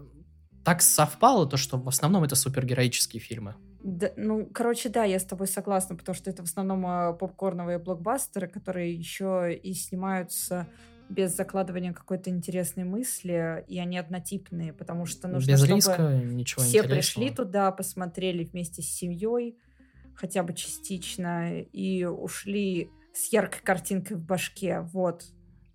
так 0.64 0.82
совпало, 0.82 1.46
то, 1.46 1.58
что 1.58 1.78
в 1.78 1.90
основном 1.90 2.24
это 2.24 2.36
супергероические 2.36 3.20
фильмы. 3.20 3.56
Да, 3.84 4.12
ну, 4.16 4.46
короче, 4.46 4.88
да, 4.88 5.04
я 5.04 5.20
с 5.20 5.26
тобой 5.26 5.48
согласна, 5.48 5.98
потому 5.98 6.16
что 6.16 6.30
это 6.30 6.42
в 6.42 6.46
основном 6.46 6.86
э, 6.86 7.14
попкорновые 7.18 7.80
блокбастеры, 7.80 8.48
которые 8.48 8.94
еще 8.94 9.54
и 9.54 9.74
снимаются 9.74 10.66
без 11.10 11.36
закладывания 11.36 11.92
какой-то 11.92 12.30
интересной 12.30 12.86
мысли, 12.86 13.66
и 13.68 13.78
они 13.78 13.98
однотипные, 13.98 14.72
потому 14.72 15.06
что 15.06 15.28
нужно, 15.28 15.52
Без 15.52 15.60
чтобы 15.60 15.76
риска, 15.76 16.22
ничего 16.24 16.62
все 16.62 16.78
интересного. 16.78 16.96
пришли 16.96 17.30
туда, 17.32 17.72
посмотрели 17.72 18.46
вместе 18.46 18.82
с 18.82 18.86
семьей, 18.86 19.58
хотя 20.16 20.44
бы 20.44 20.54
частично, 20.54 21.60
и 21.60 22.06
ушли 22.06 22.90
с 23.20 23.32
яркой 23.34 23.62
картинкой 23.64 24.18
в 24.18 24.22
башке. 24.26 24.82
Вот. 24.94 25.26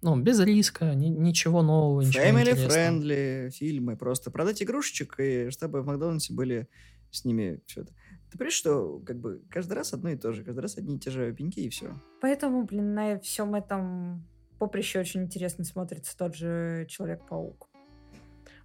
Ну, 0.03 0.17
без 0.21 0.39
риска, 0.41 0.95
ни- 0.95 1.09
ничего 1.09 1.63
нового, 1.63 2.03
ничего 2.03 2.25
Family 2.25 2.41
интересного. 2.51 2.71
friendly 2.79 3.51
фильмы. 3.51 3.97
Просто 3.97 4.31
продать 4.31 4.63
игрушечек, 4.63 5.19
и 5.19 5.51
чтобы 5.51 5.83
в 5.83 5.87
Макдональдсе 5.87 6.35
были 6.35 6.69
с 7.11 7.25
ними 7.25 7.61
все 7.67 7.83
это. 7.83 7.93
Ты 8.31 8.39
понимаешь, 8.39 8.55
что 8.55 8.99
как 9.07 9.19
бы 9.19 9.43
каждый 9.49 9.75
раз 9.75 9.93
одно 9.95 10.11
и 10.11 10.17
то 10.17 10.33
же, 10.33 10.43
каждый 10.45 10.61
раз 10.61 10.77
одни 10.77 10.97
и 10.97 10.99
те 10.99 11.11
же 11.11 11.33
пеньки, 11.33 11.61
и 11.61 11.69
все. 11.69 11.95
Поэтому, 12.21 12.65
блин, 12.65 12.93
на 12.95 13.19
всем 13.21 13.55
этом 13.55 14.27
поприще 14.59 14.99
очень 15.01 15.23
интересно 15.23 15.65
смотрится 15.65 16.17
тот 16.17 16.35
же 16.35 16.87
Человек-паук. 16.89 17.69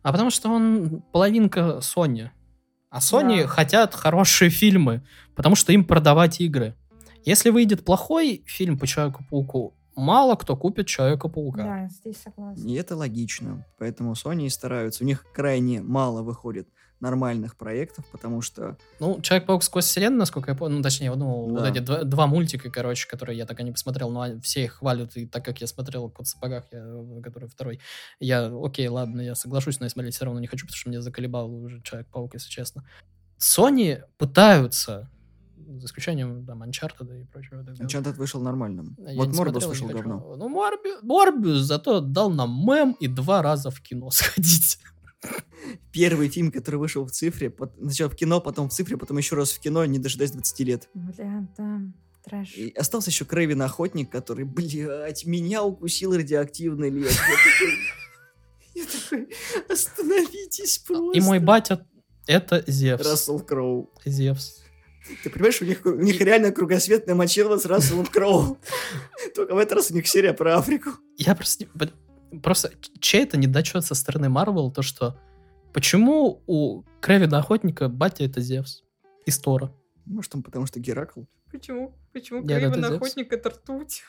А 0.01 0.11
потому 0.11 0.30
что 0.31 0.49
он 0.49 1.01
половинка 1.11 1.80
Sony. 1.81 2.30
А 2.89 2.99
Sony 2.99 3.41
Да. 3.43 3.47
хотят 3.47 3.93
хорошие 3.93 4.49
фильмы, 4.49 5.03
потому 5.35 5.56
что 5.56 5.72
им 5.72 5.85
продавать 5.85 6.41
игры. 6.41 6.76
Если 7.25 7.49
выйдет 7.49 7.83
плохой 7.85 8.43
фильм 8.45 8.77
по 8.77 8.87
Человеку-пауку, 8.87 9.73
мало 9.95 10.35
кто 10.35 10.55
купит 10.55 10.87
Человека-паука. 10.87 11.63
Да, 11.63 11.87
здесь 11.89 12.17
согласна. 12.17 12.67
И 12.67 12.73
это 12.73 12.95
логично. 12.95 13.65
Поэтому 13.77 14.13
Sony 14.13 14.45
и 14.45 14.49
стараются. 14.49 15.03
У 15.03 15.07
них 15.07 15.25
крайне 15.33 15.81
мало 15.81 16.21
выходит 16.21 16.67
нормальных 17.01 17.55
проектов, 17.55 18.05
потому 18.11 18.41
что 18.41 18.77
Ну, 18.99 19.21
Человек-паук 19.21 19.63
сквозь 19.63 19.85
вселенную, 19.85 20.19
насколько 20.19 20.51
я 20.51 20.57
понял, 20.57 20.75
ну, 20.77 20.83
точнее, 20.83 21.13
ну, 21.15 21.45
вот 21.49 21.61
Да. 21.61 21.69
эти 21.69 21.79
два, 21.79 22.03
два 22.03 22.27
мультика, 22.27 22.69
короче, 22.69 23.07
которые 23.07 23.37
я 23.37 23.45
так 23.45 23.57
и 23.61 23.63
не 23.63 23.71
посмотрел, 23.71 24.09
но 24.09 24.39
все 24.41 24.65
их 24.65 24.73
хвалят, 24.73 25.15
и 25.15 25.25
так 25.25 25.45
как 25.45 25.61
я 25.61 25.67
смотрел 25.67 26.09
«Кот 26.09 26.27
в 26.27 26.29
сапогах», 26.29 26.65
я, 26.73 26.83
который 27.23 27.47
второй, 27.47 27.79
я, 28.19 28.51
окей, 28.53 28.89
ладно, 28.89 29.21
я 29.21 29.35
соглашусь, 29.35 29.79
но 29.79 29.85
я 29.85 29.89
смотреть 29.89 30.15
все 30.15 30.25
равно 30.25 30.41
не 30.41 30.47
хочу, 30.47 30.65
потому 30.65 30.75
что 30.75 30.89
меня 30.89 31.01
заколебал 31.01 31.49
уже 31.53 31.81
Человек-паук, 31.83 32.33
если 32.33 32.49
честно. 32.49 32.83
Sony 33.39 34.01
пытаются, 34.17 35.09
за 35.77 35.85
исключением 35.85 36.45
там 36.45 36.63
Uncharted 36.63 37.21
и 37.21 37.25
прочего. 37.25 37.57
вот 37.57 37.69
этого. 37.69 37.85
Uncharted 37.87 38.13
вышел 38.13 38.41
нормальным. 38.41 38.95
Я 38.99 39.13
вот 39.15 39.27
не 39.29 39.67
вышел 39.67 39.87
говно. 39.87 40.35
Ну, 40.37 40.49
Морби- 40.49 40.97
Морбиус 41.01 41.59
зато 41.59 41.99
дал 42.01 42.29
нам 42.31 42.49
мем 42.65 42.95
и 42.99 43.07
два 43.07 43.41
раза 43.41 43.69
в 43.69 43.79
кино 43.81 44.09
сходить. 44.11 44.79
Первый 45.91 46.29
фильм, 46.29 46.51
который 46.51 46.77
вышел 46.77 47.05
в 47.05 47.11
цифре, 47.11 47.53
сначала 47.81 48.09
в 48.09 48.15
кино, 48.15 48.39
потом 48.39 48.69
в 48.69 48.73
цифре, 48.73 48.95
потом 48.97 49.17
еще 49.17 49.35
раз 49.35 49.51
в 49.51 49.59
кино, 49.59 49.83
не 49.85 49.99
дожидаясь 49.99 50.31
20 50.31 50.59
лет. 50.61 50.89
Бля, 50.93 51.45
да, 51.57 51.81
трэш. 52.23 52.55
И 52.55 52.71
остался 52.71 53.09
еще 53.09 53.25
Крэвин 53.25 53.61
Охотник, 53.61 54.09
который, 54.09 54.45
блядь, 54.45 55.25
меня 55.25 55.63
укусил 55.63 56.15
радиоактивный 56.15 56.89
лес. 56.89 57.17
Я 58.75 58.85
такой, 58.85 59.27
остановитесь 59.69 60.77
просто. 60.79 61.17
И 61.17 61.21
мой 61.21 61.39
батя— 61.39 61.85
это 62.27 62.63
Зевс. 62.67 63.05
Рассел 63.05 63.39
Кроу. 63.41 63.91
Зевс. 64.05 64.59
Ты 65.23 65.30
понимаешь, 65.30 65.61
у 65.61 65.65
них, 65.65 65.86
у 65.86 65.95
них 65.95 66.19
реально 66.22 66.52
кругосветная 66.52 67.15
мочила 67.15 67.57
с 67.57 67.65
Расселом 67.65 68.06
Кроу. 68.06 68.57
Только 69.36 69.56
в 69.56 69.57
этот 69.57 69.73
раз 69.73 69.91
у 69.91 69.95
них 69.95 70.07
серия 70.07 70.34
про 70.34 70.57
Африку. 70.57 70.91
Я 71.18 71.36
просто... 71.36 71.65
Просто 72.44 72.72
чей 72.99 73.23
это 73.23 73.38
недочет 73.38 73.84
со 73.86 73.95
стороны 73.95 74.30
Марвел, 74.30 74.72
то 74.72 74.84
что 74.84 75.19
почему 75.73 76.44
у 76.45 76.84
Крэвина 77.02 77.40
Охотника 77.40 77.90
батя 77.90 78.23
это 78.23 78.40
Зевс 78.40 78.84
из 79.26 79.40
Тора? 79.40 79.73
Может, 80.06 80.36
он 80.36 80.44
потому 80.44 80.68
что 80.68 80.80
Геракл? 80.80 81.22
Почему? 81.52 81.95
Почему 82.14 82.48
Зевс. 82.48 82.90
охотник 82.91 83.34
это 83.34 83.49
ртуть? 83.49 84.03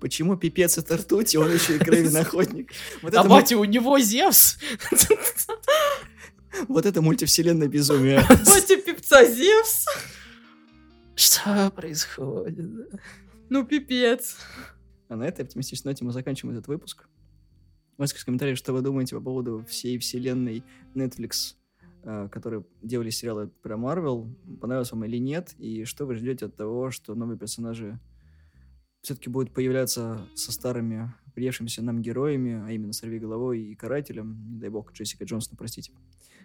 Почему 0.00 0.36
пипец 0.36 0.78
это 0.78 0.96
ртуть, 0.96 1.34
и 1.34 1.38
он 1.38 1.52
еще 1.52 1.76
и 1.76 1.78
Крэвин 1.78 2.16
Охотник? 2.16 2.72
Вот 3.02 3.14
а 3.14 3.24
батя 3.24 3.58
у 3.58 3.64
него 3.64 3.98
Зевс? 3.98 4.58
вот 6.68 6.86
это 6.86 7.02
мультивселенная 7.02 7.68
безумие. 7.68 8.24
Батя 8.28 8.76
пипца 8.76 9.24
Зевс? 9.24 9.86
Что 11.18 11.72
происходит? 11.72 12.92
Ну, 13.48 13.66
пипец. 13.66 14.36
А 15.08 15.16
на 15.16 15.24
этой 15.24 15.44
оптимистичной 15.44 15.90
ноте 15.90 16.04
мы 16.04 16.12
заканчиваем 16.12 16.56
этот 16.56 16.68
выпуск. 16.68 17.08
Можете 17.96 18.20
в 18.20 18.24
комментариях, 18.24 18.56
что 18.56 18.72
вы 18.72 18.82
думаете 18.82 19.16
по 19.16 19.20
поводу 19.20 19.64
всей 19.68 19.98
вселенной 19.98 20.62
Netflix, 20.94 21.56
э, 22.04 22.28
которые 22.30 22.64
делали 22.82 23.10
сериалы 23.10 23.48
про 23.48 23.76
Марвел, 23.76 24.32
понравилось 24.60 24.92
вам 24.92 25.06
или 25.06 25.16
нет, 25.16 25.56
и 25.58 25.82
что 25.82 26.06
вы 26.06 26.14
ждете 26.14 26.46
от 26.46 26.54
того, 26.54 26.92
что 26.92 27.16
новые 27.16 27.36
персонажи 27.36 27.98
все-таки 29.02 29.28
будут 29.28 29.52
появляться 29.52 30.24
со 30.36 30.52
старыми 30.52 31.12
приевшимися 31.34 31.82
нам 31.82 32.00
героями, 32.00 32.62
а 32.64 32.70
именно 32.70 32.92
Сорви 32.92 33.18
головой 33.18 33.62
и 33.62 33.74
Карателем, 33.74 34.52
не 34.52 34.58
дай 34.60 34.70
бог, 34.70 34.92
Джессика 34.92 35.24
Джонсон, 35.24 35.56
простите, 35.56 35.90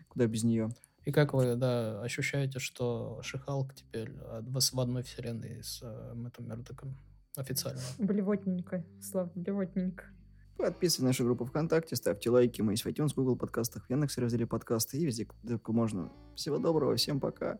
куда 0.07 0.25
без 0.25 0.43
нее. 0.43 0.71
И 1.05 1.11
как 1.11 1.33
вы, 1.33 1.55
да, 1.55 2.01
ощущаете, 2.01 2.59
что 2.59 3.19
Шихалк 3.23 3.73
теперь 3.73 4.09
э, 4.09 4.41
в 4.41 4.79
одной 4.79 5.03
вселенной 5.03 5.63
с 5.63 5.81
э, 5.81 6.13
Мэттом 6.13 6.47
Мердоком? 6.47 6.97
Официально. 7.35 7.81
Блевотненько. 7.97 8.85
Слав, 9.01 9.29
блевотненько. 9.33 10.05
Подписывайтесь 10.57 10.99
на 10.99 11.07
нашу 11.07 11.25
группу 11.25 11.45
ВКонтакте, 11.45 11.95
ставьте 11.95 12.29
лайки, 12.29 12.61
мы 12.61 12.73
есть 12.73 12.85
в 12.85 12.87
iTunes, 12.87 13.13
Google 13.15 13.35
подкастах, 13.35 13.85
в 13.85 13.89
Яндекс 13.89 14.17
разделе 14.17 14.45
подкасты 14.45 14.97
и 14.97 15.05
везде, 15.05 15.27
где 15.41 15.53
только 15.53 15.73
можно. 15.73 16.11
Всего 16.35 16.59
доброго, 16.59 16.95
всем 16.95 17.19
пока. 17.19 17.57